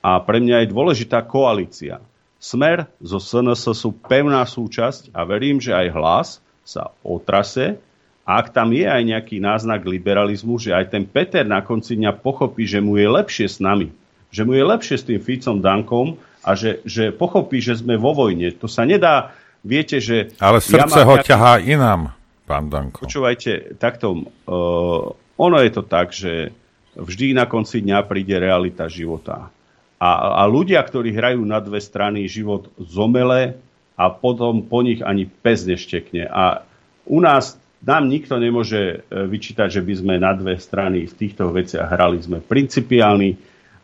a 0.00 0.20
pre 0.20 0.40
mňa 0.40 0.64
je 0.64 0.72
dôležitá 0.72 1.24
koalícia. 1.24 2.00
Smer 2.40 2.88
zo 3.04 3.20
SNS 3.20 3.76
sú 3.76 3.92
pevná 3.92 4.40
súčasť 4.48 5.12
a 5.12 5.28
verím, 5.28 5.60
že 5.60 5.76
aj 5.76 5.86
hlas 5.92 6.28
sa 6.64 6.92
otrase. 7.04 7.76
A 8.24 8.40
ak 8.40 8.56
tam 8.56 8.72
je 8.72 8.88
aj 8.88 9.02
nejaký 9.04 9.44
náznak 9.44 9.84
liberalizmu, 9.84 10.56
že 10.56 10.72
aj 10.72 10.92
ten 10.92 11.04
Peter 11.04 11.44
na 11.44 11.60
konci 11.60 12.00
dňa 12.00 12.16
pochopí, 12.20 12.64
že 12.64 12.80
mu 12.80 12.96
je 12.96 13.08
lepšie 13.08 13.48
s 13.48 13.58
nami, 13.60 13.92
že 14.32 14.44
mu 14.44 14.56
je 14.56 14.64
lepšie 14.64 14.96
s 14.96 15.04
tým 15.04 15.20
Ficom 15.20 15.60
Dankom, 15.60 16.16
a 16.40 16.56
že, 16.56 16.80
že 16.88 17.12
pochopí, 17.12 17.60
že 17.60 17.76
sme 17.76 18.00
vo 18.00 18.16
vojne. 18.16 18.52
To 18.60 18.66
sa 18.68 18.88
nedá, 18.88 19.36
viete, 19.60 20.00
že... 20.00 20.32
Ale 20.40 20.60
srdce 20.60 21.00
ja 21.00 21.08
ho 21.08 21.16
nejaký... 21.20 21.28
ťahá 21.28 21.52
inám, 21.60 22.02
pán 22.48 22.72
Danko. 22.72 23.04
Počúvajte, 23.04 23.76
takto, 23.76 24.24
uh, 24.48 25.12
ono 25.36 25.56
je 25.60 25.70
to 25.72 25.82
tak, 25.84 26.12
že 26.12 26.52
vždy 26.96 27.36
na 27.36 27.44
konci 27.48 27.84
dňa 27.84 27.98
príde 28.08 28.36
realita 28.36 28.88
života. 28.88 29.52
A, 30.00 30.10
a 30.40 30.48
ľudia, 30.48 30.80
ktorí 30.80 31.12
hrajú 31.12 31.44
na 31.44 31.60
dve 31.60 31.76
strany, 31.76 32.24
život 32.24 32.72
zomele 32.80 33.60
a 34.00 34.08
potom 34.08 34.64
po 34.64 34.80
nich 34.80 35.04
ani 35.04 35.28
pes 35.28 35.68
neštekne. 35.68 36.24
A 36.24 36.64
u 37.04 37.20
nás 37.20 37.60
nám 37.84 38.08
nikto 38.08 38.40
nemôže 38.40 38.80
e, 38.80 38.96
vyčítať, 39.28 39.68
že 39.68 39.84
by 39.84 39.94
sme 40.00 40.14
na 40.16 40.32
dve 40.32 40.56
strany 40.56 41.04
v 41.04 41.14
týchto 41.16 41.52
veciach 41.52 41.84
hrali. 41.84 42.16
Sme 42.20 42.40
principiálni 42.40 43.36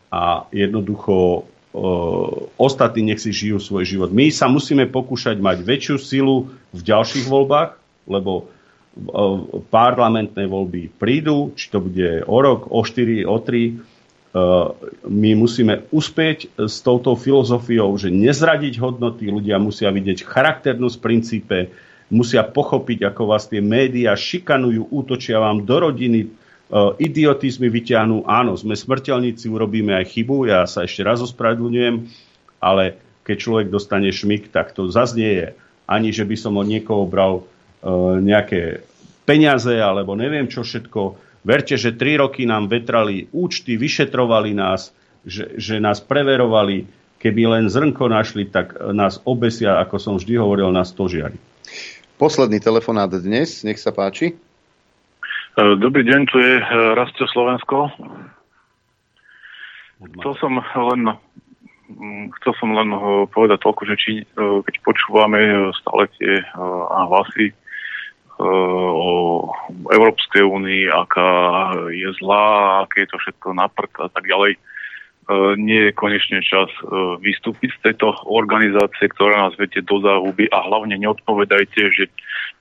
a 0.09 0.49
jednoducho 0.49 1.45
ostatní 2.57 3.13
nech 3.13 3.21
si 3.21 3.29
žijú 3.29 3.61
svoj 3.61 3.85
život. 3.85 4.09
My 4.09 4.33
sa 4.33 4.49
musíme 4.49 4.89
pokúšať 4.89 5.37
mať 5.37 5.61
väčšiu 5.61 5.95
silu 6.01 6.49
v 6.73 6.81
ďalších 6.81 7.29
voľbách, 7.29 7.77
lebo 8.09 8.49
parlamentné 9.69 10.49
voľby 10.49 10.89
prídu, 10.97 11.53
či 11.53 11.69
to 11.69 11.77
bude 11.77 12.25
o 12.25 12.37
rok, 12.41 12.65
o 12.73 12.81
4, 12.81 13.29
o 13.29 13.37
3. 13.37 13.77
My 15.05 15.31
musíme 15.37 15.85
uspieť 15.93 16.57
s 16.57 16.81
touto 16.81 17.13
filozofiou, 17.13 17.93
že 17.97 18.09
nezradiť 18.09 18.81
hodnoty, 18.81 19.29
ľudia 19.29 19.61
musia 19.61 19.93
vidieť 19.93 20.25
charakternú 20.25 20.89
z 20.89 20.97
princípe, 20.97 21.57
musia 22.09 22.41
pochopiť, 22.41 23.13
ako 23.13 23.33
vás 23.33 23.45
tie 23.45 23.61
médiá 23.61 24.17
šikanujú, 24.17 24.89
útočia 24.89 25.37
vám 25.37 25.61
do 25.61 25.77
rodiny, 25.77 26.33
idiotizmy 26.99 27.71
vyťahnú. 27.71 28.27
Áno, 28.27 28.59
sme 28.59 28.75
smrteľníci, 28.75 29.47
urobíme 29.47 29.95
aj 29.95 30.05
chybu, 30.11 30.51
ja 30.51 30.67
sa 30.67 30.83
ešte 30.83 31.03
raz 31.03 31.23
ospravedlňujem, 31.23 32.11
ale 32.59 32.99
keď 33.23 33.35
človek 33.39 33.67
dostane 33.71 34.11
šmik, 34.11 34.51
tak 34.51 34.75
to 34.75 34.91
zaznie 34.91 35.31
je 35.31 35.47
ani, 35.87 36.11
že 36.11 36.27
by 36.27 36.35
som 36.35 36.59
od 36.59 36.67
niekoho 36.67 37.07
bral 37.07 37.47
nejaké 38.19 38.83
peniaze 39.23 39.71
alebo 39.79 40.15
neviem 40.19 40.51
čo 40.51 40.63
všetko. 40.63 41.19
Verte, 41.47 41.79
že 41.79 41.95
tri 41.95 42.19
roky 42.19 42.43
nám 42.43 42.67
vetrali 42.67 43.31
účty, 43.31 43.79
vyšetrovali 43.79 44.51
nás, 44.51 44.91
že, 45.23 45.55
že 45.55 45.79
nás 45.79 46.03
preverovali. 46.03 46.87
Keby 47.17 47.49
len 47.49 47.65
zrnko 47.65 48.13
našli, 48.13 48.45
tak 48.45 48.77
nás 48.93 49.17
obesia, 49.25 49.81
ako 49.81 49.95
som 49.97 50.13
vždy 50.21 50.37
hovoril, 50.37 50.69
na 50.69 50.85
stožiari. 50.85 51.33
Posledný 52.21 52.61
telefonát 52.61 53.09
dnes, 53.09 53.65
nech 53.65 53.81
sa 53.81 53.89
páči. 53.89 54.37
E, 55.57 55.73
dobrý 55.73 56.05
deň, 56.05 56.21
tu 56.29 56.37
je 56.37 56.61
e, 56.61 56.65
Rastio 56.93 57.25
Slovensko. 57.33 57.89
Chcel 59.97 60.33
som 60.37 60.53
len, 60.61 61.01
mm, 61.89 62.29
chcel 62.37 62.53
som 62.61 62.77
len 62.77 62.93
e, 62.93 63.25
povedať 63.25 63.65
toľko, 63.65 63.81
že 63.89 63.95
či, 63.97 64.11
keď 64.37 64.75
počúvame 64.85 65.73
stále 65.81 66.05
tie 66.21 66.45
hlasy 67.09 67.57
o 68.37 69.49
Európskej 69.89 70.45
únii, 70.45 70.93
aká 70.93 71.29
je 71.89 72.05
zlá, 72.21 72.85
aké 72.85 73.09
je 73.09 73.09
to 73.09 73.17
všetko 73.17 73.57
naprd 73.57 73.89
a 73.97 74.13
tak 74.13 74.29
ďalej, 74.29 74.61
nie 75.57 75.89
je 75.89 75.97
konečne 75.97 76.45
čas 76.45 76.69
vystúpiť 77.17 77.73
z 77.73 77.79
tejto 77.81 78.13
organizácie, 78.29 79.09
ktorá 79.09 79.49
nás 79.49 79.57
vedie 79.57 79.81
do 79.81 79.97
záhuby 80.05 80.53
a 80.53 80.69
hlavne 80.69 81.01
neodpovedajte, 81.01 81.81
že 81.97 82.13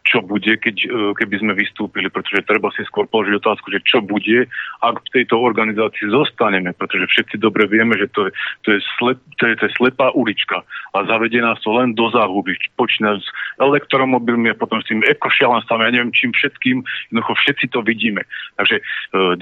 čo 0.06 0.22
bude, 0.22 0.54
keď, 0.54 0.76
e, 0.86 0.88
keby 1.18 1.34
sme 1.42 1.52
vystúpili, 1.58 2.06
pretože 2.06 2.46
treba 2.46 2.70
si 2.78 2.86
skôr 2.86 3.10
položiť 3.10 3.42
otázku, 3.42 3.74
že 3.74 3.82
čo 3.82 3.98
bude, 3.98 4.46
ak 4.86 5.02
v 5.02 5.12
tejto 5.12 5.42
organizácii 5.42 6.06
zostaneme, 6.14 6.70
pretože 6.78 7.10
všetci 7.10 7.42
dobre 7.42 7.66
vieme, 7.66 7.98
že 7.98 8.06
to 8.14 8.30
je, 8.30 8.32
to 8.62 8.68
je, 8.78 8.80
slep, 8.96 9.18
to 9.42 9.50
je, 9.50 9.54
to 9.58 9.66
je 9.66 9.72
slepá 9.74 10.14
ulička 10.14 10.62
a 10.94 10.98
zavedie 11.10 11.42
nás 11.42 11.58
to 11.66 11.74
len 11.74 11.92
do 11.98 12.06
záhuby. 12.14 12.54
Počína 12.78 13.18
s 13.18 13.26
elektromobilmi 13.58 14.54
a 14.54 14.56
potom 14.56 14.78
s 14.78 14.86
tým 14.86 15.02
ekošialenstvom, 15.02 15.82
ja 15.82 15.90
neviem 15.90 16.14
čím 16.14 16.30
všetkým, 16.30 16.86
jednoducho 17.10 17.32
všetci 17.42 17.66
to 17.74 17.82
vidíme. 17.82 18.22
Takže 18.62 18.78
e, 18.78 18.82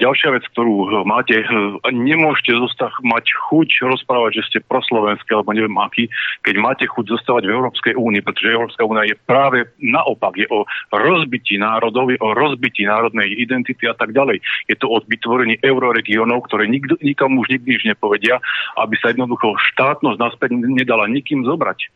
ďalšia 0.01 0.33
vec, 0.33 0.43
ktorú 0.49 1.05
máte, 1.05 1.45
e, 1.45 1.47
nemôžete 1.93 2.57
zostať, 2.57 3.05
mať 3.05 3.29
chuť 3.53 3.85
rozprávať, 3.85 4.41
že 4.41 4.45
ste 4.49 4.57
proslovenské 4.65 5.29
alebo 5.37 5.53
neviem 5.53 5.77
aký, 5.77 6.09
keď 6.41 6.55
máte 6.57 6.85
chuť 6.89 7.05
zostávať 7.21 7.45
v 7.45 7.53
Európskej 7.53 7.93
únii, 7.93 8.25
pretože 8.25 8.49
Európska 8.49 8.81
únia 8.81 9.05
je 9.05 9.15
práve 9.29 9.69
naopak, 9.77 10.33
je 10.41 10.47
o 10.63 10.95
rozbití 10.95 11.59
národov, 11.59 12.13
o 12.15 12.29
rozbití 12.31 12.87
národnej 12.87 13.35
identity 13.35 13.89
a 13.89 13.95
tak 13.97 14.15
ďalej. 14.15 14.39
Je 14.71 14.75
to 14.79 14.87
o 14.87 15.03
vytvorení 15.03 15.59
euroregiónov, 15.59 16.47
ktoré 16.47 16.69
nikto, 16.69 16.95
nikomu 17.03 17.43
už 17.43 17.59
nikdy 17.59 17.81
už 17.81 17.83
nepovedia, 17.91 18.39
aby 18.79 18.95
sa 19.01 19.11
jednoducho 19.11 19.57
štátnosť 19.75 20.19
naspäť 20.21 20.49
nedala 20.55 21.09
nikým 21.11 21.43
zobrať. 21.43 21.91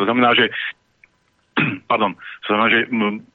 To 0.00 0.08
znamená, 0.08 0.32
že 0.38 0.48
pardon, 1.90 2.16
to 2.16 2.46
znamená, 2.48 2.68
že 2.72 2.80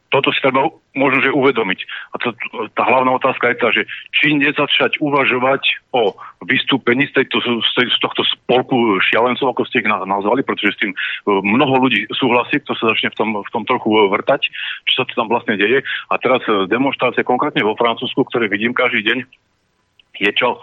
toto 0.08 0.32
si 0.32 0.40
treba 0.40 0.72
možno, 0.96 1.20
že 1.20 1.36
uvedomiť. 1.36 1.80
A 2.12 2.16
to, 2.18 2.32
tá 2.74 2.84
hlavná 2.88 3.12
otázka 3.20 3.52
je 3.52 3.58
tá, 3.60 3.70
že 3.76 3.84
či 4.16 4.34
nezačať 4.40 5.04
uvažovať 5.04 5.92
o 5.92 6.16
vystúpení 6.48 7.12
z, 7.12 7.22
tejto, 7.22 7.44
z, 7.44 7.98
tohto 8.00 8.24
spolku 8.24 8.98
šialencov, 9.04 9.52
ako 9.52 9.68
ste 9.68 9.84
ich 9.84 9.90
nazvali, 9.90 10.48
pretože 10.48 10.74
s 10.74 10.82
tým 10.82 10.92
e, 10.96 10.98
mnoho 11.28 11.84
ľudí 11.84 12.08
súhlasí, 12.16 12.64
to 12.64 12.72
sa 12.80 12.96
začne 12.96 13.12
v 13.12 13.18
tom, 13.20 13.30
v 13.36 13.50
tom 13.52 13.64
trochu 13.68 13.90
vrtať, 13.92 14.42
čo 14.88 14.94
sa 14.96 15.04
to 15.04 15.14
tam 15.14 15.28
vlastne 15.28 15.60
deje. 15.60 15.84
A 16.08 16.16
teraz 16.18 16.40
e, 16.48 16.66
demonstrácie 16.72 17.28
konkrétne 17.28 17.68
vo 17.68 17.76
Francúzsku, 17.76 18.24
ktoré 18.32 18.48
vidím 18.48 18.72
každý 18.72 19.04
deň, 19.04 19.18
je 20.24 20.32
čo? 20.34 20.58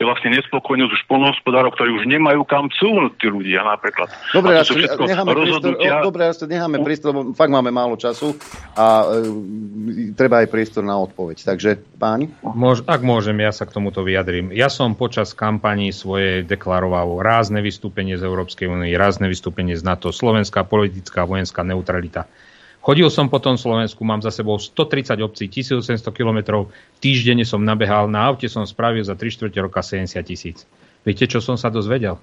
Je 0.00 0.08
vlastne 0.08 0.32
nespokojnosť 0.32 0.92
už 0.96 1.02
polnohospodárov, 1.12 1.76
ktorí 1.76 1.92
už 2.00 2.08
nemajú 2.08 2.48
kam 2.48 2.72
cúvnuť 2.72 3.20
tí 3.20 3.28
ľudia 3.28 3.60
napríklad. 3.68 4.08
Dobre, 4.32 4.56
ja 4.56 4.64
necháme 4.64 5.36
rozhodnutia... 5.36 5.76
prístor, 5.76 6.08
dobre, 6.08 6.20
ja 6.24 6.32
necháme 6.48 6.76
prístor, 6.80 7.08
lebo 7.12 7.20
fakt 7.36 7.52
máme 7.52 7.68
málo 7.68 8.00
času 8.00 8.32
a 8.80 9.04
e, 9.04 10.16
treba 10.16 10.40
aj 10.40 10.48
priestor 10.48 10.88
na 10.88 10.96
odpoveď. 10.96 11.44
Takže 11.44 12.00
páni? 12.00 12.32
Môž, 12.40 12.80
ak 12.88 13.04
môžem, 13.04 13.36
ja 13.44 13.52
sa 13.52 13.68
k 13.68 13.76
tomuto 13.76 14.00
vyjadrím. 14.00 14.56
Ja 14.56 14.72
som 14.72 14.96
počas 14.96 15.36
kampanii 15.36 15.92
svoje 15.92 16.48
deklaroval 16.48 17.20
rázne 17.20 17.60
vystúpenie 17.60 18.16
z 18.16 18.24
Európskej 18.24 18.72
únie, 18.72 18.96
rázne 18.96 19.28
vystúpenie 19.28 19.76
z 19.76 19.84
NATO, 19.84 20.16
slovenská 20.16 20.64
politická 20.64 21.28
vojenská 21.28 21.60
neutralita. 21.60 22.24
Chodil 22.80 23.12
som 23.12 23.28
po 23.28 23.36
tom 23.36 23.60
Slovensku, 23.60 24.00
mám 24.08 24.24
za 24.24 24.32
sebou 24.32 24.56
130 24.56 25.20
obcí, 25.20 25.52
1800 25.52 26.00
kilometrov, 26.16 26.72
týždenne 26.96 27.44
som 27.44 27.60
nabehal, 27.60 28.08
na 28.08 28.24
aute 28.24 28.48
som 28.48 28.64
spravil 28.64 29.04
za 29.04 29.12
3 29.12 29.36
čtvrte 29.36 29.60
roka 29.60 29.84
70 29.84 30.16
tisíc. 30.24 30.64
Viete, 31.04 31.28
čo 31.28 31.44
som 31.44 31.60
sa 31.60 31.68
dozvedel? 31.68 32.16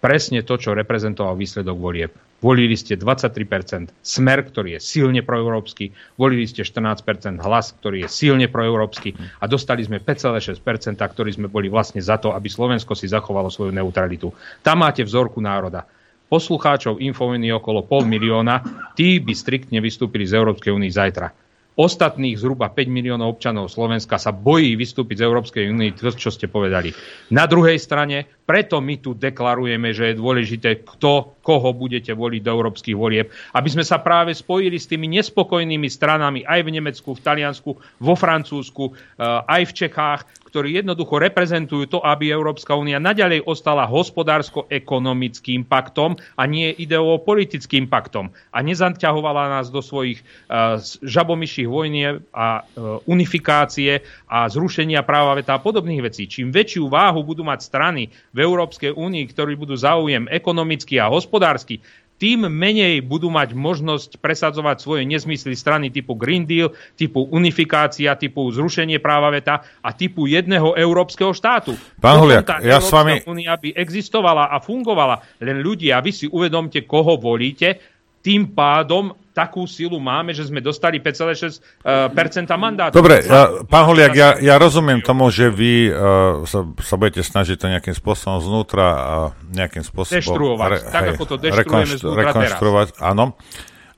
Presne 0.00 0.46
to, 0.46 0.56
čo 0.56 0.72
reprezentoval 0.72 1.36
výsledok 1.36 1.76
volieb. 1.76 2.14
Volili 2.40 2.72
ste 2.72 2.96
23%, 2.96 3.92
smer, 4.00 4.38
ktorý 4.48 4.78
je 4.78 4.80
silne 4.80 5.20
proeurópsky, 5.20 5.92
volili 6.16 6.48
ste 6.48 6.64
14% 6.64 7.36
hlas, 7.36 7.76
ktorý 7.76 8.06
je 8.06 8.08
silne 8.08 8.48
proeurópsky 8.48 9.12
a 9.42 9.44
dostali 9.44 9.84
sme 9.84 10.00
5,6%, 10.00 10.96
ktorí 10.96 11.30
sme 11.36 11.52
boli 11.52 11.68
vlastne 11.68 12.00
za 12.00 12.16
to, 12.16 12.32
aby 12.32 12.48
Slovensko 12.48 12.96
si 12.96 13.10
zachovalo 13.10 13.52
svoju 13.52 13.76
neutralitu. 13.76 14.32
Tam 14.64 14.80
máte 14.80 15.04
vzorku 15.04 15.42
národa 15.42 15.84
poslucháčov 16.30 17.02
Infoviny 17.02 17.50
okolo 17.50 17.82
pol 17.82 18.06
milióna, 18.06 18.62
tí 18.94 19.18
by 19.18 19.34
striktne 19.34 19.82
vystúpili 19.82 20.22
z 20.22 20.38
Európskej 20.38 20.70
únie 20.70 20.94
zajtra. 20.94 21.34
Ostatných 21.80 22.36
zhruba 22.36 22.68
5 22.70 22.92
miliónov 22.92 23.40
občanov 23.40 23.72
Slovenska 23.72 24.20
sa 24.20 24.36
bojí 24.36 24.76
vystúpiť 24.76 25.22
z 25.22 25.26
Európskej 25.26 25.64
únie, 25.70 25.96
čo 25.96 26.28
ste 26.28 26.50
povedali. 26.50 26.92
Na 27.32 27.48
druhej 27.48 27.80
strane, 27.80 28.39
preto 28.50 28.82
my 28.82 28.98
tu 28.98 29.14
deklarujeme, 29.14 29.94
že 29.94 30.10
je 30.10 30.18
dôležité, 30.18 30.82
kto, 30.82 31.38
koho 31.38 31.70
budete 31.70 32.10
voliť 32.10 32.42
do 32.42 32.50
európskych 32.50 32.98
volieb, 32.98 33.30
aby 33.54 33.68
sme 33.70 33.86
sa 33.86 34.02
práve 34.02 34.34
spojili 34.34 34.74
s 34.74 34.90
tými 34.90 35.06
nespokojnými 35.06 35.86
stranami 35.86 36.42
aj 36.42 36.66
v 36.66 36.74
Nemecku, 36.74 37.14
v 37.14 37.22
Taliansku, 37.22 37.70
vo 37.78 38.14
Francúzsku, 38.18 38.90
eh, 38.90 39.22
aj 39.46 39.62
v 39.70 39.76
Čechách, 39.86 40.20
ktorí 40.50 40.82
jednoducho 40.82 41.22
reprezentujú 41.22 41.86
to, 41.86 41.98
aby 42.02 42.34
Európska 42.34 42.74
únia 42.74 42.98
naďalej 42.98 43.46
ostala 43.46 43.86
hospodársko-ekonomickým 43.86 45.62
paktom 45.62 46.18
a 46.34 46.42
nie 46.50 46.74
ideovo-politickým 46.74 47.86
paktom 47.86 48.34
a 48.50 48.58
nezanťahovala 48.58 49.62
nás 49.62 49.70
do 49.70 49.78
svojich 49.78 50.18
uh, 50.50 50.82
žabomyších 51.06 51.70
vojnie 51.70 52.18
a 52.34 52.66
uh, 52.66 52.98
unifikácie 53.06 54.02
a 54.26 54.50
zrušenia 54.50 55.06
práva 55.06 55.38
veta 55.38 55.54
a 55.54 55.62
podobných 55.62 56.02
vecí. 56.10 56.26
Čím 56.26 56.50
väčšiu 56.50 56.90
váhu 56.90 57.22
budú 57.22 57.46
mať 57.46 57.62
strany 57.62 58.10
v 58.34 58.39
Európskej 58.40 58.96
únii, 58.96 59.24
ktorí 59.30 59.54
budú 59.54 59.76
záujem 59.76 60.26
ekonomicky 60.32 60.96
a 60.96 61.12
hospodársky, 61.12 61.84
tým 62.20 62.52
menej 62.52 63.00
budú 63.00 63.32
mať 63.32 63.56
možnosť 63.56 64.20
presadzovať 64.20 64.84
svoje 64.84 65.08
nezmysly 65.08 65.56
strany 65.56 65.88
typu 65.88 66.12
Green 66.12 66.44
Deal, 66.44 66.68
typu 66.92 67.24
unifikácia, 67.32 68.12
typu 68.12 68.44
zrušenie 68.52 69.00
práva 69.00 69.32
veta 69.32 69.64
a 69.80 69.96
typu 69.96 70.28
jedného 70.28 70.76
európskeho 70.76 71.32
štátu. 71.32 71.72
Pán 71.96 72.20
Huliak, 72.20 72.60
ja 72.60 72.76
s 72.76 72.92
vami... 72.92 73.24
Únia 73.24 73.56
by 73.56 73.72
existovala 73.72 74.52
a 74.52 74.60
fungovala. 74.60 75.40
Len 75.40 75.64
ľudia, 75.64 76.04
vy 76.04 76.12
si 76.12 76.28
uvedomte, 76.28 76.84
koho 76.84 77.16
volíte, 77.16 77.80
tým 78.20 78.52
pádom 78.52 79.16
takú 79.30 79.62
silu 79.64 80.02
máme, 80.02 80.34
že 80.34 80.46
sme 80.46 80.58
dostali 80.58 80.98
5,6% 80.98 81.86
mandátu. 82.58 82.94
Dobre, 82.98 83.22
ja, 83.22 83.62
pán 83.66 83.86
Holiak, 83.86 84.12
ja, 84.14 84.28
ja 84.42 84.54
rozumiem 84.58 84.98
tomu, 85.00 85.30
že 85.30 85.48
vy 85.48 85.90
uh, 85.90 86.42
sa, 86.44 86.66
sa 86.82 86.94
budete 86.98 87.22
snažiť 87.22 87.56
to 87.56 87.66
nejakým 87.70 87.94
spôsobom 87.94 88.42
znútra 88.42 88.86
a 88.90 89.14
nejakým 89.54 89.86
spôsobom... 89.86 90.18
Deštruovať, 90.18 90.70
re, 90.70 90.78
tak 90.90 91.04
hej, 91.06 91.10
ako 91.14 91.24
to 91.24 91.36
deštruujeme 91.38 91.96
rekonštruovať, 92.26 92.86
teraz. 92.94 93.06
áno. 93.06 93.38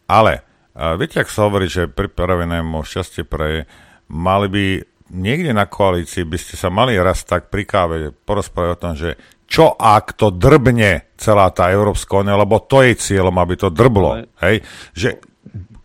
Ale 0.04 0.44
uh, 0.76 0.94
viete, 1.00 1.24
ak 1.24 1.32
sa 1.32 1.48
hovorí, 1.48 1.66
že 1.66 1.88
pripravenému 1.88 2.84
šťastie 2.84 3.24
pre 3.24 3.64
mali 4.12 4.46
by 4.52 4.66
niekde 5.12 5.52
na 5.52 5.68
koalícii 5.68 6.24
by 6.24 6.38
ste 6.40 6.56
sa 6.56 6.72
mali 6.72 6.96
raz 6.96 7.24
tak 7.24 7.52
pri 7.52 7.68
káve 7.68 7.96
porozprávať 8.24 8.70
o 8.72 8.80
tom, 8.80 8.92
že 8.96 9.20
čo 9.52 9.76
ak 9.76 10.16
to 10.16 10.32
drbne 10.32 11.12
celá 11.20 11.52
tá 11.52 11.68
Európska 11.68 12.24
únia, 12.24 12.40
lebo 12.40 12.56
to 12.64 12.80
je 12.80 12.96
cieľom, 12.96 13.36
aby 13.36 13.60
to 13.60 13.68
drblo. 13.68 14.24
Hej? 14.40 14.64
Že 14.96 15.20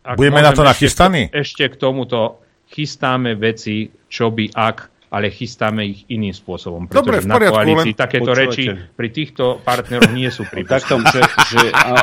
ak 0.07 0.15
budeme 0.15 0.39
na 0.39 0.55
to 0.55 0.63
nachystaní? 0.63 1.27
Ešte, 1.27 1.67
ešte 1.67 1.75
k 1.75 1.75
tomuto 1.75 2.39
chystáme 2.71 3.35
veci, 3.35 3.91
čo 4.07 4.31
by 4.31 4.55
ak, 4.55 4.77
ale 5.11 5.31
chystáme 5.31 5.83
ich 5.83 6.07
iným 6.07 6.31
spôsobom. 6.31 6.87
Dobre, 6.87 7.19
v 7.19 7.27
poriadku, 7.27 7.59
na 7.59 7.63
koalícii 7.63 7.93
len... 7.95 7.99
takéto 7.99 8.31
Počúvate. 8.31 8.43
reči 8.47 8.63
pri 8.71 9.09
týchto 9.11 9.43
partneroch 9.63 10.11
nie 10.15 10.31
sú 10.31 10.47
prípustné. 10.47 10.99
že, 11.11 11.21
že 11.51 11.59
a, 11.71 11.83
a, 11.83 11.95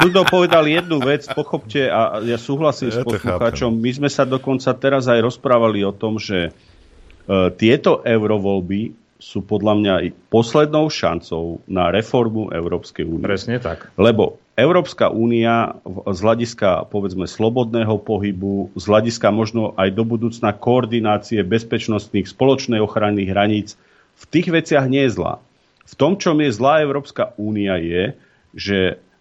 Rudo 0.00 0.24
povedal 0.24 0.68
jednu 0.68 1.04
vec, 1.04 1.28
pochopte, 1.32 1.88
a 1.88 2.20
ja 2.24 2.40
súhlasím 2.40 2.92
ja 2.92 3.00
s 3.00 3.04
poslucháčom, 3.04 3.76
my 3.76 3.90
sme 3.92 4.08
sa 4.08 4.24
dokonca 4.24 4.72
teraz 4.76 5.08
aj 5.08 5.20
rozprávali 5.20 5.84
o 5.84 5.92
tom, 5.92 6.20
že 6.20 6.52
uh, 6.52 7.48
tieto 7.52 8.04
eurovoľby 8.04 9.00
sú 9.20 9.44
podľa 9.44 9.74
mňa 9.76 9.94
poslednou 10.32 10.88
šancou 10.88 11.60
na 11.68 11.92
reformu 11.92 12.48
Európskej 12.50 13.04
únie. 13.04 13.22
Presne 13.22 13.60
tak. 13.60 13.92
Lebo 14.00 14.40
Európska 14.56 15.12
únia 15.12 15.76
z 15.86 16.18
hľadiska 16.20 16.88
povedzme 16.88 17.28
slobodného 17.28 18.00
pohybu, 18.00 18.72
z 18.76 18.84
hľadiska 18.84 19.28
možno 19.32 19.76
aj 19.76 19.92
do 19.92 20.04
budúcna 20.04 20.56
koordinácie 20.56 21.44
bezpečnostných 21.44 22.26
spoločnej 22.26 22.80
ochrany 22.80 23.28
hraníc 23.28 23.76
v 24.20 24.24
tých 24.28 24.48
veciach 24.52 24.84
nie 24.88 25.08
je 25.08 25.16
zlá. 25.16 25.40
V 25.88 25.94
tom, 25.96 26.20
čom 26.20 26.40
je 26.44 26.52
zlá 26.52 26.84
Európska 26.84 27.32
únia 27.40 27.80
je, 27.80 28.14
že 28.52 28.78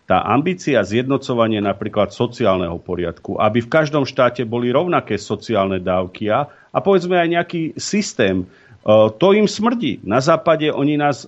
tá 0.10 0.26
ambícia 0.26 0.82
zjednocovania 0.82 1.62
napríklad 1.62 2.10
sociálneho 2.10 2.82
poriadku, 2.82 3.38
aby 3.38 3.62
v 3.62 3.70
každom 3.70 4.10
štáte 4.10 4.42
boli 4.42 4.74
rovnaké 4.74 5.22
sociálne 5.22 5.78
dávky 5.78 6.34
a, 6.34 6.50
a 6.50 6.78
povedzme 6.82 7.14
aj 7.14 7.30
nejaký 7.30 7.62
systém 7.78 8.50
to 9.20 9.28
im 9.36 9.48
smrdí. 9.48 10.00
Na 10.04 10.24
západe 10.24 10.72
oni 10.72 10.96
nás 10.96 11.28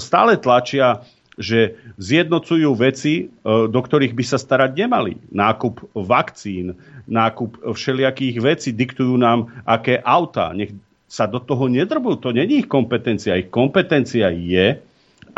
stále 0.00 0.40
tlačia, 0.40 1.04
že 1.38 1.78
zjednocujú 2.00 2.74
veci, 2.74 3.28
e, 3.28 3.44
do 3.44 3.80
ktorých 3.80 4.16
by 4.16 4.24
sa 4.24 4.40
starať 4.40 4.70
nemali. 4.74 5.20
Nákup 5.30 5.94
vakcín, 5.94 6.74
nákup 7.06 7.60
všelijakých 7.62 8.36
vecí, 8.40 8.68
diktujú 8.72 9.14
nám, 9.20 9.52
aké 9.68 10.00
auta. 10.00 10.50
Nech 10.56 10.72
sa 11.08 11.24
do 11.24 11.40
toho 11.40 11.68
nedrbú. 11.68 12.16
To 12.20 12.32
není 12.32 12.64
ich 12.64 12.68
kompetencia. 12.68 13.36
Ich 13.36 13.48
kompetencia 13.48 14.28
je 14.32 14.80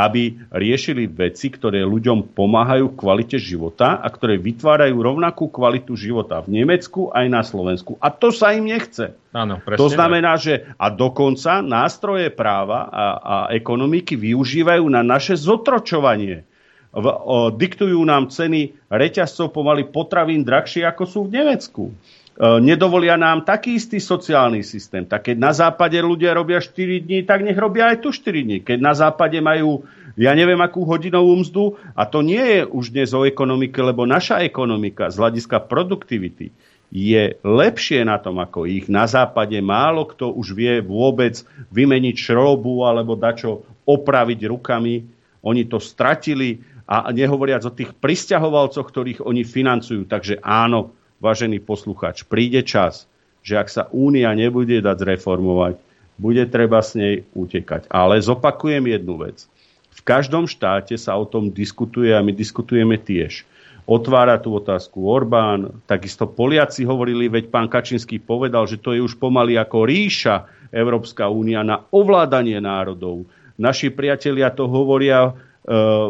aby 0.01 0.49
riešili 0.49 1.05
veci, 1.05 1.53
ktoré 1.53 1.85
ľuďom 1.85 2.33
pomáhajú 2.33 2.93
v 2.93 2.97
kvalite 2.97 3.37
života 3.37 4.01
a 4.01 4.09
ktoré 4.09 4.41
vytvárajú 4.41 4.97
rovnakú 4.97 5.53
kvalitu 5.53 5.93
života 5.93 6.41
v 6.41 6.65
Nemecku 6.65 7.12
aj 7.12 7.27
na 7.29 7.45
Slovensku. 7.45 8.01
A 8.01 8.09
to 8.09 8.33
sa 8.33 8.57
im 8.57 8.65
nechce. 8.65 9.12
Áno, 9.37 9.61
to 9.62 9.93
znamená, 9.93 10.41
že 10.41 10.73
a 10.81 10.89
dokonca 10.89 11.61
nástroje 11.61 12.33
práva 12.33 12.89
a, 12.89 13.05
a 13.20 13.37
ekonomiky 13.53 14.17
využívajú 14.17 14.89
na 14.89 15.05
naše 15.05 15.37
zotročovanie. 15.37 16.49
V, 16.91 17.07
o, 17.07 17.55
diktujú 17.55 18.03
nám 18.03 18.35
ceny 18.35 18.91
reťazcov 18.91 19.55
pomaly 19.55 19.87
potravín 19.87 20.43
drahšie, 20.43 20.83
ako 20.83 21.05
sú 21.07 21.20
v 21.31 21.39
Nemecku. 21.39 21.95
E, 22.41 22.57
nedovolia 22.57 23.20
nám 23.20 23.44
taký 23.44 23.77
istý 23.77 24.01
sociálny 24.01 24.65
systém. 24.65 25.05
Tak 25.05 25.28
keď 25.28 25.36
na 25.36 25.52
západe 25.52 26.01
ľudia 26.01 26.33
robia 26.33 26.57
4 26.57 27.05
dní, 27.05 27.28
tak 27.28 27.44
nech 27.44 27.60
robia 27.60 27.93
aj 27.93 28.01
tu 28.01 28.09
4 28.17 28.33
dní. 28.49 28.59
Keď 28.65 28.78
na 28.81 28.97
západe 28.97 29.36
majú, 29.44 29.85
ja 30.17 30.33
neviem, 30.33 30.57
akú 30.65 30.89
hodinovú 30.89 31.36
mzdu, 31.36 31.77
a 31.93 32.09
to 32.09 32.25
nie 32.25 32.41
je 32.41 32.60
už 32.65 32.97
dnes 32.97 33.12
o 33.12 33.28
ekonomike, 33.28 33.77
lebo 33.85 34.09
naša 34.09 34.41
ekonomika 34.41 35.12
z 35.12 35.20
hľadiska 35.20 35.69
produktivity 35.69 36.49
je 36.89 37.36
lepšie 37.44 38.09
na 38.09 38.17
tom 38.17 38.41
ako 38.41 38.65
ich. 38.65 38.89
Na 38.89 39.05
západe 39.05 39.60
málo 39.60 40.09
kto 40.09 40.33
už 40.33 40.57
vie 40.57 40.81
vôbec 40.81 41.44
vymeniť 41.70 42.17
šrobu 42.17 42.89
alebo 42.89 43.20
dačo 43.20 43.69
opraviť 43.85 44.49
rukami. 44.49 45.05
Oni 45.44 45.69
to 45.69 45.77
stratili 45.77 46.65
a 46.91 47.12
nehovoriac 47.12 47.62
o 47.69 47.77
tých 47.77 47.94
pristahovalcoch, 47.94 48.83
ktorých 48.83 49.23
oni 49.23 49.47
financujú. 49.47 50.10
Takže 50.10 50.43
áno, 50.43 50.99
vážený 51.20 51.60
posluchač, 51.62 52.24
príde 52.24 52.65
čas, 52.65 53.07
že 53.44 53.57
ak 53.60 53.68
sa 53.68 53.82
únia 53.92 54.32
nebude 54.32 54.81
dať 54.81 54.97
zreformovať, 55.05 55.74
bude 56.20 56.44
treba 56.52 56.84
s 56.84 56.92
nej 56.97 57.24
utekať. 57.32 57.89
Ale 57.89 58.20
zopakujem 58.20 58.84
jednu 58.84 59.16
vec. 59.24 59.49
V 59.92 60.00
každom 60.05 60.49
štáte 60.49 60.97
sa 60.97 61.16
o 61.16 61.24
tom 61.24 61.52
diskutuje 61.52 62.12
a 62.12 62.24
my 62.24 62.32
diskutujeme 62.32 62.97
tiež. 63.00 63.44
otvára 63.90 64.39
tú 64.39 64.55
otázku 64.55 65.02
Orbán, 65.08 65.82
takisto 65.89 66.28
Poliaci 66.28 66.86
hovorili, 66.86 67.26
veď 67.26 67.50
pán 67.50 67.66
Kačinský 67.66 68.23
povedal, 68.23 68.68
že 68.70 68.78
to 68.78 68.94
je 68.94 69.02
už 69.02 69.18
pomaly 69.18 69.58
ako 69.58 69.82
ríša 69.82 70.47
Európska 70.70 71.26
únia 71.26 71.66
na 71.66 71.82
ovládanie 71.90 72.62
národov. 72.62 73.26
Naši 73.58 73.90
priatelia 73.90 74.49
to 74.55 74.70
hovoria 74.70 75.34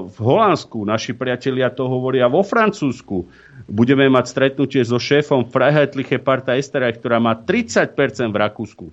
v 0.07 0.19
Holandsku, 0.23 0.87
naši 0.87 1.11
priatelia 1.11 1.75
to 1.75 1.91
hovoria 1.91 2.31
vo 2.31 2.47
Francúzsku. 2.47 3.27
Budeme 3.67 4.07
mať 4.07 4.31
stretnutie 4.31 4.83
so 4.87 4.99
šéfom 4.99 5.51
Freiheitliche 5.51 6.23
Partei 6.23 6.63
Österreich, 6.63 7.03
ktorá 7.03 7.19
má 7.19 7.35
30% 7.35 7.95
v 8.31 8.41
Rakúsku. 8.41 8.87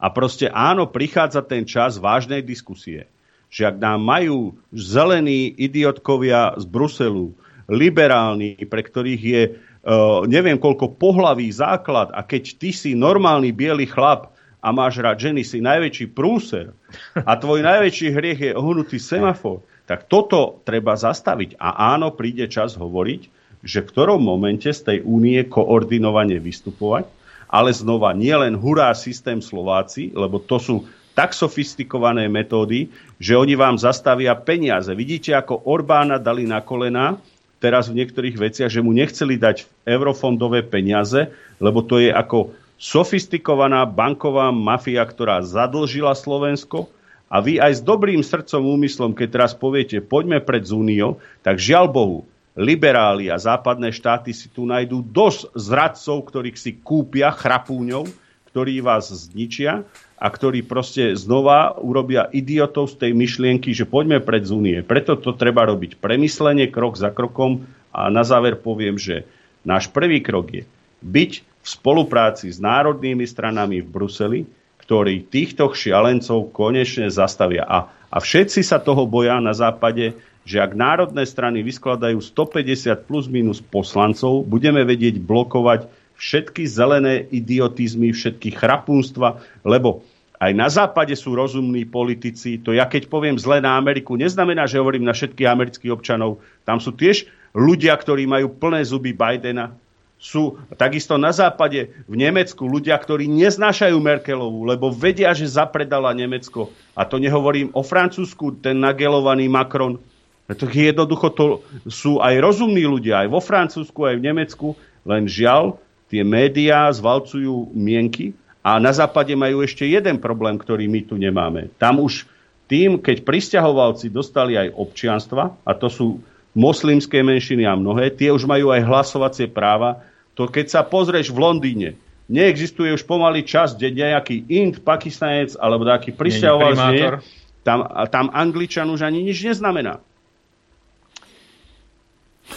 A 0.00 0.08
proste 0.08 0.48
áno, 0.48 0.88
prichádza 0.88 1.44
ten 1.44 1.68
čas 1.68 2.00
vážnej 2.00 2.40
diskusie. 2.40 3.04
Že 3.52 3.74
ak 3.74 3.76
nám 3.76 4.00
majú 4.00 4.56
zelení 4.72 5.52
idiotkovia 5.52 6.56
z 6.56 6.64
Bruselu 6.64 7.36
liberálni, 7.68 8.56
pre 8.64 8.80
ktorých 8.80 9.22
je 9.22 9.42
uh, 9.52 10.24
neviem 10.24 10.56
koľko 10.56 10.96
pohlavý 10.96 11.52
základ 11.52 12.10
a 12.16 12.24
keď 12.24 12.56
ty 12.56 12.70
si 12.72 12.96
normálny 12.96 13.52
biely 13.52 13.84
chlap 13.84 14.32
a 14.60 14.68
máš 14.76 15.00
rád 15.00 15.16
ženy, 15.16 15.40
si 15.44 15.64
najväčší 15.64 16.12
prúser 16.12 16.76
a 17.16 17.32
tvoj 17.36 17.64
najväčší 17.64 18.08
hriech 18.12 18.40
je 18.40 18.52
ohnutý 18.52 19.00
semafor, 19.00 19.64
tak 19.88 20.06
toto 20.06 20.60
treba 20.62 20.94
zastaviť. 20.94 21.56
A 21.58 21.96
áno, 21.96 22.12
príde 22.12 22.46
čas 22.46 22.76
hovoriť, 22.76 23.22
že 23.64 23.82
v 23.82 23.90
ktorom 23.90 24.20
momente 24.20 24.70
z 24.70 24.80
tej 24.80 24.98
únie 25.02 25.40
koordinovane 25.48 26.38
vystupovať, 26.38 27.08
ale 27.50 27.74
znova 27.74 28.14
nielen 28.14 28.54
hurá 28.54 28.94
systém 28.94 29.42
Slováci, 29.42 30.14
lebo 30.14 30.38
to 30.38 30.62
sú 30.62 30.76
tak 31.18 31.34
sofistikované 31.34 32.30
metódy, 32.30 32.86
že 33.18 33.34
oni 33.34 33.58
vám 33.58 33.76
zastavia 33.76 34.32
peniaze. 34.38 34.94
Vidíte, 34.94 35.34
ako 35.34 35.66
Orbána 35.66 36.22
dali 36.22 36.46
na 36.46 36.62
kolena 36.62 37.18
teraz 37.60 37.90
v 37.92 38.00
niektorých 38.00 38.40
veciach, 38.40 38.70
že 38.72 38.80
mu 38.80 38.94
nechceli 38.94 39.36
dať 39.36 39.68
eurofondové 39.84 40.64
peniaze, 40.64 41.28
lebo 41.60 41.84
to 41.84 42.00
je 42.00 42.08
ako 42.08 42.54
sofistikovaná 42.80 43.84
banková 43.84 44.48
mafia, 44.48 45.04
ktorá 45.04 45.44
zadlžila 45.44 46.16
Slovensko 46.16 46.88
a 47.28 47.44
vy 47.44 47.60
aj 47.60 47.78
s 47.78 47.80
dobrým 47.84 48.24
srdcom 48.24 48.64
úmyslom, 48.64 49.12
keď 49.12 49.28
teraz 49.28 49.52
poviete, 49.52 50.00
poďme 50.00 50.40
pred 50.40 50.64
Zúniou, 50.64 51.20
tak 51.44 51.60
žiaľ 51.60 51.92
Bohu, 51.92 52.20
liberáli 52.56 53.28
a 53.28 53.36
západné 53.36 53.92
štáty 53.92 54.32
si 54.32 54.48
tu 54.50 54.64
nájdú 54.64 55.04
dosť 55.04 55.52
zradcov, 55.54 56.24
ktorých 56.26 56.58
si 56.58 56.72
kúpia 56.80 57.30
chrapúňov, 57.30 58.08
ktorí 58.50 58.82
vás 58.82 59.12
zničia 59.12 59.86
a 60.18 60.26
ktorí 60.26 60.66
proste 60.66 61.14
znova 61.14 61.78
urobia 61.78 62.26
idiotov 62.34 62.90
z 62.90 63.06
tej 63.06 63.12
myšlienky, 63.14 63.70
že 63.70 63.86
poďme 63.86 64.18
pred 64.18 64.42
z. 64.42 64.82
Preto 64.82 65.14
to 65.14 65.36
treba 65.36 65.62
robiť 65.68 66.02
premyslenie, 66.02 66.66
krok 66.66 66.98
za 66.98 67.14
krokom 67.14 67.68
a 67.94 68.10
na 68.10 68.26
záver 68.26 68.58
poviem, 68.58 68.98
že 68.98 69.22
náš 69.62 69.86
prvý 69.92 70.18
krok 70.18 70.50
je 70.50 70.62
byť 71.00 71.49
v 71.60 71.66
spolupráci 71.68 72.48
s 72.48 72.58
národnými 72.58 73.24
stranami 73.28 73.84
v 73.84 73.88
Bruseli, 73.88 74.40
ktorí 74.84 75.28
týchto 75.30 75.70
šialencov 75.70 76.50
konečne 76.50 77.06
zastavia. 77.12 77.62
A, 77.68 77.86
a 78.10 78.16
všetci 78.18 78.64
sa 78.64 78.82
toho 78.82 79.06
boja 79.06 79.38
na 79.38 79.54
západe, 79.54 80.18
že 80.42 80.58
ak 80.58 80.72
národné 80.74 81.22
strany 81.28 81.60
vyskladajú 81.62 82.18
150 82.18 83.06
plus 83.06 83.28
minus 83.30 83.60
poslancov, 83.60 84.42
budeme 84.48 84.82
vedieť 84.82 85.20
blokovať 85.20 85.86
všetky 86.20 86.66
zelené 86.66 87.24
idiotizmy, 87.32 88.12
všetky 88.12 88.52
chrapúnstva, 88.52 89.40
lebo 89.64 90.04
aj 90.40 90.52
na 90.56 90.68
západe 90.72 91.12
sú 91.16 91.36
rozumní 91.36 91.84
politici. 91.84 92.56
To 92.64 92.72
ja 92.72 92.88
keď 92.88 93.12
poviem 93.12 93.36
zle 93.36 93.60
na 93.60 93.76
Ameriku, 93.76 94.16
neznamená, 94.16 94.64
že 94.64 94.80
hovorím 94.80 95.04
na 95.04 95.12
všetkých 95.12 95.48
amerických 95.48 95.92
občanov. 95.92 96.40
Tam 96.64 96.80
sú 96.80 96.96
tiež 96.96 97.28
ľudia, 97.52 97.92
ktorí 97.92 98.24
majú 98.24 98.48
plné 98.48 98.80
zuby 98.88 99.12
Bidena. 99.12 99.76
Sú 100.20 100.60
takisto 100.76 101.16
na 101.16 101.32
západe 101.32 101.96
v 102.04 102.14
Nemecku 102.14 102.68
ľudia, 102.68 102.92
ktorí 103.00 103.24
neznášajú 103.24 103.96
Merkelovú, 103.96 104.68
lebo 104.68 104.92
vedia, 104.92 105.32
že 105.32 105.48
zapredala 105.48 106.12
Nemecko. 106.12 106.68
A 106.92 107.08
to 107.08 107.16
nehovorím 107.16 107.72
o 107.72 107.80
Francúzsku, 107.80 108.60
ten 108.60 108.76
nagelovaný 108.84 109.48
Macron. 109.48 109.96
Pretože 110.44 110.92
jednoducho 110.92 111.28
to 111.32 111.46
sú 111.88 112.20
aj 112.20 112.36
rozumní 112.36 112.84
ľudia, 112.84 113.24
aj 113.24 113.28
vo 113.32 113.40
Francúzsku, 113.40 114.04
aj 114.04 114.20
v 114.20 114.26
Nemecku, 114.28 114.68
len 115.08 115.24
žiaľ, 115.24 115.80
tie 116.12 116.20
médiá 116.20 116.92
zvalcujú 116.92 117.72
mienky 117.72 118.36
a 118.60 118.76
na 118.76 118.92
západe 118.92 119.32
majú 119.32 119.64
ešte 119.64 119.88
jeden 119.88 120.20
problém, 120.20 120.60
ktorý 120.60 120.84
my 120.84 121.00
tu 121.06 121.16
nemáme. 121.16 121.72
Tam 121.80 121.96
už 121.96 122.28
tým, 122.68 123.00
keď 123.00 123.24
pristahovalci 123.24 124.12
dostali 124.12 124.58
aj 124.58 124.76
občianstva, 124.76 125.56
a 125.64 125.72
to 125.72 125.88
sú 125.88 126.20
moslimské 126.52 127.22
menšiny 127.22 127.62
a 127.62 127.78
mnohé, 127.78 128.10
tie 128.10 128.34
už 128.34 128.44
majú 128.44 128.74
aj 128.74 128.82
hlasovacie 128.82 129.46
práva, 129.46 130.02
to 130.40 130.48
keď 130.48 130.72
sa 130.72 130.80
pozrieš 130.80 131.36
v 131.36 131.38
Londýne, 131.44 131.88
neexistuje 132.32 132.96
už 132.96 133.04
pomaly 133.04 133.44
čas, 133.44 133.76
kde 133.76 133.92
nejaký 133.92 134.48
Ind, 134.48 134.80
Pakistanec 134.80 135.52
alebo 135.60 135.84
nejaký 135.84 136.16
pristahovalec 136.16 137.20
tam, 137.60 137.84
tam 138.08 138.32
Angličan 138.32 138.88
už 138.88 139.04
ani 139.04 139.20
nič 139.20 139.44
neznamená. 139.44 140.00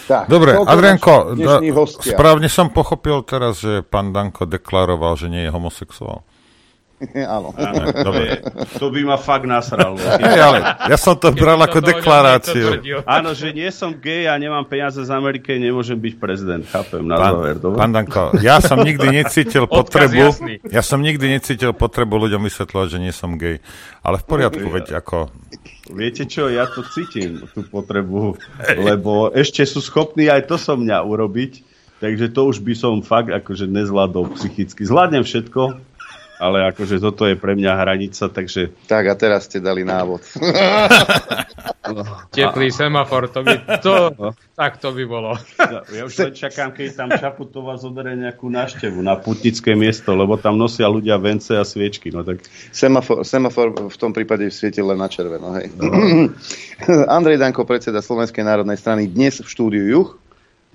Tak, 0.08 0.26
Dobre, 0.26 0.56
Adrianko, 0.56 1.36
správne 1.86 2.48
som 2.48 2.72
pochopil 2.72 3.20
teraz, 3.22 3.60
že 3.62 3.84
pán 3.84 4.10
Danko 4.10 4.48
deklaroval, 4.48 5.14
že 5.20 5.28
nie 5.28 5.44
je 5.44 5.52
homosexuál. 5.52 6.24
Áno. 7.36 7.50
To 8.78 8.86
by 8.88 9.00
ma 9.02 9.16
fakt 9.18 9.44
nasral. 9.44 9.98
Hey, 9.98 10.38
ale 10.46 10.58
ja 10.86 10.96
som 10.98 11.18
to 11.18 11.34
bral 11.34 11.58
ako 11.58 11.82
deklaráciu. 11.82 12.80
Áno, 13.04 13.34
že 13.34 13.50
nie 13.50 13.68
som 13.74 13.94
gay 13.94 14.30
a 14.30 14.38
nemám 14.38 14.64
peniaze 14.66 15.02
z 15.02 15.10
Ameriky, 15.10 15.58
nemôžem 15.58 15.98
byť 15.98 16.14
prezident. 16.16 16.62
Chápem, 16.64 17.02
na 17.04 17.18
pán, 17.18 17.32
záver. 17.34 17.54
Dobre? 17.58 17.78
Pán 17.78 17.92
Danko, 17.92 18.24
ja 18.40 18.62
som 18.62 18.80
nikdy 18.80 19.10
necítil 19.10 19.66
potrebu, 19.80 20.32
ja 20.70 20.82
som 20.82 21.02
nikdy 21.02 21.26
necítil 21.34 21.74
potrebu 21.74 22.28
ľuďom 22.28 22.46
vysvetľovať, 22.46 22.88
že 22.88 22.98
nie 23.02 23.12
som 23.12 23.34
gay. 23.34 23.58
Ale 24.06 24.20
v 24.22 24.24
poriadku, 24.24 24.66
veď 24.70 25.00
ako... 25.00 25.32
Viete 25.92 26.24
čo, 26.24 26.48
ja 26.48 26.64
to 26.64 26.80
cítim, 26.80 27.44
tú 27.52 27.60
potrebu, 27.68 28.40
lebo 28.80 29.28
ešte 29.36 29.60
sú 29.68 29.84
schopní 29.84 30.32
aj 30.32 30.48
to 30.48 30.56
so 30.56 30.80
mňa 30.80 31.04
urobiť, 31.04 31.60
takže 32.00 32.32
to 32.32 32.40
už 32.48 32.64
by 32.64 32.72
som 32.72 33.04
fakt 33.04 33.28
akože 33.28 33.68
nezvládol 33.68 34.32
psychicky. 34.32 34.80
Zvládnem 34.88 35.28
všetko, 35.28 35.76
ale 36.44 36.68
akože 36.68 37.00
toto 37.00 37.24
je 37.24 37.40
pre 37.40 37.56
mňa 37.56 37.72
hranica, 37.72 38.28
takže... 38.28 38.68
Tak 38.84 39.04
a 39.08 39.14
teraz 39.16 39.48
ste 39.48 39.64
dali 39.64 39.80
návod. 39.80 40.20
Teplý 42.36 42.68
semafor, 42.68 43.32
to 43.32 43.40
by... 43.40 43.80
To, 43.80 44.12
tak 44.52 44.76
to 44.76 44.92
by 44.92 45.04
bolo. 45.08 45.40
Ja, 45.56 45.80
ja 45.88 46.02
už 46.04 46.12
len 46.20 46.32
čakám, 46.36 46.76
keď 46.76 46.88
tam 46.92 47.08
Čaputová 47.16 47.80
zoberie 47.80 48.20
nejakú 48.20 48.52
návštevu 48.52 49.00
na 49.00 49.16
putnické 49.16 49.72
miesto, 49.72 50.12
lebo 50.12 50.36
tam 50.36 50.60
nosia 50.60 50.84
ľudia 50.84 51.16
vence 51.16 51.56
a 51.56 51.64
sviečky. 51.64 52.12
No 52.12 52.20
tak... 52.20 52.44
semafor, 52.76 53.24
semafor 53.24 53.88
v 53.88 53.96
tom 53.96 54.12
prípade 54.12 54.44
svieti 54.52 54.84
len 54.84 55.00
na 55.00 55.08
červeno. 55.08 55.56
Hej. 55.56 55.72
No. 55.80 55.88
Andrej 57.16 57.40
Danko, 57.40 57.64
predseda 57.64 58.04
Slovenskej 58.04 58.44
národnej 58.44 58.76
strany, 58.76 59.08
dnes 59.08 59.40
v 59.40 59.48
štúdiu 59.48 59.88
Juch. 59.88 60.20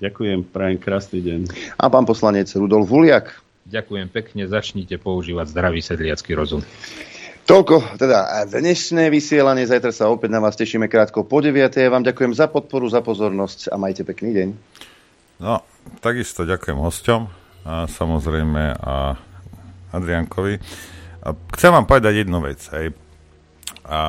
Ďakujem, 0.00 0.48
prajem 0.48 0.80
krásny 0.80 1.20
deň. 1.20 1.40
A 1.76 1.92
pán 1.92 2.08
poslanec 2.08 2.48
Rudolf 2.56 2.88
Vuliak. 2.88 3.36
Ďakujem 3.70 4.10
pekne, 4.10 4.50
začnite 4.50 4.98
používať 4.98 5.54
zdravý 5.54 5.78
sedliacký 5.78 6.34
rozum. 6.34 6.58
Toľko, 7.46 8.02
teda 8.02 8.42
dnešné 8.50 9.14
vysielanie, 9.14 9.62
zajtra 9.62 9.94
sa 9.94 10.10
opäť 10.10 10.34
na 10.34 10.42
vás 10.42 10.58
tešíme 10.58 10.90
krátko 10.90 11.22
po 11.22 11.38
9. 11.38 11.70
Ja 11.70 11.86
vám 11.86 12.02
ďakujem 12.02 12.34
za 12.34 12.50
podporu, 12.50 12.90
za 12.90 12.98
pozornosť 12.98 13.70
a 13.70 13.78
majte 13.78 14.02
pekný 14.02 14.30
deň. 14.34 14.48
No, 15.38 15.62
takisto 16.02 16.42
ďakujem 16.42 16.82
hosťom 16.82 17.20
a 17.62 17.86
samozrejme 17.86 18.74
a 18.74 19.14
Adriankovi. 19.94 20.58
A 21.22 21.28
chcem 21.54 21.70
vám 21.70 21.86
povedať 21.86 22.26
jednu 22.26 22.42
vec. 22.42 22.58
Hej. 22.74 22.90
A 23.86 24.00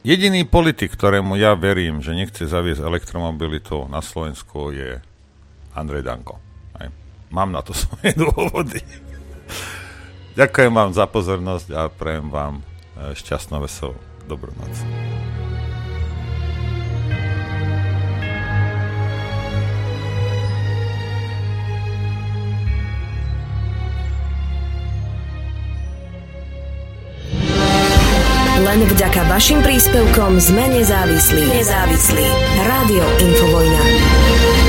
jediný 0.00 0.48
politik, 0.48 0.96
ktorému 0.96 1.36
ja 1.36 1.52
verím, 1.52 2.00
že 2.00 2.16
nechce 2.16 2.48
zaviesť 2.48 2.80
elektromobilitu 2.80 3.84
na 3.92 4.00
Slovensku 4.00 4.72
je 4.72 4.96
Andrej 5.76 6.08
Danko. 6.08 6.45
Mám 7.36 7.52
na 7.52 7.60
to 7.60 7.76
svoje 7.84 8.16
dôvody. 8.16 8.80
Ďakujem 10.40 10.72
vám 10.72 10.90
za 10.96 11.04
pozornosť 11.04 11.68
a 11.76 11.82
prajem 11.92 12.32
vám 12.32 12.64
e, 12.96 13.12
šťastnú, 13.12 13.60
veselú, 13.60 13.96
dobrú 14.24 14.52
noc. 14.56 14.72
Len 28.56 28.80
vďaka 28.92 29.24
vašim 29.32 29.64
príspevkom 29.64 30.36
sme 30.36 30.68
nezávislí. 30.68 31.48
Nezávislí. 31.48 32.28
Rádio 32.60 33.04
Infovojna. 33.24 34.65